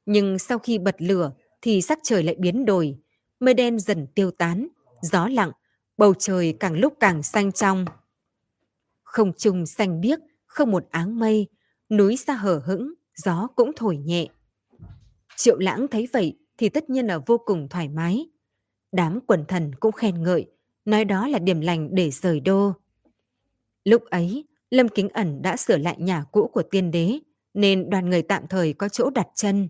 Nhưng 0.06 0.38
sau 0.38 0.58
khi 0.58 0.78
bật 0.78 0.96
lửa 0.98 1.32
thì 1.60 1.82
sắc 1.82 1.98
trời 2.02 2.22
lại 2.22 2.34
biến 2.38 2.64
đổi, 2.64 2.98
mây 3.40 3.54
đen 3.54 3.78
dần 3.78 4.06
tiêu 4.14 4.30
tán, 4.30 4.68
gió 5.02 5.28
lặng, 5.28 5.50
bầu 5.96 6.14
trời 6.18 6.56
càng 6.60 6.78
lúc 6.78 6.94
càng 7.00 7.22
xanh 7.22 7.52
trong. 7.52 7.84
Không 9.02 9.32
trung 9.32 9.66
xanh 9.66 10.00
biếc, 10.00 10.18
không 10.46 10.70
một 10.70 10.84
áng 10.90 11.18
mây, 11.18 11.48
núi 11.90 12.16
xa 12.16 12.34
hở 12.34 12.62
hững, 12.66 12.94
gió 13.16 13.48
cũng 13.56 13.70
thổi 13.76 13.96
nhẹ. 13.96 14.26
Triệu 15.36 15.58
lãng 15.58 15.86
thấy 15.90 16.08
vậy 16.12 16.38
thì 16.58 16.68
tất 16.68 16.90
nhiên 16.90 17.06
là 17.06 17.18
vô 17.26 17.38
cùng 17.38 17.68
thoải 17.68 17.88
mái. 17.88 18.30
Đám 18.92 19.20
quần 19.26 19.44
thần 19.48 19.74
cũng 19.80 19.92
khen 19.92 20.22
ngợi, 20.22 20.46
nói 20.84 21.04
đó 21.04 21.28
là 21.28 21.38
điểm 21.38 21.60
lành 21.60 21.88
để 21.94 22.10
rời 22.10 22.40
đô. 22.40 22.72
Lúc 23.84 24.02
ấy, 24.04 24.44
Lâm 24.70 24.88
Kính 24.88 25.08
Ẩn 25.08 25.42
đã 25.42 25.56
sửa 25.56 25.76
lại 25.76 25.96
nhà 25.98 26.24
cũ 26.32 26.50
của 26.52 26.62
tiên 26.62 26.90
đế, 26.90 27.18
nên 27.54 27.90
đoàn 27.90 28.10
người 28.10 28.22
tạm 28.22 28.46
thời 28.48 28.72
có 28.72 28.88
chỗ 28.88 29.10
đặt 29.10 29.26
chân. 29.34 29.68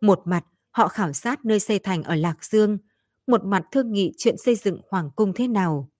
Một 0.00 0.22
mặt, 0.24 0.44
họ 0.70 0.88
khảo 0.88 1.12
sát 1.12 1.44
nơi 1.44 1.60
xây 1.60 1.78
thành 1.78 2.02
ở 2.02 2.14
Lạc 2.14 2.44
Dương, 2.44 2.78
một 3.26 3.44
mặt 3.44 3.64
thương 3.72 3.92
nghị 3.92 4.12
chuyện 4.16 4.36
xây 4.36 4.54
dựng 4.54 4.80
hoàng 4.90 5.10
cung 5.16 5.32
thế 5.34 5.48
nào. 5.48 5.90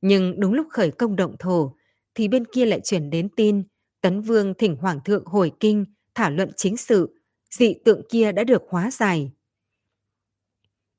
Nhưng 0.00 0.40
đúng 0.40 0.52
lúc 0.52 0.66
khởi 0.70 0.90
công 0.90 1.16
động 1.16 1.36
thổ, 1.38 1.76
thì 2.14 2.28
bên 2.28 2.44
kia 2.44 2.66
lại 2.66 2.80
chuyển 2.84 3.10
đến 3.10 3.28
tin 3.36 3.62
Tấn 4.02 4.20
Vương 4.20 4.54
thỉnh 4.54 4.76
Hoàng 4.76 5.00
thượng 5.04 5.24
hồi 5.24 5.52
kinh, 5.60 5.84
thảo 6.14 6.30
luận 6.30 6.50
chính 6.56 6.76
sự, 6.76 7.20
dị 7.50 7.74
tượng 7.84 8.02
kia 8.10 8.32
đã 8.32 8.44
được 8.44 8.62
hóa 8.68 8.90
giải. 8.90 9.32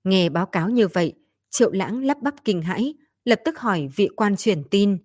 Nghe 0.04 0.30
báo 0.30 0.46
cáo 0.46 0.70
như 0.70 0.88
vậy, 0.88 1.14
Triệu 1.50 1.72
Lãng 1.72 2.04
lắp 2.06 2.18
bắp 2.22 2.34
kinh 2.46 2.62
hãi, 2.62 2.94
lập 3.26 3.40
tức 3.46 3.60
hỏi 3.60 3.90
vị 3.96 4.10
quan 4.16 4.36
truyền 4.36 4.64
tin. 4.72 4.98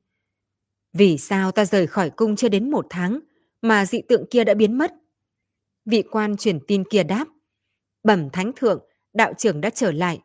Vì 0.93 1.19
sao 1.19 1.53
ta 1.53 1.65
rời 1.65 1.87
khỏi 1.87 2.11
cung 2.11 2.37
chưa 2.37 2.49
đến 2.49 2.71
một 2.71 2.87
tháng, 2.91 3.21
mà 3.63 3.87
dị 3.87 4.03
tượng 4.09 4.25
kia 4.31 4.45
đã 4.45 4.55
biến 4.55 4.79
mất? 4.79 4.95
Vị 5.85 6.03
quan 6.11 6.37
chuyển 6.37 6.61
tin 6.67 6.85
kia 6.85 7.03
đáp. 7.03 7.29
Bẩm 8.03 8.31
thánh 8.31 8.53
thượng, 8.57 8.85
đạo 9.13 9.33
trưởng 9.39 9.61
đã 9.61 9.71
trở 9.71 9.93
lại. 9.93 10.21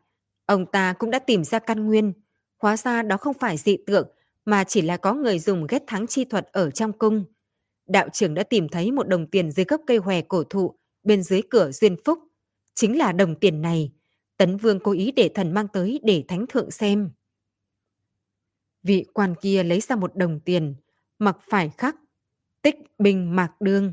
Ông 0.46 0.66
ta 0.66 0.92
cũng 0.92 1.10
đã 1.10 1.18
tìm 1.18 1.44
ra 1.44 1.58
căn 1.58 1.86
nguyên. 1.86 2.12
Hóa 2.58 2.76
ra 2.76 3.02
đó 3.02 3.16
không 3.16 3.34
phải 3.34 3.56
dị 3.56 3.76
tượng, 3.86 4.08
mà 4.44 4.64
chỉ 4.64 4.82
là 4.82 4.96
có 4.96 5.14
người 5.14 5.38
dùng 5.38 5.66
ghét 5.66 5.82
thắng 5.86 6.06
chi 6.06 6.24
thuật 6.24 6.48
ở 6.52 6.70
trong 6.70 6.92
cung. 6.92 7.24
Đạo 7.86 8.08
trưởng 8.12 8.34
đã 8.34 8.42
tìm 8.42 8.68
thấy 8.68 8.92
một 8.92 9.08
đồng 9.08 9.26
tiền 9.26 9.50
dưới 9.50 9.64
gốc 9.64 9.80
cây 9.86 9.96
hòe 9.96 10.20
cổ 10.20 10.44
thụ 10.44 10.74
bên 11.02 11.22
dưới 11.22 11.42
cửa 11.50 11.72
duyên 11.72 11.96
phúc. 12.04 12.18
Chính 12.74 12.98
là 12.98 13.12
đồng 13.12 13.34
tiền 13.34 13.62
này. 13.62 13.92
Tấn 14.36 14.56
Vương 14.56 14.80
cố 14.80 14.92
ý 14.92 15.12
để 15.12 15.30
thần 15.34 15.52
mang 15.52 15.68
tới 15.68 16.00
để 16.02 16.24
thánh 16.28 16.46
thượng 16.48 16.70
xem. 16.70 17.10
Vị 18.82 19.04
quan 19.12 19.34
kia 19.40 19.62
lấy 19.62 19.80
ra 19.80 19.96
một 19.96 20.16
đồng 20.16 20.40
tiền, 20.40 20.74
mặc 21.18 21.38
phải 21.48 21.70
khắc, 21.78 21.96
tích 22.64 22.76
bình 22.98 23.36
mạc 23.36 23.60
đương, 23.60 23.92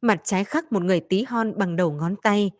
mặt 0.00 0.20
trái 0.24 0.44
khắc 0.44 0.72
một 0.72 0.82
người 0.82 1.00
tí 1.00 1.22
hon 1.22 1.58
bằng 1.58 1.76
đầu 1.76 1.92
ngón 1.92 2.16
tay, 2.22 2.50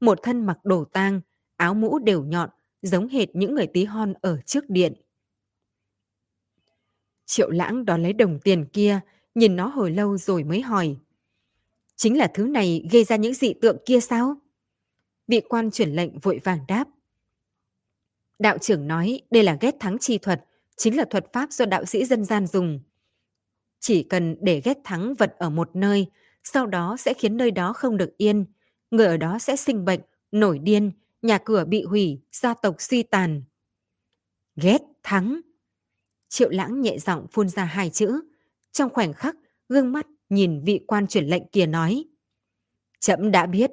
một 0.00 0.18
thân 0.22 0.46
mặc 0.46 0.58
đồ 0.64 0.84
tang, 0.84 1.20
áo 1.56 1.74
mũ 1.74 1.98
đều 1.98 2.24
nhọn, 2.24 2.50
giống 2.82 3.08
hệt 3.08 3.28
những 3.36 3.54
người 3.54 3.66
tí 3.66 3.84
hon 3.84 4.14
ở 4.20 4.40
trước 4.46 4.70
điện. 4.70 4.92
Triệu 7.26 7.50
lãng 7.50 7.84
đón 7.84 8.02
lấy 8.02 8.12
đồng 8.12 8.38
tiền 8.38 8.66
kia, 8.72 9.00
nhìn 9.34 9.56
nó 9.56 9.66
hồi 9.66 9.90
lâu 9.90 10.16
rồi 10.16 10.44
mới 10.44 10.60
hỏi. 10.60 10.96
Chính 11.96 12.18
là 12.18 12.30
thứ 12.34 12.46
này 12.46 12.88
gây 12.92 13.04
ra 13.04 13.16
những 13.16 13.34
dị 13.34 13.54
tượng 13.54 13.76
kia 13.86 14.00
sao? 14.00 14.36
Vị 15.28 15.40
quan 15.48 15.70
chuyển 15.70 15.90
lệnh 15.90 16.18
vội 16.18 16.40
vàng 16.44 16.58
đáp. 16.68 16.84
Đạo 18.38 18.58
trưởng 18.58 18.88
nói 18.88 19.20
đây 19.30 19.42
là 19.42 19.58
ghét 19.60 19.74
thắng 19.80 19.98
chi 19.98 20.18
thuật, 20.18 20.44
chính 20.76 20.96
là 20.96 21.04
thuật 21.10 21.32
pháp 21.32 21.52
do 21.52 21.64
đạo 21.64 21.84
sĩ 21.84 22.04
dân 22.04 22.24
gian 22.24 22.46
dùng. 22.46 22.80
Chỉ 23.84 24.02
cần 24.02 24.36
để 24.40 24.60
ghét 24.64 24.78
thắng 24.84 25.14
vật 25.14 25.34
ở 25.38 25.50
một 25.50 25.70
nơi, 25.76 26.06
sau 26.44 26.66
đó 26.66 26.96
sẽ 26.98 27.14
khiến 27.14 27.36
nơi 27.36 27.50
đó 27.50 27.72
không 27.72 27.96
được 27.96 28.16
yên, 28.16 28.44
người 28.90 29.06
ở 29.06 29.16
đó 29.16 29.38
sẽ 29.38 29.56
sinh 29.56 29.84
bệnh, 29.84 30.00
nổi 30.32 30.58
điên, 30.58 30.92
nhà 31.22 31.38
cửa 31.38 31.64
bị 31.64 31.82
hủy, 31.82 32.20
gia 32.32 32.54
tộc 32.54 32.76
suy 32.78 33.02
tàn. 33.02 33.42
Ghét 34.56 34.78
thắng. 35.02 35.40
Triệu 36.28 36.50
lãng 36.50 36.80
nhẹ 36.80 36.98
giọng 36.98 37.26
phun 37.32 37.48
ra 37.48 37.64
hai 37.64 37.90
chữ. 37.90 38.20
Trong 38.72 38.90
khoảnh 38.90 39.12
khắc, 39.12 39.36
gương 39.68 39.92
mắt 39.92 40.06
nhìn 40.28 40.62
vị 40.64 40.84
quan 40.86 41.06
chuyển 41.06 41.26
lệnh 41.26 41.48
kia 41.52 41.66
nói. 41.66 42.04
Chậm 43.00 43.30
đã 43.30 43.46
biết, 43.46 43.70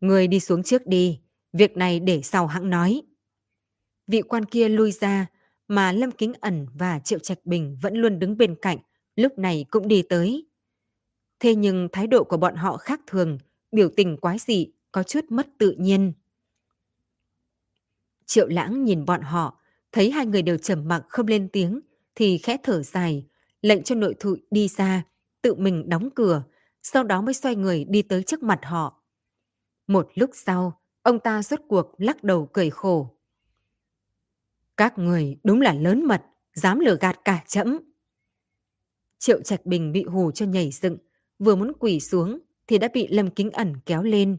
người 0.00 0.26
đi 0.26 0.40
xuống 0.40 0.62
trước 0.62 0.86
đi, 0.86 1.20
việc 1.52 1.76
này 1.76 2.00
để 2.00 2.20
sau 2.22 2.46
hãng 2.46 2.70
nói. 2.70 3.02
Vị 4.06 4.22
quan 4.22 4.44
kia 4.44 4.68
lui 4.68 4.92
ra, 4.92 5.26
mà 5.68 5.92
Lâm 5.92 6.10
Kính 6.10 6.32
Ẩn 6.40 6.66
và 6.74 6.98
Triệu 6.98 7.18
Trạch 7.18 7.38
Bình 7.44 7.78
vẫn 7.82 7.94
luôn 7.94 8.18
đứng 8.18 8.36
bên 8.36 8.54
cạnh, 8.62 8.78
lúc 9.16 9.38
này 9.38 9.64
cũng 9.70 9.88
đi 9.88 10.02
tới. 10.02 10.46
Thế 11.40 11.54
nhưng 11.54 11.88
thái 11.92 12.06
độ 12.06 12.24
của 12.24 12.36
bọn 12.36 12.54
họ 12.54 12.76
khác 12.76 13.00
thường, 13.06 13.38
biểu 13.72 13.88
tình 13.96 14.16
quái 14.16 14.38
dị, 14.38 14.72
có 14.92 15.02
chút 15.02 15.24
mất 15.28 15.46
tự 15.58 15.70
nhiên. 15.78 16.12
Triệu 18.26 18.48
Lãng 18.48 18.84
nhìn 18.84 19.04
bọn 19.04 19.20
họ, 19.20 19.60
thấy 19.92 20.10
hai 20.10 20.26
người 20.26 20.42
đều 20.42 20.56
trầm 20.56 20.88
mặc 20.88 21.04
không 21.08 21.26
lên 21.26 21.48
tiếng, 21.52 21.80
thì 22.14 22.38
khẽ 22.38 22.56
thở 22.62 22.82
dài, 22.82 23.26
lệnh 23.62 23.82
cho 23.82 23.94
nội 23.94 24.14
thụ 24.20 24.36
đi 24.50 24.68
ra, 24.68 25.02
tự 25.42 25.54
mình 25.54 25.88
đóng 25.88 26.10
cửa, 26.14 26.42
sau 26.82 27.04
đó 27.04 27.20
mới 27.20 27.34
xoay 27.34 27.56
người 27.56 27.84
đi 27.84 28.02
tới 28.02 28.22
trước 28.22 28.42
mặt 28.42 28.60
họ. 28.62 29.02
Một 29.86 30.08
lúc 30.14 30.30
sau, 30.34 30.80
ông 31.02 31.18
ta 31.18 31.42
rốt 31.42 31.60
cuộc 31.68 31.94
lắc 31.98 32.24
đầu 32.24 32.48
cười 32.52 32.70
khổ. 32.70 33.16
Các 34.76 34.98
người 34.98 35.38
đúng 35.44 35.60
là 35.60 35.74
lớn 35.74 36.04
mật, 36.06 36.22
dám 36.54 36.80
lừa 36.80 36.96
gạt 37.00 37.18
cả 37.24 37.44
chẫm. 37.46 37.78
Triệu 39.20 39.42
Trạch 39.42 39.66
Bình 39.66 39.92
bị 39.92 40.04
hù 40.04 40.30
cho 40.30 40.46
nhảy 40.46 40.70
dựng, 40.70 40.98
vừa 41.38 41.54
muốn 41.56 41.72
quỳ 41.78 42.00
xuống 42.00 42.38
thì 42.66 42.78
đã 42.78 42.88
bị 42.94 43.08
Lâm 43.08 43.30
Kính 43.30 43.50
Ẩn 43.50 43.74
kéo 43.86 44.02
lên. 44.02 44.36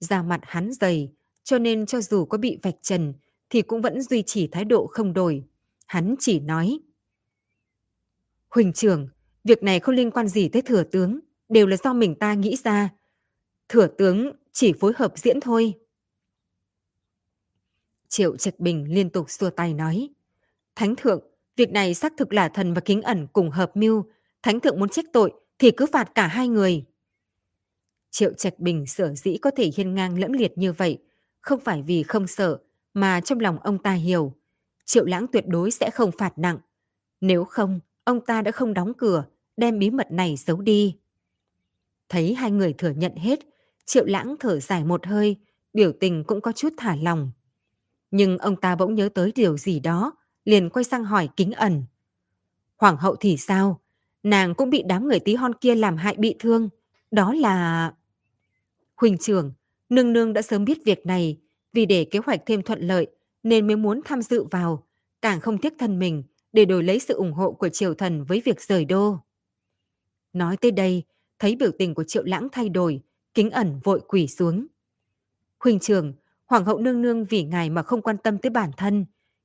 Da 0.00 0.22
mặt 0.22 0.40
hắn 0.42 0.72
dày, 0.72 1.12
cho 1.44 1.58
nên 1.58 1.86
cho 1.86 2.00
dù 2.00 2.24
có 2.24 2.38
bị 2.38 2.58
vạch 2.62 2.74
trần 2.82 3.14
thì 3.50 3.62
cũng 3.62 3.82
vẫn 3.82 4.02
duy 4.02 4.22
trì 4.22 4.46
thái 4.46 4.64
độ 4.64 4.86
không 4.86 5.12
đổi. 5.12 5.44
Hắn 5.86 6.14
chỉ 6.18 6.40
nói. 6.40 6.80
Huỳnh 8.48 8.72
trưởng, 8.72 9.08
việc 9.44 9.62
này 9.62 9.80
không 9.80 9.94
liên 9.94 10.10
quan 10.10 10.28
gì 10.28 10.48
tới 10.48 10.62
thừa 10.62 10.82
tướng, 10.82 11.20
đều 11.48 11.66
là 11.66 11.76
do 11.84 11.92
mình 11.92 12.14
ta 12.14 12.34
nghĩ 12.34 12.56
ra. 12.64 12.88
Thừa 13.68 13.86
tướng 13.86 14.32
chỉ 14.52 14.72
phối 14.80 14.92
hợp 14.96 15.18
diễn 15.18 15.40
thôi. 15.40 15.74
Triệu 18.08 18.36
Trạch 18.36 18.60
Bình 18.60 18.94
liên 18.94 19.10
tục 19.10 19.30
xua 19.30 19.50
tay 19.50 19.74
nói. 19.74 20.08
Thánh 20.74 20.94
thượng, 20.96 21.29
việc 21.60 21.72
này 21.72 21.94
xác 21.94 22.12
thực 22.16 22.32
là 22.32 22.48
thần 22.48 22.74
và 22.74 22.80
kính 22.80 23.02
ẩn 23.02 23.26
cùng 23.32 23.50
hợp 23.50 23.76
mưu. 23.76 24.04
Thánh 24.42 24.60
thượng 24.60 24.80
muốn 24.80 24.88
trách 24.88 25.04
tội 25.12 25.32
thì 25.58 25.70
cứ 25.70 25.86
phạt 25.92 26.14
cả 26.14 26.26
hai 26.26 26.48
người. 26.48 26.84
Triệu 28.10 28.32
Trạch 28.32 28.58
Bình 28.58 28.86
sở 28.86 29.14
dĩ 29.14 29.38
có 29.42 29.50
thể 29.56 29.70
hiên 29.76 29.94
ngang 29.94 30.18
lẫm 30.18 30.32
liệt 30.32 30.58
như 30.58 30.72
vậy, 30.72 30.98
không 31.40 31.60
phải 31.60 31.82
vì 31.82 32.02
không 32.02 32.26
sợ, 32.26 32.58
mà 32.94 33.20
trong 33.20 33.40
lòng 33.40 33.58
ông 33.58 33.78
ta 33.78 33.92
hiểu. 33.92 34.34
Triệu 34.84 35.04
Lãng 35.04 35.26
tuyệt 35.32 35.44
đối 35.46 35.70
sẽ 35.70 35.90
không 35.90 36.10
phạt 36.18 36.38
nặng. 36.38 36.58
Nếu 37.20 37.44
không, 37.44 37.80
ông 38.04 38.26
ta 38.26 38.42
đã 38.42 38.50
không 38.50 38.74
đóng 38.74 38.92
cửa, 38.94 39.24
đem 39.56 39.78
bí 39.78 39.90
mật 39.90 40.12
này 40.12 40.36
giấu 40.36 40.60
đi. 40.60 40.96
Thấy 42.08 42.34
hai 42.34 42.50
người 42.50 42.72
thừa 42.72 42.90
nhận 42.90 43.16
hết, 43.16 43.40
Triệu 43.84 44.04
Lãng 44.04 44.36
thở 44.40 44.60
dài 44.60 44.84
một 44.84 45.06
hơi, 45.06 45.36
biểu 45.72 45.92
tình 46.00 46.24
cũng 46.24 46.40
có 46.40 46.52
chút 46.52 46.72
thả 46.76 46.96
lòng. 46.96 47.30
Nhưng 48.10 48.38
ông 48.38 48.56
ta 48.56 48.76
bỗng 48.76 48.94
nhớ 48.94 49.08
tới 49.14 49.32
điều 49.34 49.56
gì 49.56 49.80
đó, 49.80 50.12
liền 50.44 50.70
quay 50.70 50.84
sang 50.84 51.04
hỏi 51.04 51.28
kính 51.36 51.52
ẩn. 51.52 51.84
Hoàng 52.76 52.96
hậu 52.96 53.16
thì 53.16 53.36
sao? 53.36 53.80
Nàng 54.22 54.54
cũng 54.54 54.70
bị 54.70 54.82
đám 54.86 55.08
người 55.08 55.20
tí 55.20 55.34
hon 55.34 55.54
kia 55.54 55.74
làm 55.74 55.96
hại 55.96 56.14
bị 56.18 56.34
thương. 56.38 56.68
Đó 57.10 57.34
là... 57.34 57.92
Huỳnh 58.96 59.18
trưởng, 59.18 59.52
nương 59.88 60.12
nương 60.12 60.32
đã 60.32 60.42
sớm 60.42 60.64
biết 60.64 60.78
việc 60.84 61.06
này, 61.06 61.38
vì 61.72 61.86
để 61.86 62.04
kế 62.04 62.18
hoạch 62.18 62.40
thêm 62.46 62.62
thuận 62.62 62.80
lợi 62.80 63.06
nên 63.42 63.66
mới 63.66 63.76
muốn 63.76 64.00
tham 64.04 64.22
dự 64.22 64.44
vào, 64.44 64.86
càng 65.22 65.40
không 65.40 65.58
tiếc 65.58 65.72
thân 65.78 65.98
mình 65.98 66.22
để 66.52 66.64
đổi 66.64 66.82
lấy 66.82 66.98
sự 66.98 67.14
ủng 67.14 67.32
hộ 67.32 67.52
của 67.52 67.68
triều 67.68 67.94
thần 67.94 68.24
với 68.24 68.42
việc 68.44 68.60
rời 68.60 68.84
đô. 68.84 69.18
Nói 70.32 70.56
tới 70.56 70.70
đây, 70.70 71.02
thấy 71.38 71.56
biểu 71.56 71.70
tình 71.78 71.94
của 71.94 72.04
triệu 72.04 72.22
lãng 72.24 72.48
thay 72.52 72.68
đổi, 72.68 73.00
kính 73.34 73.50
ẩn 73.50 73.80
vội 73.84 74.00
quỳ 74.08 74.26
xuống. 74.26 74.66
Huỳnh 75.58 75.78
trưởng, 75.78 76.14
Hoàng 76.46 76.64
hậu 76.64 76.78
nương 76.78 77.02
nương 77.02 77.24
vì 77.24 77.44
ngài 77.44 77.70
mà 77.70 77.82
không 77.82 78.02
quan 78.02 78.16
tâm 78.18 78.38
tới 78.38 78.50
bản 78.50 78.70
thân. 78.76 79.04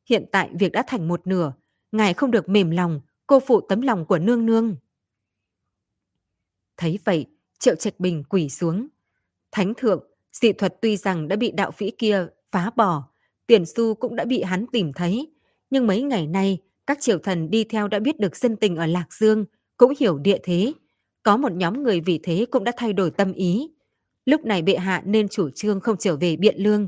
Hiện 0.10 0.26
tại 0.32 0.49
việc 0.60 0.72
đã 0.72 0.84
thành 0.88 1.07
một 1.07 1.27
nửa, 1.27 1.53
ngài 1.91 2.14
không 2.14 2.32
được 2.32 2.49
mềm 2.49 2.72
lòng, 2.72 3.02
cô 3.27 3.40
phụ 3.40 3.61
tấm 3.61 3.82
lòng 3.82 4.06
của 4.06 4.19
nương 4.19 4.45
nương. 4.45 4.76
Thấy 6.77 6.99
vậy, 7.06 7.26
Triệu 7.60 7.76
Trạch 7.76 7.99
Bình 7.99 8.23
quỳ 8.30 8.49
xuống. 8.49 8.88
Thánh 9.52 9.73
thượng, 9.77 10.03
dị 10.32 10.53
thuật 10.53 10.82
tuy 10.82 10.98
rằng 10.98 11.27
đã 11.27 11.36
bị 11.36 11.52
đạo 11.52 11.72
phỉ 11.72 11.91
kia 11.91 12.27
phá 12.52 12.72
bỏ, 12.76 13.03
tiền 13.48 13.65
xu 13.65 13.95
cũng 13.95 14.15
đã 14.15 14.26
bị 14.26 14.44
hắn 14.44 14.65
tìm 14.72 14.94
thấy. 14.94 15.34
Nhưng 15.69 15.88
mấy 15.88 16.02
ngày 16.02 16.27
nay, 16.27 16.61
các 16.88 16.98
triều 17.02 17.19
thần 17.19 17.49
đi 17.49 17.64
theo 17.64 17.88
đã 17.88 17.99
biết 17.99 18.19
được 18.19 18.36
dân 18.36 18.56
tình 18.56 18.76
ở 18.76 18.86
Lạc 18.86 19.14
Dương, 19.14 19.45
cũng 19.77 19.94
hiểu 19.99 20.18
địa 20.18 20.38
thế. 20.44 20.73
Có 21.23 21.38
một 21.38 21.52
nhóm 21.52 21.84
người 21.84 22.02
vì 22.02 22.19
thế 22.23 22.45
cũng 22.52 22.64
đã 22.64 22.72
thay 22.77 22.94
đổi 22.94 23.11
tâm 23.11 23.34
ý. 23.34 23.69
Lúc 24.26 24.45
này 24.45 24.61
bệ 24.61 24.76
hạ 24.76 25.03
nên 25.06 25.27
chủ 25.27 25.49
trương 25.49 25.80
không 25.80 25.98
trở 25.99 26.15
về 26.15 26.36
Biện 26.36 26.56
Lương. 26.57 26.88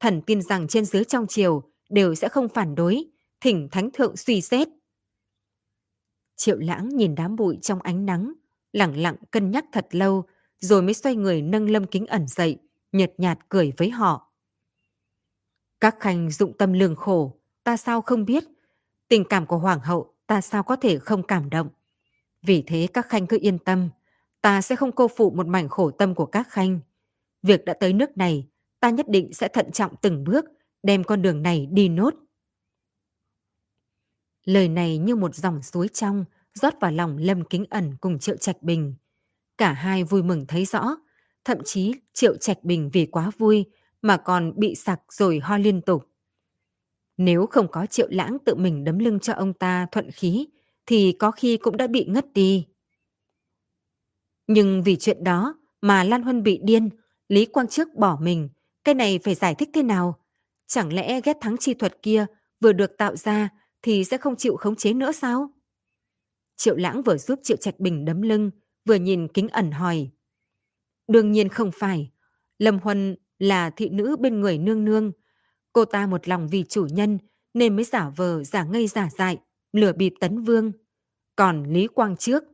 Thần 0.00 0.22
tin 0.22 0.42
rằng 0.42 0.68
trên 0.68 0.84
dưới 0.84 1.04
trong 1.04 1.26
triều 1.26 1.62
đều 1.88 2.14
sẽ 2.14 2.28
không 2.28 2.48
phản 2.48 2.74
đối, 2.74 3.04
thỉnh 3.40 3.68
thánh 3.70 3.90
thượng 3.92 4.16
suy 4.16 4.40
xét. 4.40 4.68
Triệu 6.36 6.58
lãng 6.58 6.88
nhìn 6.88 7.14
đám 7.14 7.36
bụi 7.36 7.58
trong 7.62 7.82
ánh 7.82 8.06
nắng, 8.06 8.32
lặng 8.72 8.96
lặng 8.96 9.16
cân 9.30 9.50
nhắc 9.50 9.64
thật 9.72 9.86
lâu, 9.90 10.24
rồi 10.60 10.82
mới 10.82 10.94
xoay 10.94 11.16
người 11.16 11.42
nâng 11.42 11.70
lâm 11.70 11.86
kính 11.86 12.06
ẩn 12.06 12.26
dậy, 12.28 12.58
nhợt 12.92 13.12
nhạt 13.18 13.38
cười 13.48 13.72
với 13.76 13.90
họ. 13.90 14.32
Các 15.80 15.96
khanh 16.00 16.30
dụng 16.30 16.58
tâm 16.58 16.72
lường 16.72 16.96
khổ, 16.96 17.40
ta 17.64 17.76
sao 17.76 18.02
không 18.02 18.24
biết? 18.24 18.44
Tình 19.08 19.24
cảm 19.24 19.46
của 19.46 19.58
hoàng 19.58 19.80
hậu 19.80 20.14
ta 20.26 20.40
sao 20.40 20.62
có 20.62 20.76
thể 20.76 20.98
không 20.98 21.22
cảm 21.22 21.50
động? 21.50 21.68
Vì 22.42 22.62
thế 22.66 22.88
các 22.92 23.08
khanh 23.08 23.26
cứ 23.26 23.38
yên 23.40 23.58
tâm, 23.58 23.88
ta 24.40 24.60
sẽ 24.60 24.76
không 24.76 24.92
cô 24.92 25.08
phụ 25.08 25.30
một 25.30 25.46
mảnh 25.46 25.68
khổ 25.68 25.90
tâm 25.90 26.14
của 26.14 26.26
các 26.26 26.48
khanh. 26.50 26.80
Việc 27.42 27.64
đã 27.64 27.74
tới 27.74 27.92
nước 27.92 28.16
này, 28.16 28.48
ta 28.80 28.90
nhất 28.90 29.08
định 29.08 29.32
sẽ 29.32 29.48
thận 29.48 29.72
trọng 29.72 29.94
từng 30.02 30.24
bước, 30.24 30.44
đem 30.82 31.04
con 31.04 31.22
đường 31.22 31.42
này 31.42 31.66
đi 31.72 31.88
nốt. 31.88 32.14
Lời 34.44 34.68
này 34.68 34.98
như 34.98 35.16
một 35.16 35.34
dòng 35.34 35.62
suối 35.62 35.88
trong, 35.88 36.24
rót 36.54 36.74
vào 36.80 36.92
lòng 36.92 37.16
Lâm 37.18 37.44
Kính 37.44 37.64
Ẩn 37.70 37.96
cùng 38.00 38.18
Triệu 38.18 38.36
Trạch 38.36 38.62
Bình. 38.62 38.94
Cả 39.58 39.72
hai 39.72 40.04
vui 40.04 40.22
mừng 40.22 40.46
thấy 40.46 40.64
rõ, 40.64 40.96
thậm 41.44 41.58
chí 41.64 41.94
Triệu 42.12 42.36
Trạch 42.36 42.64
Bình 42.64 42.90
vì 42.92 43.06
quá 43.06 43.30
vui 43.38 43.64
mà 44.02 44.16
còn 44.16 44.52
bị 44.56 44.74
sặc 44.74 45.00
rồi 45.12 45.38
ho 45.38 45.58
liên 45.58 45.82
tục. 45.82 46.04
Nếu 47.16 47.46
không 47.46 47.68
có 47.68 47.86
Triệu 47.86 48.08
Lãng 48.10 48.38
tự 48.44 48.54
mình 48.54 48.84
đấm 48.84 48.98
lưng 48.98 49.20
cho 49.20 49.32
ông 49.32 49.52
ta 49.52 49.86
thuận 49.92 50.10
khí, 50.10 50.46
thì 50.86 51.16
có 51.18 51.30
khi 51.30 51.56
cũng 51.56 51.76
đã 51.76 51.86
bị 51.86 52.04
ngất 52.04 52.32
đi. 52.32 52.66
Nhưng 54.46 54.82
vì 54.82 54.96
chuyện 54.96 55.24
đó 55.24 55.58
mà 55.80 56.04
Lan 56.04 56.22
Huân 56.22 56.42
bị 56.42 56.60
điên, 56.62 56.90
Lý 57.28 57.46
Quang 57.46 57.68
Trước 57.68 57.94
bỏ 57.94 58.18
mình, 58.22 58.48
cái 58.84 58.94
này 58.94 59.18
phải 59.18 59.34
giải 59.34 59.54
thích 59.54 59.70
thế 59.74 59.82
nào? 59.82 60.18
Chẳng 60.68 60.92
lẽ 60.92 61.20
ghét 61.24 61.36
thắng 61.40 61.56
chi 61.56 61.74
thuật 61.74 62.02
kia 62.02 62.26
vừa 62.60 62.72
được 62.72 62.96
tạo 62.98 63.16
ra 63.16 63.48
thì 63.82 64.04
sẽ 64.04 64.18
không 64.18 64.36
chịu 64.36 64.56
khống 64.56 64.76
chế 64.76 64.92
nữa 64.92 65.12
sao? 65.12 65.50
Triệu 66.56 66.76
Lãng 66.76 67.02
vừa 67.02 67.16
giúp 67.16 67.40
Triệu 67.42 67.56
Trạch 67.56 67.80
Bình 67.80 68.04
đấm 68.04 68.22
lưng, 68.22 68.50
vừa 68.84 68.94
nhìn 68.94 69.28
kính 69.28 69.48
ẩn 69.48 69.70
hỏi. 69.70 70.10
Đương 71.08 71.32
nhiên 71.32 71.48
không 71.48 71.70
phải. 71.74 72.10
Lâm 72.58 72.78
Huân 72.78 73.16
là 73.38 73.70
thị 73.70 73.88
nữ 73.88 74.16
bên 74.16 74.40
người 74.40 74.58
nương 74.58 74.84
nương. 74.84 75.12
Cô 75.72 75.84
ta 75.84 76.06
một 76.06 76.28
lòng 76.28 76.48
vì 76.48 76.64
chủ 76.68 76.86
nhân 76.86 77.18
nên 77.54 77.76
mới 77.76 77.84
giả 77.84 78.10
vờ 78.16 78.44
giả 78.44 78.64
ngây 78.64 78.86
giả 78.86 79.08
dại, 79.18 79.38
lừa 79.72 79.92
bịp 79.92 80.14
tấn 80.20 80.40
vương. 80.42 80.72
Còn 81.36 81.64
Lý 81.72 81.86
Quang 81.86 82.16
trước 82.16 82.44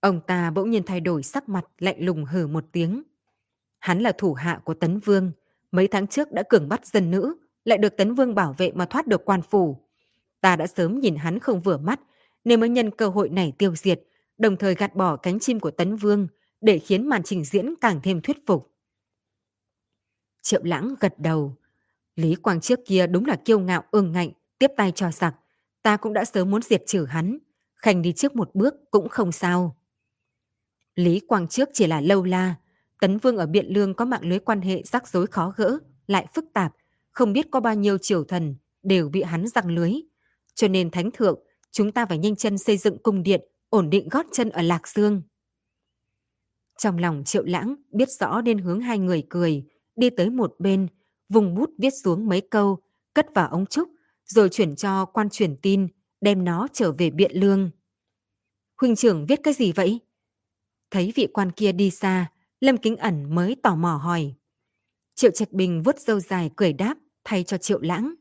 Ông 0.00 0.20
ta 0.26 0.50
bỗng 0.50 0.70
nhiên 0.70 0.82
thay 0.86 1.00
đổi 1.00 1.22
sắc 1.22 1.48
mặt 1.48 1.64
lạnh 1.78 1.96
lùng 1.98 2.24
hừ 2.24 2.46
một 2.46 2.64
tiếng. 2.72 3.02
Hắn 3.78 4.00
là 4.00 4.12
thủ 4.18 4.34
hạ 4.34 4.60
của 4.64 4.74
Tấn 4.74 4.98
Vương, 4.98 5.32
mấy 5.72 5.88
tháng 5.88 6.06
trước 6.06 6.32
đã 6.32 6.42
cường 6.42 6.68
bắt 6.68 6.86
dân 6.86 7.10
nữ, 7.10 7.36
lại 7.64 7.78
được 7.78 7.96
Tấn 7.96 8.14
Vương 8.14 8.34
bảo 8.34 8.54
vệ 8.58 8.72
mà 8.74 8.86
thoát 8.86 9.06
được 9.06 9.24
quan 9.24 9.42
phủ. 9.42 9.76
Ta 10.40 10.56
đã 10.56 10.66
sớm 10.66 11.00
nhìn 11.00 11.16
hắn 11.16 11.38
không 11.38 11.60
vừa 11.60 11.76
mắt, 11.76 12.00
nên 12.44 12.60
mới 12.60 12.68
nhân 12.68 12.90
cơ 12.90 13.08
hội 13.08 13.28
này 13.28 13.52
tiêu 13.58 13.76
diệt, 13.76 14.00
đồng 14.38 14.56
thời 14.56 14.74
gạt 14.74 14.96
bỏ 14.96 15.16
cánh 15.16 15.40
chim 15.40 15.60
của 15.60 15.70
Tấn 15.70 15.96
Vương 15.96 16.28
để 16.60 16.78
khiến 16.78 17.06
màn 17.08 17.22
trình 17.22 17.44
diễn 17.44 17.74
càng 17.80 18.00
thêm 18.02 18.20
thuyết 18.20 18.46
phục. 18.46 18.74
Triệu 20.42 20.60
lãng 20.64 20.94
gật 21.00 21.14
đầu. 21.18 21.56
Lý 22.16 22.34
Quang 22.34 22.60
trước 22.60 22.80
kia 22.86 23.06
đúng 23.06 23.26
là 23.26 23.36
kiêu 23.36 23.58
ngạo 23.58 23.84
ương 23.90 24.12
ngạnh, 24.12 24.30
tiếp 24.58 24.70
tay 24.76 24.92
cho 24.94 25.10
giặc. 25.10 25.34
Ta 25.82 25.96
cũng 25.96 26.12
đã 26.12 26.24
sớm 26.24 26.50
muốn 26.50 26.62
diệt 26.62 26.82
trừ 26.86 27.04
hắn. 27.04 27.38
Khanh 27.74 28.02
đi 28.02 28.12
trước 28.12 28.36
một 28.36 28.50
bước 28.54 28.74
cũng 28.90 29.08
không 29.08 29.32
sao. 29.32 29.76
Lý 30.94 31.20
Quang 31.20 31.48
trước 31.48 31.68
chỉ 31.72 31.86
là 31.86 32.00
lâu 32.00 32.24
la. 32.24 32.54
Tấn 33.00 33.18
Vương 33.18 33.36
ở 33.36 33.46
Biện 33.46 33.66
Lương 33.68 33.94
có 33.94 34.04
mạng 34.04 34.24
lưới 34.24 34.38
quan 34.38 34.60
hệ 34.60 34.82
rắc 34.82 35.08
rối 35.08 35.26
khó 35.26 35.54
gỡ, 35.56 35.78
lại 36.06 36.26
phức 36.34 36.44
tạp, 36.52 36.72
không 37.10 37.32
biết 37.32 37.46
có 37.50 37.60
bao 37.60 37.74
nhiêu 37.74 37.98
triều 37.98 38.24
thần 38.24 38.54
đều 38.82 39.08
bị 39.08 39.22
hắn 39.22 39.46
răng 39.46 39.66
lưới. 39.74 39.92
Cho 40.54 40.68
nên 40.68 40.90
Thánh 40.90 41.10
Thượng, 41.10 41.40
chúng 41.70 41.92
ta 41.92 42.06
phải 42.06 42.18
nhanh 42.18 42.36
chân 42.36 42.58
xây 42.58 42.76
dựng 42.76 42.98
cung 43.02 43.22
điện, 43.22 43.40
ổn 43.68 43.90
định 43.90 44.08
gót 44.08 44.26
chân 44.32 44.50
ở 44.50 44.62
Lạc 44.62 44.88
Dương. 44.88 45.22
Trong 46.78 46.98
lòng 46.98 47.22
Triệu 47.26 47.44
Lãng 47.44 47.74
biết 47.92 48.08
rõ 48.10 48.40
nên 48.40 48.58
hướng 48.58 48.80
hai 48.80 48.98
người 48.98 49.22
cười, 49.28 49.64
đi 49.96 50.10
tới 50.10 50.30
một 50.30 50.54
bên, 50.58 50.88
vùng 51.28 51.54
bút 51.54 51.70
viết 51.78 51.90
xuống 52.04 52.28
mấy 52.28 52.40
câu, 52.40 52.78
cất 53.14 53.26
vào 53.34 53.48
ống 53.48 53.66
trúc, 53.66 53.88
rồi 54.26 54.48
chuyển 54.48 54.76
cho 54.76 55.04
quan 55.04 55.30
truyền 55.30 55.56
tin, 55.62 55.88
đem 56.20 56.44
nó 56.44 56.68
trở 56.72 56.92
về 56.92 57.10
Biện 57.10 57.30
Lương. 57.34 57.70
huynh 58.80 58.96
trưởng 58.96 59.26
viết 59.26 59.40
cái 59.42 59.54
gì 59.54 59.72
vậy? 59.72 60.00
Thấy 60.90 61.12
vị 61.16 61.26
quan 61.32 61.52
kia 61.52 61.72
đi 61.72 61.90
xa, 61.90 62.30
Lâm 62.60 62.76
Kính 62.76 62.96
Ẩn 62.96 63.34
mới 63.34 63.56
tò 63.62 63.76
mò 63.76 63.96
hỏi. 63.96 64.34
Triệu 65.14 65.30
Trạch 65.30 65.52
Bình 65.52 65.82
vuốt 65.82 65.98
râu 65.98 66.20
dài 66.20 66.50
cười 66.56 66.72
đáp 66.72 66.94
thay 67.24 67.44
cho 67.44 67.58
Triệu 67.58 67.80
Lãng. 67.80 68.14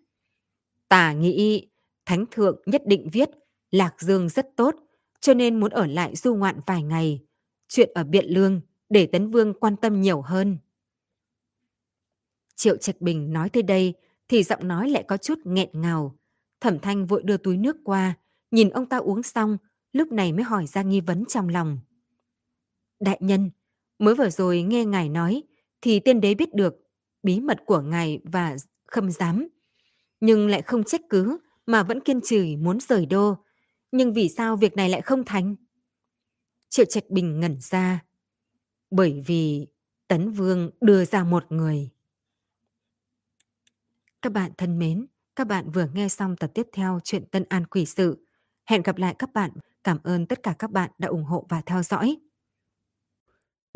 Tả 0.90 1.14
nghĩ 1.14 1.68
Thánh 2.06 2.26
Thượng 2.32 2.62
nhất 2.66 2.82
định 2.86 3.10
viết 3.14 3.30
Lạc 3.72 4.02
Dương 4.02 4.30
rất 4.30 4.48
tốt, 4.56 4.76
cho 5.20 5.34
nên 5.34 5.60
muốn 5.60 5.72
ở 5.72 5.86
lại 5.88 6.16
du 6.16 6.36
ngoạn 6.36 6.60
vài 6.66 6.84
ngày. 6.84 7.24
Chuyện 7.68 7.90
ở 7.96 8.04
Biện 8.04 8.26
Lương 8.28 8.62
để 8.90 9.06
Tấn 9.06 9.32
Vương 9.32 9.54
quan 9.54 9.76
tâm 9.76 10.02
nhiều 10.02 10.22
hơn. 10.22 10.58
Triệu 12.56 12.78
Trạch 12.78 13.02
Bình 13.02 13.34
nói 13.34 13.50
tới 13.50 13.64
đây 13.64 13.94
thì 14.28 14.44
giọng 14.44 14.68
nói 14.68 14.90
lại 14.90 15.04
có 15.08 15.18
chút 15.18 15.40
nghẹn 15.44 15.70
ngào. 15.74 16.20
Thẩm 16.62 16.80
Thanh 16.80 17.06
vội 17.06 17.24
đưa 17.24 17.38
túi 17.38 17.58
nước 17.58 17.78
qua, 17.84 18.18
nhìn 18.52 18.70
ông 18.70 18.86
ta 18.86 18.98
uống 18.98 19.24
xong, 19.24 19.58
lúc 19.94 20.12
này 20.12 20.34
mới 20.34 20.44
hỏi 20.44 20.68
ra 20.68 20.82
nghi 20.82 21.02
vấn 21.02 21.26
trong 21.26 21.50
lòng. 21.50 21.80
Đại 23.00 23.18
nhân, 23.22 23.50
mới 24.00 24.16
vừa 24.16 24.30
rồi 24.30 24.62
nghe 24.62 24.86
ngài 24.86 25.10
nói 25.10 25.44
thì 25.82 26.00
tiên 26.00 26.22
đế 26.22 26.34
biết 26.34 26.54
được 26.54 26.76
bí 27.24 27.40
mật 27.40 27.58
của 27.66 27.82
ngài 27.82 28.20
và 28.24 28.56
khâm 28.88 29.12
giám, 29.12 29.48
nhưng 30.20 30.48
lại 30.48 30.62
không 30.62 30.84
trách 30.84 31.02
cứ 31.10 31.38
mà 31.66 31.84
vẫn 31.84 32.00
kiên 32.00 32.20
trì 32.24 32.56
muốn 32.56 32.80
rời 32.80 33.06
đô. 33.06 33.38
Nhưng 33.92 34.14
vì 34.14 34.30
sao 34.30 34.56
việc 34.56 34.76
này 34.76 34.90
lại 34.90 35.02
không 35.02 35.24
thành? 35.26 35.56
Triệu 36.70 36.86
Trạch 36.86 37.10
Bình 37.10 37.40
ngẩn 37.40 37.58
ra. 37.60 38.06
Bởi 38.92 39.24
vì 39.28 39.68
Tấn 40.08 40.32
Vương 40.32 40.70
đưa 40.82 41.06
ra 41.06 41.24
một 41.24 41.52
người. 41.52 41.90
Các 44.22 44.34
bạn 44.34 44.52
thân 44.58 44.80
mến, 44.80 45.06
các 45.36 45.48
bạn 45.48 45.72
vừa 45.72 45.88
nghe 45.94 46.10
xong 46.10 46.36
tập 46.36 46.52
tiếp 46.54 46.68
theo 46.74 47.00
chuyện 47.04 47.26
Tân 47.32 47.46
An 47.50 47.66
Quỷ 47.66 47.86
Sự. 47.86 48.26
Hẹn 48.66 48.82
gặp 48.82 48.98
lại 48.98 49.16
các 49.20 49.34
bạn. 49.34 49.52
Cảm 49.84 49.98
ơn 50.04 50.26
tất 50.26 50.44
cả 50.44 50.56
các 50.60 50.72
bạn 50.72 50.92
đã 50.98 51.08
ủng 51.08 51.24
hộ 51.24 51.46
và 51.50 51.62
theo 51.66 51.84
dõi. 51.84 52.18